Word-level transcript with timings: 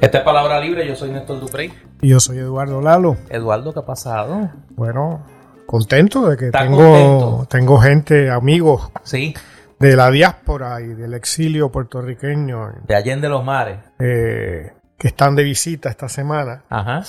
Esta 0.00 0.18
es 0.18 0.24
Palabra 0.24 0.60
Libre, 0.60 0.86
yo 0.86 0.94
soy 0.94 1.10
Néstor 1.10 1.40
Duprey. 1.40 1.72
Y 2.00 2.08
yo 2.08 2.20
soy 2.20 2.38
Eduardo 2.38 2.80
Lalo. 2.80 3.16
Eduardo, 3.28 3.72
¿qué 3.72 3.80
ha 3.80 3.84
pasado? 3.86 4.50
Bueno, 4.70 5.24
contento 5.66 6.28
de 6.28 6.36
que 6.36 6.46
¿Está 6.46 6.60
tengo, 6.62 6.76
contento? 6.78 7.46
tengo 7.50 7.78
gente, 7.78 8.30
amigos 8.30 8.90
Sí, 9.02 9.34
de 9.80 9.96
la 9.96 10.10
diáspora 10.10 10.80
y 10.80 10.88
del 10.88 11.14
exilio 11.14 11.70
puertorriqueño 11.72 12.74
de 12.86 12.94
Allende 12.94 13.28
los 13.28 13.44
Mares. 13.44 13.78
eh, 13.98 14.72
que 14.96 15.08
están 15.08 15.34
de 15.36 15.44
visita 15.44 15.88
esta 15.88 16.08
semana. 16.08 16.64
Ajá. 16.68 17.02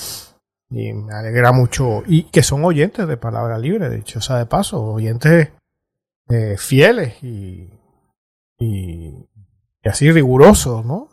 Y 0.70 0.92
me 0.92 1.12
alegra 1.14 1.50
mucho. 1.52 2.02
Y 2.06 2.24
que 2.24 2.42
son 2.44 2.64
oyentes 2.64 3.06
de 3.08 3.16
Palabra 3.16 3.58
Libre, 3.58 3.88
de 3.88 3.98
hecho, 3.98 4.20
sea 4.20 4.36
de 4.36 4.46
paso, 4.46 4.80
oyentes 4.84 5.50
eh, 6.28 6.54
fieles 6.56 7.22
y, 7.24 7.68
y, 8.58 9.08
y 9.82 9.88
así 9.88 10.10
rigurosos, 10.12 10.84
¿no? 10.84 11.08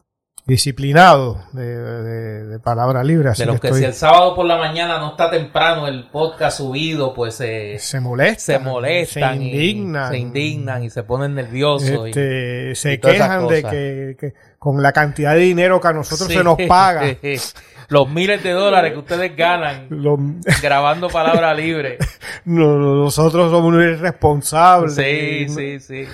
Disciplinados 0.47 1.37
de, 1.51 1.65
de- 1.65 2.45
de 2.47 2.59
Palabra 2.59 3.03
Libre. 3.03 3.29
Así 3.29 3.41
De 3.41 3.47
los 3.47 3.59
que 3.59 3.67
estoy- 3.67 3.81
si 3.81 3.85
el 3.85 3.93
sábado 3.93 4.33
por 4.33 4.45
la 4.45 4.57
mañana 4.57 4.97
no 4.97 5.09
está 5.11 5.29
temprano 5.29 5.87
el 5.87 6.05
podcast 6.09 6.57
subido, 6.59 7.13
pues 7.13 7.39
eh, 7.41 7.75
se 7.79 7.99
molestan, 7.99 8.37
se 8.55 8.59
molestan, 8.59 9.37
se 9.37 9.43
y 9.43 9.47
indignan, 9.49 10.09
se 10.11 10.17
indignan 10.17 10.83
y 10.83 10.89
se 10.89 11.03
ponen 11.03 11.35
nerviosos. 11.35 12.07
y- 12.07 12.09
Este, 12.11 12.75
se 12.75 12.91
y 12.93 12.95
esas 12.95 13.11
quejan 13.11 13.47
de 13.49 13.61
que, 13.63 14.15
que 14.17 14.33
con 14.57 14.81
la 14.81 14.93
cantidad 14.93 15.33
de 15.33 15.41
dinero 15.41 15.81
que 15.81 15.87
a 15.89 15.93
nosotros 15.93 16.29
Sí. 16.29 16.35
se 16.35 16.43
nos 16.45 16.57
paga, 16.67 17.03
los 17.89 18.09
miles 18.09 18.41
de 18.41 18.51
dólares 18.51 18.93
que 18.93 18.99
ustedes 18.99 19.35
ganan 19.35 19.87
lo- 19.89 20.17
grabando 20.61 21.09
Palabra 21.09 21.53
Libre. 21.53 21.97
no- 22.45 22.77
no- 22.77 22.95
nosotros 23.03 23.51
somos 23.51 23.73
irresponsables. 23.75 24.95
Sí, 24.95 25.47
sí, 25.49 25.79
sí. 25.81 26.05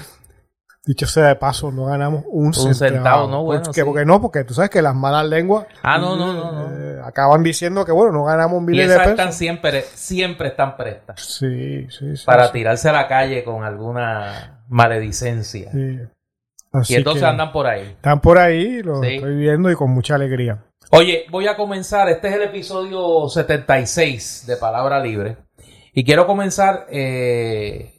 Dicho 0.86 1.08
sea 1.08 1.28
de 1.28 1.36
paso, 1.36 1.72
no 1.72 1.86
ganamos 1.86 2.23
un, 2.28 2.48
Un 2.48 2.53
centavo, 2.76 3.28
¿no? 3.30 3.44
Bueno, 3.44 3.64
porque, 3.64 3.80
sí. 3.80 3.86
porque 3.86 4.06
no, 4.06 4.22
porque 4.22 4.44
tú 4.44 4.53
sabes 4.53 4.70
que 4.70 4.81
las 4.81 4.94
malas 4.94 5.25
lenguas 5.25 5.66
Ah, 5.81 5.98
no, 5.98 6.17
no, 6.17 6.34
no, 6.34 6.78
eh, 6.78 7.00
acaban 7.06 7.42
diciendo 7.42 7.86
que 7.86 7.94
bueno, 7.94 8.12
no 8.12 8.25
ganamos 8.25 8.58
un 8.62 8.73
Y 8.73 8.78
de 8.80 8.88
pesos. 8.88 9.08
están 9.08 9.31
siempre, 9.31 9.81
siempre 9.94 10.50
están 10.50 10.75
prestas 10.75 11.22
Sí, 11.22 11.88
sí, 11.90 12.17
sí. 12.17 12.25
para 12.25 12.48
sí, 12.48 12.53
tirarse 12.53 12.90
a 12.90 12.92
la 12.92 13.08
calle 13.08 13.45
con 13.45 13.64
alguna 13.64 14.62
maledicencia. 14.67 15.72
sí. 15.72 16.00
Así 16.73 16.94
Y 16.94 16.95
entonces 16.97 17.23
andan 17.23 17.52
por 17.52 17.68
ahí. 17.68 17.84
están 17.84 18.20
por 18.20 18.40
ahí, 18.40 18.81
lo 18.81 19.03
estoy 19.03 19.36
viendo 19.36 19.70
y 19.72 19.75
con 19.75 19.92
mucha 19.92 20.16
alegría. 20.16 20.66
Oye, 20.90 21.25
voy 21.30 21.45
a 21.47 21.56
comenzar. 21.56 22.09
Este 22.09 22.30
es 22.30 22.34
el 22.34 22.42
episodio 22.42 23.30
76 23.30 24.45
de 24.47 24.58
Palabra 24.58 25.00
Libre. 25.00 25.38
Y 25.94 26.03
quiero 26.03 26.25
comenzar 26.25 26.88
eh, 26.90 27.94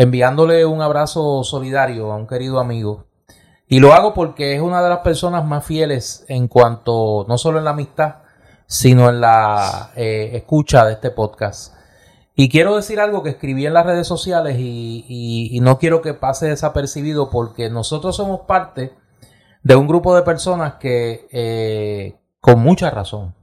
enviándole 0.00 0.64
un 0.64 0.80
abrazo 0.80 1.44
solidario 1.44 2.10
a 2.10 2.16
un 2.16 2.26
querido 2.26 2.58
amigo. 2.58 3.04
Y 3.68 3.80
lo 3.80 3.92
hago 3.92 4.14
porque 4.14 4.54
es 4.54 4.62
una 4.62 4.82
de 4.82 4.88
las 4.88 5.00
personas 5.00 5.44
más 5.44 5.62
fieles 5.62 6.24
en 6.28 6.48
cuanto, 6.48 7.26
no 7.28 7.36
solo 7.36 7.58
en 7.58 7.64
la 7.64 7.72
amistad, 7.72 8.14
sino 8.66 9.10
en 9.10 9.20
la 9.20 9.90
eh, 9.96 10.30
escucha 10.32 10.86
de 10.86 10.94
este 10.94 11.10
podcast. 11.10 11.74
Y 12.34 12.48
quiero 12.48 12.76
decir 12.76 12.98
algo 12.98 13.22
que 13.22 13.28
escribí 13.28 13.66
en 13.66 13.74
las 13.74 13.84
redes 13.84 14.06
sociales 14.06 14.56
y, 14.58 15.58
no 15.60 15.78
quiero 15.78 16.00
que 16.00 16.14
pase 16.14 16.48
desapercibido 16.48 17.28
porque 17.28 17.68
nosotros 17.68 18.16
somos 18.16 18.40
parte 18.46 18.94
de 19.62 19.76
un 19.76 19.86
grupo 19.86 20.16
de 20.16 20.22
personas 20.22 20.76
que, 20.76 21.28
eh, 21.30 22.16
con 22.40 22.60
mucha 22.60 22.88
razón, 22.88 23.34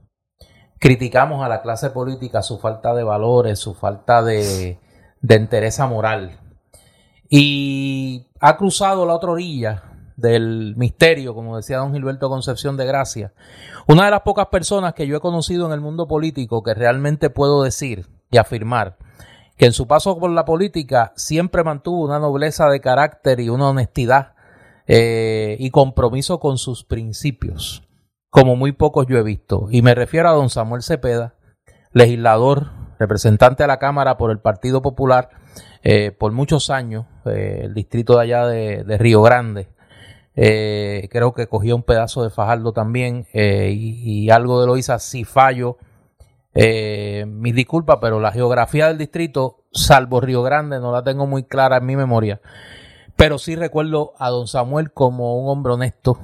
criticamos 0.80 1.44
a 1.44 1.48
la 1.48 1.62
clase 1.62 1.90
política 1.90 2.42
su 2.42 2.58
falta 2.58 2.94
de 2.94 3.04
valores, 3.04 3.60
su 3.60 3.74
falta 3.74 4.22
de, 4.22 4.80
de 5.20 5.34
entereza 5.36 5.86
moral. 5.86 6.47
Y 7.28 8.26
ha 8.40 8.56
cruzado 8.56 9.04
la 9.06 9.14
otra 9.14 9.32
orilla 9.32 9.82
del 10.16 10.74
misterio, 10.76 11.34
como 11.34 11.56
decía 11.56 11.78
don 11.78 11.92
Gilberto 11.92 12.28
Concepción 12.28 12.76
de 12.76 12.86
Gracia. 12.86 13.32
Una 13.86 14.06
de 14.06 14.10
las 14.10 14.22
pocas 14.22 14.46
personas 14.46 14.94
que 14.94 15.06
yo 15.06 15.16
he 15.16 15.20
conocido 15.20 15.66
en 15.66 15.72
el 15.72 15.80
mundo 15.80 16.08
político 16.08 16.62
que 16.62 16.74
realmente 16.74 17.30
puedo 17.30 17.62
decir 17.62 18.06
y 18.30 18.38
afirmar 18.38 18.96
que 19.56 19.66
en 19.66 19.72
su 19.72 19.86
paso 19.86 20.18
por 20.18 20.30
la 20.30 20.44
política 20.44 21.12
siempre 21.16 21.64
mantuvo 21.64 22.04
una 22.04 22.18
nobleza 22.18 22.68
de 22.68 22.80
carácter 22.80 23.40
y 23.40 23.48
una 23.48 23.68
honestidad 23.68 24.34
eh, 24.86 25.56
y 25.58 25.70
compromiso 25.70 26.40
con 26.40 26.58
sus 26.58 26.84
principios, 26.84 27.86
como 28.30 28.56
muy 28.56 28.72
pocos 28.72 29.06
yo 29.08 29.18
he 29.18 29.22
visto. 29.22 29.66
Y 29.70 29.82
me 29.82 29.94
refiero 29.94 30.28
a 30.28 30.32
don 30.32 30.48
Samuel 30.48 30.82
Cepeda, 30.82 31.34
legislador, 31.92 32.68
representante 32.98 33.64
a 33.64 33.66
la 33.66 33.78
Cámara 33.78 34.16
por 34.16 34.30
el 34.30 34.40
Partido 34.40 34.80
Popular 34.80 35.30
eh, 35.82 36.10
por 36.10 36.32
muchos 36.32 36.70
años, 36.70 37.06
eh, 37.24 37.62
el 37.64 37.74
distrito 37.74 38.16
de 38.16 38.22
allá 38.22 38.46
de, 38.46 38.98
Río 38.98 39.22
Grande. 39.22 39.68
Eh, 40.34 41.08
creo 41.10 41.32
que 41.32 41.48
cogió 41.48 41.74
un 41.74 41.82
pedazo 41.82 42.22
de 42.22 42.30
Fajardo 42.30 42.72
también 42.72 43.26
eh, 43.32 43.72
y, 43.74 44.30
algo 44.30 44.60
de 44.60 44.66
Loíza, 44.66 44.98
si 44.98 45.24
fallo, 45.24 45.78
mis 46.54 47.54
disculpas, 47.54 47.98
pero 48.00 48.18
la 48.18 48.32
geografía 48.32 48.88
del 48.88 48.98
distrito, 48.98 49.64
salvo 49.72 50.20
Río 50.20 50.42
Grande, 50.42 50.80
no 50.80 50.90
la 50.90 51.04
tengo 51.04 51.26
muy 51.26 51.44
clara 51.44 51.76
en 51.76 51.86
mi 51.86 51.94
memoria. 51.94 52.40
Pero 53.16 53.38
sí 53.38 53.56
recuerdo 53.56 54.12
a 54.18 54.30
don 54.30 54.46
Samuel 54.48 54.92
como 54.92 55.40
un 55.40 55.50
hombre 55.50 55.72
honesto, 55.74 56.18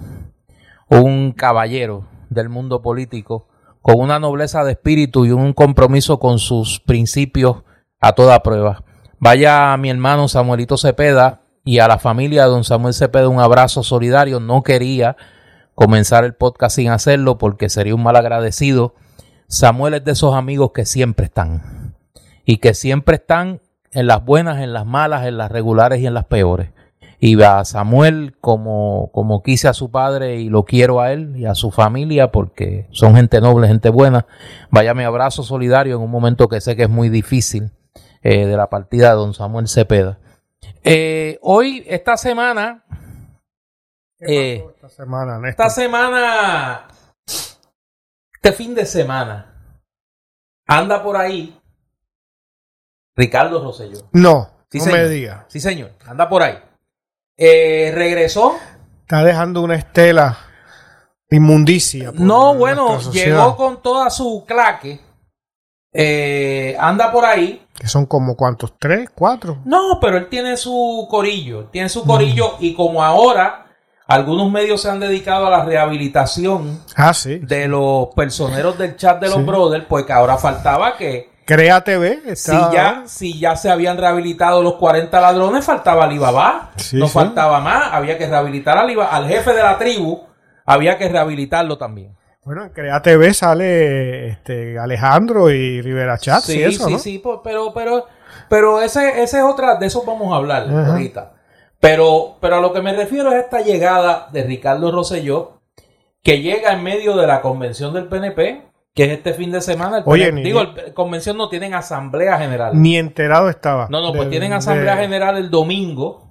un 0.88 1.32
caballero 1.32 2.06
del 2.30 2.48
mundo 2.48 2.82
político, 2.82 3.48
con 3.80 4.00
una 4.00 4.18
nobleza 4.18 4.64
de 4.64 4.72
espíritu 4.72 5.24
y 5.24 5.30
un 5.30 5.52
compromiso 5.52 6.18
con 6.18 6.38
sus 6.38 6.80
principios 6.80 7.62
a 8.00 8.12
toda 8.12 8.42
prueba. 8.42 8.83
Vaya 9.24 9.72
a 9.72 9.78
mi 9.78 9.88
hermano 9.88 10.28
Samuelito 10.28 10.76
Cepeda 10.76 11.40
y 11.64 11.78
a 11.78 11.88
la 11.88 11.96
familia 11.96 12.44
de 12.44 12.50
don 12.50 12.62
Samuel 12.62 12.92
Cepeda 12.92 13.26
un 13.30 13.40
abrazo 13.40 13.82
solidario. 13.82 14.38
No 14.38 14.62
quería 14.62 15.16
comenzar 15.74 16.24
el 16.24 16.34
podcast 16.34 16.76
sin 16.76 16.90
hacerlo 16.90 17.38
porque 17.38 17.70
sería 17.70 17.94
un 17.94 18.02
mal 18.02 18.16
agradecido. 18.16 18.94
Samuel 19.48 19.94
es 19.94 20.04
de 20.04 20.12
esos 20.12 20.34
amigos 20.34 20.72
que 20.74 20.84
siempre 20.84 21.24
están 21.24 21.94
y 22.44 22.58
que 22.58 22.74
siempre 22.74 23.16
están 23.16 23.62
en 23.92 24.08
las 24.08 24.22
buenas, 24.22 24.60
en 24.60 24.74
las 24.74 24.84
malas, 24.84 25.24
en 25.24 25.38
las 25.38 25.50
regulares 25.50 26.00
y 26.00 26.06
en 26.06 26.12
las 26.12 26.26
peores. 26.26 26.72
Y 27.18 27.42
a 27.42 27.64
Samuel 27.64 28.36
como, 28.42 29.08
como 29.14 29.42
quise 29.42 29.68
a 29.68 29.72
su 29.72 29.90
padre 29.90 30.38
y 30.42 30.50
lo 30.50 30.64
quiero 30.64 31.00
a 31.00 31.12
él 31.12 31.34
y 31.34 31.46
a 31.46 31.54
su 31.54 31.70
familia 31.70 32.30
porque 32.30 32.88
son 32.90 33.16
gente 33.16 33.40
noble, 33.40 33.68
gente 33.68 33.88
buena. 33.88 34.26
Vaya 34.68 34.92
mi 34.92 35.04
abrazo 35.04 35.42
solidario 35.42 35.96
en 35.96 36.02
un 36.02 36.10
momento 36.10 36.46
que 36.46 36.60
sé 36.60 36.76
que 36.76 36.82
es 36.82 36.90
muy 36.90 37.08
difícil 37.08 37.70
eh, 38.24 38.46
de 38.46 38.56
la 38.56 38.68
partida 38.68 39.10
de 39.10 39.16
don 39.16 39.34
Samuel 39.34 39.68
Cepeda. 39.68 40.18
Eh, 40.82 41.38
hoy, 41.42 41.84
esta 41.86 42.16
semana, 42.16 42.82
¿Qué 44.18 44.54
Eh, 44.54 44.66
esta 44.74 44.88
semana, 44.88 45.34
Néstor? 45.38 45.50
esta 45.66 45.70
semana, 45.70 46.88
este 47.26 48.52
fin 48.52 48.74
de 48.74 48.86
semana, 48.86 49.54
anda 50.66 51.02
por 51.02 51.16
ahí 51.16 51.60
Ricardo 53.14 53.62
Rosselló. 53.62 54.08
No, 54.12 54.50
Sí, 54.70 54.78
no 54.78 54.84
señor. 54.84 54.98
me 55.00 55.08
diga. 55.08 55.44
Sí, 55.48 55.60
señor, 55.60 55.92
anda 56.06 56.28
por 56.28 56.42
ahí. 56.42 56.58
Regresó. 57.36 58.56
Está 59.02 59.22
dejando 59.22 59.60
una 59.62 59.76
estela 59.76 60.38
inmundicia. 61.30 62.10
No, 62.14 62.54
bueno, 62.54 62.98
llegó 63.12 63.56
con 63.56 63.82
toda 63.82 64.08
su 64.10 64.44
claque. 64.46 65.00
Eh, 65.96 66.76
anda 66.78 67.10
por 67.12 67.24
ahí. 67.24 67.64
Que 67.78 67.86
son 67.88 68.06
como 68.06 68.36
cuántos, 68.36 68.74
tres, 68.78 69.08
cuatro. 69.14 69.58
No, 69.64 69.98
pero 70.00 70.16
él 70.16 70.28
tiene 70.28 70.56
su 70.56 71.06
corillo. 71.08 71.66
Tiene 71.66 71.88
su 71.88 72.04
corillo 72.04 72.56
y 72.60 72.74
como 72.74 73.02
ahora 73.02 73.66
algunos 74.06 74.50
medios 74.50 74.82
se 74.82 74.90
han 74.90 75.00
dedicado 75.00 75.46
a 75.46 75.50
la 75.50 75.64
rehabilitación 75.64 76.82
Ah, 76.96 77.14
sí. 77.14 77.38
de 77.38 77.68
los 77.68 78.08
personeros 78.14 78.76
del 78.76 78.96
chat 78.96 79.20
de 79.20 79.28
los 79.28 79.36
Sí. 79.38 79.42
brothers, 79.44 79.86
pues 79.88 80.04
que 80.04 80.12
ahora 80.12 80.36
faltaba 80.36 80.96
que 80.96 81.32
Crea 81.46 81.82
TV. 81.82 82.34
si 82.36 82.52
ya, 82.72 83.02
si 83.06 83.38
ya 83.38 83.54
se 83.56 83.70
habían 83.70 83.96
rehabilitado 83.98 84.62
los 84.62 84.74
40 84.74 85.20
ladrones, 85.20 85.64
faltaba 85.64 86.04
Alibaba. 86.04 86.70
Sí, 86.76 86.96
no 86.96 87.06
faltaba 87.08 87.60
más. 87.60 87.92
Había 87.92 88.16
que 88.18 88.26
rehabilitar 88.26 88.76
a 88.78 88.80
Alibaba. 88.82 89.10
Al 89.10 89.28
jefe 89.28 89.52
de 89.52 89.62
la 89.62 89.78
tribu 89.78 90.22
había 90.66 90.96
que 90.98 91.08
rehabilitarlo 91.08 91.76
también. 91.78 92.16
Bueno, 92.44 92.64
en 92.64 92.70
Crea 92.70 93.00
TV 93.00 93.32
sale 93.32 94.28
este, 94.28 94.78
Alejandro 94.78 95.50
y 95.50 95.80
Rivera 95.80 96.18
Chat 96.18 96.42
sí, 96.42 96.58
y 96.58 96.62
eso, 96.62 96.86
sí, 96.86 96.92
¿no? 96.92 96.98
sí, 96.98 97.22
pero, 97.42 97.72
pero, 97.72 98.06
pero 98.50 98.82
ese, 98.82 99.22
ese 99.22 99.38
es 99.38 99.44
otra, 99.44 99.76
de 99.76 99.86
eso 99.86 100.04
vamos 100.06 100.32
a 100.32 100.36
hablar 100.36 100.66
Ajá. 100.68 100.92
ahorita. 100.92 101.32
Pero, 101.80 102.36
pero 102.40 102.56
a 102.56 102.60
lo 102.60 102.72
que 102.72 102.82
me 102.82 102.92
refiero 102.94 103.30
es 103.32 103.44
esta 103.44 103.60
llegada 103.62 104.28
de 104.32 104.42
Ricardo 104.44 104.90
Rosselló, 104.90 105.60
que 106.22 106.40
llega 106.42 106.72
en 106.72 106.82
medio 106.82 107.16
de 107.16 107.26
la 107.26 107.40
convención 107.40 107.92
del 107.94 108.06
PNP, 108.08 108.62
que 108.94 109.04
es 109.04 109.10
este 109.10 109.32
fin 109.34 109.50
de 109.50 109.60
semana. 109.60 109.98
El 109.98 110.02
Oye, 110.06 110.24
PNP 110.26 110.36
ni- 110.36 110.44
digo, 110.44 110.60
el 110.60 110.94
convención 110.94 111.36
no 111.36 111.48
tienen 111.48 111.74
asamblea 111.74 112.38
general. 112.38 112.72
Ni 112.80 112.96
enterado 112.96 113.48
estaba. 113.48 113.88
No, 113.90 114.00
no, 114.02 114.12
pues 114.12 114.28
tienen 114.30 114.52
asamblea 114.52 114.96
de- 114.96 115.02
general 115.02 115.36
el 115.36 115.50
domingo 115.50 116.30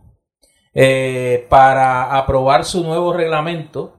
eh, 0.73 1.45
para 1.49 2.17
aprobar 2.17 2.65
su 2.65 2.83
nuevo 2.83 3.13
reglamento. 3.13 3.97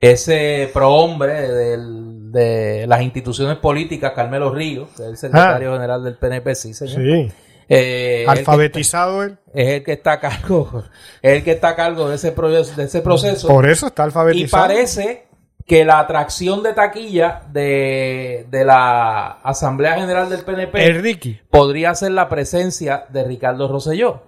Ese 0.00 0.70
prohombre 0.72 1.50
del- 1.52 2.30
de 2.32 2.86
las 2.86 3.02
instituciones 3.02 3.56
políticas, 3.56 4.12
Carmelo 4.12 4.50
Ríos, 4.54 4.88
que 4.96 5.02
es 5.02 5.08
el 5.08 5.16
secretario 5.16 5.72
general 5.72 6.04
del 6.04 6.16
PNP, 6.16 6.54
sí, 6.54 6.74
señor. 6.74 6.98
Ah. 7.00 7.02
Sí. 7.02 7.32
Eh, 7.70 8.24
Alfabetizado 8.26 9.22
él. 9.24 9.38
es 9.52 9.68
el 9.68 9.84
que 9.84 9.92
está 9.92 10.12
a 10.12 10.20
cargo, 10.20 10.84
es 11.20 11.32
el 11.32 11.44
que 11.44 11.50
está 11.52 11.68
a 11.70 11.76
cargo 11.76 12.08
de 12.08 12.14
ese, 12.16 12.32
proceso, 12.32 12.74
de 12.76 12.84
ese 12.84 13.02
proceso. 13.02 13.46
Por 13.48 13.68
eso 13.68 13.88
está 13.88 14.02
Y 14.02 14.06
alfabetizado. 14.06 14.62
parece 14.68 15.26
que 15.66 15.84
la 15.84 15.98
atracción 15.98 16.62
de 16.62 16.72
taquilla 16.72 17.42
de, 17.52 18.46
de 18.50 18.64
la 18.64 19.32
Asamblea 19.42 19.96
General 19.96 20.30
del 20.30 20.40
PNP 20.44 20.82
El 20.86 21.02
Ricky. 21.02 21.40
podría 21.50 21.94
ser 21.94 22.12
la 22.12 22.28
presencia 22.30 23.04
de 23.10 23.24
Ricardo 23.24 23.68
Rosselló. 23.68 24.22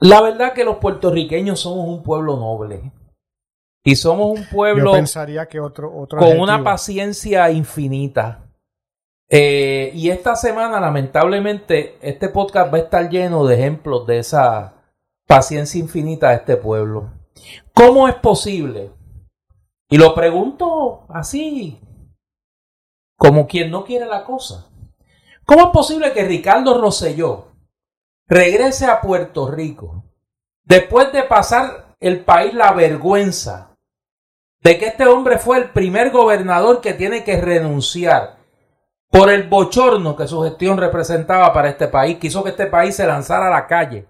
La 0.00 0.20
verdad 0.20 0.52
que 0.52 0.64
los 0.64 0.76
puertorriqueños 0.76 1.60
somos 1.60 1.88
un 1.88 2.02
pueblo 2.02 2.36
noble. 2.36 2.92
Y 3.86 3.94
somos 3.94 4.36
un 4.36 4.44
Yo 4.44 4.50
pueblo 4.50 4.92
pensaría 4.94 5.46
que 5.46 5.60
otro, 5.60 5.96
otro 5.96 6.18
con 6.18 6.40
una 6.40 6.64
paciencia 6.64 7.48
infinita. 7.52 8.50
Eh, 9.28 9.92
y 9.94 10.10
esta 10.10 10.34
semana, 10.34 10.80
lamentablemente, 10.80 11.96
este 12.00 12.28
podcast 12.28 12.74
va 12.74 12.78
a 12.78 12.80
estar 12.80 13.08
lleno 13.08 13.46
de 13.46 13.54
ejemplos 13.54 14.04
de 14.04 14.18
esa 14.18 14.74
paciencia 15.24 15.78
infinita 15.78 16.30
de 16.30 16.34
este 16.34 16.56
pueblo. 16.56 17.12
¿Cómo 17.72 18.08
es 18.08 18.16
posible? 18.16 18.90
Y 19.88 19.98
lo 19.98 20.16
pregunto 20.16 21.06
así, 21.08 21.80
como 23.16 23.46
quien 23.46 23.70
no 23.70 23.84
quiere 23.84 24.06
la 24.06 24.24
cosa. 24.24 24.66
¿Cómo 25.44 25.66
es 25.66 25.70
posible 25.70 26.12
que 26.12 26.24
Ricardo 26.24 26.80
Rosselló 26.80 27.52
regrese 28.26 28.86
a 28.86 29.00
Puerto 29.00 29.48
Rico 29.48 30.02
después 30.64 31.12
de 31.12 31.22
pasar 31.22 31.94
el 32.00 32.24
país 32.24 32.52
la 32.52 32.72
vergüenza 32.72 33.65
de 34.62 34.78
que 34.78 34.86
este 34.86 35.06
hombre 35.06 35.38
fue 35.38 35.58
el 35.58 35.70
primer 35.70 36.10
gobernador 36.10 36.80
que 36.80 36.94
tiene 36.94 37.24
que 37.24 37.40
renunciar 37.40 38.36
por 39.10 39.30
el 39.30 39.44
bochorno 39.44 40.16
que 40.16 40.26
su 40.26 40.42
gestión 40.42 40.78
representaba 40.78 41.52
para 41.52 41.68
este 41.68 41.88
país, 41.88 42.18
que 42.18 42.26
hizo 42.26 42.42
que 42.42 42.50
este 42.50 42.66
país 42.66 42.96
se 42.96 43.06
lanzara 43.06 43.46
a 43.46 43.50
la 43.50 43.66
calle 43.66 44.06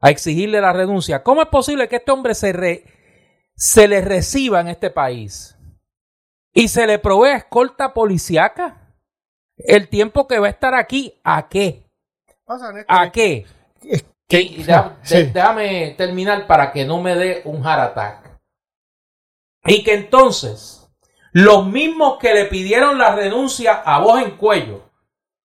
a 0.00 0.10
exigirle 0.10 0.60
la 0.60 0.72
renuncia. 0.72 1.22
¿Cómo 1.24 1.42
es 1.42 1.48
posible 1.48 1.88
que 1.88 1.96
este 1.96 2.12
hombre 2.12 2.34
se, 2.34 2.52
re- 2.52 2.84
se 3.56 3.88
le 3.88 4.00
reciba 4.00 4.60
en 4.60 4.68
este 4.68 4.90
país 4.90 5.56
y 6.54 6.68
se 6.68 6.86
le 6.86 6.98
provee 7.00 7.32
escolta 7.32 7.92
policiaca? 7.92 8.94
El 9.56 9.88
tiempo 9.88 10.28
que 10.28 10.38
va 10.38 10.46
a 10.46 10.50
estar 10.50 10.72
aquí, 10.74 11.14
¿a 11.24 11.48
qué? 11.48 11.84
¿A 12.86 13.10
qué? 13.10 13.44
Que- 14.28 14.38
Sí. 15.02 15.16
déjame 15.34 15.94
terminar 15.98 16.46
para 16.46 16.70
que 16.70 16.84
no 16.84 17.02
me 17.02 17.16
dé 17.16 17.42
un 17.44 17.62
heart 17.64 17.80
attack. 17.90 18.27
Y 19.68 19.82
que 19.84 19.94
entonces 19.94 20.88
los 21.32 21.66
mismos 21.66 22.18
que 22.18 22.34
le 22.34 22.46
pidieron 22.46 22.98
la 22.98 23.14
renuncia 23.14 23.74
a 23.84 23.98
voz 24.00 24.22
en 24.22 24.32
cuello, 24.36 24.90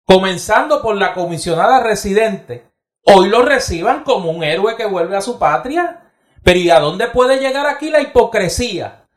comenzando 0.05 0.81
por 0.81 0.95
la 0.95 1.13
comisionada 1.13 1.81
residente, 1.81 2.71
hoy 3.03 3.29
lo 3.29 3.41
reciban 3.41 4.03
como 4.03 4.29
un 4.31 4.43
héroe 4.43 4.75
que 4.77 4.85
vuelve 4.85 5.17
a 5.17 5.21
su 5.21 5.39
patria. 5.39 6.11
Pero 6.43 6.59
¿y 6.59 6.69
a 6.69 6.79
dónde 6.79 7.07
puede 7.07 7.39
llegar 7.39 7.67
aquí 7.67 7.89
la 7.89 8.01
hipocresía 8.01 9.07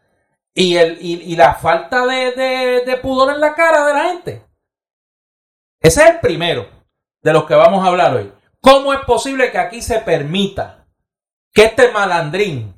y, 0.55 0.77
el, 0.77 0.99
y, 1.01 1.35
la 1.37 1.55
falta 1.55 2.07
de- 2.07 2.83
de 2.85 2.97
pudor 2.99 3.33
en 3.35 3.41
la 3.41 3.55
cara 3.55 3.87
de 3.87 3.93
la 3.95 4.05
gente? 4.11 4.47
Ese 5.81 6.03
es 6.03 6.11
el 6.11 6.21
primero 6.21 6.69
de 7.23 7.33
los 7.33 7.45
que 7.45 7.55
vamos 7.55 7.85
a 7.85 7.89
hablar 7.89 8.15
hoy. 8.15 8.33
¿Cómo 8.61 8.93
es 8.93 9.01
posible 9.01 9.51
que 9.51 9.59
aquí 9.59 9.81
se 9.83 9.99
permita 10.01 10.87
que 11.53 11.65
este 11.65 11.91
malandrín 11.93 12.75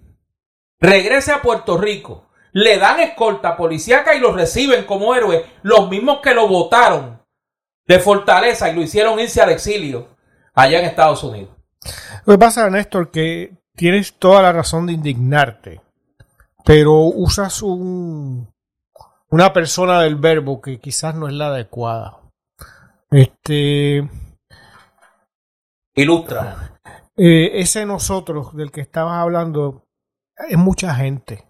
regrese 0.81 1.33
a 1.33 1.43
Puerto 1.43 1.79
Rico, 1.79 2.27
le 2.53 2.79
dan 2.79 3.01
escolta 3.01 3.57
policíaca 3.57 4.15
y 4.15 4.21
lo 4.21 4.33
reciben 4.33 4.85
como 4.85 5.15
héroe, 5.15 5.45
los 5.63 5.89
mismos 5.91 6.21
que 6.23 6.35
lo 6.35 6.49
votaron 6.49 7.21
de 7.87 8.01
Fortaleza 8.01 8.71
y 8.71 8.75
lo 8.75 8.83
hicieron 8.83 9.21
irse 9.21 9.41
al 9.41 9.51
exilio 9.51 10.09
allá 10.55 10.81
en 10.81 10.87
Estados 10.87 11.23
Unidos? 11.23 11.51
Lo 12.25 12.35
que 12.35 12.39
pasa, 12.39 12.69
Néstor, 12.69 13.11
que 13.11 13.55
tienes 13.75 14.15
toda 14.15 14.43
la 14.43 14.53
razón 14.53 14.87
de 14.87 14.95
indignarte, 14.95 15.81
pero 16.65 17.03
usas 17.03 17.63
un, 17.63 18.53
una 19.31 19.53
persona 19.53 20.01
del 20.01 20.17
verbo 20.17 20.61
que 20.61 20.81
quizás 20.81 21.15
no 21.15 21.29
es 21.29 21.35
la 21.35 21.49
adecuada. 21.49 22.21
Este, 23.11 24.09
Ilustra. 25.95 26.79
eh, 27.17 27.61
ese 27.61 27.87
nosotros 27.87 28.57
del 28.57 28.73
que 28.73 28.81
estabas 28.81 29.19
hablando 29.19 29.86
es 30.49 30.57
mucha 30.57 30.95
gente. 30.95 31.45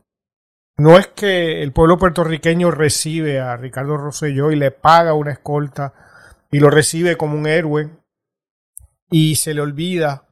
No 0.79 0.99
es 0.99 1.07
que 1.09 1.63
el 1.63 1.73
pueblo 1.73 1.97
puertorriqueño 1.99 2.71
recibe 2.71 3.41
a 3.41 3.57
Ricardo 3.57 3.97
Rosselló 3.97 4.51
y 4.51 4.57
le 4.57 4.71
paga 4.71 5.15
una 5.15 5.33
escolta 5.33 5.95
y 6.51 6.61
lo 6.61 6.69
recibe 6.71 7.17
como 7.17 7.37
un 7.39 7.47
héroe 7.47 7.91
y 9.11 9.37
se 9.37 9.55
le 9.55 9.63
olvida 9.63 10.29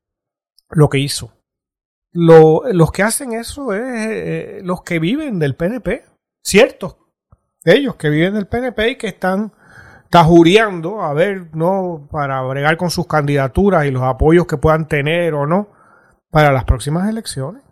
lo 0.70 0.88
que 0.88 0.98
hizo. 0.98 1.32
Lo- 2.12 2.62
los 2.72 2.92
que 2.92 3.02
hacen 3.02 3.32
eso 3.32 3.72
es 3.72 3.80
eh, 3.82 4.60
los 4.62 4.82
que 4.82 4.98
viven 4.98 5.38
del 5.38 5.56
PNP, 5.56 6.04
ciertos 6.44 6.96
ellos 7.64 7.96
que 7.96 8.10
viven 8.10 8.34
del 8.34 8.46
PNP 8.46 8.90
y 8.90 8.96
que 8.98 9.08
están 9.08 9.50
tajureando 10.10 11.02
a 11.02 11.12
ver, 11.14 11.56
no 11.56 12.06
para 12.12 12.42
bregar 12.42 12.76
con 12.76 12.90
sus 12.90 13.06
candidaturas 13.06 13.86
y 13.86 13.90
los 13.90 14.02
apoyos 14.02 14.46
que 14.46 14.58
puedan 14.58 14.86
tener 14.86 15.32
o 15.34 15.46
no 15.46 15.68
para 16.30 16.52
las 16.52 16.64
próximas 16.64 17.08
elecciones. 17.08 17.63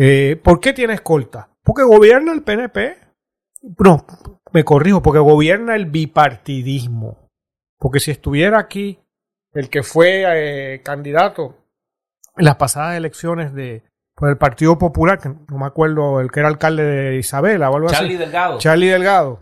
Eh, 0.00 0.40
¿Por 0.42 0.60
qué 0.60 0.72
tiene 0.72 0.94
escolta? 0.94 1.50
Porque 1.62 1.82
gobierna 1.82 2.32
el 2.32 2.42
PNP. 2.42 2.96
No, 3.78 4.04
me 4.52 4.64
corrijo, 4.64 5.02
porque 5.02 5.18
gobierna 5.18 5.76
el 5.76 5.86
bipartidismo. 5.86 7.28
Porque 7.78 8.00
si 8.00 8.10
estuviera 8.10 8.58
aquí 8.58 8.98
el 9.52 9.68
que 9.68 9.82
fue 9.82 10.24
eh, 10.26 10.82
candidato 10.82 11.56
en 12.36 12.44
las 12.44 12.56
pasadas 12.56 12.96
elecciones 12.96 13.52
de 13.54 13.82
por 14.14 14.28
el 14.30 14.36
Partido 14.36 14.78
Popular, 14.78 15.18
que 15.18 15.28
no 15.28 15.58
me 15.58 15.66
acuerdo, 15.66 16.20
el 16.20 16.30
que 16.30 16.40
era 16.40 16.48
alcalde 16.48 16.82
de 16.84 17.16
Isabela 17.16 17.70
o 17.70 17.76
algo 17.76 17.88
Charlie 17.88 18.14
así. 18.14 18.16
Delgado, 18.18 18.58
Charlie 18.58 18.88
Delgado. 18.88 19.40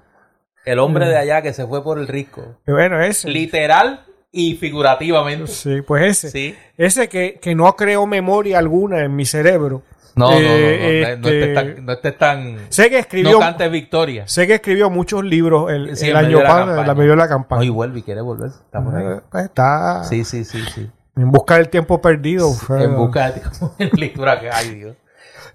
el 0.64 0.78
hombre 0.78 1.06
de 1.06 1.16
allá 1.16 1.42
que 1.42 1.52
se 1.52 1.66
fue 1.66 1.82
por 1.82 1.98
el 1.98 2.06
risco. 2.08 2.58
Eh, 2.66 2.72
Bueno, 2.72 3.00
ese. 3.00 3.28
Literal 3.28 4.04
y 4.30 4.54
figurativamente. 4.56 5.48
Sí, 5.48 5.82
pues 5.82 6.04
ese. 6.04 6.30
Sí. 6.30 6.56
Ese 6.76 7.08
que, 7.08 7.38
que 7.40 7.54
no 7.54 7.74
creó 7.76 8.06
memoria 8.06 8.58
alguna 8.58 9.04
en 9.04 9.14
mi 9.16 9.24
cerebro. 9.26 9.82
No, 10.18 10.30
no, 10.30 10.36
no, 10.36 10.40
no, 10.40 10.48
Eh, 10.48 11.16
no, 11.20 11.28
estés 11.28 11.54
tan, 11.54 11.86
no 11.86 11.92
estés 11.92 12.18
tan- 12.18 12.56
Sé 12.70 12.90
que 12.90 12.98
escribió, 12.98 13.32
no 13.32 13.38
cantes 13.40 13.70
victoria. 13.70 14.26
sé 14.28 14.46
que 14.46 14.54
escribió 14.54 14.90
muchos 14.90 15.24
libros 15.24 15.70
el, 15.70 15.96
Sí, 15.96 16.10
año 16.10 16.40
pasado, 16.42 16.82
la 16.84 16.94
medio 16.94 17.10
de 17.12 17.16
la 17.16 17.28
campaña. 17.28 17.60
Hoy 17.62 17.68
vuelve 17.70 18.00
y 18.00 18.02
quiere 18.02 18.20
volver. 18.20 18.48
Está 18.50 18.82
por 18.82 18.94
ahí. 18.96 19.04
Eh, 19.06 19.20
pues 19.30 19.44
está 19.44 20.04
Sí, 20.04 20.24
sí, 20.24 20.44
sí, 20.44 20.60
sí. 20.74 20.90
en 21.16 21.30
busca 21.30 21.56
del 21.56 21.68
tiempo 21.68 22.00
perdido. 22.02 22.50
En 22.78 22.96
busca 22.96 23.30
de 23.30 23.42
lectura 23.96 24.38
que 24.40 24.50
hay, 24.50 24.74
Dios. 24.74 24.96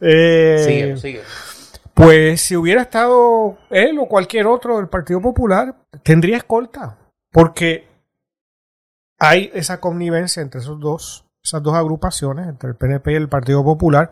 Eh, 0.01 0.63
Sigue, 0.65 0.97
sigue. 0.97 1.21
Pues 1.93 2.41
si 2.41 2.55
hubiera 2.55 2.81
estado 2.81 3.57
él 3.69 3.99
o 3.99 4.07
cualquier 4.07 4.47
otro 4.47 4.77
del 4.77 4.87
Partido 4.87 5.21
Popular, 5.21 5.75
tendría 6.01 6.37
escolta. 6.37 6.97
Porque 7.31 7.87
hay 9.19 9.51
esa 9.53 9.79
connivencia 9.79 10.41
entre 10.41 10.59
esos 10.59 10.79
dos, 10.79 11.25
esas 11.43 11.61
dos 11.63 11.75
agrupaciones, 11.75 12.47
entre 12.47 12.69
el 12.69 12.75
PNP 12.75 13.11
y 13.11 13.15
el 13.15 13.29
Partido 13.29 13.63
Popular, 13.63 14.11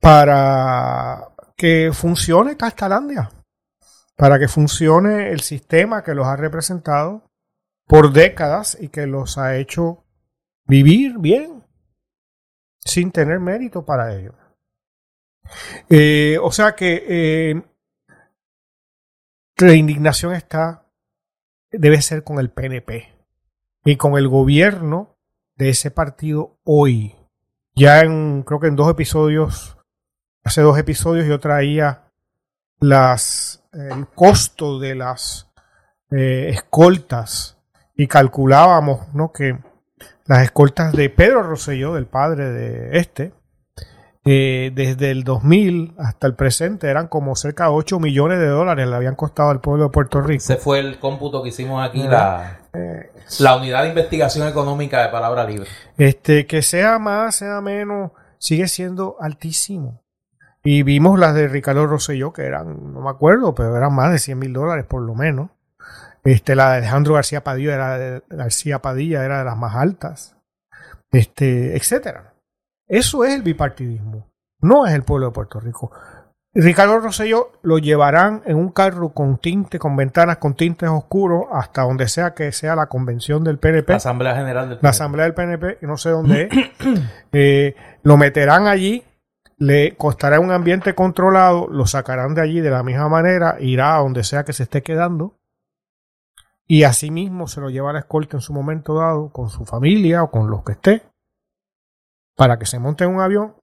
para 0.00 1.28
que 1.56 1.90
funcione 1.92 2.56
Castalandia, 2.56 3.30
para 4.16 4.38
que 4.38 4.48
funcione 4.48 5.30
el 5.30 5.40
sistema 5.40 6.02
que 6.02 6.14
los 6.14 6.26
ha 6.26 6.36
representado 6.36 7.30
por 7.86 8.12
décadas 8.12 8.76
y 8.80 8.88
que 8.88 9.06
los 9.06 9.38
ha 9.38 9.56
hecho 9.56 10.04
vivir 10.66 11.18
bien, 11.18 11.64
sin 12.78 13.10
tener 13.10 13.40
mérito 13.40 13.84
para 13.84 14.14
ello. 14.14 14.34
Eh, 15.88 16.38
o 16.42 16.52
sea 16.52 16.74
que 16.74 17.04
eh, 17.08 17.62
la 19.56 19.74
indignación 19.74 20.34
está, 20.34 20.86
debe 21.70 22.00
ser 22.02 22.22
con 22.22 22.38
el 22.38 22.50
PNP 22.50 23.14
y 23.84 23.96
con 23.96 24.18
el 24.18 24.28
gobierno 24.28 25.16
de 25.56 25.70
ese 25.70 25.90
partido 25.90 26.58
hoy. 26.64 27.16
Ya 27.74 28.00
en, 28.00 28.42
creo 28.42 28.60
que 28.60 28.68
en 28.68 28.76
dos 28.76 28.90
episodios, 28.90 29.77
hace 30.48 30.62
dos 30.62 30.78
episodios 30.78 31.26
yo 31.26 31.38
traía 31.38 32.04
las, 32.80 33.62
el 33.74 34.06
costo 34.08 34.78
de 34.78 34.94
las 34.94 35.46
eh, 36.10 36.48
escoltas 36.48 37.58
y 37.94 38.06
calculábamos 38.06 39.12
¿no? 39.12 39.30
que 39.30 39.58
las 40.24 40.42
escoltas 40.42 40.92
de 40.92 41.10
Pedro 41.10 41.42
Rosselló, 41.42 41.92
del 41.92 42.06
padre 42.06 42.50
de 42.50 42.98
este, 42.98 43.34
eh, 44.24 44.72
desde 44.74 45.10
el 45.10 45.22
2000 45.22 45.94
hasta 45.98 46.26
el 46.26 46.34
presente 46.34 46.88
eran 46.88 47.08
como 47.08 47.36
cerca 47.36 47.64
de 47.64 47.70
8 47.70 48.00
millones 48.00 48.38
de 48.38 48.46
dólares 48.46 48.88
le 48.88 48.96
habían 48.96 49.16
costado 49.16 49.50
al 49.50 49.60
pueblo 49.60 49.84
de 49.84 49.90
Puerto 49.90 50.22
Rico. 50.22 50.42
Ese 50.42 50.56
fue 50.56 50.78
el 50.80 50.98
cómputo 50.98 51.42
que 51.42 51.50
hicimos 51.50 51.86
aquí, 51.86 52.04
la, 52.04 52.60
Eh, 52.72 53.10
la 53.40 53.56
unidad 53.56 53.82
de 53.82 53.90
investigación 53.90 54.48
económica 54.48 55.02
de 55.02 55.08
palabra 55.08 55.44
libre. 55.44 55.68
este, 55.98 56.46
que 56.46 56.62
sea 56.62 56.98
más, 56.98 57.36
sea 57.36 57.60
menos, 57.60 58.12
sigue 58.38 58.66
siendo 58.66 59.16
altísimo. 59.20 60.00
Y 60.70 60.82
vimos 60.82 61.18
las 61.18 61.34
de 61.34 61.48
Ricardo 61.48 61.86
Rosselló, 61.86 62.34
que 62.34 62.42
eran, 62.42 62.92
no 62.92 63.00
me 63.00 63.08
acuerdo, 63.08 63.54
pero 63.54 63.74
eran 63.74 63.94
más 63.94 64.12
de 64.12 64.18
100 64.18 64.38
mil 64.38 64.52
dólares 64.52 64.84
por 64.84 65.00
lo 65.00 65.14
menos. 65.14 65.48
Este, 66.24 66.54
la 66.54 66.72
de 66.72 66.78
Alejandro 66.80 67.14
García 67.14 67.42
Padilla 67.42 67.72
era 67.72 67.96
de, 67.96 68.22
García 68.28 68.82
Padilla 68.82 69.24
era 69.24 69.38
de 69.38 69.44
las 69.46 69.56
más 69.56 69.74
altas. 69.74 70.36
Este, 71.10 71.74
etcétera. 71.74 72.34
Eso 72.86 73.24
es 73.24 73.32
el 73.32 73.40
bipartidismo. 73.40 74.30
No 74.60 74.86
es 74.86 74.92
el 74.92 75.04
pueblo 75.04 75.28
de 75.28 75.32
Puerto 75.32 75.58
Rico. 75.58 75.90
Ricardo 76.52 76.98
Rosselló 76.98 77.52
lo 77.62 77.78
llevarán 77.78 78.42
en 78.44 78.56
un 78.56 78.70
carro 78.70 79.14
con 79.14 79.38
tinte, 79.38 79.78
con 79.78 79.96
ventanas 79.96 80.36
con 80.36 80.52
tintes 80.52 80.90
oscuros, 80.90 81.44
hasta 81.50 81.84
donde 81.84 82.08
sea 82.08 82.34
que 82.34 82.52
sea 82.52 82.76
la 82.76 82.88
convención 82.88 83.42
del 83.42 83.58
PNP. 83.58 83.92
La 83.92 83.96
Asamblea 83.96 84.36
General 84.36 84.68
del 84.68 84.76
la 84.76 84.80
PNP. 84.80 84.88
asamblea 84.88 85.24
del 85.24 85.34
PNP, 85.34 85.78
no 85.80 85.96
sé 85.96 86.10
dónde 86.10 86.50
es, 86.50 87.00
eh, 87.32 87.74
lo 88.02 88.18
meterán 88.18 88.66
allí, 88.66 89.02
le 89.58 89.96
costará 89.96 90.40
un 90.40 90.50
ambiente 90.50 90.94
controlado, 90.94 91.66
lo 91.68 91.86
sacarán 91.86 92.34
de 92.34 92.42
allí 92.42 92.60
de 92.60 92.70
la 92.70 92.82
misma 92.82 93.08
manera, 93.08 93.56
irá 93.60 93.96
a 93.96 94.00
donde 94.00 94.24
sea 94.24 94.44
que 94.44 94.52
se 94.52 94.64
esté 94.64 94.82
quedando, 94.82 95.36
y 96.66 96.84
asimismo 96.84 97.48
se 97.48 97.60
lo 97.60 97.70
lleva 97.70 97.90
a 97.90 97.94
la 97.94 98.00
escolta 98.00 98.36
en 98.36 98.40
su 98.40 98.52
momento 98.52 98.94
dado, 98.94 99.30
con 99.32 99.48
su 99.48 99.64
familia 99.64 100.22
o 100.22 100.30
con 100.30 100.50
los 100.50 100.62
que 100.64 100.72
esté, 100.72 101.02
para 102.36 102.58
que 102.58 102.66
se 102.66 102.78
monte 102.78 103.04
en 103.04 103.10
un 103.10 103.20
avión 103.20 103.54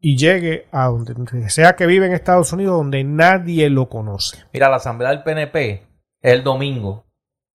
y 0.00 0.16
llegue 0.16 0.66
a 0.72 0.86
donde 0.86 1.48
sea 1.48 1.76
que 1.76 1.86
vive 1.86 2.06
en 2.06 2.12
Estados 2.12 2.52
Unidos, 2.52 2.76
donde 2.76 3.04
nadie 3.04 3.70
lo 3.70 3.88
conoce. 3.88 4.44
Mira, 4.52 4.68
la 4.68 4.76
Asamblea 4.76 5.10
del 5.10 5.22
PNP 5.22 5.86
el 6.26 6.42
domingo 6.42 7.06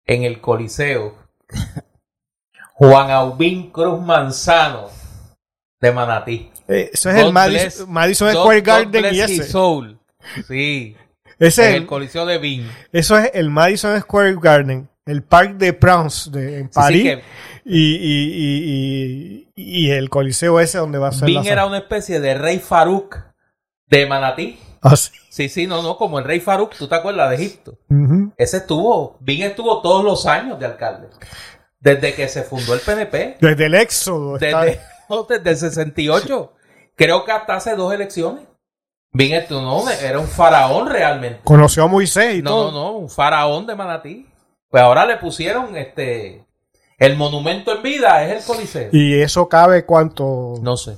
en 0.06 0.24
el 0.24 0.42
Coliseo. 0.42 1.16
Juan 2.74 3.12
Aubín 3.12 3.72
Cruz 3.72 4.02
Manzano 4.02 4.90
de 5.80 5.92
Manatí. 5.92 6.52
Eh, 6.68 6.90
eso 6.94 7.10
es 7.10 7.16
God 7.16 7.26
el 7.28 7.34
Madison, 7.34 7.62
bless- 7.70 7.88
Madison 7.88 8.28
God- 8.34 8.42
Square 8.42 8.60
God 8.62 8.68
Garden 8.68 9.02
bless 9.02 9.14
y 9.14 9.22
ese. 9.22 9.44
soul. 9.44 10.00
Sí, 10.48 10.96
Ese 11.40 11.62
en 11.64 11.68
es 11.70 11.76
el 11.76 11.82
el- 11.84 11.88
Coliseo 11.88 12.26
de 12.26 12.38
Bean. 12.40 12.70
Eso 12.92 13.18
es 13.18 13.32
el 13.34 13.50
Madison 13.50 14.00
Square 14.02 14.36
Garden, 14.42 14.90
el 15.06 15.24
Parc 15.24 15.54
de 15.58 15.74
France 15.74 16.30
de, 16.32 16.60
en 16.60 16.64
Sí, 16.66 16.70
sí, 16.74 16.80
París 16.80 17.04
que 17.04 17.24
y, 17.64 17.96
y, 17.96 19.48
y, 19.56 19.92
el 19.92 20.10
Coliseo 20.10 20.60
ese 20.60 20.78
donde 20.78 20.98
va 20.98 21.10
a 21.10 21.12
ser 21.12 21.28
Bean 21.28 21.44
la 21.46 21.52
era 21.52 21.66
una 21.66 21.78
especie 21.80 22.20
de 22.20 22.34
rey 22.34 22.60
Farouk 22.60 23.18
de 23.88 24.06
Manatí. 24.06 24.60
Ah, 24.82 24.96
sí. 24.96 25.12
Sí, 25.30 25.50
sí, 25.50 25.68
no, 25.68 25.82
no, 25.84 25.98
como 25.98 26.20
el 26.20 26.26
rey 26.26 26.40
Farouk, 26.40 26.76
¿tú 26.76 26.88
te 26.88 26.96
acuerdas 26.96 27.30
de 27.30 27.36
Egipto? 27.36 27.78
Ese 28.38 28.58
estuvo, 28.58 29.18
Bean 29.22 29.50
estuvo 29.50 29.82
todos 29.82 30.04
los 30.04 30.26
años 30.26 30.60
de 30.60 30.66
alcalde. 30.66 31.10
Desde 31.80 32.14
que 32.14 32.28
se 32.28 32.44
fundó 32.44 32.74
el 32.74 32.80
PNP. 32.80 33.38
Desde 33.40 33.66
el 33.68 33.76
éxodo. 33.76 34.36
está- 34.38 34.64
Desde, 34.64 34.80
no, 35.10 35.24
desde 35.24 35.50
el 35.52 35.58
68. 35.58 36.54
Creo 36.98 37.24
que 37.24 37.32
hasta 37.32 37.56
hace 37.56 37.76
dos 37.76 37.94
elecciones. 37.94 38.44
Bien, 39.14 39.34
esto 39.42 39.62
no, 39.62 39.90
era 39.90 40.20
un 40.20 40.28
faraón 40.28 40.90
realmente. 40.90 41.40
Conoció 41.44 41.84
a 41.84 41.88
Moisés 41.88 42.36
y 42.36 42.42
No, 42.42 42.50
todo. 42.50 42.72
no, 42.72 42.78
no, 42.80 42.92
un 42.98 43.10
faraón 43.10 43.66
de 43.66 43.76
Manatí. 43.76 44.28
Pues 44.70 44.84
ahora 44.84 45.06
le 45.06 45.18
pusieron 45.18 45.78
este. 45.78 46.46
El 46.98 47.16
monumento 47.16 47.72
en 47.76 47.84
vida 47.84 48.24
es 48.26 48.42
el 48.42 48.44
Coliseo. 48.46 48.90
Y 48.92 49.22
eso 49.22 49.48
cabe 49.48 49.86
cuánto? 49.86 50.56
No 50.62 50.76
sé. 50.76 50.98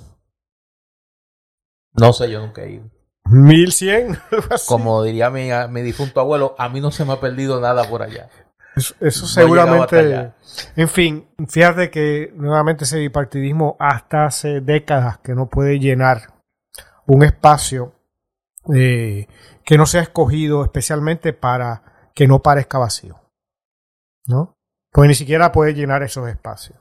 No 1.93 2.13
sé, 2.13 2.31
yo 2.31 2.39
nunca 2.39 2.63
he 2.63 2.71
ido. 2.71 2.85
1100. 3.25 4.17
algo 4.31 4.47
así. 4.53 4.67
Como 4.67 5.03
diría 5.03 5.29
mi, 5.29 5.49
mi 5.69 5.81
difunto 5.81 6.21
abuelo, 6.21 6.55
a 6.57 6.69
mí 6.69 6.79
no 6.81 6.91
se 6.91 7.03
me 7.05 7.13
ha 7.13 7.19
perdido 7.19 7.59
nada 7.59 7.83
por 7.89 8.01
allá. 8.01 8.29
Eso, 8.75 8.95
No 8.99 9.11
seguramente. 9.27 10.33
En 10.75 10.87
fin, 10.87 11.27
fíjate 11.47 11.89
que 11.89 12.31
nuevamente 12.35 12.83
ese 12.83 12.99
bipartidismo 12.99 13.75
hasta 13.79 14.25
hace 14.25 14.61
décadas 14.61 15.19
que 15.19 15.35
no 15.35 15.47
puede 15.47 15.79
llenar 15.79 16.33
un 17.05 17.23
espacio 17.23 17.93
eh, 18.73 19.27
que 19.63 19.77
no 19.77 19.85
sea 19.85 20.01
escogido 20.01 20.63
especialmente 20.63 21.33
para 21.33 22.11
que 22.13 22.27
no 22.27 22.41
parezca 22.41 22.77
vacío. 22.77 23.19
¿No? 24.27 24.55
Pues 24.91 25.07
ni 25.07 25.15
siquiera 25.15 25.51
puede 25.51 25.73
llenar 25.73 26.03
esos 26.03 26.27
espacios. 26.27 26.77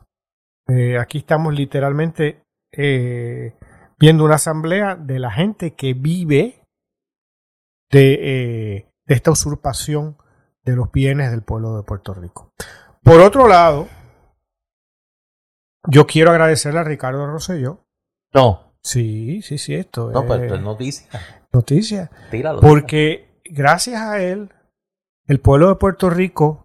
Eh, 0.69 0.99
aquí 0.99 1.19
estamos 1.19 1.55
literalmente 1.55 2.43
eh, 2.73 3.55
viendo 3.99 4.25
una 4.25 4.35
asamblea 4.35 4.97
de 4.97 5.19
la 5.19 5.31
gente 5.31 5.75
que 5.75 5.95
vive 5.95 6.63
de, 7.91 8.87
de 9.07 9.15
esta 9.15 9.31
usurpación 9.31 10.19
de 10.71 10.77
los 10.77 10.91
bienes 10.93 11.31
del 11.31 11.43
pueblo 11.43 11.77
de 11.77 11.83
Puerto 11.83 12.15
Rico. 12.15 12.53
Por 13.03 13.21
otro 13.21 13.49
lado, 13.49 13.89
yo 15.89 16.07
quiero 16.07 16.31
agradecerle 16.31 16.81
a 16.81 16.85
Ricardo 16.85 17.27
Rosselló. 17.27 17.85
No, 18.35 18.67
Sí, 18.81 19.43
sí, 19.43 19.59
sí, 19.59 19.75
esto 19.75 20.11
no, 20.13 20.21
es 20.23 20.27
pero 20.41 20.55
es 20.55 20.61
noticia. 20.63 21.09
noticia. 21.53 22.11
Tíralo. 22.31 22.61
Porque 22.61 23.41
gracias 23.45 24.01
a 24.01 24.23
él, 24.23 24.53
el 25.27 25.41
pueblo 25.41 25.69
de 25.69 25.75
Puerto 25.75 26.09
Rico 26.09 26.65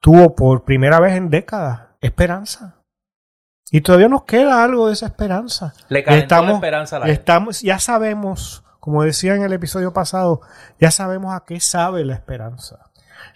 tuvo 0.00 0.34
por 0.36 0.64
primera 0.64 1.00
vez 1.00 1.14
en 1.14 1.30
décadas 1.30 1.88
esperanza. 2.00 2.82
Y 3.70 3.80
todavía 3.80 4.08
nos 4.08 4.24
queda 4.24 4.62
algo 4.62 4.86
de 4.88 4.92
esa 4.92 5.06
esperanza. 5.06 5.72
Le 5.88 6.00
estamos- 6.00 6.50
la 6.50 6.54
esperanza 6.56 6.96
a 6.96 6.98
la 7.00 7.08
estamos, 7.08 7.62
ya 7.62 7.78
sabemos, 7.78 8.62
como 8.78 9.02
decía 9.02 9.34
en 9.34 9.42
el 9.42 9.52
episodio 9.54 9.92
pasado, 9.92 10.42
ya 10.78 10.90
sabemos 10.90 11.34
a 11.34 11.44
qué 11.44 11.58
sabe 11.60 12.04
la 12.04 12.14
esperanza. 12.14 12.90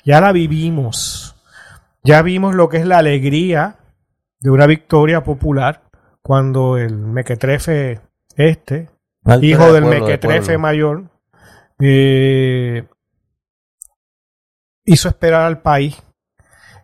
Ya 0.05 0.21
la 0.21 0.33
vivimos. 0.33 1.37
Ya 2.05 2.23
vimos 2.23 2.55
lo 2.55 2.69
que 2.69 2.79
es 2.79 2.87
la 2.87 2.99
alegría 2.99 3.77
de 4.41 4.51
una 4.51 4.67
victoria 4.67 5.23
popular 5.23 5.83
cuando 6.23 6.77
el 6.77 6.95
mequetrefe 6.97 8.01
este, 8.37 8.89
hijo 9.43 9.73
del 9.73 9.85
mequetrefe 9.85 10.59
mayor, 10.59 11.11
eh, 11.81 12.87
hizo 14.85 15.09
esperar 15.09 15.43
al 15.43 15.61
país. 15.61 16.01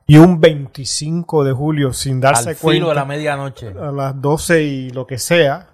Y 0.07 0.19
un 0.19 0.39
25 0.39 1.45
de 1.45 1.53
julio, 1.53 1.93
sin 1.95 2.21
darse 2.21 2.51
Al 2.51 2.57
cuenta, 2.57 2.89
de 2.89 2.95
la 2.95 3.05
medianoche. 3.07 3.69
a 3.69 3.91
las 3.91 4.21
12 4.21 4.63
y 4.63 4.91
lo 4.91 5.07
que 5.07 5.19
sea, 5.19 5.71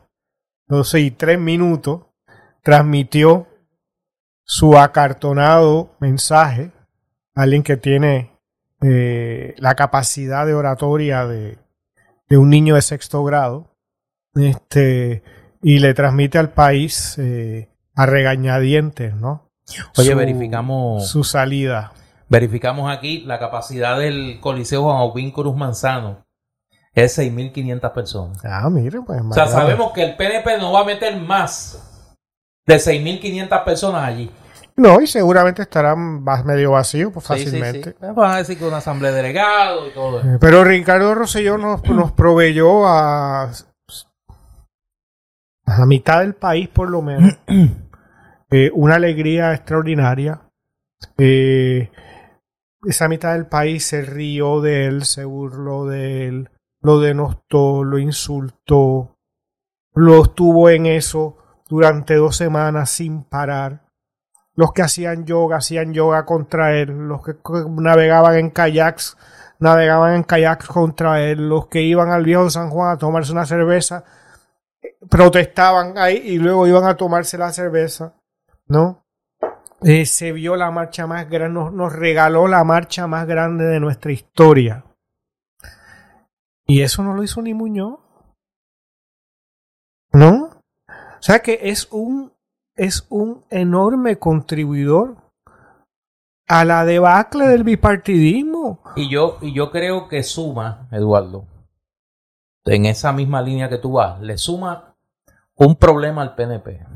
12 0.69 1.01
y 1.01 1.11
3 1.11 1.39
minutos, 1.39 2.03
transmitió 2.63 3.49
su 4.45 4.79
acartonado 4.79 5.97
mensaje 5.99 6.71
a 6.73 6.80
alguien 7.41 7.63
que 7.63 7.77
tiene 7.77 8.33
eh, 8.83 9.55
la 9.59 9.75
capacidad 9.75 10.47
de 10.47 10.55
oratoria 10.55 11.27
de, 11.27 11.59
de 12.29 12.37
un 12.39 12.49
niño 12.51 12.75
de 12.77 12.83
sexto 12.83 13.23
grado, 13.25 13.75
este, 14.35 15.23
y 15.63 15.79
le 15.81 15.95
transmite 15.95 16.39
al 16.39 16.51
país 16.51 17.17
eh, 17.19 17.69
a 17.95 18.07
regañadientes, 18.07 19.15
¿no? 19.15 19.51
Oye, 19.99 20.11
Su- 20.13 20.17
verificamos, 20.17 21.09
su 21.09 21.23
salida. 21.25 21.93
verificamos 22.29 22.91
aquí 22.91 23.21
la 23.21 23.39
capacidad 23.39 23.99
del 23.99 24.39
Coliseo 24.41 24.83
Juan 24.85 24.97
Aubín 24.97 25.31
Cruz 25.31 25.55
Manzano. 25.57 26.25
Es 26.93 27.19
6.500 27.19 27.93
personas. 27.93 28.39
Ah, 28.45 28.69
mire, 28.69 29.01
pues. 29.03 29.21
O 29.23 29.33
sea, 29.33 29.47
sabemos 29.47 29.93
que 29.93 30.03
el 30.03 30.17
PNP 30.17 30.59
no 30.59 30.73
va 30.73 30.81
a 30.81 30.85
meter 30.85 31.17
más 31.21 32.17
de 32.67 32.75
6.500 32.77 33.65
personas 33.65 34.05
allí. 34.09 34.29
No, 34.81 34.99
y 35.01 35.07
seguramente 35.07 35.61
estarán 35.63 36.25
va- 36.27 36.43
medio 36.43 36.71
vacíos 36.71 37.13
pues, 37.13 37.27
Sí, 37.27 37.35
sí, 37.35 37.51
sí. 37.51 37.59
fácilmente. 37.61 37.97
Van 38.15 38.31
a 38.31 38.37
decir 38.39 38.59
que 38.59 38.65
una 38.67 38.79
asamblea 38.79 39.11
de 39.11 39.19
delegados 39.19 39.89
y 39.91 39.95
todo 39.95 40.21
eso. 40.21 40.29
Eh, 40.29 40.39
Pero 40.41 40.65
Ricardo 40.65 41.15
Rosselló 41.15 41.59
nos, 41.59 41.85
nos 41.85 42.13
proveyó 42.13 42.87
a, 42.87 43.45
a 45.67 45.79
la 45.79 45.87
mitad 45.87 46.21
del 46.21 46.35
país, 46.35 46.69
por 46.69 46.89
lo 46.91 47.03
menos, 47.03 47.39
eh, 48.51 48.71
una 48.73 48.95
alegría 48.97 49.53
extraordinaria. 49.55 50.41
Eh, 51.19 51.91
esa 52.85 53.09
mitad 53.09 53.35
del 53.35 53.47
país 53.47 53.85
se 53.87 54.03
rió 54.03 54.61
de 54.63 54.87
él, 54.87 55.05
se 55.05 55.25
burló 55.25 55.85
de 55.87 56.27
él, 56.27 56.51
lo 56.81 57.01
denostó, 57.01 57.85
lo 57.85 57.99
insultó, 57.99 59.19
lo 59.95 60.23
estuvo 60.23 60.71
en 60.71 60.87
eso 60.87 61.37
durante 61.69 62.15
dos 62.15 62.37
semanas 62.37 62.91
sin 62.91 63.25
parar. 63.25 63.83
Los 64.55 64.73
que 64.73 64.83
hacían 64.83 65.25
yoga, 65.25 65.59
hacían 65.59 65.93
yoga 65.93 66.25
contra 66.25 66.77
él. 66.77 66.91
Los 67.09 67.23
que 67.25 67.37
navegaban 67.71 68.37
en 68.37 68.51
kayaks, 68.51 69.17
navegaban 69.59 70.15
en 70.15 70.23
kayaks 70.23 70.67
contra 70.67 71.23
él. 71.23 71.49
Los 71.49 71.69
que 71.69 71.83
iban 71.83 72.11
al 72.11 72.25
viejo 72.25 72.51
San 72.51 72.71
Juan 72.71 72.93
a 72.93 72.99
tomarse 72.99 73.33
una 73.33 73.47
cerveza, 73.47 74.05
eh, 74.83 74.97
protestaban 75.09 75.97
ahí 75.99 76.17
y 76.17 76.39
luego 76.39 76.67
iban 76.67 76.85
a 76.85 76.97
tomarse 76.97 77.39
la 77.39 77.53
cerveza. 77.53 78.15
¿No? 78.67 79.05
Eh, 79.83 80.05
se 80.05 80.33
vio 80.33 80.57
la 80.57 80.71
marcha 80.71 81.07
más 81.07 81.29
grande, 81.29 81.55
nos, 81.55 81.73
nos 81.73 81.93
regaló 81.93 82.47
la 82.47 82.65
marcha 82.65 83.07
más 83.07 83.27
grande 83.27 83.65
de 83.65 83.81
nuestra 83.81 84.13
historia. 84.13 84.85
Y 86.67 86.83
eso 86.83 87.03
no 87.03 87.15
lo 87.15 87.23
hizo 87.23 87.41
ni 87.43 87.55
Muñoz. 87.55 87.99
¿No? 90.13 90.51
O 90.87 91.23
sea 91.23 91.41
que 91.41 91.59
es 91.63 91.89
un, 91.91 92.33
es 92.81 93.07
un 93.11 93.45
enorme 93.51 94.17
contribuidor 94.17 95.17
a 96.49 96.65
la 96.65 96.87
debacle 96.87 97.47
del 97.47 97.63
bipartidismo. 97.63 98.81
Y 98.97 99.11
yo, 99.11 99.37
y 99.43 99.53
yo 99.53 99.71
creo 99.71 100.09
que 100.09 100.23
suma, 100.23 100.89
Eduardo, 100.91 101.45
en 102.65 102.87
esa 102.87 103.13
misma 103.13 103.43
línea 103.43 103.69
que 103.69 103.77
tú 103.77 103.93
vas, 103.93 104.19
le 104.23 104.39
suma 104.39 104.97
un 105.57 105.77
problema 105.77 106.23
al 106.23 106.35
PNP. 106.35 106.87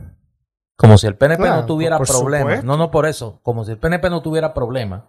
Como 0.78 0.96
si 0.96 1.06
el 1.06 1.16
PNP 1.16 1.42
Claro, 1.42 1.60
no 1.60 1.66
tuviera 1.66 1.98
problemas. 1.98 2.64
No, 2.64 2.78
no 2.78 2.90
por 2.90 3.04
eso. 3.04 3.40
Como 3.42 3.66
si 3.66 3.72
el 3.72 3.78
PNP 3.78 4.08
no 4.08 4.22
tuviera 4.22 4.54
problemas. 4.54 5.02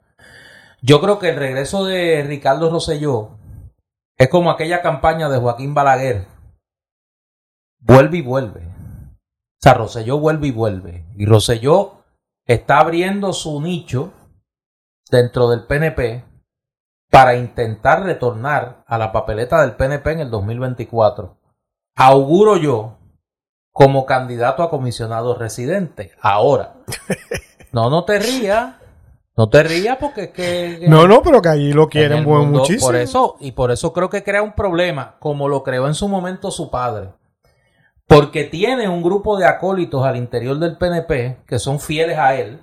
Yo 0.81 0.99
creo 0.99 1.19
que 1.19 1.29
el 1.29 1.37
regreso 1.37 1.85
de 1.85 2.21
Ricardo 2.27 2.69
Rosselló 2.69 3.37
es 4.17 4.27
como 4.27 4.51
aquella 4.51 4.81
campaña 4.81 5.29
de 5.29 5.39
Joaquín 5.39 5.73
Balaguer. 5.73 6.27
Vuelve 7.79 8.17
y 8.17 8.21
vuelve. 8.21 8.74
O 9.65 9.67
sea, 9.67 9.73
Rosselló 9.73 10.19
vuelve 10.19 10.45
y 10.45 10.51
vuelve. 10.51 11.05
Y 11.15 11.25
Rosselló 11.25 12.03
está 12.45 12.81
abriendo 12.81 13.33
su 13.33 13.59
nicho 13.59 14.13
dentro 15.09 15.49
del 15.49 15.63
PNP 15.63 16.23
para 17.09 17.35
intentar 17.35 18.03
retornar 18.03 18.83
a 18.85 18.99
la 18.99 19.11
papeleta 19.11 19.61
del 19.61 19.75
PNP 19.75 20.11
en 20.11 20.19
el 20.19 20.29
2024. 20.29 21.39
Auguro 21.95 22.57
yo 22.57 22.99
como 23.71 24.05
candidato 24.05 24.61
a 24.61 24.69
comisionado 24.69 25.33
residente. 25.33 26.11
Ahora, 26.21 26.75
no, 27.71 27.89
no 27.89 28.05
te 28.05 28.19
rías. 28.19 28.75
No 29.35 29.49
te 29.49 29.63
rías 29.63 29.97
porque 29.99 30.25
es 30.25 30.29
que... 30.29 30.85
No, 30.87 31.07
no, 31.07 31.23
pero 31.23 31.41
que 31.41 31.49
allí 31.49 31.73
lo 31.73 31.89
quieren 31.89 32.23
muchísimo. 32.23 32.85
Por 32.85 32.95
eso, 32.97 33.35
y 33.39 33.53
por 33.53 33.71
eso 33.71 33.93
creo 33.93 34.11
que 34.11 34.23
crea 34.23 34.43
un 34.43 34.53
problema, 34.53 35.15
como 35.17 35.49
lo 35.49 35.63
creó 35.63 35.87
en 35.87 35.95
su 35.95 36.07
momento 36.07 36.51
su 36.51 36.69
padre. 36.69 37.09
Porque 38.07 38.43
tiene 38.43 38.87
un 38.87 39.01
grupo 39.01 39.37
de 39.37 39.47
acólitos 39.47 40.05
al 40.05 40.15
interior 40.15 40.59
del 40.59 40.77
PNP 40.77 41.43
que 41.47 41.57
son 41.57 41.79
fieles 41.79 42.17
a 42.17 42.35
él, 42.35 42.61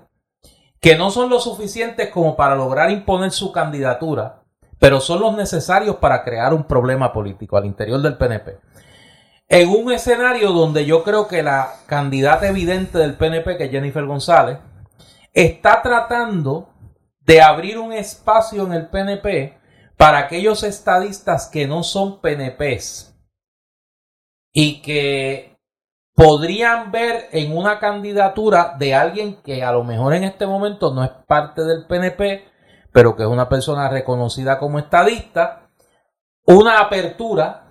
que 0.81 0.97
no 0.97 1.11
son 1.11 1.31
lo 1.31 1.41
suficientes 1.41 2.11
como 2.11 2.37
para 2.37 2.55
lograr 2.55 2.91
imponer 2.91 3.33
su 3.33 3.51
candidatura, 3.51 4.43
pero 4.79 5.01
son 5.01 5.21
los 5.21 5.37
necesarios 5.37 5.97
para 5.97 6.23
crear 6.23 6.55
un 6.55 6.65
problema 6.65 7.13
político 7.13 7.57
al 7.57 7.67
interior 7.67 8.01
del 8.01 8.17
PNP. 8.17 8.59
En 9.49 9.69
un 9.69 9.93
escenario 9.93 10.53
donde 10.53 10.87
yo 10.87 11.03
creo 11.03 11.29
que 11.29 11.43
la 11.43 11.73
candidata 11.87 12.49
evidente 12.49 12.99
del 12.99 13.15
PNP, 13.15 13.57
que 13.57 13.65
es 13.65 13.71
Jennifer 13.71 14.05
González, 14.07 14.59
está 15.33 15.83
tratando 15.83 16.71
de 17.21 17.43
abrir 17.43 17.79
un 17.79 17.93
espacio 17.93 18.65
en 18.65 18.73
el 18.73 18.87
PNP 18.87 19.59
para 19.97 20.19
aquellos 20.19 20.63
estadistas 20.63 21.49
que 21.49 21.67
no 21.67 21.83
son 21.83 22.21
PNPs 22.21 23.12
y 24.53 24.83
que 24.83 25.57
podrían 26.15 26.93
ver 26.93 27.29
en 27.33 27.57
una 27.57 27.79
candidatura 27.79 28.77
de 28.79 28.95
alguien 28.95 29.43
que 29.43 29.63
a 29.63 29.73
lo 29.73 29.83
mejor 29.83 30.15
en 30.15 30.25
este 30.25 30.47
momento 30.47 30.93
no 30.93 31.03
es 31.03 31.11
parte 31.27 31.63
del 31.63 31.87
PNP, 31.87 32.45
pero 32.93 33.17
que 33.17 33.23
es 33.23 33.29
una 33.29 33.49
persona 33.49 33.89
reconocida 33.89 34.59
como 34.59 34.79
estadista, 34.79 35.71
una 36.45 36.81
apertura 36.81 37.69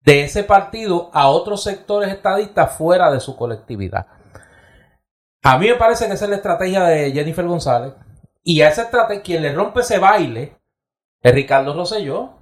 de 0.00 0.22
ese 0.22 0.44
partido 0.44 1.10
a 1.12 1.28
otros 1.28 1.62
sectores 1.62 2.12
estadistas 2.12 2.76
fuera 2.76 3.10
de 3.10 3.20
su 3.20 3.36
colectividad. 3.36 4.06
A 5.42 5.58
mí 5.58 5.68
me 5.68 5.74
parece 5.74 6.06
que 6.06 6.12
esa 6.12 6.24
es 6.24 6.30
la 6.30 6.36
estrategia 6.36 6.84
de 6.84 7.12
Jennifer 7.12 7.46
González. 7.46 7.94
Y 8.42 8.60
a 8.60 8.68
esa 8.68 8.82
estrategia, 8.82 9.22
quien 9.22 9.42
le 9.42 9.52
rompe 9.52 9.80
ese 9.80 9.98
baile 9.98 10.56
es 11.20 11.34
Ricardo 11.34 11.74
Rosselló. 11.74 12.34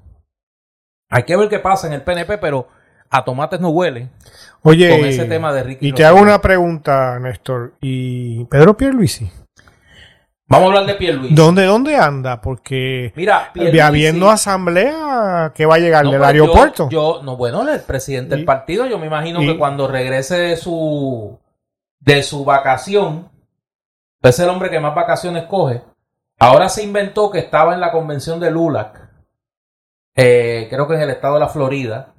Hay 1.09 1.23
que 1.23 1.37
ver 1.37 1.49
qué 1.49 1.59
pasa 1.59 1.87
en 1.87 1.95
el 1.95 2.03
PNP, 2.03 2.39
pero 2.39 2.69
a 3.15 3.25
tomates 3.25 3.61
no 3.61 3.69
huele. 3.69 4.09
Oye, 4.63 4.91
con 4.91 5.07
ese 5.07 5.27
tema 5.27 5.53
de 5.53 5.63
Ricky 5.63 5.89
y 5.89 5.93
te 5.93 6.05
hago 6.05 6.21
una 6.21 6.41
pregunta, 6.41 7.19
Néstor. 7.21 7.75
¿Y 7.81 8.45
Pedro 8.47 8.77
Pierluisi? 8.77 9.31
Vamos 10.49 10.65
a 10.65 10.69
hablar 10.71 10.87
de 10.87 10.95
Pierluisi. 10.95 11.35
¿Dónde, 11.35 11.65
dónde 11.65 11.97
anda? 11.97 12.41
Porque 12.41 13.13
Mira, 13.15 13.53
habiendo 13.85 14.31
asamblea 14.31 15.53
que 15.55 15.65
va 15.65 15.77
a 15.77 15.79
llegar 15.79 16.07
del 16.07 16.25
aeropuerto. 16.25 16.89
Yo, 16.91 17.21
no, 17.23 17.37
bueno, 17.37 17.69
el 17.69 17.81
presidente 17.83 18.35
del 18.35 18.45
partido, 18.45 18.85
yo 18.87 18.99
me 18.99 19.07
imagino 19.07 19.39
que 19.41 19.57
cuando 19.57 19.87
regrese 19.87 20.37
de 20.37 20.57
su 20.57 21.39
de 22.01 22.23
su 22.25 22.45
vacación, 22.45 23.31
es 24.23 24.39
el 24.41 24.49
hombre 24.49 24.71
que 24.71 24.81
más 24.81 24.95
vacaciones 24.95 25.45
coge. 25.45 25.83
Ahora 26.41 26.69
se 26.69 26.83
inventó 26.83 27.31
que 27.31 27.39
estaba 27.39 27.75
en 27.75 27.81
la 27.81 27.93
convención 27.93 28.41
de 28.41 28.51
LULAC, 28.51 29.09
eh, 30.17 30.67
creo 30.69 30.89
que 30.89 30.95
en 30.95 31.03
el 31.03 31.11
estado 31.11 31.35
de 31.35 31.41
la 31.41 31.49
Florida. 31.49 32.14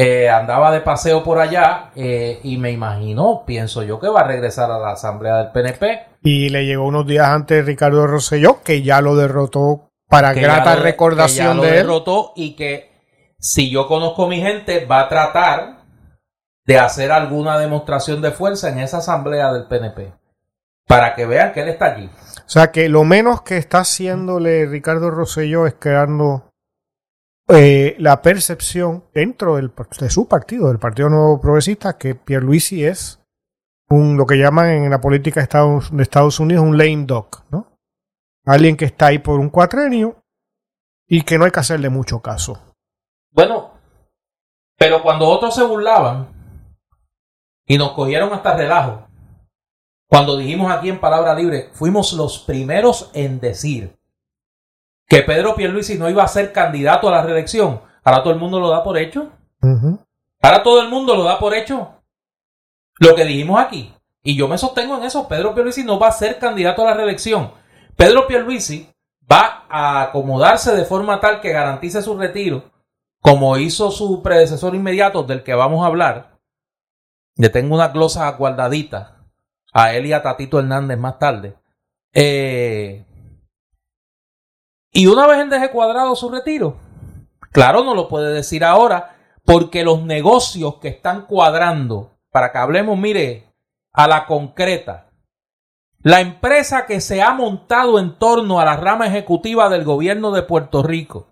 Eh, 0.00 0.28
andaba 0.28 0.70
de 0.70 0.80
paseo 0.80 1.24
por 1.24 1.40
allá 1.40 1.90
eh, 1.96 2.38
y 2.44 2.56
me 2.56 2.70
imagino, 2.70 3.42
pienso 3.44 3.82
yo, 3.82 3.98
que 3.98 4.06
va 4.06 4.20
a 4.20 4.28
regresar 4.28 4.70
a 4.70 4.78
la 4.78 4.92
asamblea 4.92 5.38
del 5.38 5.50
PNP. 5.50 6.06
Y 6.22 6.50
le 6.50 6.66
llegó 6.66 6.86
unos 6.86 7.04
días 7.04 7.26
antes 7.26 7.66
Ricardo 7.66 8.06
Rosselló, 8.06 8.62
que 8.62 8.82
ya 8.82 9.00
lo 9.00 9.16
derrotó 9.16 9.90
para 10.08 10.34
grata 10.34 10.76
recordación 10.76 11.60
de 11.60 11.70
él. 11.70 11.74
derrotó 11.78 12.32
y 12.36 12.54
que 12.54 12.92
si 13.40 13.70
yo 13.70 13.88
conozco 13.88 14.26
a 14.26 14.28
mi 14.28 14.40
gente, 14.40 14.86
va 14.86 15.00
a 15.00 15.08
tratar 15.08 15.78
de 16.64 16.78
hacer 16.78 17.10
alguna 17.10 17.58
demostración 17.58 18.22
de 18.22 18.30
fuerza 18.30 18.68
en 18.68 18.78
esa 18.78 18.98
asamblea 18.98 19.52
del 19.52 19.66
PNP. 19.66 20.12
Para 20.86 21.16
que 21.16 21.26
vean 21.26 21.52
que 21.52 21.62
él 21.62 21.70
está 21.70 21.86
allí. 21.86 22.08
O 22.36 22.48
sea 22.48 22.70
que 22.70 22.88
lo 22.88 23.02
menos 23.02 23.42
que 23.42 23.56
está 23.56 23.80
haciéndole 23.80 24.64
Ricardo 24.66 25.10
Rosselló 25.10 25.66
es 25.66 25.74
creando 25.76 26.47
eh, 27.48 27.96
la 27.98 28.22
percepción 28.22 29.04
dentro 29.12 29.56
de 29.56 30.10
su 30.10 30.28
partido, 30.28 30.68
del 30.68 30.78
Partido 30.78 31.08
Nuevo 31.08 31.40
Progresista, 31.40 31.98
que 31.98 32.14
Pierluisi 32.14 32.84
es 32.84 33.20
un, 33.88 34.16
lo 34.16 34.26
que 34.26 34.36
llaman 34.36 34.68
en 34.68 34.90
la 34.90 35.00
política 35.00 35.40
de 35.40 35.44
Estados, 35.44 35.94
de 35.96 36.02
Estados 36.02 36.40
Unidos 36.40 36.64
un 36.64 36.76
lame 36.76 37.04
dog, 37.06 37.44
¿no? 37.50 37.78
Alguien 38.44 38.76
que 38.76 38.84
está 38.84 39.06
ahí 39.06 39.18
por 39.18 39.40
un 39.40 39.50
cuatrenio 39.50 40.22
y 41.06 41.22
que 41.22 41.38
no 41.38 41.44
hay 41.44 41.50
que 41.50 41.60
hacerle 41.60 41.88
mucho 41.88 42.20
caso. 42.20 42.74
Bueno, 43.30 43.72
pero 44.76 45.02
cuando 45.02 45.26
otros 45.26 45.54
se 45.54 45.64
burlaban, 45.64 46.38
y 47.68 47.76
nos 47.76 47.92
cogieron 47.92 48.32
hasta 48.32 48.56
relajo. 48.56 49.06
Cuando 50.08 50.38
dijimos 50.38 50.72
aquí 50.72 50.88
en 50.88 51.00
Palabra 51.00 51.34
Libre, 51.34 51.68
fuimos 51.74 52.14
los 52.14 52.38
primeros 52.40 53.10
en 53.12 53.40
decir 53.40 53.97
que 55.08 55.22
Pedro 55.22 55.54
Pierluisi 55.54 55.98
no 55.98 56.08
iba 56.08 56.22
a 56.22 56.28
ser 56.28 56.52
candidato 56.52 57.08
a 57.08 57.12
la 57.12 57.22
reelección. 57.22 57.80
Ahora 58.04 58.22
todo 58.22 58.32
el 58.32 58.38
mundo 58.38 58.60
lo 58.60 58.68
da 58.68 58.82
por 58.82 58.98
hecho. 58.98 59.30
Ahora 60.42 60.62
todo 60.62 60.82
el 60.82 60.88
mundo 60.88 61.16
lo 61.16 61.24
da 61.24 61.38
por 61.38 61.54
hecho. 61.54 62.02
Lo 62.98 63.14
que 63.14 63.24
dijimos 63.24 63.60
aquí. 63.60 63.94
Y 64.22 64.36
yo 64.36 64.46
me 64.48 64.58
sostengo 64.58 64.96
en 64.96 65.04
eso. 65.04 65.26
Pedro 65.26 65.54
Pierluisi 65.54 65.84
no 65.84 65.98
va 65.98 66.08
a 66.08 66.12
ser 66.12 66.38
candidato 66.38 66.82
a 66.82 66.86
la 66.86 66.94
reelección. 66.94 67.52
Pedro 67.96 68.26
Pierluisi 68.26 68.88
va 69.30 69.64
a 69.68 70.02
acomodarse 70.02 70.74
de 70.74 70.84
forma 70.84 71.20
tal 71.20 71.40
que 71.40 71.52
garantice 71.52 72.02
su 72.02 72.16
retiro, 72.16 72.70
como 73.20 73.56
hizo 73.58 73.90
su 73.90 74.22
predecesor 74.22 74.74
inmediato 74.74 75.22
del 75.22 75.42
que 75.42 75.54
vamos 75.54 75.82
a 75.82 75.88
hablar, 75.88 76.38
le 77.36 77.50
tengo 77.50 77.74
una 77.74 77.88
glosa 77.88 78.30
guardadita 78.32 79.16
a 79.72 79.92
él 79.92 80.06
y 80.06 80.12
a 80.12 80.22
Tatito 80.22 80.58
Hernández 80.58 80.98
más 80.98 81.18
tarde. 81.18 81.56
Eh, 82.12 83.04
y 84.98 85.06
una 85.06 85.28
vez 85.28 85.38
él 85.38 85.48
deje 85.48 85.70
cuadrado 85.70 86.16
su 86.16 86.28
retiro, 86.28 86.76
claro, 87.52 87.84
no 87.84 87.94
lo 87.94 88.08
puede 88.08 88.34
decir 88.34 88.64
ahora, 88.64 89.14
porque 89.44 89.84
los 89.84 90.02
negocios 90.02 90.78
que 90.80 90.88
están 90.88 91.26
cuadrando, 91.26 92.18
para 92.32 92.50
que 92.50 92.58
hablemos, 92.58 92.98
mire, 92.98 93.44
a 93.92 94.08
la 94.08 94.26
concreta, 94.26 95.12
la 96.02 96.20
empresa 96.20 96.84
que 96.84 97.00
se 97.00 97.22
ha 97.22 97.32
montado 97.32 98.00
en 98.00 98.18
torno 98.18 98.58
a 98.58 98.64
la 98.64 98.74
rama 98.74 99.06
ejecutiva 99.06 99.68
del 99.68 99.84
gobierno 99.84 100.32
de 100.32 100.42
Puerto 100.42 100.82
Rico, 100.82 101.28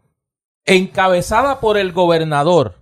encabezada 0.64 1.58
por 1.58 1.76
el 1.76 1.90
gobernador, 1.90 2.76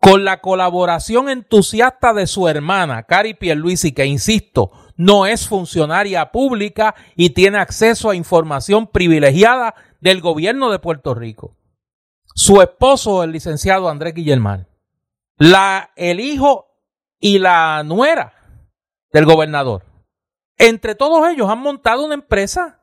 con 0.00 0.24
la 0.24 0.40
colaboración 0.40 1.28
entusiasta 1.28 2.14
de 2.14 2.26
su 2.26 2.48
hermana, 2.48 3.02
Cari 3.02 3.34
Pierluisi, 3.34 3.92
que 3.92 4.06
insisto, 4.06 4.70
no 5.00 5.24
es 5.24 5.48
funcionaria 5.48 6.30
pública 6.30 6.94
y 7.16 7.30
tiene 7.30 7.56
acceso 7.56 8.10
a 8.10 8.14
información 8.14 8.86
privilegiada 8.86 9.74
del 10.02 10.20
gobierno 10.20 10.70
de 10.70 10.78
Puerto 10.78 11.14
Rico. 11.14 11.56
Su 12.34 12.60
esposo, 12.60 13.22
el 13.22 13.32
licenciado 13.32 13.88
Andrés 13.88 14.12
Guillermán. 14.12 14.68
El 15.96 16.20
hijo 16.20 16.66
y 17.18 17.38
la 17.38 17.82
nuera 17.82 18.34
del 19.10 19.24
gobernador. 19.24 19.86
Entre 20.58 20.94
todos 20.94 21.26
ellos 21.30 21.48
han 21.48 21.60
montado 21.60 22.04
una 22.04 22.12
empresa 22.12 22.82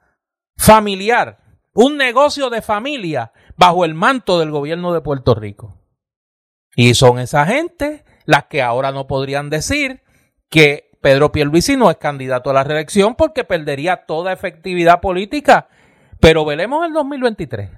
familiar, 0.58 1.38
un 1.75 1.97
negocio 1.97 2.49
de 2.49 2.63
familia 2.63 3.32
bajo 3.58 3.86
el 3.86 3.93
manto 3.93 4.39
del 4.39 4.49
gobierno 4.49 4.91
de 4.91 5.01
Puerto 5.01 5.36
Rico. 5.36 5.80
Y 6.75 6.95
son 6.95 7.19
esa 7.19 7.45
gente 7.45 8.03
las 8.25 8.45
que 8.45 8.63
ahora 8.63 8.91
no 8.91 9.06
podrían 9.06 9.51
decir 9.51 10.01
que 10.49 10.87
Pedro 11.01 11.31
Pierluisi 11.31 11.75
no 11.75 11.89
es 11.89 11.97
candidato 11.97 12.49
a 12.49 12.53
la 12.53 12.63
reelección 12.63 13.15
porque 13.15 13.43
perdería 13.43 14.05
toda 14.05 14.33
efectividad 14.33 14.99
política. 15.01 15.67
Pero 16.19 16.45
veremos 16.45 16.86
el 16.86 16.93
2023. 16.93 17.69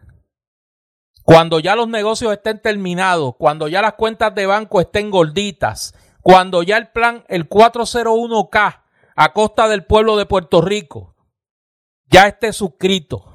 Cuando 1.23 1.59
ya 1.59 1.75
los 1.75 1.87
negocios 1.87 2.31
estén 2.33 2.59
terminados, 2.59 3.35
cuando 3.37 3.67
ya 3.67 3.81
las 3.81 3.93
cuentas 3.93 4.33
de 4.33 4.45
banco 4.45 4.81
estén 4.81 5.11
gorditas, 5.11 5.93
cuando 6.21 6.63
ya 6.63 6.77
el 6.77 6.87
plan, 6.87 7.23
el 7.27 7.47
401k 7.47 8.81
a 9.15 9.33
costa 9.33 9.67
del 9.67 9.83
pueblo 9.85 10.17
de 10.17 10.25
Puerto 10.25 10.61
Rico, 10.61 11.15
ya 12.05 12.27
esté 12.27 12.53
suscrito 12.53 13.31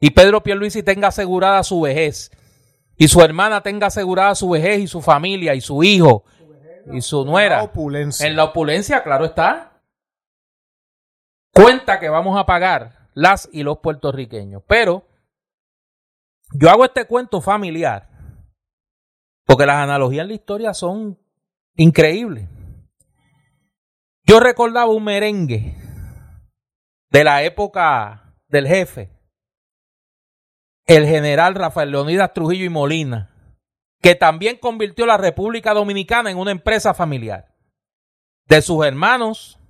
y 0.00 0.10
Pedro 0.10 0.42
Pierluisi 0.42 0.82
tenga 0.82 1.08
asegurada 1.08 1.62
su 1.62 1.80
vejez 1.80 2.32
y 2.96 3.06
su 3.06 3.20
hermana 3.20 3.62
tenga 3.62 3.86
asegurada 3.86 4.34
su 4.34 4.50
vejez 4.50 4.80
y 4.80 4.88
su 4.88 5.00
familia 5.00 5.54
y 5.54 5.60
su 5.60 5.84
hijo 5.84 6.24
y 6.90 7.00
su 7.00 7.24
nuera. 7.24 7.58
La 7.58 7.62
opulencia. 7.64 8.26
En 8.26 8.36
la 8.36 8.44
opulencia, 8.44 9.02
claro 9.02 9.24
está. 9.24 9.82
Cuenta 11.52 12.00
que 12.00 12.08
vamos 12.08 12.38
a 12.38 12.46
pagar 12.46 13.08
las 13.14 13.48
y 13.52 13.62
los 13.62 13.78
puertorriqueños. 13.78 14.62
Pero 14.66 15.06
yo 16.54 16.70
hago 16.70 16.84
este 16.84 17.06
cuento 17.06 17.40
familiar 17.40 18.08
porque 19.44 19.66
las 19.66 19.76
analogías 19.76 20.22
en 20.22 20.28
la 20.28 20.34
historia 20.34 20.74
son 20.74 21.18
increíbles. 21.76 22.48
yo 24.24 24.40
recordaba 24.40 24.90
un 24.90 25.04
merengue 25.04 25.76
de 27.10 27.24
la 27.24 27.42
época 27.42 28.34
del 28.48 28.66
jefe, 28.66 29.10
el 30.86 31.06
general 31.06 31.54
Rafael 31.54 31.90
Leonidas 31.90 32.32
Trujillo 32.32 32.64
y 32.64 32.70
Molina, 32.70 33.31
que 34.02 34.16
también 34.16 34.58
convirtió 34.58 35.06
la 35.06 35.16
República 35.16 35.72
Dominicana 35.72 36.30
en 36.30 36.36
una 36.36 36.50
empresa 36.50 36.92
familiar. 36.92 37.54
De 38.46 38.60
sus 38.60 38.84
hermanos, 38.84 39.60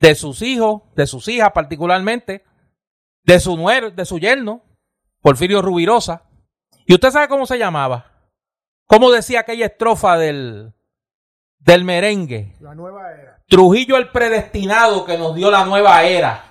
de 0.00 0.14
sus 0.14 0.40
hijos, 0.40 0.82
de 0.96 1.06
sus 1.06 1.28
hijas 1.28 1.52
particularmente, 1.52 2.44
de 3.24 3.38
su 3.38 3.56
nuero, 3.56 3.90
de 3.90 4.04
su 4.06 4.18
yerno, 4.18 4.62
Porfirio 5.20 5.60
Rubirosa. 5.60 6.22
¿Y 6.86 6.94
usted 6.94 7.10
sabe 7.10 7.28
cómo 7.28 7.44
se 7.44 7.58
llamaba? 7.58 8.06
¿Cómo 8.86 9.10
decía 9.10 9.40
aquella 9.40 9.66
estrofa 9.66 10.16
del, 10.16 10.72
del 11.58 11.84
merengue? 11.84 12.54
La 12.60 12.74
nueva 12.74 13.12
era. 13.12 13.42
Trujillo 13.46 13.98
el 13.98 14.10
predestinado 14.10 15.04
que 15.04 15.18
nos 15.18 15.34
dio 15.34 15.50
la 15.50 15.66
nueva 15.66 16.02
era. 16.04 16.47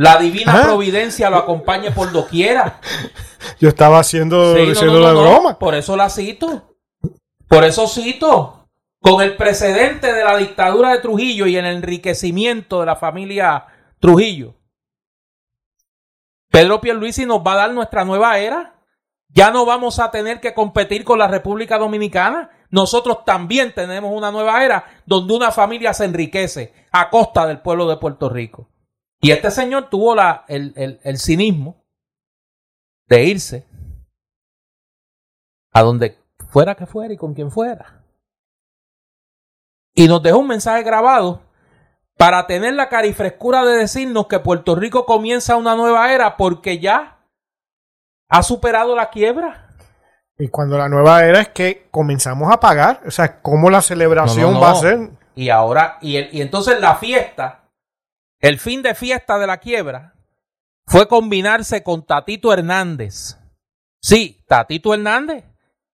La 0.00 0.16
divina 0.16 0.54
Ah. 0.56 0.62
providencia 0.64 1.28
lo 1.28 1.36
acompañe 1.36 1.90
por 1.90 2.10
doquiera. 2.10 2.80
Yo 3.60 3.68
estaba 3.68 3.98
haciendo, 3.98 4.56
Sí, 4.56 4.64
no, 4.64 4.72
haciendo 4.72 4.94
no, 4.94 5.00
no, 5.00 5.06
la 5.06 5.12
no. 5.12 5.20
broma. 5.20 5.58
Por 5.58 5.74
eso 5.74 5.94
la 5.94 6.08
cito. 6.08 6.74
Por 7.46 7.64
eso 7.64 7.86
cito. 7.86 8.66
Con 9.02 9.20
el 9.20 9.36
precedente 9.36 10.10
de 10.10 10.24
la 10.24 10.38
dictadura 10.38 10.92
de 10.92 11.00
Trujillo 11.00 11.46
y 11.46 11.56
el 11.56 11.66
enriquecimiento 11.66 12.80
de 12.80 12.86
la 12.86 12.96
familia 12.96 13.66
Trujillo. 13.98 14.54
Pedro 16.50 16.80
Pierluisi 16.80 17.26
nos 17.26 17.40
va 17.40 17.52
a 17.52 17.56
dar 17.56 17.72
nuestra 17.74 18.02
nueva 18.06 18.38
era. 18.38 18.76
Ya 19.28 19.50
no 19.50 19.66
vamos 19.66 19.98
a 20.00 20.10
tener 20.10 20.40
que 20.40 20.54
competir 20.54 21.04
con 21.04 21.18
la 21.18 21.28
República 21.28 21.76
Dominicana. 21.76 22.48
Nosotros 22.70 23.22
también 23.26 23.74
tenemos 23.74 24.12
una 24.16 24.30
nueva 24.30 24.64
era 24.64 24.86
donde 25.04 25.34
una 25.34 25.50
familia 25.52 25.92
se 25.92 26.06
enriquece 26.06 26.72
a 26.90 27.10
costa 27.10 27.46
del 27.46 27.60
pueblo 27.60 27.86
de 27.86 27.98
Puerto 27.98 28.30
Rico. 28.30 28.69
Y 29.20 29.32
este 29.32 29.50
señor 29.50 29.90
tuvo 29.90 30.14
la, 30.14 30.44
el, 30.48 30.72
el- 30.76 31.00
el 31.02 31.18
cinismo 31.18 31.84
de 33.08 33.24
irse 33.24 33.66
a 35.72 35.82
donde 35.82 36.18
fuera 36.50 36.74
que 36.74 36.86
fuera 36.86 37.12
y 37.12 37.16
con 37.16 37.34
quien 37.34 37.50
fuera. 37.50 38.02
Y 39.94 40.08
nos 40.08 40.22
dejó 40.22 40.38
un 40.38 40.48
mensaje 40.48 40.82
grabado 40.82 41.42
para 42.16 42.46
tener 42.46 42.74
la 42.74 42.88
carifrescura 42.88 43.64
de 43.64 43.76
decirnos 43.78 44.26
que 44.26 44.38
Puerto 44.38 44.74
Rico 44.74 45.04
comienza 45.04 45.56
una 45.56 45.74
nueva 45.74 46.12
era 46.12 46.36
porque 46.36 46.78
ya 46.78 47.18
ha 48.28 48.42
superado 48.42 48.94
la 48.94 49.10
quiebra. 49.10 49.66
Y 50.38 50.48
cuando 50.48 50.78
la 50.78 50.88
nueva 50.88 51.24
era 51.24 51.40
es 51.40 51.48
que 51.48 51.88
comenzamos 51.90 52.50
a 52.52 52.60
pagar. 52.60 53.02
O 53.06 53.10
sea, 53.10 53.42
¿cómo 53.42 53.68
la 53.68 53.82
celebración 53.82 54.52
No, 54.52 54.58
no, 54.58 54.60
va 54.60 54.70
a 54.70 54.74
ser? 54.76 55.10
Y 55.34 55.50
ahora, 55.50 55.98
y, 56.00 56.16
el- 56.16 56.34
y 56.34 56.40
entonces 56.40 56.80
la 56.80 56.96
fiesta, 56.96 57.59
el 58.40 58.58
fin 58.58 58.82
de 58.82 58.94
fiesta 58.94 59.38
de 59.38 59.46
la 59.46 59.58
quiebra, 59.58 60.14
fue 60.86 61.06
combinarse 61.06 61.82
con 61.82 62.04
Tatito 62.04 62.52
Hernández. 62.52 63.38
Sí, 64.00 64.44
Tatito 64.48 64.94
Hernández, 64.94 65.44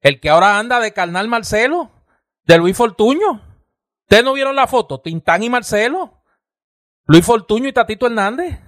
el 0.00 0.20
que 0.20 0.30
ahora 0.30 0.58
anda 0.58 0.80
de 0.80 0.92
carnal 0.92 1.28
Marcelo, 1.28 1.90
de 2.44 2.58
Luis 2.58 2.76
Fortuño. 2.76 3.42
¿Ustedes 4.04 4.24
no 4.24 4.32
vieron 4.32 4.54
la 4.54 4.68
foto? 4.68 5.00
Tintán 5.00 5.42
y 5.42 5.50
Marcelo. 5.50 6.22
Luis 7.06 7.26
Fortuño 7.26 7.68
y 7.68 7.72
Tatito 7.72 8.06
Hernández. 8.06 8.60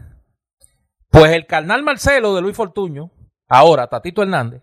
Pues 1.08 1.32
el 1.32 1.46
carnal 1.46 1.82
Marcelo 1.82 2.34
de 2.34 2.42
Luis 2.42 2.56
Fortuño, 2.56 3.10
ahora 3.48 3.86
Tatito 3.86 4.22
Hernández, 4.22 4.62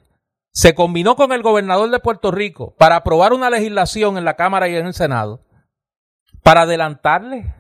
se 0.52 0.76
combinó 0.76 1.16
con 1.16 1.32
el 1.32 1.42
gobernador 1.42 1.90
de 1.90 2.00
Puerto 2.00 2.32
Rico 2.32 2.76
para 2.78 2.98
aprobar 2.98 3.34
una 3.34 3.50
legislación 3.50 4.18
en 4.18 4.26
la 4.26 4.36
Cámara 4.36 4.68
y 4.68 4.76
en 4.76 4.86
el 4.86 4.94
Senado 4.94 5.44
para 6.44 6.62
adelantarle 6.62 7.56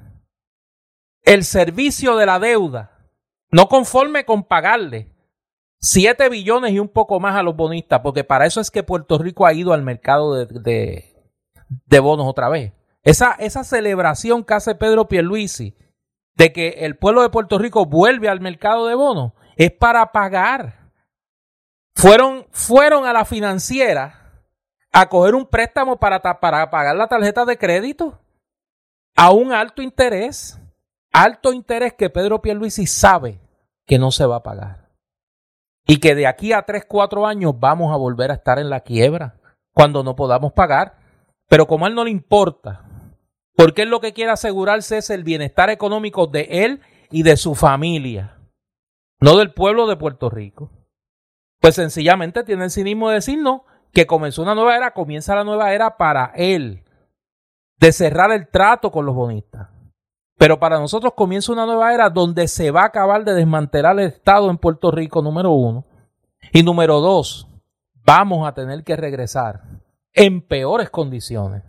el 1.25 1.43
servicio 1.43 2.15
de 2.15 2.25
la 2.25 2.39
deuda, 2.39 2.91
no 3.51 3.67
conforme 3.67 4.25
con 4.25 4.43
pagarle 4.43 5.11
7 5.79 6.29
billones 6.29 6.71
y 6.71 6.79
un 6.79 6.87
poco 6.89 7.19
más 7.19 7.35
a 7.35 7.43
los 7.43 7.55
bonistas, 7.55 7.99
porque 8.01 8.23
para 8.23 8.45
eso 8.45 8.61
es 8.61 8.71
que 8.71 8.83
Puerto 8.83 9.17
Rico 9.17 9.45
ha 9.45 9.53
ido 9.53 9.73
al 9.73 9.83
mercado 9.83 10.33
de, 10.33 10.45
de- 11.87 11.99
bonos 11.99 12.27
otra 12.27 12.49
vez. 12.49 12.73
Esa, 13.03 13.33
esa 13.33 13.63
celebración 13.63 14.43
que 14.43 14.53
hace 14.55 14.75
Pedro 14.75 15.07
Pierluisi 15.07 15.75
de 16.35 16.51
que 16.51 16.69
el 16.79 16.97
pueblo 16.97 17.21
de 17.21 17.29
Puerto 17.29 17.57
Rico 17.57 17.85
vuelve 17.85 18.29
al 18.29 18.41
mercado 18.41 18.87
de 18.87 18.95
bonos 18.95 19.33
es 19.57 19.71
para 19.71 20.11
pagar. 20.11 20.91
Fueron, 21.95 22.45
fueron 22.51 23.05
a 23.05 23.13
la 23.13 23.23
financiera 23.25 24.43
a 24.91 25.07
coger 25.07 25.35
un 25.35 25.45
préstamo 25.45 25.97
para, 25.97 26.19
para 26.21 26.69
pagar 26.69 26.95
la 26.95 27.07
tarjeta 27.07 27.45
de 27.45 27.57
crédito 27.57 28.19
a 29.15 29.31
un 29.31 29.53
alto 29.53 29.81
interés, 29.81 30.59
alto 31.15 31.53
interés 31.53 31.93
que 31.93 32.09
Pedro 32.09 32.41
Pierluisi 32.41 32.87
sabe 32.87 33.39
que 33.85 33.97
no 33.97 34.11
se 34.11 34.25
va 34.25 34.37
a 34.37 34.43
pagar. 34.43 34.89
Y 35.87 35.99
que 35.99 36.13
de 36.13 36.27
aquí 36.27 36.51
a 36.51 36.63
3, 36.63 36.85
4 36.85 37.25
años 37.25 37.53
vamos 37.57 37.93
a 37.93 37.97
volver 37.97 38.31
a 38.31 38.35
estar 38.35 38.59
en 38.59 38.69
la 38.69 38.81
quiebra 38.81 39.39
cuando 39.73 40.03
no 40.03 40.15
podamos 40.15 40.51
pagar. 40.51 40.97
Pero 41.47 41.67
como 41.67 41.85
a 41.85 41.89
él 41.89 41.95
no 41.95 42.03
le 42.03 42.11
importa, 42.11 42.83
porque 43.55 43.83
él 43.83 43.89
lo 43.89 44.01
que 44.01 44.13
quiere 44.13 44.31
asegurarse 44.31 44.97
es 44.97 45.09
el 45.09 45.23
bienestar 45.23 45.69
económico 45.69 46.27
de 46.27 46.47
él 46.49 46.81
y 47.11 47.23
de 47.23 47.37
su 47.37 47.55
familia, 47.55 48.39
no 49.21 49.37
del 49.37 49.53
pueblo 49.53 49.87
de 49.87 49.95
Puerto 49.95 50.29
Rico. 50.29 50.71
Pues 51.61 51.75
sencillamente 51.75 52.43
tiene 52.43 52.65
el 52.65 52.71
cinismo 52.71 53.09
de 53.09 53.15
decirnos 53.15 53.61
que 53.93 54.07
comenzó 54.07 54.41
una 54.41 54.55
nueva 54.55 54.75
era, 54.75 54.91
comienza 54.91 55.35
la 55.35 55.43
nueva 55.43 55.71
era 55.71 55.97
para 55.97 56.33
él, 56.35 56.83
de 57.77 57.91
cerrar 57.91 58.31
el 58.31 58.49
trato 58.49 58.91
con 58.91 59.05
los 59.05 59.15
bonistas. 59.15 59.74
Pero 60.37 60.59
para 60.59 60.79
nosotros 60.79 61.13
comienza 61.15 61.51
una 61.51 61.65
nueva 61.65 61.93
era 61.93 62.09
donde 62.09 62.47
se 62.47 62.71
va 62.71 62.81
a 62.81 62.87
acabar 62.87 63.23
de 63.23 63.33
desmantelar 63.33 63.99
el 63.99 64.07
Estado 64.07 64.49
en 64.49 64.57
Puerto 64.57 64.91
Rico, 64.91 65.21
número 65.21 65.51
uno. 65.51 65.85
Y 66.51 66.63
número 66.63 66.99
dos, 66.99 67.47
vamos 68.03 68.47
a 68.47 68.53
tener 68.53 68.83
que 68.83 68.95
regresar 68.95 69.61
en 70.13 70.41
peores 70.41 70.89
condiciones 70.89 71.63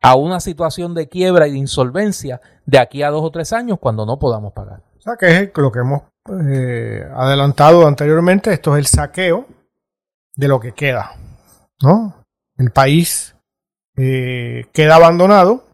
a 0.00 0.16
una 0.16 0.40
situación 0.40 0.94
de 0.94 1.08
quiebra 1.08 1.46
y 1.46 1.52
de 1.52 1.58
insolvencia 1.58 2.40
de 2.66 2.78
aquí 2.78 3.02
a 3.02 3.10
dos 3.10 3.22
o 3.22 3.30
tres 3.30 3.52
años 3.52 3.78
cuando 3.80 4.04
no 4.04 4.18
podamos 4.18 4.52
pagar. 4.52 4.82
O 4.98 5.00
sea, 5.00 5.16
que 5.16 5.36
es 5.36 5.50
lo 5.56 5.70
que 5.70 5.78
hemos 5.78 6.02
eh, 6.28 7.08
adelantado 7.14 7.86
anteriormente. 7.86 8.52
Esto 8.52 8.76
es 8.76 8.80
el 8.80 8.86
saqueo 8.86 9.46
de 10.34 10.48
lo 10.48 10.60
que 10.60 10.72
queda. 10.72 11.12
¿No? 11.80 12.24
El 12.56 12.70
país 12.70 13.36
eh, 13.96 14.66
queda 14.72 14.96
abandonado 14.96 15.64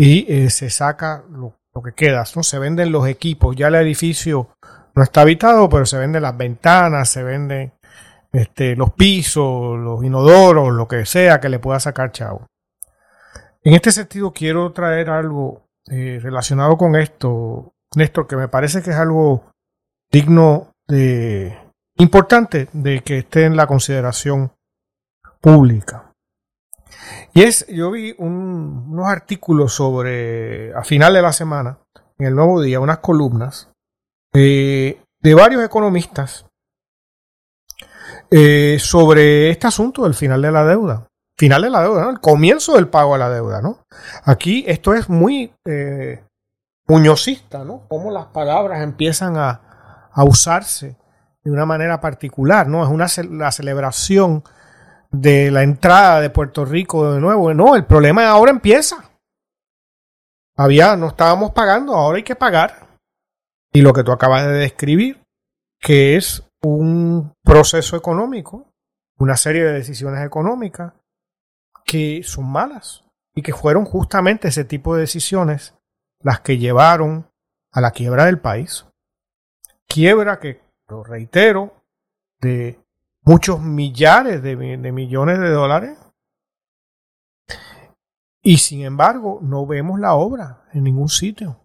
y 0.00 0.24
eh, 0.32 0.50
se 0.50 0.70
saca 0.70 1.24
lo, 1.30 1.54
que 1.84 1.92
queda. 1.94 2.24
¿no? 2.34 2.42
Se 2.42 2.58
venden 2.58 2.90
los 2.90 3.06
equipos. 3.06 3.54
Ya 3.54 3.68
el 3.68 3.74
edificio 3.76 4.48
no 4.94 5.02
está 5.02 5.20
habitado, 5.20 5.68
pero 5.68 5.86
se 5.86 5.98
venden 5.98 6.22
las 6.22 6.36
ventanas, 6.36 7.08
se 7.08 7.22
venden 7.22 7.72
este, 8.32 8.74
los 8.76 8.92
pisos, 8.92 9.78
los 9.78 10.02
inodoros, 10.02 10.72
lo 10.72 10.88
que 10.88 11.04
sea 11.06 11.38
que 11.40 11.48
le 11.48 11.58
pueda 11.58 11.78
sacar 11.78 12.12
chavo. 12.12 12.46
En 13.62 13.74
este 13.74 13.92
sentido, 13.92 14.32
quiero 14.32 14.72
traer 14.72 15.10
algo 15.10 15.68
eh, 15.90 16.18
relacionado 16.22 16.76
con 16.78 16.96
esto, 16.96 17.74
Néstor, 17.94 18.26
que 18.26 18.36
me 18.36 18.48
parece 18.48 18.82
que 18.82 18.90
es 18.90 18.96
algo 18.96 19.50
digno 20.10 20.72
de 20.88 21.56
importante 21.96 22.68
de 22.72 23.02
que 23.02 23.18
esté 23.18 23.44
en 23.44 23.56
la 23.56 23.66
consideración 23.66 24.52
pública. 25.40 26.09
Y 27.32 27.42
es, 27.42 27.66
yo 27.68 27.90
vi 27.92 28.14
un- 28.18 28.86
unos 28.90 29.06
artículos 29.08 29.72
sobre, 29.72 30.74
a 30.74 30.82
final 30.84 31.14
de 31.14 31.22
la 31.22 31.32
semana, 31.32 31.78
en 32.18 32.26
el 32.26 32.34
Nuevo 32.34 32.60
Día, 32.60 32.80
unas 32.80 32.98
columnas 32.98 33.70
eh, 34.34 35.00
de 35.20 35.34
varios 35.34 35.64
economistas 35.64 36.46
eh, 38.30 38.78
sobre 38.80 39.50
este 39.50 39.66
asunto 39.66 40.04
del 40.04 40.14
final 40.14 40.42
de 40.42 40.52
la 40.52 40.64
deuda. 40.64 41.06
Final 41.36 41.62
de 41.62 41.70
la 41.70 41.82
deuda. 41.82 42.10
El 42.10 42.20
comienzo 42.20 42.74
del 42.74 42.88
pago 42.88 43.14
a 43.14 43.18
la 43.18 43.30
deuda, 43.30 43.62
¿no? 43.62 43.78
Aquí 44.24 44.64
esto 44.66 44.94
es 44.94 45.08
muy 45.08 45.52
eh, 45.64 46.22
muñozista, 46.86 47.64
¿no? 47.64 47.86
Cómo 47.88 48.10
las 48.10 48.26
palabras 48.26 48.82
empiezan 48.82 49.36
a, 49.36 50.08
a 50.12 50.24
usarse 50.24 50.96
de 51.42 51.50
una 51.50 51.64
manera 51.64 52.00
particular, 52.00 52.66
¿no? 52.68 52.84
Es 52.84 52.90
una 52.90 53.06
la 53.34 53.50
celebración 53.52 54.44
de 55.10 55.50
la 55.50 55.62
entrada 55.62 56.20
de 56.20 56.30
Puerto 56.30 56.64
Rico 56.64 57.12
de 57.12 57.20
nuevo. 57.20 57.52
No, 57.54 57.76
el 57.76 57.84
problema 57.84 58.28
ahora 58.28 58.50
empieza. 58.50 59.10
Había, 60.56 60.96
no 60.96 61.08
estábamos 61.08 61.52
pagando, 61.52 61.94
ahora 61.94 62.18
hay 62.18 62.22
que 62.22 62.36
pagar. 62.36 62.88
Y 63.72 63.82
lo 63.82 63.92
que 63.92 64.04
tú 64.04 64.12
acabas 64.12 64.46
de 64.46 64.52
describir, 64.52 65.22
que 65.78 66.16
es 66.16 66.44
un 66.62 67.32
proceso 67.42 67.96
económico, 67.96 68.66
una 69.18 69.36
serie 69.36 69.64
de 69.64 69.72
decisiones 69.72 70.24
económicas 70.24 70.92
que 71.84 72.22
son 72.22 72.50
malas 72.50 73.04
y 73.34 73.42
que 73.42 73.52
fueron 73.52 73.84
justamente 73.84 74.48
ese 74.48 74.64
tipo 74.64 74.94
de 74.94 75.02
decisiones 75.02 75.74
las 76.22 76.40
que 76.40 76.58
llevaron 76.58 77.30
a 77.72 77.80
la 77.80 77.92
quiebra 77.92 78.26
del 78.26 78.38
país. 78.38 78.86
Quiebra 79.86 80.38
que, 80.38 80.60
lo 80.88 81.02
reitero, 81.02 81.82
de 82.40 82.79
muchos 83.30 83.60
millares 83.60 84.42
de, 84.42 84.56
mi- 84.56 84.76
de 84.76 84.92
millones 84.92 85.38
de 85.38 85.50
dólares 85.50 85.98
Y 88.42 88.56
sin 88.58 88.82
embargo, 88.84 89.38
no 89.42 89.66
vemos 89.66 90.00
la 90.00 90.14
obra 90.14 90.62
en 90.72 90.84
ningún 90.84 91.08
sitio. 91.08 91.58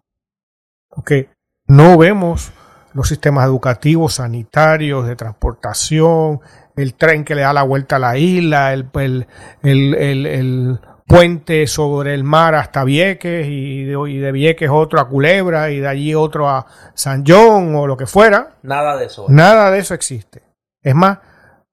Porque 0.88 1.30
no 1.66 1.96
vemos 1.96 2.52
los 2.92 3.08
sistemas 3.08 3.46
educativos, 3.46 4.14
sanitarios, 4.14 5.06
de 5.06 5.16
transportación, 5.16 6.40
el 6.76 6.94
tren 6.94 7.24
que 7.24 7.34
le 7.34 7.42
da 7.42 7.52
la 7.52 7.62
vuelta 7.62 7.96
a 7.96 7.98
la 7.98 8.18
isla, 8.18 8.72
el, 8.72 9.26
el, 9.62 10.80
puente 11.06 11.66
sobre 11.66 12.14
el 12.14 12.24
mar 12.24 12.54
hasta 12.54 12.84
Vieques 12.84 13.46
y 13.48 13.84
de, 13.84 14.10
y 14.10 14.18
de, 14.18 14.32
Vieques 14.32 14.68
otro 14.70 15.00
a 15.00 15.08
Culebra 15.08 15.70
y 15.70 15.78
de 15.80 15.88
allí 15.88 16.14
otro 16.14 16.48
a 16.48 16.66
San 16.94 17.22
John 17.26 17.74
o 17.76 17.86
lo 17.86 17.96
que 17.96 18.06
fuera. 18.06 18.56
Nada 18.62 18.96
de 18.96 19.06
eso. 19.06 19.26
Nada 19.28 19.70
de 19.70 19.78
eso 19.78 19.94
existe. 19.94 20.42
Es 20.82 20.94
más, 20.94 21.18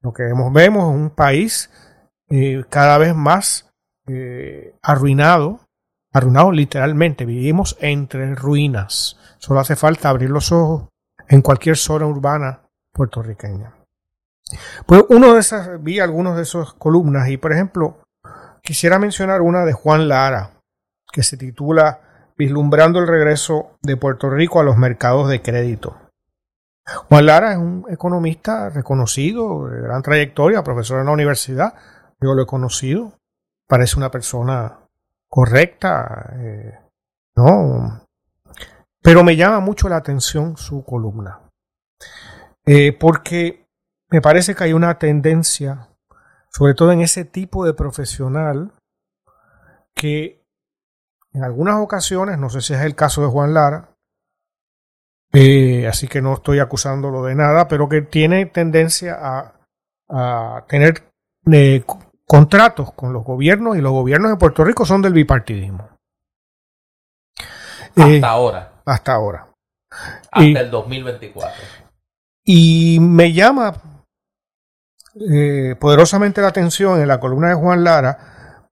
lo 0.04 0.13
que 0.13 0.24
vemos 0.24 0.52
es 0.54 0.96
un 0.96 1.10
país 1.10 1.72
eh, 2.30 2.63
cada 2.70 2.98
vez 2.98 3.16
más 3.16 3.72
eh, 4.06 4.76
arruinado, 4.82 5.62
arruinado 6.12 6.52
literalmente. 6.52 7.26
Vivimos 7.26 7.78
entre 7.80 8.36
ruinas. 8.36 9.18
Solo 9.38 9.62
hace 9.62 9.76
falta 9.76 10.10
abrir 10.10 10.30
los 10.30 10.52
ojos 10.52 10.89
en 11.30 11.42
cualquier 11.42 11.78
zona 11.78 12.06
urbana 12.06 12.62
puertorriqueña. 12.92 13.74
Pues 14.86 15.06
uno 15.10 15.34
de 15.34 15.39
esas, 15.39 15.82
vi 15.82 16.00
algunos 16.00 16.36
de 16.36 16.44
esas 16.44 16.74
columnas 16.74 17.30
y 17.30 17.38
por 17.38 17.54
ejemplo, 17.54 18.04
quisiera 18.62 19.00
mencionar 19.00 19.42
una 19.42 19.63
de 19.63 19.72
Juan 19.72 20.10
Lara, 20.10 20.52
que 21.12 21.24
se 21.24 21.38
titula 21.38 22.02
Vislumbrando 22.38 23.00
el 23.00 23.08
regreso 23.08 23.78
de 23.82 23.96
Puerto 23.96 24.30
Rico 24.30 24.60
a 24.60 24.63
los 24.63 24.76
mercados 24.76 25.30
de 25.30 25.42
crédito. 25.42 26.03
Juan 26.86 27.26
Lara 27.26 27.54
es 27.54 27.58
un 27.58 27.86
economista 27.89 28.69
reconocido, 28.69 29.67
de 29.67 29.82
gran 29.82 30.02
trayectoria, 30.02 30.63
profesor 30.63 31.00
en 31.00 31.06
la 31.06 31.13
universidad. 31.13 31.74
Yo 32.19 32.34
lo 32.34 32.43
he 32.43 32.46
conocido. 32.46 33.17
Parece 33.67 33.98
una 33.98 34.12
persona 34.12 34.80
correcta, 35.30 36.34
eh, 36.36 36.80
¿no? 37.36 38.06
Pero 39.02 39.24
me 39.24 39.36
llama 39.36 39.60
mucho 39.60 39.89
la 39.89 39.98
atención 39.98 40.58
su 40.58 40.84
columna. 40.84 41.41
Eh, 42.65 42.98
porque 42.98 43.65
me 44.10 44.22
parece 44.22 44.56
que 44.56 44.65
hay 44.65 44.74
una 44.74 45.00
tendencia, 45.00 45.89
sobre 46.50 46.74
todo 46.74 46.91
en 46.91 47.02
ese 47.02 47.26
tipo 47.26 47.65
de 47.65 47.74
profesional, 47.74 48.74
que 49.96 50.46
en 51.34 51.43
algunas 51.43 51.82
ocasiones, 51.82 52.38
no 52.38 52.50
sé 52.50 52.62
si 52.62 52.74
es 52.74 52.82
el 52.82 52.96
caso 52.96 53.22
de 53.22 53.28
Juan 53.28 53.54
Lara, 53.54 53.92
eh, 55.34 55.88
así 55.88 56.08
que 56.08 56.22
no 56.22 56.36
estoy 56.36 56.60
acusándolo 56.60 57.24
de 57.24 57.34
nada, 57.34 57.67
pero 57.67 57.89
que 57.89 58.04
tiene 58.04 58.46
tendencia 58.46 59.17
a, 59.19 59.50
tener 60.67 61.12
eh, 61.52 61.84
contratos 62.28 62.93
con 62.93 63.13
los 63.13 63.24
gobiernos 63.24 63.76
y 63.76 63.82
los 63.82 63.91
gobiernos 63.91 64.30
de 64.30 64.38
Puerto 64.38 64.63
Rico 64.63 64.86
son 64.86 65.02
del 65.02 65.13
bipartidismo. 65.13 65.89
Hasta 67.96 68.08
eh, 68.08 68.22
ahora. 68.24 68.74
Hasta 68.86 69.13
ahora. 69.13 69.48
Hasta 70.32 70.60
el 70.60 70.69
2024. 70.69 71.52
Y 72.46 73.00
me 73.02 73.34
llama 73.34 73.74
poderosamente 75.80 76.41
la 76.41 76.50
atención 76.50 77.02
en 77.02 77.08
la 77.08 77.19
columna 77.19 77.50
de 77.50 77.56
Juan 77.56 77.84
Lara, 77.84 78.67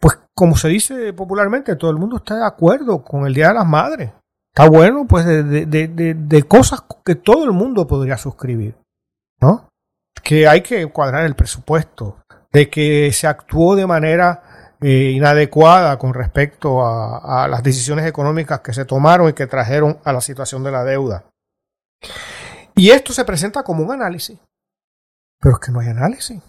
pues 0.00 0.18
como 0.34 0.56
se 0.56 0.68
dice 0.68 1.12
popularmente, 1.12 1.76
todo 1.76 1.92
el 1.92 1.98
mundo 1.98 2.16
está 2.16 2.36
de 2.36 2.46
acuerdo 2.46 3.04
con 3.04 3.26
el 3.26 3.34
Día 3.34 3.48
de 3.48 3.54
las 3.54 3.66
Madres. 3.66 4.12
Está 4.54 4.68
bueno, 4.68 5.06
pues, 5.08 5.24
de, 5.24 5.64
de, 5.64 5.88
de, 6.14 6.42
cosas 6.42 6.82
que 7.06 7.14
todo 7.14 7.44
el 7.44 7.52
mundo 7.52 7.86
podría 7.86 8.18
suscribir, 8.18 8.76
¿no? 9.40 9.68
Que 10.22 10.46
hay 10.46 10.60
que 10.60 10.86
cuadrar 10.92 11.24
el 11.24 11.34
presupuesto, 11.34 12.18
de 12.52 12.68
que 12.68 13.10
se 13.12 13.26
actuó 13.26 13.76
de 13.76 13.86
manera 13.86 14.76
eh, 14.82 15.12
inadecuada 15.12 15.98
con 15.98 16.12
respecto 16.12 16.84
a, 16.84 17.48
las 17.48 17.62
decisiones 17.62 18.04
económicas 18.04 18.60
que 18.60 18.74
se 18.74 18.84
tomaron 18.84 19.30
y 19.30 19.32
que 19.32 19.46
trajeron 19.46 19.98
a 20.04 20.12
la 20.12 20.20
situación 20.20 20.62
de 20.62 20.70
la 20.70 20.84
deuda. 20.84 21.24
Y 22.74 22.90
esto 22.90 23.14
se 23.14 23.24
presenta 23.24 23.62
como 23.62 23.82
un 23.84 23.92
análisis, 23.92 24.38
pero 25.40 25.54
es 25.54 25.60
que 25.60 25.72
no 25.72 25.80
hay 25.80 25.88
análisis. 25.88 26.42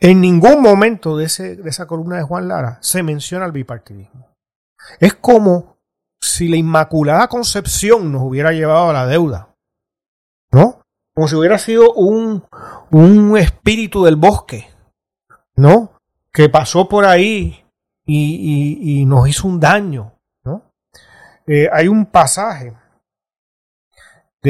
En 0.00 0.20
ningún 0.20 0.62
momento 0.62 1.16
de, 1.16 1.26
ese, 1.26 1.54
de 1.54 1.70
esa 1.70 1.86
columna 1.86 2.16
de 2.16 2.22
Juan 2.24 2.48
Lara 2.48 2.78
se 2.80 3.04
menciona 3.04 3.46
el 3.46 3.52
bipartidismo. 3.52 4.32
Es 4.98 5.14
como 5.14 5.77
si 6.28 6.48
la 6.48 6.56
Inmaculada 6.56 7.28
Concepción 7.28 8.12
nos 8.12 8.22
hubiera 8.22 8.52
llevado 8.52 8.90
a 8.90 8.92
la 8.92 9.06
deuda. 9.06 9.54
¿No? 10.50 10.82
Como 11.14 11.28
si 11.28 11.36
hubiera 11.36 11.58
sido 11.58 11.92
un, 11.94 12.44
un 12.90 13.36
espíritu 13.36 14.04
del 14.04 14.16
bosque. 14.16 14.68
¿No? 15.56 15.92
Que 16.32 16.48
pasó 16.48 16.88
por 16.88 17.04
ahí 17.04 17.64
y, 18.06 19.04
nos 19.06 19.28
hizo 19.28 19.48
un 19.48 19.58
daño. 19.58 20.12
¿no? 20.44 20.62
Eh, 21.46 21.68
hay 21.72 21.88
un 21.88 22.06
pasaje 22.06 22.74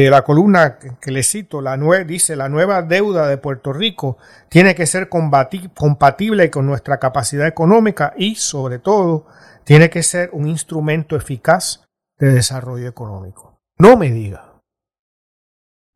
de 0.02 0.10
la 0.10 0.22
columna 0.22 0.78
que 0.78 1.10
le 1.10 1.22
cito, 1.22 1.62
la 1.62 1.76
dice, 2.04 2.36
la 2.36 2.48
nueva 2.48 2.82
deuda 2.82 3.26
de 3.26 3.38
Puerto 3.38 3.72
Rico 3.72 4.18
tiene 4.48 4.74
que 4.74 4.86
ser 4.86 5.08
compatible 5.08 6.50
con 6.50 6.66
nuestra 6.66 6.98
capacidad 6.98 7.46
económica 7.46 8.12
y, 8.16 8.34
sobre 8.34 8.78
todo, 8.78 9.26
tiene 9.64 9.88
que 9.88 10.02
ser 10.02 10.30
un 10.32 10.46
instrumento 10.46 11.16
eficaz 11.16 11.84
de 12.18 12.32
desarrollo 12.32 12.86
económico. 12.86 13.60
No 13.78 13.96
me 13.96 14.10
diga. 14.10 14.60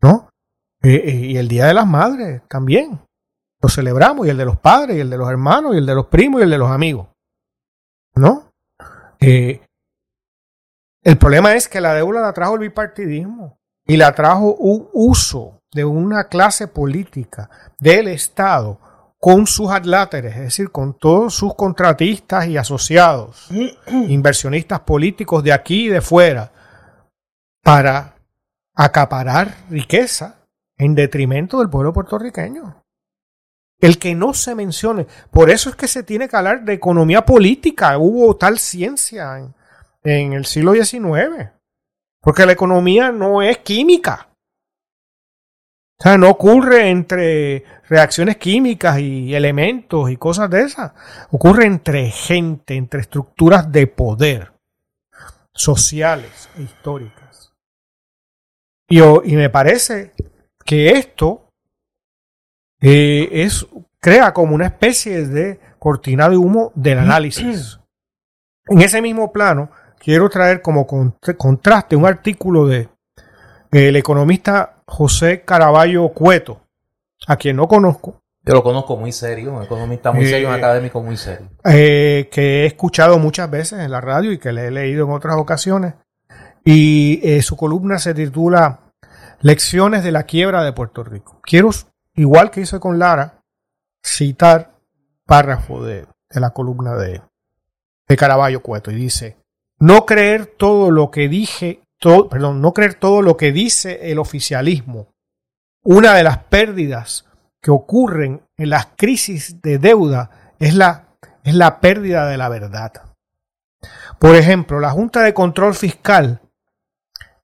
¿No? 0.01 0.31
Y 0.83 1.37
el 1.37 1.49
Día 1.49 1.67
de 1.67 1.75
las 1.75 1.87
Madres 1.87 2.43
también. 2.49 3.01
Lo 3.61 3.69
celebramos, 3.69 4.27
y 4.27 4.31
el 4.31 4.37
de 4.37 4.45
los 4.45 4.59
padres, 4.59 4.97
y 4.97 5.01
el 5.01 5.11
de 5.11 5.19
los 5.19 5.31
hermanos, 5.31 5.75
y 5.75 5.79
el 5.79 5.87
de 5.87 5.95
los 5.95 6.07
primos, 6.07 6.41
y 6.41 6.45
el 6.45 6.51
de 6.51 6.59
los 6.59 6.71
amigos. 6.71 7.09
¿No? 8.15 8.51
Eh, 9.21 9.61
el 11.03 11.19
problema 11.19 11.55
es 11.55 11.69
que 11.69 11.81
la 11.81 11.95
deuda 11.95 12.21
la 12.21 12.33
trajo 12.33 12.55
el 12.55 12.61
bipartidismo 12.61 13.62
y 13.87 13.97
la 13.97 14.15
trajo 14.15 14.55
un 14.55 14.89
uso 14.93 15.61
de 15.73 15.85
una 15.85 16.29
clase 16.29 16.69
política 16.69 17.51
del 17.79 18.09
Estado 18.09 18.79
con 19.19 19.47
sus 19.47 19.71
adláteres, 19.71 20.35
es 20.35 20.43
decir, 20.43 20.71
con 20.71 20.99
todos 20.99 21.35
sus 21.35 21.55
contratistas 21.55 22.49
y 22.49 22.57
asociados, 22.57 23.49
inversionistas 23.87 24.81
políticos 24.81 25.45
de 25.45 25.53
aquí 25.53 25.87
y 25.87 25.89
de 25.89 26.01
fuera, 26.01 26.51
para 27.63 28.17
acaparar 28.75 29.55
riqueza 29.71 30.41
en 30.77 30.95
detrimento 30.95 31.61
del 31.61 31.71
pueblo 31.71 31.93
puertorriqueño. 31.93 32.83
El 33.81 33.99
que 33.99 34.15
no 34.15 34.35
se 34.35 34.55
mencione, 34.55 35.07
por 35.31 35.51
eso 35.51 35.71
es 35.71 35.77
que 35.77 35.89
se 35.89 36.03
tiene 36.03 36.29
que 36.29 36.37
hablar 36.37 36.65
de 36.65 36.73
economía 36.73 37.25
política, 37.25 37.97
hubo 37.99 38.37
tal 38.37 38.59
ciencia 38.59 39.39
en, 39.39 39.55
en 40.03 40.33
el 40.33 40.47
siglo 40.47 40.73
XIX, 40.73 41.51
porque 42.23 42.47
la 42.47 42.53
economía 42.53 43.13
no 43.13 43.43
es 43.43 43.59
química. 43.59 44.29
O 45.99 46.03
sea, 46.03 46.17
no 46.17 46.31
ocurre 46.31 46.89
entre 46.89 47.65
reacciones 47.89 48.37
químicas 48.37 48.99
y 48.99 49.35
elementos 49.35 50.11
y 50.11 50.17
cosas 50.17 50.49
de 50.49 50.63
esas. 50.63 50.93
Ocurre 51.31 51.67
entre 51.67 52.11
gente, 52.11 52.75
entre 52.75 53.01
estructuras 53.01 53.71
de 53.71 53.87
poder 53.87 54.53
sociales 55.53 56.49
e 56.57 56.63
históricas. 56.63 57.53
Y, 58.89 59.01
y 59.01 59.37
me 59.37 59.51
parece 59.51 60.13
que 60.65 60.91
esto 60.91 61.49
eh, 62.81 63.29
es, 63.31 63.67
crea 64.01 64.33
como 64.33 64.55
una 64.55 64.67
especie 64.67 65.27
de 65.27 65.61
cortina 65.79 66.29
de 66.29 66.37
humo 66.37 66.73
del 66.75 66.99
análisis. 66.99 67.79
En 68.67 68.81
ese 68.81 69.03
mismo 69.03 69.33
plano, 69.33 69.73
quiero 70.03 70.29
traer 70.29 70.61
como 70.63 70.87
contraste 70.87 71.95
un 71.95 72.07
artículo 72.07 72.67
de 72.67 72.89
el 73.71 73.97
economista 73.97 74.83
José 74.87 75.43
Caraballo 75.45 76.09
Cueto, 76.09 76.61
a 77.27 77.37
quien 77.37 77.57
no 77.57 77.69
conozco. 77.69 78.21
Yo 78.45 78.55
lo 78.55 78.65
conozco 78.65 78.97
muy 78.97 79.13
serio, 79.13 79.55
un 79.55 79.63
economista 79.63 80.11
muy 80.11 80.27
serio, 80.27 80.49
un 80.49 80.55
eh, 80.55 80.59
académico 80.59 81.01
muy 81.01 81.17
serio. 81.17 81.49
Eh, 81.65 82.29
que 82.33 82.65
he 82.65 82.67
escuchado 82.67 83.19
muchas 83.19 83.49
veces 83.49 83.79
en 83.79 83.93
la 83.93 84.01
radio 84.01 84.33
y 84.33 84.39
que 84.39 84.53
le 84.53 84.67
he 84.67 84.71
leído 84.73 85.07
en 85.07 85.13
otras 85.13 85.37
ocasiones. 85.37 85.95
Y 86.65 87.21
eh, 87.23 87.41
su 87.43 87.57
columna 87.57 87.99
se 87.99 88.13
titula 88.13 88.81
Lecciones 89.41 90.03
de 90.03 90.11
la 90.11 90.25
quiebra 90.25 90.65
de 90.65 90.73
Puerto 90.73 91.05
Rico. 91.05 91.41
Quiero, 91.43 91.71
igual 92.15 92.51
que 92.51 92.63
hice 92.63 92.81
con 92.81 92.99
Lara, 92.99 93.41
citar 94.03 94.73
párrafo 95.25 95.85
de, 95.85 96.07
de 96.29 96.41
la 96.41 96.51
columna 96.51 96.97
de, 96.97 97.23
de 98.09 98.17
Caraballo 98.17 98.61
Cueto 98.61 98.91
y 98.91 98.97
dice, 98.97 99.42
no 99.83 100.07
creer 100.07 100.47
todo 100.47 100.93
lo 100.93 101.11
que 101.11 101.29
dije 101.29 101.83
perdón, 102.31 102.61
no 102.61 102.73
creer 102.73 102.95
todo 102.95 103.21
lo 103.21 103.37
que 103.37 103.53
dice 103.53 104.11
el 104.11 104.19
oficialismo. 104.19 105.09
Una 105.85 106.15
de 106.15 106.23
las 106.23 106.39
pérdidas 106.45 107.27
que 107.61 107.71
ocurren 107.71 108.43
en 108.57 108.71
las 108.71 108.89
crisis 108.97 109.61
de 109.61 109.79
deuda 109.79 110.55
es 110.61 110.75
la, 110.75 111.09
es 111.43 111.55
la 111.55 111.81
pérdida 111.81 112.29
de 112.29 112.37
la 112.37 112.49
verdad. 112.49 112.93
Por 114.21 114.37
ejemplo, 114.37 114.79
la 114.79 114.91
Junta 114.91 115.23
de 115.23 115.35
Control 115.35 115.75
Fiscal 115.75 116.41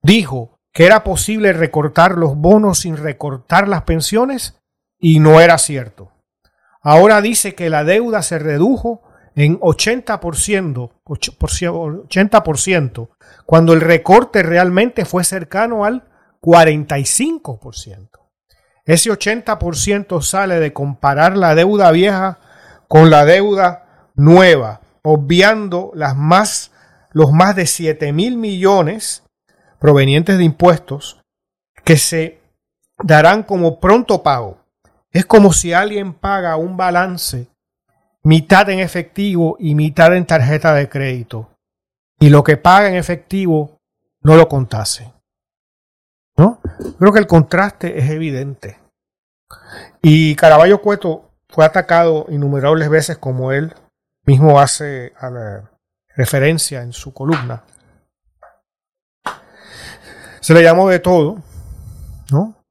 dijo 0.03 0.61
que 0.73 0.87
era 0.87 1.03
posible 1.03 1.53
recortar 1.53 2.17
los 2.17 2.37
bonos 2.37 2.81
sin 2.81 2.97
recortar 2.97 3.67
las 3.67 3.83
pensiones 3.83 4.61
y 4.99 5.19
no 5.19 5.41
era 5.41 5.59
cierto. 5.59 6.13
Ahora 6.81 7.21
dice 7.21 7.57
que 7.57 7.69
la 7.69 7.83
deuda 7.83 8.23
se 8.23 8.39
redujo 8.39 9.03
en 9.39 9.59
80%, 9.61 10.91
80%, 11.05 13.09
cuando 13.47 13.73
el 13.73 13.81
recorte 13.81 14.43
realmente 14.43 15.05
fue 15.05 15.23
cercano 15.23 15.85
al 15.85 16.09
45%. 16.43 18.09
Ese 18.85 19.13
80% 19.13 20.23
sale 20.23 20.59
de 20.59 20.73
comparar 20.73 21.37
la 21.37 21.55
deuda 21.55 21.93
vieja 21.93 22.41
con 22.89 23.11
la 23.11 23.25
deuda 23.25 24.11
nueva, 24.17 24.81
obviando 25.03 25.93
las 25.95 26.17
más, 26.17 26.73
los 27.13 27.31
más 27.31 27.55
de 27.55 27.67
7 27.67 28.13
mil 28.13 28.37
millones 28.37 29.23
provenientes 29.79 30.37
de 30.37 30.45
impuestos 30.45 31.21
que 31.85 31.97
se 31.97 32.41
darán 33.05 33.45
como 33.45 33.79
pronto 33.79 34.25
pago. 34.25 34.59
Es 35.13 35.27
como 35.27 35.53
si 35.53 35.73
alguien 35.73 36.13
paga 36.13 36.57
un 36.57 36.77
balance 36.77 37.47
mitad 38.29 38.69
en 38.69 38.81
efectivo 38.81 39.57
y 39.59 39.75
mitad 39.75 40.15
en 40.15 40.27
tarjeta 40.27 40.75
de 40.75 40.91
crédito 40.91 41.49
y 42.21 42.29
lo 42.29 42.45
que 42.45 42.59
paga 42.59 42.91
en 42.91 42.97
efectivo 42.97 43.79
no 44.21 44.37
lo 44.37 44.49
contase. 44.49 45.15
¿No? 46.37 46.61
Creo 46.99 47.11
que 47.15 47.21
el 47.21 47.27
contraste 47.27 47.99
es 47.99 48.11
evidente. 48.11 48.79
Y 50.03 50.37
Caraballo 50.37 50.83
Cueto 50.83 51.31
fue 51.49 51.65
atacado 51.65 52.27
innumerables 52.29 52.91
veces 52.91 53.17
como 53.17 53.51
él 53.51 53.75
mismo 54.27 54.61
hace 54.61 55.15
a 55.19 55.31
la 55.31 55.71
referencia 56.15 56.83
en 56.83 56.93
su 56.93 57.15
columna. 57.15 57.65
Se 60.41 60.53
le 60.53 60.63
llamó 60.63 60.87
de 60.91 60.99
todo, 60.99 61.43
¿no? 62.31 62.63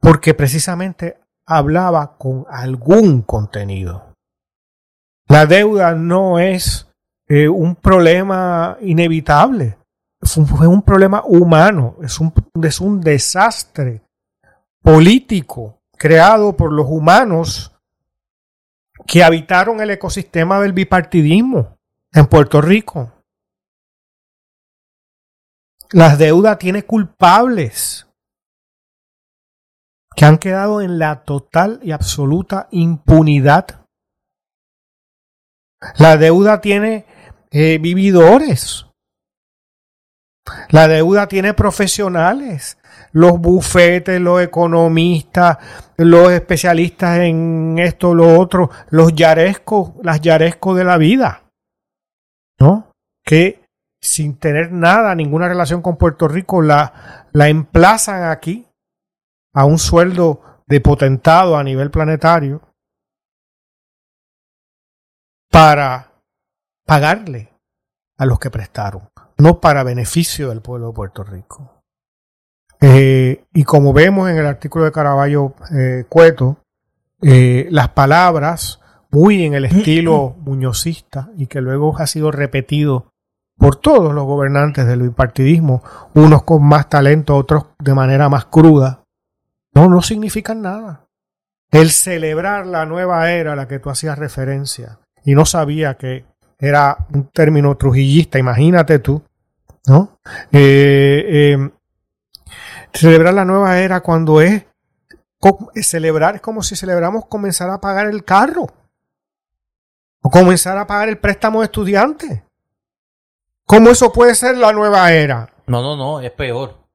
Porque 0.00 0.34
precisamente 0.34 1.20
hablaba 1.46 2.16
con 2.18 2.46
algún 2.50 3.22
contenido. 3.22 4.07
La 5.28 5.46
deuda 5.46 5.94
no 5.94 6.38
es 6.38 6.88
eh, 7.26 7.48
un 7.48 7.76
problema 7.76 8.78
inevitable, 8.80 9.78
es 10.20 10.36
un, 10.36 10.82
problema 10.82 11.22
humano, 11.24 11.96
es 12.02 12.18
un, 12.18 12.32
es 12.62 12.80
un 12.80 13.00
desastre 13.00 14.02
político 14.82 15.80
creado 15.96 16.56
por 16.56 16.72
los 16.72 16.86
humanos 16.88 17.72
que 19.06 19.22
habitaron 19.22 19.80
el 19.80 19.90
ecosistema 19.90 20.60
del 20.60 20.72
bipartidismo 20.72 21.78
en 22.12 22.26
Puerto 22.26 22.60
Rico. 22.60 23.12
La 25.90 26.16
deuda 26.16 26.58
tiene 26.58 26.84
culpables 26.84 28.06
que 30.14 30.24
han 30.24 30.38
quedado 30.38 30.80
en 30.80 30.98
la 30.98 31.22
total 31.22 31.80
y 31.82 31.92
absoluta 31.92 32.68
impunidad. 32.70 33.77
La 35.96 36.16
deuda 36.16 36.60
tiene 36.60 37.06
eh, 37.50 37.78
vividores. 37.78 38.86
La 40.70 40.88
deuda 40.88 41.28
tiene 41.28 41.54
profesionales 41.54 42.78
los 43.12 43.40
bufetes, 43.40 44.20
los 44.20 44.40
economistas, 44.42 45.58
los 45.96 46.30
especialistas 46.30 47.18
en 47.20 47.78
esto, 47.78 48.14
lo 48.14 48.38
otro, 48.38 48.70
los 48.90 49.14
yarescos, 49.14 49.92
las 50.02 50.20
yarescos 50.20 50.76
de 50.76 50.84
la 50.84 50.98
vida, 50.98 51.44
¿no? 52.60 52.92
Que 53.24 53.64
sin 54.00 54.36
tener 54.38 54.72
nada, 54.72 55.14
ninguna 55.14 55.48
relación 55.48 55.82
con 55.82 55.96
Puerto 55.96 56.28
Rico, 56.28 56.62
la, 56.62 57.26
la 57.32 57.48
emplazan 57.48 58.30
aquí 58.30 58.66
a 59.54 59.64
un 59.64 59.78
sueldo 59.78 60.40
de 60.66 60.80
potentado 60.80 61.56
a 61.56 61.64
nivel 61.64 61.90
planetario 61.90 62.62
para 65.50 66.12
pagarle 66.84 67.52
a 68.16 68.26
los 68.26 68.38
que 68.38 68.50
prestaron, 68.50 69.08
no 69.38 69.60
para 69.60 69.82
beneficio 69.82 70.48
del 70.48 70.60
pueblo 70.60 70.88
de 70.88 70.92
Puerto 70.94 71.24
Rico. 71.24 71.82
Eh, 72.80 73.44
y 73.52 73.64
como 73.64 73.92
vemos 73.92 74.30
en 74.30 74.38
el 74.38 74.46
artículo 74.46 74.84
de 74.84 74.92
Caraballo 74.92 75.54
eh, 75.74 76.04
Cueto, 76.08 76.58
eh, 77.20 77.66
las 77.70 77.88
palabras 77.90 78.80
muy 79.10 79.44
en 79.44 79.54
el 79.54 79.64
estilo 79.64 80.36
muñozista 80.40 81.30
y 81.36 81.46
que 81.46 81.60
luego 81.60 81.96
ha 81.98 82.06
sido 82.06 82.30
repetido 82.30 83.10
por 83.56 83.76
todos 83.76 84.14
los 84.14 84.24
gobernantes 84.24 84.86
del 84.86 85.02
bipartidismo, 85.02 85.82
unos 86.14 86.44
con 86.44 86.64
más 86.64 86.88
talento, 86.88 87.36
otros 87.36 87.66
de 87.80 87.92
manera 87.92 88.28
más 88.28 88.44
cruda, 88.44 89.02
no, 89.74 89.88
no 89.88 90.00
significan 90.00 90.62
nada. 90.62 91.06
El 91.70 91.90
celebrar 91.90 92.66
la 92.66 92.86
nueva 92.86 93.32
era 93.32 93.52
a 93.52 93.56
la 93.56 93.66
que 93.66 93.80
tú 93.80 93.90
hacías 93.90 94.16
referencia 94.16 95.00
y 95.28 95.34
no 95.34 95.44
sabía 95.44 95.94
que 95.98 96.24
era 96.58 97.06
un 97.12 97.28
término 97.28 97.76
trujillista, 97.76 98.38
imagínate 98.38 98.98
tú, 98.98 99.22
¿no? 99.86 100.16
Eh, 100.50 101.68
Celebrar 102.94 103.34
la 103.34 103.44
nueva 103.44 103.78
era 103.78 104.00
cuando 104.00 104.40
es 104.40 104.64
celebrar 105.82 106.36
es 106.36 106.40
como 106.40 106.62
si 106.62 106.76
celebramos 106.76 107.26
comenzar 107.26 107.68
a 107.68 107.78
pagar 107.78 108.06
el 108.06 108.24
carro 108.24 108.68
o 110.22 110.30
comenzar 110.30 110.78
a 110.78 110.86
pagar 110.86 111.10
el 111.10 111.18
préstamo 111.18 111.60
de 111.60 111.66
estudiante. 111.66 112.44
¿Cómo 113.66 113.90
eso 113.90 114.10
puede 114.10 114.34
ser 114.34 114.56
la 114.56 114.72
nueva 114.72 115.12
era? 115.12 115.50
No, 115.66 115.82
no, 115.82 115.94
no, 115.94 116.20
es 116.20 116.30
peor. 116.30 116.88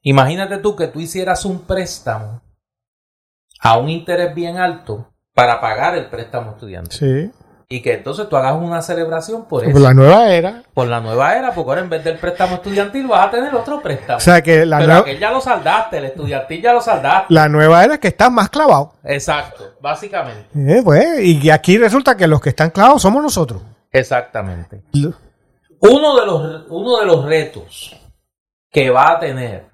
Imagínate 0.00 0.56
tú 0.56 0.74
que 0.74 0.88
tú 0.88 1.00
hicieras 1.00 1.44
un 1.44 1.66
préstamo 1.66 2.40
a 3.60 3.76
un 3.76 3.90
interés 3.90 4.34
bien 4.34 4.56
alto 4.56 5.12
para 5.34 5.60
pagar 5.60 5.94
el 5.96 6.08
préstamo 6.08 6.52
estudiante. 6.52 6.96
Sí 6.96 7.43
y 7.68 7.80
que 7.80 7.94
entonces 7.94 8.28
tú 8.28 8.36
hagas 8.36 8.54
una 8.54 8.82
celebración 8.82 9.46
por 9.46 9.64
eso. 9.64 9.72
Por 9.72 9.80
la 9.80 9.94
nueva 9.94 10.30
era. 10.30 10.62
Por 10.74 10.86
la 10.86 11.00
nueva 11.00 11.36
era, 11.36 11.52
porque 11.54 11.70
ahora 11.70 11.80
en 11.82 11.90
vez 11.90 12.04
del 12.04 12.18
préstamo 12.18 12.56
estudiantil 12.56 13.06
vas 13.06 13.26
a 13.26 13.30
tener 13.30 13.54
otro 13.54 13.80
préstamo. 13.80 14.18
O 14.18 14.20
sea 14.20 14.42
que 14.42 14.66
la 14.66 14.78
Pero 14.78 14.94
aquel 14.94 15.18
ya 15.18 15.30
lo 15.30 15.40
saldaste, 15.40 15.98
el 15.98 16.04
estudiantil 16.06 16.62
ya 16.62 16.72
lo 16.72 16.80
saldaste. 16.80 17.32
La 17.32 17.48
nueva 17.48 17.84
era 17.84 17.94
es 17.94 18.00
que 18.00 18.08
estás 18.08 18.30
más 18.30 18.48
clavado. 18.50 18.92
Exacto, 19.04 19.74
básicamente. 19.80 20.46
Eh, 20.54 20.82
pues, 20.84 21.20
y 21.20 21.50
aquí 21.50 21.78
resulta 21.78 22.16
que 22.16 22.26
los 22.26 22.40
que 22.40 22.50
están 22.50 22.70
clavados 22.70 23.02
somos 23.02 23.22
nosotros. 23.22 23.62
Exactamente. 23.90 24.82
Uno 25.80 26.20
de 26.20 26.26
los, 26.26 26.66
uno 26.68 26.98
de 26.98 27.06
los 27.06 27.24
retos 27.24 27.96
que 28.70 28.90
va 28.90 29.12
a 29.12 29.20
tener 29.20 29.66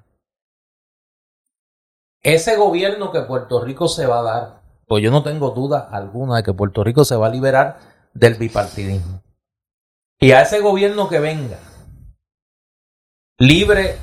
ese 2.22 2.56
gobierno 2.56 3.10
que 3.10 3.22
Puerto 3.22 3.64
Rico 3.64 3.88
se 3.88 4.06
va 4.06 4.18
a 4.20 4.22
dar 4.22 4.59
pues 4.90 5.04
yo 5.04 5.12
no 5.12 5.22
tengo 5.22 5.50
duda 5.50 5.88
alguna 5.88 6.38
de 6.38 6.42
que 6.42 6.52
Puerto 6.52 6.82
Rico 6.82 7.04
se 7.04 7.14
va 7.14 7.28
a 7.28 7.30
liberar 7.30 7.78
del 8.12 8.34
bipartidismo. 8.34 9.22
Y 10.18 10.32
a 10.32 10.42
ese 10.42 10.58
gobierno 10.58 11.08
que 11.08 11.20
venga, 11.20 11.60
libre 13.38 13.98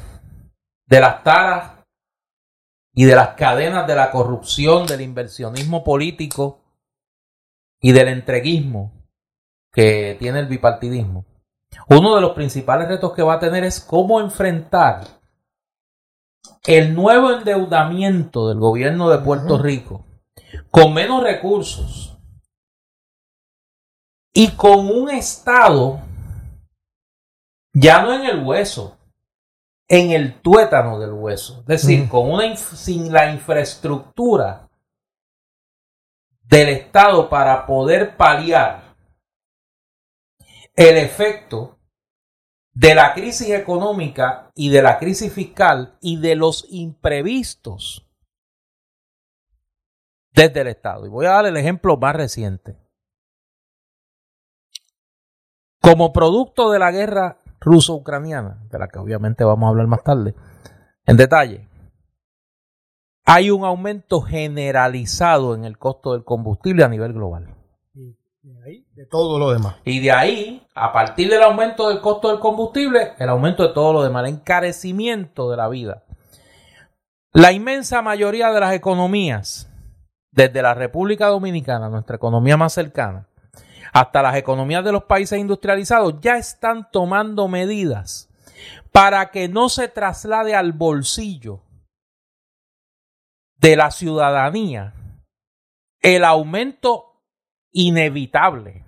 de 0.85 0.99
las 1.01 1.23
taras 1.25 1.83
y 2.93 3.03
de 3.03 3.15
las 3.17 3.31
cadenas 3.31 3.85
de 3.85 3.95
la 3.95 4.11
corrupción, 4.11 4.85
del 4.85 5.01
inversionismo 5.01 5.83
político 5.83 6.61
y 7.81 7.91
del 7.91 8.07
entreguismo 8.07 8.93
que 9.73 10.15
tiene 10.17 10.39
el 10.39 10.47
bipartidismo, 10.47 11.25
uno 11.89 12.15
de 12.15 12.21
los 12.21 12.31
principales 12.31 12.87
retos 12.87 13.11
que 13.11 13.23
va 13.23 13.33
a 13.33 13.39
tener 13.39 13.65
es 13.65 13.81
cómo 13.81 14.21
enfrentar 14.21 15.01
el 16.65 16.95
nuevo 16.95 17.33
endeudamiento 17.33 18.47
del 18.47 18.59
gobierno 18.59 19.09
de 19.09 19.17
Puerto 19.17 19.57
Rico 19.57 20.06
con 20.71 20.93
menos 20.93 21.23
recursos 21.23 22.17
y 24.33 24.51
con 24.51 24.87
un 24.89 25.09
Estado 25.09 26.01
ya 27.73 28.01
no 28.01 28.13
en 28.13 28.25
el 28.25 28.43
hueso, 28.43 28.97
en 29.87 30.11
el 30.11 30.41
tuétano 30.41 30.99
del 30.99 31.13
hueso, 31.13 31.59
es 31.61 31.65
decir, 31.65 32.09
con 32.09 32.31
una 32.31 32.55
sin 32.55 33.11
la 33.11 33.31
infraestructura 33.31 34.67
del 36.41 36.69
Estado 36.69 37.29
para 37.29 37.65
poder 37.65 38.15
paliar 38.17 38.95
el 40.75 40.97
efecto 40.97 41.77
de 42.73 42.95
la 42.95 43.13
crisis 43.13 43.49
económica 43.49 44.51
y 44.55 44.69
de 44.69 44.81
la 44.81 44.99
crisis 44.99 45.33
fiscal 45.33 45.97
y 45.99 46.17
de 46.17 46.35
los 46.35 46.65
imprevistos 46.69 48.06
desde 50.37 50.61
el 50.61 50.67
Estado. 50.67 51.05
Y 51.05 51.09
voy 51.09 51.25
a 51.25 51.31
dar 51.31 51.47
el 51.47 51.57
ejemplo 51.57 51.97
más 51.97 52.15
reciente. 52.15 52.77
Como 55.81 56.13
producto 56.13 56.69
de 56.69 56.79
la 56.79 56.91
guerra 56.91 57.39
ruso-ucraniana, 57.59 58.63
de 58.69 58.77
la 58.77 58.87
que 58.87 58.99
obviamente 58.99 59.43
vamos 59.43 59.65
a 59.65 59.69
hablar 59.69 59.87
más 59.87 60.03
tarde, 60.03 60.35
en 61.05 61.17
detalle, 61.17 61.67
hay 63.25 63.49
un 63.49 63.65
aumento 63.65 64.21
generalizado 64.21 65.55
en 65.55 65.65
el 65.65 65.77
costo 65.79 66.13
del 66.13 66.23
combustible 66.23 66.83
a 66.83 66.87
nivel 66.87 67.13
global. 67.13 67.55
Y 67.95 68.15
de 68.43 68.63
ahí, 68.63 68.87
de 68.93 69.05
todo 69.07 69.39
lo 69.39 69.51
demás. 69.51 69.77
Y 69.85 69.99
de 69.99 70.11
ahí, 70.11 70.67
a 70.75 70.93
partir 70.93 71.29
del 71.29 71.41
aumento 71.41 71.89
del 71.89 71.99
costo 71.99 72.29
del 72.29 72.39
combustible, 72.39 73.13
el 73.17 73.29
aumento 73.29 73.67
de 73.67 73.73
todo 73.73 73.91
lo 73.91 74.03
demás, 74.03 74.23
el 74.23 74.35
encarecimiento 74.35 75.49
de 75.49 75.57
la 75.57 75.67
vida. 75.67 76.03
La 77.33 77.51
inmensa 77.51 78.01
mayoría 78.01 78.51
de 78.51 78.59
las 78.59 78.73
economías 78.73 79.67
desde 80.37 80.61
la 80.61 80.75
República 80.75 81.29
Dominicana, 81.29 81.89
nuestra 81.89 82.17
economía 82.17 82.57
más 82.57 82.71
cercana, 82.71 83.27
hasta 83.91 84.21
las 84.21 84.35
economías 84.35 84.85
de 84.85 84.91
los 84.91 85.05
países 85.05 85.39
industrializados, 85.39 86.21
ya 86.21 86.37
están 86.37 86.91
tomando 86.91 87.47
medidas 87.47 88.29
para 88.91 89.31
que 89.31 89.47
no 89.49 89.67
se 89.67 89.87
traslade 89.87 90.53
al 90.53 90.73
bolsillo 90.73 91.63
de 93.57 93.75
la 93.77 93.89
ciudadanía 93.89 94.93
el 96.03 96.23
aumento 96.23 97.23
inevitable 97.71 98.85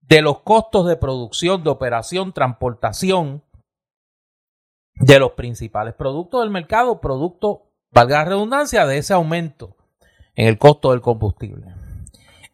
de 0.00 0.22
los 0.22 0.40
costos 0.40 0.86
de 0.86 0.96
producción, 0.96 1.64
de 1.64 1.68
operación, 1.68 2.32
transportación 2.32 3.44
de 4.94 5.18
los 5.18 5.32
principales 5.32 5.92
productos 5.92 6.40
del 6.40 6.50
mercado, 6.50 6.98
producto, 7.02 7.74
valga 7.92 8.20
la 8.20 8.24
redundancia, 8.24 8.86
de 8.86 8.96
ese 8.96 9.12
aumento 9.12 9.75
en 10.36 10.46
el 10.46 10.58
costo 10.58 10.92
del 10.92 11.00
combustible. 11.00 11.74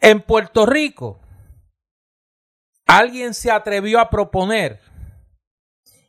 En 0.00 0.22
Puerto 0.22 0.64
Rico, 0.64 1.20
alguien 2.86 3.34
se 3.34 3.50
atrevió 3.50 4.00
a 4.00 4.08
proponer 4.08 4.80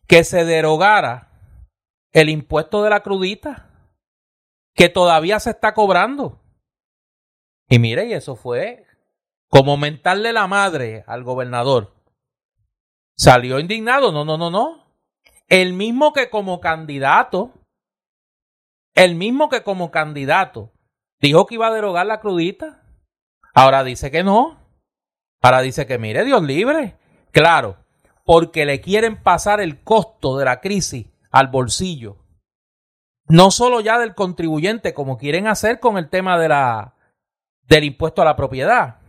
que 0.08 0.24
se 0.24 0.46
derogara 0.46 1.32
el 2.12 2.30
impuesto 2.30 2.84
de 2.84 2.92
la 2.92 3.02
crudita, 3.02 3.70
que 4.76 4.90
todavía 4.90 5.40
se 5.40 5.50
está 5.50 5.74
cobrando. 5.74 6.40
Y 7.70 7.80
mire, 7.80 8.06
y 8.06 8.14
eso 8.14 8.36
fue 8.36 8.86
como 9.50 9.78
mentarle 9.78 10.34
la 10.34 10.48
madre 10.48 11.04
al 11.08 11.24
gobernador. 11.24 11.94
Salió 13.18 13.60
indignado, 13.60 14.12
no, 14.12 14.26
no, 14.26 14.38
no, 14.38 14.50
no. 14.50 14.84
El 15.48 15.74
mismo 15.74 16.14
que 16.14 16.30
como 16.30 16.60
candidato, 16.60 17.52
el 18.96 19.16
mismo 19.16 19.50
que 19.50 19.64
como 19.64 19.92
candidato 19.92 20.73
dijo 21.24 21.46
que 21.46 21.56
iba 21.56 21.68
a 21.68 21.74
derogar 21.74 22.06
la 22.06 22.20
crudita. 22.20 22.84
Ahora 23.54 23.84
dice 23.84 24.12
que 24.12 24.24
no. 24.24 24.60
Ahora 25.42 25.62
dice 25.62 25.88
que 25.88 25.98
mire, 25.98 26.26
Dios 26.26 26.44
libre. 26.44 26.98
Claro, 27.32 27.78
porque 28.26 28.66
le 28.66 28.82
quieren 28.82 29.22
pasar 29.24 29.62
el 29.62 29.84
costo 29.84 30.38
de 30.38 30.46
la 30.46 30.60
crisis 30.60 31.08
al 31.32 31.48
bolsillo. 31.48 32.18
No 33.28 33.52
solo 33.52 33.80
ya 33.80 34.00
del 34.00 34.16
contribuyente, 34.16 34.94
como 34.94 35.18
quieren 35.18 35.48
hacer 35.48 35.80
con 35.80 35.98
el 35.98 36.10
tema 36.10 36.38
de 36.38 36.50
la, 36.50 36.96
del 37.64 37.86
impuesto 37.86 38.22
a 38.22 38.26
la 38.26 38.36
propiedad, 38.36 39.00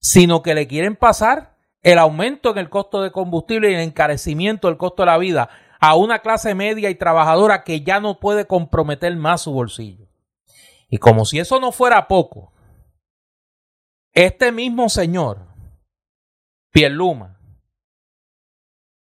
sino 0.00 0.42
que 0.42 0.54
le 0.54 0.66
quieren 0.66 0.96
pasar 0.96 1.58
el 1.82 1.98
aumento 1.98 2.50
en 2.50 2.58
el 2.58 2.70
costo 2.70 3.02
de 3.02 3.12
combustible 3.12 3.70
y 3.70 3.74
el 3.74 3.80
encarecimiento 3.80 4.68
del 4.68 4.78
costo 4.78 5.02
de 5.02 5.06
la 5.06 5.18
vida 5.18 5.50
a 5.78 5.94
una 5.94 6.20
clase 6.20 6.54
media 6.54 6.88
y 6.88 6.94
trabajadora 6.94 7.64
que 7.64 7.82
ya 7.82 8.00
no 8.00 8.18
puede 8.18 8.46
comprometer 8.46 9.14
más 9.16 9.42
su 9.42 9.52
bolsillo. 9.52 10.11
Y 10.92 10.98
como 10.98 11.24
si 11.24 11.38
eso 11.38 11.58
no 11.58 11.72
fuera 11.72 12.06
poco, 12.06 12.52
este 14.12 14.52
mismo 14.52 14.90
señor, 14.90 15.48
Pierluma, 16.70 17.40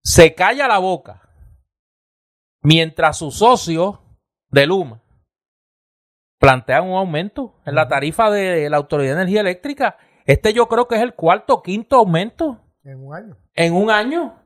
se 0.04 0.36
calla 0.36 0.68
la 0.68 0.80
boca 0.80 1.22
mientras 2.62 3.18
su 3.18 3.32
socio 3.32 4.04
de 4.50 4.68
Luma 4.68 5.02
plantean 6.38 6.84
un 6.84 6.98
aumento 6.98 7.62
en 7.66 7.76
la 7.76 7.88
tarifa 7.88 8.30
de 8.30 8.70
la 8.70 8.76
Autoridad 8.76 9.16
de 9.16 9.22
Energía 9.22 9.40
Eléctrica. 9.40 9.98
Este 10.26 10.52
yo 10.52 10.68
creo 10.68 10.90
que 10.90 10.96
es 10.96 11.02
el 11.02 11.16
cuarto 11.16 11.54
o 11.54 11.64
quinto 11.64 11.96
aumento. 11.96 12.60
En 12.84 13.06
un 13.06 13.16
año. 13.16 13.38
En 13.56 13.74
un 13.74 13.90
año. 13.90 14.44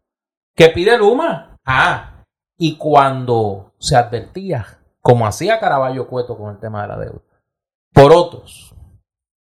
Que 0.55 0.69
pide 0.69 0.99
Luma. 0.99 1.57
Ah, 1.65 2.23
y 2.59 2.77
cuando 2.77 3.73
se 3.79 3.95
advertía, 3.95 4.82
como 5.03 5.27
hacía 5.27 5.59
Caraballo 5.59 6.07
Cueto 6.07 6.37
con 6.37 6.49
el 6.51 6.59
tema 6.59 6.81
de 6.81 6.87
la 6.87 6.97
deuda, 6.97 7.21
por 7.93 8.13
otros, 8.13 8.73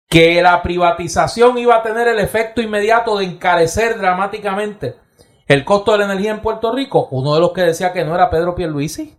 que 0.09 0.41
la 0.41 0.61
privatización 0.61 1.57
iba 1.57 1.77
a 1.77 1.81
tener 1.81 2.07
el 2.07 2.19
efecto 2.19 2.61
inmediato 2.61 3.17
de 3.17 3.25
encarecer 3.25 3.97
dramáticamente 3.97 4.99
el 5.47 5.63
costo 5.63 5.93
de 5.93 5.99
la 5.99 6.05
energía 6.05 6.31
en 6.31 6.41
Puerto 6.41 6.73
Rico, 6.73 7.07
uno 7.11 7.33
de 7.33 7.39
los 7.39 7.53
que 7.53 7.61
decía 7.61 7.93
que 7.93 8.03
no 8.03 8.13
era 8.13 8.29
Pedro 8.29 8.55
Pierluisi. 8.55 9.17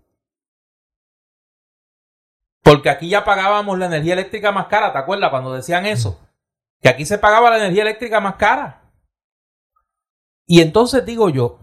Porque 2.62 2.90
aquí 2.90 3.08
ya 3.08 3.24
pagábamos 3.24 3.78
la 3.78 3.86
energía 3.86 4.12
eléctrica 4.12 4.52
más 4.52 4.66
cara, 4.66 4.92
¿te 4.92 4.98
acuerdas 4.98 5.30
cuando 5.30 5.54
decían 5.54 5.86
eso? 5.86 6.20
Que 6.82 6.90
aquí 6.90 7.06
se 7.06 7.16
pagaba 7.16 7.48
la 7.48 7.56
energía 7.56 7.82
eléctrica 7.82 8.20
más 8.20 8.36
cara. 8.36 8.82
Y 10.46 10.60
entonces 10.60 11.04
digo 11.06 11.30
yo, 11.30 11.60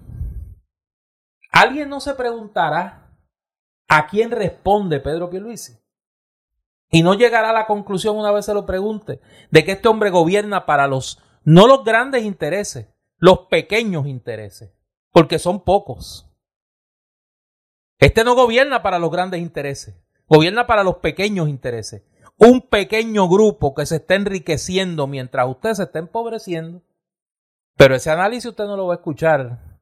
¿alguien 1.51 1.89
no 1.89 1.99
se 1.99 2.15
preguntará 2.15 3.04
a 3.87 4.07
quién 4.07 4.31
responde 4.31 4.99
Pedro 4.99 5.29
Pierluisi? 5.29 5.77
Y 6.91 7.03
no 7.03 7.13
llegará 7.13 7.49
a 7.49 7.53
la 7.53 7.67
conclusión 7.67 8.17
una 8.17 8.31
vez 8.31 8.45
se 8.45 8.53
lo 8.53 8.65
pregunte 8.65 9.19
de 9.51 9.65
que 9.65 9.73
este 9.73 9.87
hombre 9.87 10.09
gobierna 10.09 10.65
para 10.65 10.87
los, 10.87 11.19
no 11.43 11.67
los 11.67 11.83
grandes 11.83 12.23
intereses, 12.23 12.87
los 13.17 13.47
pequeños 13.47 14.07
intereses, 14.07 14.71
porque 15.11 15.39
son 15.39 15.63
pocos. 15.63 16.31
Este 17.99 18.23
no 18.23 18.35
gobierna 18.35 18.81
para 18.81 18.99
los 18.99 19.11
grandes 19.11 19.41
intereses, 19.41 19.95
gobierna 20.27 20.67
para 20.67 20.83
los 20.83 20.97
pequeños 20.97 21.49
intereses. 21.49 22.03
Un 22.37 22.61
pequeño 22.61 23.29
grupo 23.29 23.73
que 23.73 23.85
se 23.85 23.97
está 23.97 24.15
enriqueciendo 24.15 25.07
mientras 25.07 25.47
usted 25.47 25.73
se 25.73 25.83
está 25.83 25.99
empobreciendo. 25.99 26.83
Pero 27.77 27.95
ese 27.95 28.11
análisis 28.11 28.45
usted 28.45 28.65
no 28.65 28.75
lo 28.75 28.87
va 28.87 28.95
a 28.95 28.97
escuchar 28.97 29.74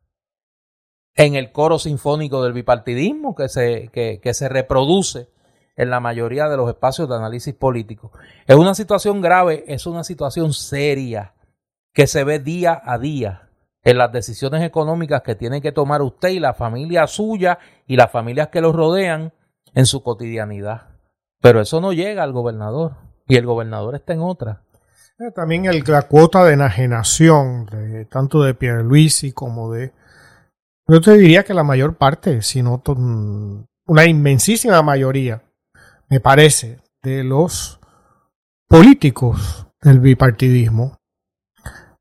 en 1.16 1.36
el 1.36 1.52
coro 1.52 1.80
sinfónico 1.80 2.44
del 2.44 2.54
bipartidismo 2.54 3.36
que 3.36 3.50
se, 3.50 3.90
que, 3.90 4.34
se 4.34 4.50
reproduce 4.50 5.30
en 5.76 5.90
la 5.90 6.00
mayoría 6.00 6.50
de 6.50 6.58
los 6.58 6.70
espacios 6.70 7.10
de 7.10 7.16
análisis 7.16 7.54
político. 7.54 8.12
Es 8.48 8.56
una 8.56 8.76
situación 8.76 9.22
grave, 9.22 9.64
es 9.68 9.86
una 9.86 10.04
situación 10.04 10.54
seria 10.54 11.34
que 11.94 12.08
se 12.08 12.24
ve 12.24 12.40
día 12.40 12.82
a 12.84 12.98
día 12.98 13.50
en 13.84 13.98
las 13.98 14.12
decisiones 14.12 14.64
económicas 14.64 15.22
que 15.22 15.36
tiene 15.36 15.62
que 15.62 15.72
tomar 15.72 16.02
usted 16.02 16.30
y 16.30 16.40
la 16.40 16.54
familia 16.54 17.06
suya 17.08 17.60
y 17.86 17.96
las 17.96 18.12
familias 18.12 18.48
que 18.48 18.62
lo 18.62 18.72
rodean 18.72 19.34
en 19.74 19.86
su 19.86 20.04
cotidianidad. 20.04 20.90
Pero 21.42 21.60
eso 21.60 21.82
no 21.82 21.92
llega 21.92 22.24
al 22.24 22.32
gobernador 22.32 22.96
y 23.28 23.36
el 23.36 23.46
gobernador 23.46 23.96
está 23.96 24.14
en 24.14 24.22
otra. 24.22 24.62
Eh, 25.20 25.32
también 25.32 25.66
el, 25.66 25.84
la 25.86 26.04
cuota 26.04 26.44
de 26.44 26.54
enajenación, 26.54 27.66
de, 27.66 28.06
tanto 28.06 28.42
de 28.44 28.54
Pierluisi 28.54 29.32
como 29.32 29.72
de... 29.72 29.92
Yo 30.88 31.00
te 31.02 31.18
diría 31.18 31.44
que 31.44 31.54
la 31.54 31.64
mayor 31.64 31.96
parte, 31.96 32.42
si 32.42 32.62
no 32.62 32.82
una 33.86 34.06
inmensísima 34.06 34.82
mayoría, 34.82 35.44
me 36.10 36.20
parece, 36.20 36.82
de 37.02 37.24
los 37.24 37.80
políticos 38.68 39.68
del 39.82 40.00
bipartidismo 40.00 40.98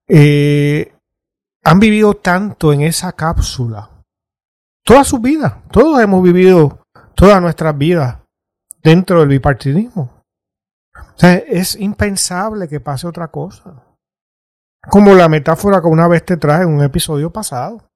eh, 0.09 0.95
han 1.65 1.81
vivido 1.81 2.15
tanto 2.15 2.73
en 2.73 2.83
esa 2.83 3.13
cápsula. 3.13 3.91
Toda 4.85 5.05
su 5.05 5.19
vida, 5.19 5.63
todos 5.71 6.01
hemos 6.01 6.23
vivido 6.23 6.81
todas 7.15 7.41
nuestras 7.41 7.77
vidas 7.77 8.19
dentro 8.83 9.21
del 9.21 9.29
bipartidismo. 9.29 10.25
O 10.95 11.19
sea, 11.19 11.35
es 11.35 11.77
impensable 11.77 12.69
que 12.69 12.81
pase 12.81 13.07
otra 13.07 13.29
cosa. 13.29 13.85
Como 14.91 15.15
la 15.15 15.29
metáfora 15.29 15.81
que 15.81 15.87
una 15.87 16.09
vez 16.09 16.25
te 16.25 16.37
traje 16.37 16.65
en 16.65 16.71
un 16.71 16.83
episodio 16.83 17.33
pasado. 17.33 17.92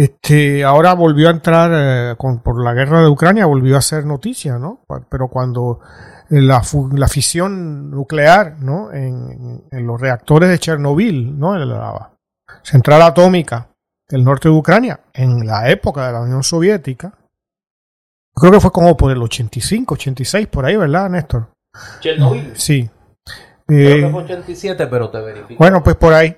Este, 0.00 0.64
ahora 0.64 0.94
volvió 0.94 1.28
a 1.28 1.32
entrar 1.32 1.70
eh, 1.74 2.16
por 2.42 2.64
la 2.64 2.72
guerra 2.72 3.02
de 3.02 3.08
Ucrania, 3.08 3.44
volvió 3.44 3.76
a 3.76 3.82
ser 3.82 4.06
noticia, 4.06 4.58
¿no? 4.58 4.80
Pero 5.10 5.28
cuando 5.28 5.80
la, 6.30 6.62
la 6.92 7.06
fisión 7.06 7.90
nuclear 7.90 8.56
¿no? 8.62 8.90
En, 8.94 9.62
en, 9.70 9.86
los 9.86 10.00
reactores 10.00 10.48
de 10.48 10.58
Chernobyl, 10.58 11.38
¿no? 11.38 11.54
en 11.54 11.68
la 11.68 12.12
central 12.62 13.02
atómica 13.02 13.68
del 14.08 14.24
norte 14.24 14.48
de 14.48 14.54
Ucrania, 14.54 15.00
en 15.12 15.46
la 15.46 15.68
época 15.68 16.06
de 16.06 16.12
la 16.14 16.22
Unión 16.22 16.42
Soviética. 16.42 17.12
Creo 18.34 18.52
que 18.52 18.60
fue 18.60 18.72
como 18.72 18.96
por 18.96 19.12
el 19.12 19.22
85, 19.22 19.94
86, 19.96 20.46
por 20.46 20.64
ahí, 20.64 20.76
¿verdad, 20.76 21.10
Néstor? 21.10 21.50
Chernobyl. 22.00 22.52
Sí. 22.56 22.88
Creo 23.66 23.96
que 23.96 24.06
eh, 24.06 24.10
fue 24.10 24.22
87, 24.22 24.86
pero 24.86 25.10
te 25.10 25.20
verifico. 25.20 25.58
Bueno, 25.58 25.82
pues 25.82 25.96
por 25.96 26.14
ahí. 26.14 26.34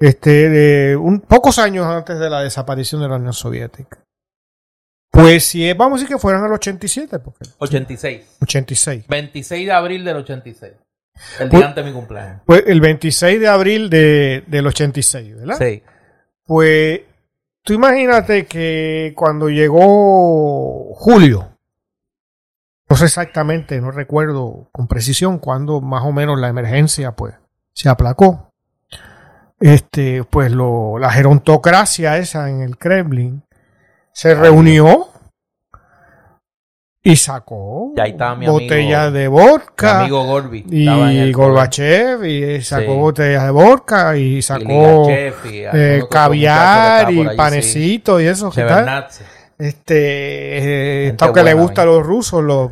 Este, 0.00 0.48
de 0.48 0.96
un, 0.96 1.20
pocos 1.20 1.58
años 1.58 1.86
antes 1.86 2.18
de 2.18 2.30
la 2.30 2.42
desaparición 2.42 3.02
de 3.02 3.08
la 3.08 3.16
Unión 3.16 3.34
Soviética. 3.34 4.02
Pues 5.10 5.44
si 5.44 5.70
vamos 5.74 5.98
a 5.98 6.02
decir 6.02 6.16
que 6.16 6.20
fueron 6.20 6.44
el 6.44 6.52
87. 6.52 7.18
Porque, 7.18 7.44
86. 7.58 8.38
86. 8.40 9.04
26 9.08 9.66
de 9.66 9.72
abril 9.72 10.04
del 10.04 10.16
86. 10.16 10.72
El 11.40 11.48
pues, 11.48 11.50
día 11.50 11.68
antes 11.68 11.84
de 11.84 11.90
mi 11.90 11.94
cumpleaños. 11.94 12.40
Pues 12.46 12.64
el 12.66 12.80
26 12.80 13.40
de 13.40 13.48
abril 13.48 13.90
de, 13.90 14.44
del 14.46 14.66
86, 14.66 15.36
¿verdad? 15.36 15.58
Sí. 15.58 15.82
Pues 16.44 17.00
tú 17.62 17.74
imagínate 17.74 18.46
que 18.46 19.12
cuando 19.14 19.50
llegó 19.50 20.94
julio, 20.94 21.58
no 22.88 22.96
sé 22.96 23.04
exactamente, 23.04 23.80
no 23.80 23.90
recuerdo 23.90 24.68
con 24.72 24.88
precisión 24.88 25.38
cuándo 25.38 25.80
más 25.80 26.04
o 26.04 26.12
menos 26.12 26.40
la 26.40 26.48
emergencia 26.48 27.12
pues 27.12 27.34
se 27.74 27.88
aplacó. 27.88 28.49
Este, 29.60 30.24
pues 30.24 30.50
lo, 30.50 30.98
la 30.98 31.10
gerontocracia 31.10 32.16
esa 32.16 32.48
en 32.48 32.62
el 32.62 32.78
Kremlin 32.78 33.42
se 34.12 34.34
reunió 34.34 35.08
Y 37.02 37.16
sacó 37.16 37.92
Y 37.96 38.00
ahí 38.00 38.10
estaba 38.12 38.34
mi 38.36 38.46
botellas 38.46 39.08
amigo- 39.08 39.12
de 39.18 39.20
Mi 39.20 39.26
vodka. 39.28 40.00
amigo 40.00 40.24
Gorby. 40.24 40.64
y 40.70 41.32
Gorbachev. 41.32 42.24
Y 42.24 42.62
sacó 42.62 42.92
Sí. 42.92 42.98
botellas 42.98 43.44
de 43.44 43.50
vodka. 43.50 44.16
Y 44.16 44.42
sacó 44.42 45.06
y 45.10 45.64
eh, 45.72 46.04
caviar 46.10 47.10
y 47.12 47.20
allí, 47.20 47.30
sí. 47.30 47.36
panecito 47.36 48.20
y 48.20 48.26
eso. 48.26 48.50
¿qué 48.50 48.64
tal? 48.64 49.06
Este, 49.58 49.94
eh, 50.58 51.06
esto 51.08 51.32
que 51.34 51.42
le 51.42 51.52
gusta 51.52 51.82
a 51.82 51.84
los 51.84 52.04
rusos, 52.04 52.42
los, 52.42 52.70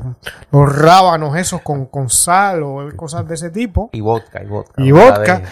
los 0.51 0.77
rábanos 0.79 1.37
esos 1.37 1.61
con, 1.61 1.85
con 1.87 2.09
sal 2.09 2.63
o 2.63 2.89
cosas 2.97 3.29
de 3.29 3.35
ese 3.35 3.51
tipo. 3.51 3.91
Y 3.93 4.01
vodka, 4.01 4.43
y 4.43 4.47
vodka. 4.47 4.83
Y 4.83 4.91
vodka. 4.91 5.43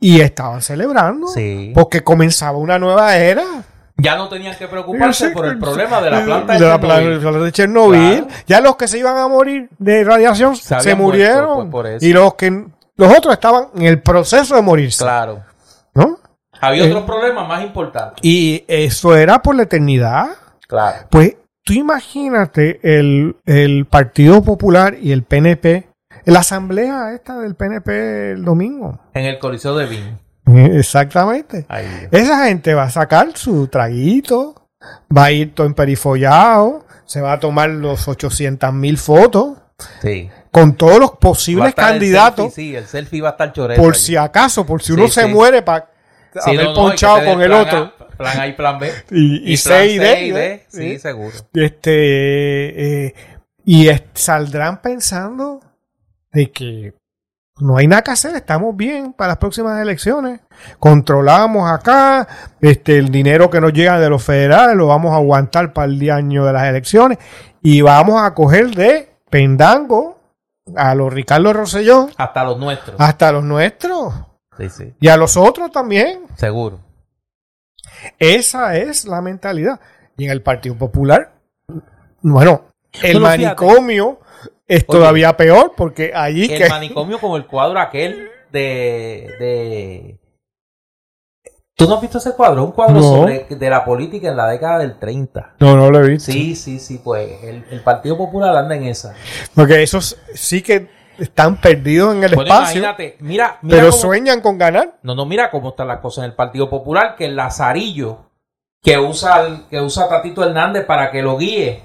Y 0.00 0.20
estaban 0.20 0.62
celebrando. 0.62 1.28
Sí. 1.28 1.72
Porque 1.74 2.02
comenzaba 2.02 2.56
una 2.58 2.78
nueva 2.78 3.16
era. 3.16 3.44
Ya 3.98 4.16
no 4.16 4.28
tenían 4.30 4.56
que 4.56 4.66
preocuparse 4.66 5.28
Sí, 5.28 5.34
por 5.34 5.44
el 5.46 5.58
problema 5.58 6.00
de 6.00 6.10
la 6.10 6.24
planta 6.24 6.54
de, 6.54 6.58
de 6.58 6.64
la 6.66 6.78
Chernobyl. 6.80 7.20
planta 7.20 7.38
de 7.44 7.52
Chernobyl. 7.52 8.16
Claro. 8.24 8.26
Ya 8.46 8.60
los 8.62 8.76
que 8.76 8.88
se 8.88 8.98
iban 8.98 9.18
a 9.18 9.28
morir 9.28 9.68
de 9.78 10.04
radiación 10.04 10.56
Se 10.56 10.94
murieron. 10.94 11.44
muerto, 11.44 11.54
pues, 11.56 11.70
por 11.70 11.86
eso. 11.86 12.06
y 12.06 12.12
los 12.14 12.34
que 12.34 12.64
los 12.96 13.18
otros 13.18 13.34
estaban 13.34 13.66
en 13.76 13.82
el 13.82 14.00
proceso 14.00 14.56
de 14.56 14.62
morirse. 14.62 15.04
Claro. 15.04 15.42
¿no? 15.94 16.18
Había 16.62 16.84
Eh. 16.84 16.88
otros 16.90 17.04
problemas 17.04 17.46
más 17.46 17.62
importantes. 17.62 18.20
Y 18.22 18.64
eso 18.68 19.14
era 19.16 19.42
por 19.42 19.54
la 19.54 19.64
eternidad. 19.64 20.28
Claro. 20.66 21.06
Pues 21.10 21.36
tú 21.62 21.74
imagínate 21.74 22.80
el, 22.82 23.36
el 23.44 23.84
Partido 23.86 24.42
Popular 24.42 24.96
y 25.00 25.12
el 25.12 25.24
PNP, 25.24 25.88
la 26.24 26.40
asamblea 26.40 27.12
esta 27.14 27.38
del 27.38 27.54
PNP 27.54 28.32
el 28.32 28.44
domingo. 28.44 29.00
En 29.14 29.24
el 29.24 29.38
Coliseo 29.38 29.76
de 29.76 29.86
Vin. 29.86 30.18
Exactamente. 30.76 31.66
Ahí. 31.68 31.86
Esa 32.10 32.46
gente 32.46 32.74
va 32.74 32.84
a 32.84 32.90
sacar 32.90 33.36
su 33.36 33.68
traguito, 33.68 34.68
va 35.16 35.24
a 35.26 35.30
ir 35.32 35.54
todo 35.54 35.66
emperifollado, 35.66 36.86
se 37.04 37.20
va 37.20 37.34
a 37.34 37.40
tomar 37.40 37.70
los 37.70 38.08
800 38.08 38.72
mil 38.72 38.98
fotos 38.98 39.58
Sí. 40.02 40.28
con 40.50 40.74
todos 40.74 40.98
los 40.98 41.12
posibles 41.12 41.68
el 41.68 41.74
candidatos, 41.74 42.52
selfie, 42.52 42.70
sí, 42.72 42.76
el 42.76 42.86
selfie 42.86 43.20
va 43.22 43.28
a 43.28 43.32
estar 43.32 43.52
choreto. 43.52 43.80
por 43.80 43.94
allí. 43.94 44.00
si 44.02 44.16
acaso, 44.16 44.66
por 44.66 44.82
si 44.82 44.88
Sí, 44.88 44.92
uno 44.92 45.08
se 45.08 45.22
sí. 45.22 45.28
muere 45.28 45.62
para 45.62 45.88
haber 46.44 46.64
no, 46.64 46.70
no, 46.70 46.74
ponchado 46.74 47.24
con 47.24 47.40
el 47.40 47.52
otro. 47.52 47.92
plan 47.96 48.08
A, 48.10 48.16
plan 48.16 48.40
A 48.40 48.46
y 48.46 48.52
plan 48.52 48.78
B. 48.78 48.92
Y, 49.10 49.52
y, 49.54 49.56
plan 49.56 49.78
C 49.78 49.86
y 49.86 49.98
D, 49.98 50.04
C 50.06 50.26
y 50.26 50.30
D, 50.32 50.66
¿sí? 50.68 50.98
Seguro. 50.98 51.32
Este, 51.54 53.06
eh, 53.06 53.14
y 53.64 53.88
saldrán 54.14 54.82
pensando 54.82 55.60
de 56.32 56.50
que 56.50 56.94
no 57.58 57.76
hay 57.76 57.86
nada 57.86 58.02
que 58.02 58.12
hacer, 58.12 58.34
estamos 58.36 58.74
bien 58.76 59.12
para 59.12 59.28
las 59.28 59.36
próximas 59.38 59.80
elecciones. 59.82 60.40
Controlamos 60.78 61.70
acá, 61.70 62.26
este, 62.60 62.96
el 62.98 63.10
dinero 63.10 63.50
que 63.50 63.60
nos 63.60 63.72
llega 63.72 63.98
de 63.98 64.08
los 64.08 64.22
federales 64.24 64.76
lo 64.76 64.86
vamos 64.86 65.12
a 65.12 65.16
aguantar 65.16 65.72
para 65.72 65.86
el 65.86 65.98
día 65.98 66.16
año 66.16 66.44
de 66.46 66.52
las 66.52 66.64
elecciones 66.68 67.18
y 67.62 67.82
vamos 67.82 68.22
a 68.22 68.32
coger 68.34 68.70
de 68.70 69.10
pendango 69.28 70.18
a 70.76 70.94
los 70.94 71.12
Ricardo 71.12 71.52
Rosselló 71.52 72.08
Hasta 72.16 72.44
los 72.44 72.58
nuestros. 72.58 72.96
hasta 72.98 73.32
los 73.32 73.44
nuestros 73.44 74.14
Sí, 74.56 74.68
sí. 74.70 74.94
y 75.00 75.08
a 75.08 75.16
los 75.16 75.36
otros 75.36 75.70
también. 75.70 76.20
Seguro. 76.36 76.80
Esa 78.18 78.76
es 78.76 79.04
la 79.04 79.20
mentalidad. 79.20 79.80
Y 80.16 80.24
en 80.26 80.30
el 80.30 80.42
Partido 80.42 80.76
Popular, 80.76 81.32
bueno, 82.22 82.64
el 83.02 83.20
manicomio 83.20 84.20
es 84.70 84.84
Oye, 84.88 84.98
todavía 84.98 85.36
peor 85.36 85.72
porque 85.76 86.12
allí 86.14 86.44
El 86.52 86.58
que 86.62 86.68
manicomio 86.68 87.18
como 87.18 87.36
el 87.36 87.46
cuadro 87.46 87.78
aquel 87.80 88.28
de, 88.52 89.28
de... 89.38 90.20
¿Tú 91.76 91.88
no 91.88 91.94
has 91.96 92.00
visto 92.00 92.18
ese 92.18 92.32
cuadro? 92.34 92.64
Un 92.64 92.72
cuadro 92.72 92.94
No. 92.96 93.02
sobre 93.02 93.46
de 93.48 93.70
la 93.70 93.84
política 93.84 94.28
en 94.28 94.36
la 94.36 94.48
década 94.48 94.78
del 94.78 94.98
30. 94.98 95.54
no, 95.60 95.76
no 95.76 95.90
lo 95.90 96.04
he 96.04 96.08
visto. 96.10 96.30
Sí, 96.30 96.54
sí, 96.54 96.78
sí, 96.78 97.00
pues 97.02 97.42
el, 97.42 97.64
el 97.70 97.80
Partido 97.82 98.16
Popular 98.18 98.54
anda 98.56 98.76
en 98.76 98.84
esa. 98.84 99.14
Porque 99.54 99.82
esos 99.82 100.18
sí 100.34 100.62
que 100.62 100.88
están 101.18 101.60
perdidos 101.60 102.14
en 102.14 102.24
el 102.24 102.34
Bueno, 102.34 102.50
espacio, 102.52 102.80
imagínate, 102.80 103.16
mira, 103.20 103.58
mira 103.62 103.76
pero 103.78 103.90
cómo- 103.90 104.00
sueñan 104.02 104.40
con 104.42 104.58
ganar. 104.58 104.98
No, 105.02 105.14
no, 105.14 105.24
mira 105.26 105.50
cómo 105.50 105.70
están 105.70 105.88
las 105.88 106.00
cosas 106.00 106.24
en 106.24 106.30
el 106.30 106.36
Partido 106.36 106.68
Popular, 106.68 107.16
que 107.16 107.26
el 107.26 107.36
Lazarillo 107.36 108.30
que 108.82 108.98
usa, 108.98 109.46
el- 109.46 109.66
que 109.68 109.80
usa 109.80 110.08
Tatito 110.08 110.44
Hernández 110.44 110.84
para 110.86 111.10
que 111.10 111.22
lo 111.22 111.36
guíe 111.38 111.82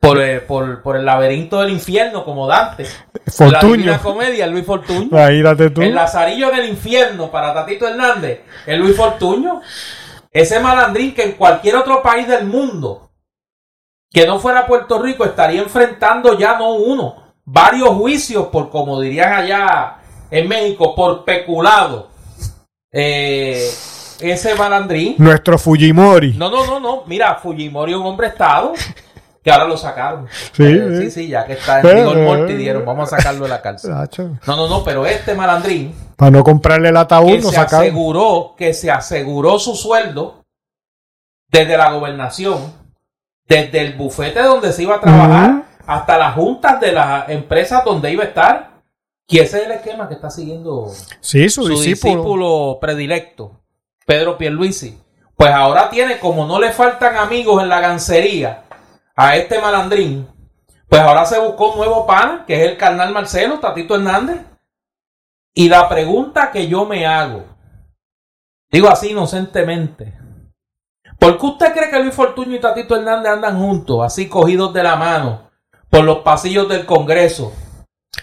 por 0.00 0.18
el, 0.18 0.40
por, 0.42 0.82
por 0.82 0.96
el 0.96 1.04
laberinto 1.04 1.60
del 1.60 1.70
infierno, 1.70 2.24
como 2.24 2.46
Dante. 2.46 2.84
La 2.84 3.32
Fortuño. 3.32 3.72
Divina 3.74 3.98
Comedia, 3.98 4.46
Luis 4.46 4.64
Fortuño. 4.64 5.08
Tú. 5.74 5.82
El 5.82 5.94
Lazarillo 5.94 6.50
del 6.50 6.70
infierno 6.70 7.30
para 7.30 7.52
Tatito 7.52 7.86
Hernández, 7.86 8.40
el 8.66 8.80
Luis 8.80 8.96
Fortuño. 8.96 9.60
Ese 10.32 10.58
malandrín 10.60 11.12
que 11.14 11.24
en 11.24 11.32
cualquier 11.32 11.76
otro 11.76 12.02
país 12.02 12.26
del 12.26 12.46
mundo 12.46 13.10
que 14.12 14.26
no 14.26 14.40
fuera 14.40 14.66
Puerto 14.66 15.00
Rico 15.00 15.24
estaría 15.24 15.60
enfrentando 15.60 16.36
ya 16.36 16.58
no 16.58 16.74
uno, 16.74 17.34
varios 17.44 17.90
juicios 17.90 18.46
por, 18.46 18.70
como 18.70 19.00
dirían 19.00 19.32
allá 19.32 19.98
en 20.30 20.48
México, 20.48 20.94
por 20.94 21.24
peculado. 21.24 22.08
Eh, 22.92 23.70
ese 24.20 24.54
malandrín. 24.54 25.14
Nuestro 25.18 25.58
Fujimori. 25.58 26.34
No, 26.34 26.50
no, 26.50 26.66
no, 26.66 26.80
no. 26.80 27.04
Mira, 27.06 27.36
Fujimori 27.36 27.92
es 27.92 27.98
un 27.98 28.06
hombre 28.06 28.28
estado 28.28 28.72
que 29.42 29.50
ahora 29.50 29.64
lo 29.66 29.76
sacaron. 29.76 30.26
Sí, 30.52 30.62
Eh, 30.64 30.86
sí. 30.90 31.02
sí, 31.04 31.10
sí, 31.10 31.28
ya 31.28 31.44
que 31.46 31.54
está 31.54 31.80
en 31.80 31.86
rigor 31.88 32.18
mortis, 32.18 32.58
dijeron, 32.58 32.84
vamos 32.84 33.12
a 33.12 33.16
sacarlo 33.16 33.44
de 33.44 33.48
la 33.50 33.62
cárcel. 33.62 33.90
No, 34.46 34.56
no, 34.56 34.68
no, 34.68 34.84
pero 34.84 35.06
este 35.06 35.34
malandrín 35.34 35.94
Para 36.16 36.30
no 36.30 36.44
comprarle 36.44 36.90
el 36.90 36.96
ataúd, 36.96 37.30
que 37.32 37.40
nos 37.40 37.50
se 37.50 37.56
sacaron. 37.56 37.86
aseguró, 37.86 38.54
que 38.56 38.74
se 38.74 38.90
aseguró 38.90 39.58
su 39.58 39.74
sueldo 39.74 40.44
desde 41.48 41.76
la 41.76 41.90
gobernación, 41.92 42.72
desde 43.48 43.80
el 43.80 43.94
bufete 43.94 44.42
donde 44.42 44.72
se 44.72 44.82
iba 44.82 44.96
a 44.96 45.00
trabajar, 45.00 45.62
hasta 45.86 46.18
las 46.18 46.34
juntas 46.34 46.78
de 46.80 46.92
las 46.92 47.28
empresas 47.30 47.84
donde 47.84 48.12
iba 48.12 48.22
a 48.24 48.28
estar. 48.28 48.70
Y 49.26 49.38
ese 49.38 49.58
es 49.60 49.66
el 49.66 49.72
esquema 49.72 50.08
que 50.08 50.14
está 50.14 50.28
siguiendo 50.28 50.88
Sí, 51.20 51.48
su, 51.48 51.62
su 51.62 51.68
discípulo. 51.70 52.12
discípulo 52.14 52.78
predilecto, 52.80 53.60
Pedro 54.04 54.36
Pierluisi. 54.36 54.98
Pues 55.36 55.50
ahora 55.52 55.88
tiene, 55.88 56.18
como 56.18 56.46
no 56.46 56.60
le 56.60 56.70
faltan 56.72 57.16
amigos 57.16 57.62
en 57.62 57.68
la 57.68 57.80
gancería 57.80 58.64
a 59.20 59.36
este 59.36 59.60
malandrín, 59.60 60.26
pues 60.88 61.02
ahora 61.02 61.26
se 61.26 61.38
buscó 61.38 61.72
un 61.72 61.76
nuevo 61.76 62.06
pan, 62.06 62.44
que 62.46 62.54
es 62.54 62.70
el 62.70 62.78
carnal 62.78 63.12
Marcelo, 63.12 63.60
Tatito 63.60 63.94
Hernández. 63.94 64.38
Y 65.52 65.68
la 65.68 65.90
pregunta 65.90 66.50
que 66.50 66.68
yo 66.68 66.86
me 66.86 67.06
hago, 67.06 67.44
digo 68.72 68.88
así 68.88 69.10
inocentemente, 69.10 70.18
¿por 71.18 71.36
qué 71.36 71.46
usted 71.46 71.72
cree 71.74 71.90
que 71.90 72.00
Luis 72.00 72.14
Fortuño 72.14 72.56
y 72.56 72.60
Tatito 72.60 72.96
Hernández 72.96 73.32
andan 73.32 73.58
juntos, 73.58 74.00
así 74.02 74.26
cogidos 74.26 74.72
de 74.72 74.84
la 74.84 74.96
mano, 74.96 75.50
por 75.90 76.02
los 76.02 76.20
pasillos 76.20 76.66
del 76.70 76.86
Congreso? 76.86 77.52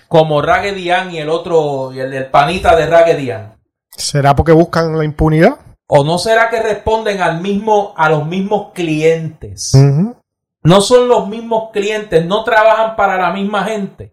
Como 0.08 0.42
Raggedian 0.42 1.12
y 1.12 1.20
el 1.20 1.30
otro, 1.30 1.94
y 1.94 2.00
el 2.00 2.26
panita 2.32 2.76
de 2.76 2.88
Raggedian. 2.88 3.56
¿Será 3.92 4.36
porque 4.36 4.52
buscan 4.52 4.98
la 4.98 5.06
impunidad? 5.06 5.60
¿O 5.88 6.04
no 6.04 6.18
será 6.18 6.50
que 6.50 6.60
responden 6.60 7.22
al 7.22 7.40
mismo, 7.40 7.94
a 7.96 8.10
los 8.10 8.26
mismos 8.26 8.72
clientes? 8.74 9.74
No 10.64 10.82
son 10.82 11.08
los 11.08 11.28
mismos 11.28 11.70
clientes, 11.72 12.26
no 12.26 12.44
trabajan 12.44 12.96
para 12.96 13.18
la 13.18 13.32
misma 13.32 13.64
gente. 13.64 14.12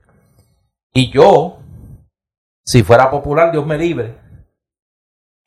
Y 0.93 1.11
yo, 1.11 1.59
si 2.65 2.83
fuera 2.83 3.11
popular, 3.11 3.51
Dios 3.51 3.67
me 3.67 3.77
libre. 3.77 4.15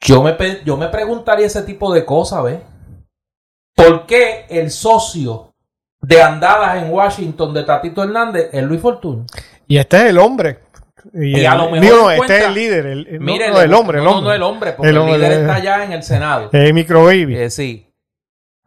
Yo 0.02 0.22
me, 0.22 0.36
yo 0.66 0.78
me 0.78 0.90
preguntaría 0.90 1.46
ese 1.48 1.64
tipo 1.64 1.94
de 1.94 2.06
cosas, 2.06 2.44
¿ves? 2.44 2.60
¿Por 3.76 4.06
qué 4.06 4.46
el 4.50 4.70
socio 4.72 5.54
de 6.02 6.22
andadas 6.22 6.84
en 6.84 6.92
Washington 6.92 7.54
de 7.54 7.64
Tatito 7.64 8.04
Hernández 8.04 8.50
es 8.52 8.64
Luis 8.64 8.82
Fortuño? 8.82 9.26
Y 9.68 9.78
este 9.78 9.98
es 9.98 10.04
el 10.04 10.18
hombre. 10.18 10.60
Y, 11.14 11.40
Y 11.42 11.46
a 11.46 11.54
el- 11.54 11.58
lo 11.58 11.70
mejor 11.72 11.90
no, 12.00 12.12
este 12.12 12.38
es 12.40 12.44
el 12.46 12.54
líder. 12.54 12.86
El, 12.86 13.08
el- 13.08 13.20
no, 13.20 13.26
Mire, 13.26 13.50
no, 13.50 13.58
le- 13.60 13.64
el 13.64 13.74
hombre, 13.74 14.00
el 14.00 14.08
hombre. 14.08 14.22
No, 14.22 14.28
no, 14.28 14.34
el 14.34 14.44
hombre, 14.44 14.72
porque 14.74 14.90
El 14.90 14.98
hombre, 14.98 15.18
líder 15.18 15.32
está 15.42 15.56
allá 15.56 15.84
en 15.86 15.92
el 15.94 16.04
Senado. 16.04 16.50
El 16.52 16.74
micro 16.74 17.06
baby. 17.06 17.36
Eh, 17.38 17.50
sí. 17.50 17.87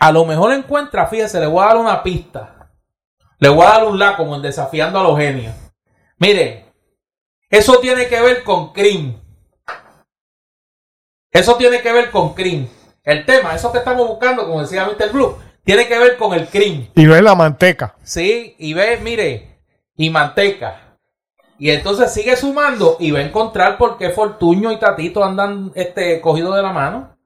A 0.00 0.10
lo 0.12 0.24
mejor 0.24 0.52
encuentra, 0.52 1.06
fíjese, 1.06 1.38
le 1.38 1.46
voy 1.46 1.62
a 1.62 1.68
dar 1.68 1.76
una 1.76 2.02
pista. 2.02 2.70
Le 3.38 3.50
voy 3.50 3.64
a 3.64 3.70
dar 3.70 3.84
un 3.84 3.98
la 3.98 4.16
como 4.16 4.34
en 4.34 4.42
desafiando 4.42 4.98
a 4.98 5.02
los 5.02 5.18
genios. 5.18 5.54
Mire, 6.18 6.72
eso 7.50 7.78
tiene 7.80 8.08
que 8.08 8.20
ver 8.20 8.42
con 8.42 8.72
CRIM. 8.72 9.20
Eso 11.30 11.56
tiene 11.56 11.82
que 11.82 11.92
ver 11.92 12.10
con 12.10 12.34
CRIM. 12.34 12.66
El 13.04 13.26
tema, 13.26 13.54
eso 13.54 13.70
que 13.72 13.78
estamos 13.78 14.08
buscando, 14.08 14.46
como 14.46 14.62
decía 14.62 14.86
Mr. 14.86 15.12
Blue, 15.12 15.36
tiene 15.64 15.86
que 15.86 15.98
ver 15.98 16.16
con 16.16 16.32
el 16.32 16.48
CRIM. 16.48 16.88
Y 16.94 17.10
es 17.10 17.22
la 17.22 17.34
manteca. 17.34 17.94
Sí, 18.02 18.56
y 18.58 18.72
ve, 18.72 18.98
mire, 19.02 19.60
y 19.96 20.08
manteca. 20.08 20.96
Y 21.58 21.70
entonces 21.70 22.12
sigue 22.12 22.36
sumando 22.36 22.96
y 22.98 23.10
va 23.10 23.18
a 23.18 23.22
encontrar 23.22 23.76
por 23.76 23.98
qué 23.98 24.08
Fortuño 24.08 24.72
y 24.72 24.78
Tatito 24.78 25.22
andan 25.22 25.72
este, 25.74 26.22
cogidos 26.22 26.56
de 26.56 26.62
la 26.62 26.72
mano. 26.72 27.16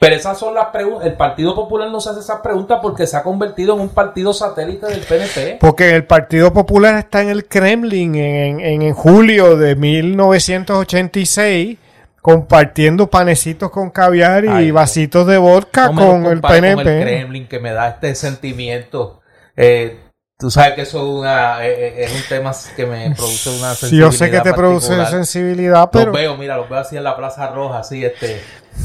Pero 0.00 0.14
esas 0.14 0.38
son 0.38 0.54
las 0.54 0.66
preguntas. 0.66 1.06
El 1.06 1.14
Partido 1.14 1.54
Popular 1.56 1.90
no 1.90 2.00
se 2.00 2.10
hace 2.10 2.20
esas 2.20 2.40
preguntas 2.40 2.78
porque 2.80 3.04
se 3.06 3.16
ha 3.16 3.22
convertido 3.24 3.74
en 3.74 3.80
un 3.80 3.88
partido 3.88 4.32
satélite 4.32 4.86
del 4.86 5.00
PNP. 5.00 5.58
Porque 5.60 5.90
el 5.96 6.04
Partido 6.04 6.52
Popular 6.52 6.94
está 6.96 7.20
en 7.22 7.30
el 7.30 7.46
Kremlin 7.46 8.14
en, 8.14 8.60
en- 8.60 8.82
en 8.82 8.94
julio 8.94 9.56
de 9.56 9.74
1986 9.74 11.78
compartiendo 12.22 13.08
panecitos 13.08 13.70
con 13.70 13.90
caviar 13.90 14.44
y 14.44 14.48
Ay, 14.48 14.70
vasitos 14.70 15.26
de 15.26 15.38
vodka 15.38 15.88
No 15.90 16.06
con 16.08 16.26
el 16.26 16.40
PNP. 16.40 16.74
Con 16.74 16.88
el 16.88 17.02
Kremlin 17.02 17.48
que 17.48 17.58
me 17.58 17.72
da 17.72 17.88
este 17.88 18.14
sentimiento. 18.14 19.20
Eh, 19.56 20.04
Tú 20.40 20.52
sabes 20.52 20.74
que 20.74 20.82
eso 20.82 20.98
es, 20.98 21.04
una, 21.20 21.66
eh, 21.66 21.72
eh, 21.72 22.04
es 22.04 22.14
un 22.14 22.22
tema 22.28 22.52
que 22.76 22.86
me 22.86 23.10
produce 23.16 23.50
una 23.58 23.74
Sí, 23.74 23.96
yo 23.96 24.12
sé 24.12 24.30
que 24.30 24.40
te 24.40 24.54
produce 24.54 24.86
particular. 24.90 25.10
sensibilidad, 25.10 25.90
pero 25.90 26.12
Los 26.12 26.14
veo, 26.14 26.36
mira, 26.36 26.56
los 26.56 26.68
veo 26.70 26.78
así 26.78 26.96
en 26.96 27.02
la 27.02 27.16
Plaza 27.16 27.48
Roja, 27.50 27.80
así, 27.80 28.04
este, 28.04 28.40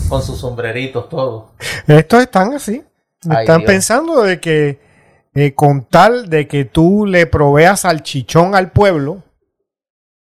con 0.10 0.22
sus 0.22 0.40
sombreritos, 0.40 1.10
todo. 1.10 1.52
estos 1.88 2.22
están 2.22 2.54
así. 2.54 2.84
Ay, 3.30 3.42
están 3.42 3.60
Dios. 3.62 3.68
pensando 3.68 4.22
de 4.24 4.40
que 4.40 4.80
eh, 5.34 5.54
con 5.56 5.86
tal 5.86 6.30
de 6.30 6.48
que 6.48 6.66
tú 6.66 7.06
le 7.06 7.26
proveas 7.26 7.82
salchichón 7.82 8.54
al 8.56 8.72
pueblo 8.72 9.24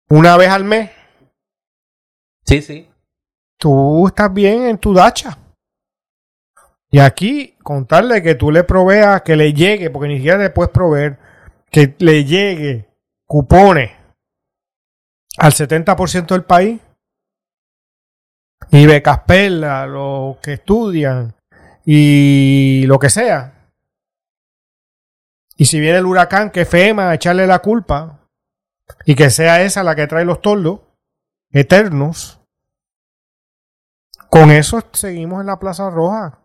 una 0.09 0.37
vez 0.37 0.49
al 0.49 0.63
mes, 0.63 0.91
Sí, 2.45 2.61
sí. 2.61 2.89
tú 3.57 4.07
estás 4.07 4.33
bien 4.33 4.63
en 4.63 4.77
tu 4.77 4.93
dacha. 4.93 5.37
Y 6.91 6.97
aquí, 6.99 7.55
con 7.61 7.85
tal 7.85 8.09
de 8.09 8.23
que 8.23 8.33
tú 8.33 8.49
le 8.49 8.63
proveas, 8.63 9.21
que 9.21 9.35
le 9.35 9.53
llegue, 9.53 9.91
porque 9.91 10.07
ni 10.07 10.15
siquiera 10.15 10.39
le 10.39 10.49
puedes 10.49 10.71
proveer, 10.71 11.19
que 11.69 11.95
le 11.99 12.25
llegue 12.25 12.89
cupones 13.27 13.91
al 15.37 15.51
70% 15.53 16.25
del 16.27 16.43
país 16.43 16.81
y 18.71 18.85
becas 18.85 19.19
perla, 19.19 19.85
los 19.87 20.37
que 20.37 20.53
estudian 20.53 21.33
y 21.85 22.85
lo 22.85 22.99
que 22.99 23.09
sea. 23.09 23.53
Y 25.57 25.65
si 25.65 25.79
viene 25.79 25.97
el 25.97 26.05
huracán, 26.05 26.51
que 26.51 26.65
FEMA 26.65 27.09
a 27.09 27.15
echarle 27.15 27.45
la 27.45 27.59
culpa 27.59 28.19
y 29.05 29.15
que 29.15 29.29
sea 29.29 29.61
esa 29.61 29.83
la 29.83 29.95
que 29.95 30.07
trae 30.07 30.23
los 30.23 30.41
tordos 30.41 30.81
eternos. 31.51 32.39
Con 34.29 34.51
eso 34.51 34.81
seguimos 34.93 35.41
en 35.41 35.47
la 35.47 35.59
Plaza 35.59 35.89
Roja. 35.89 36.39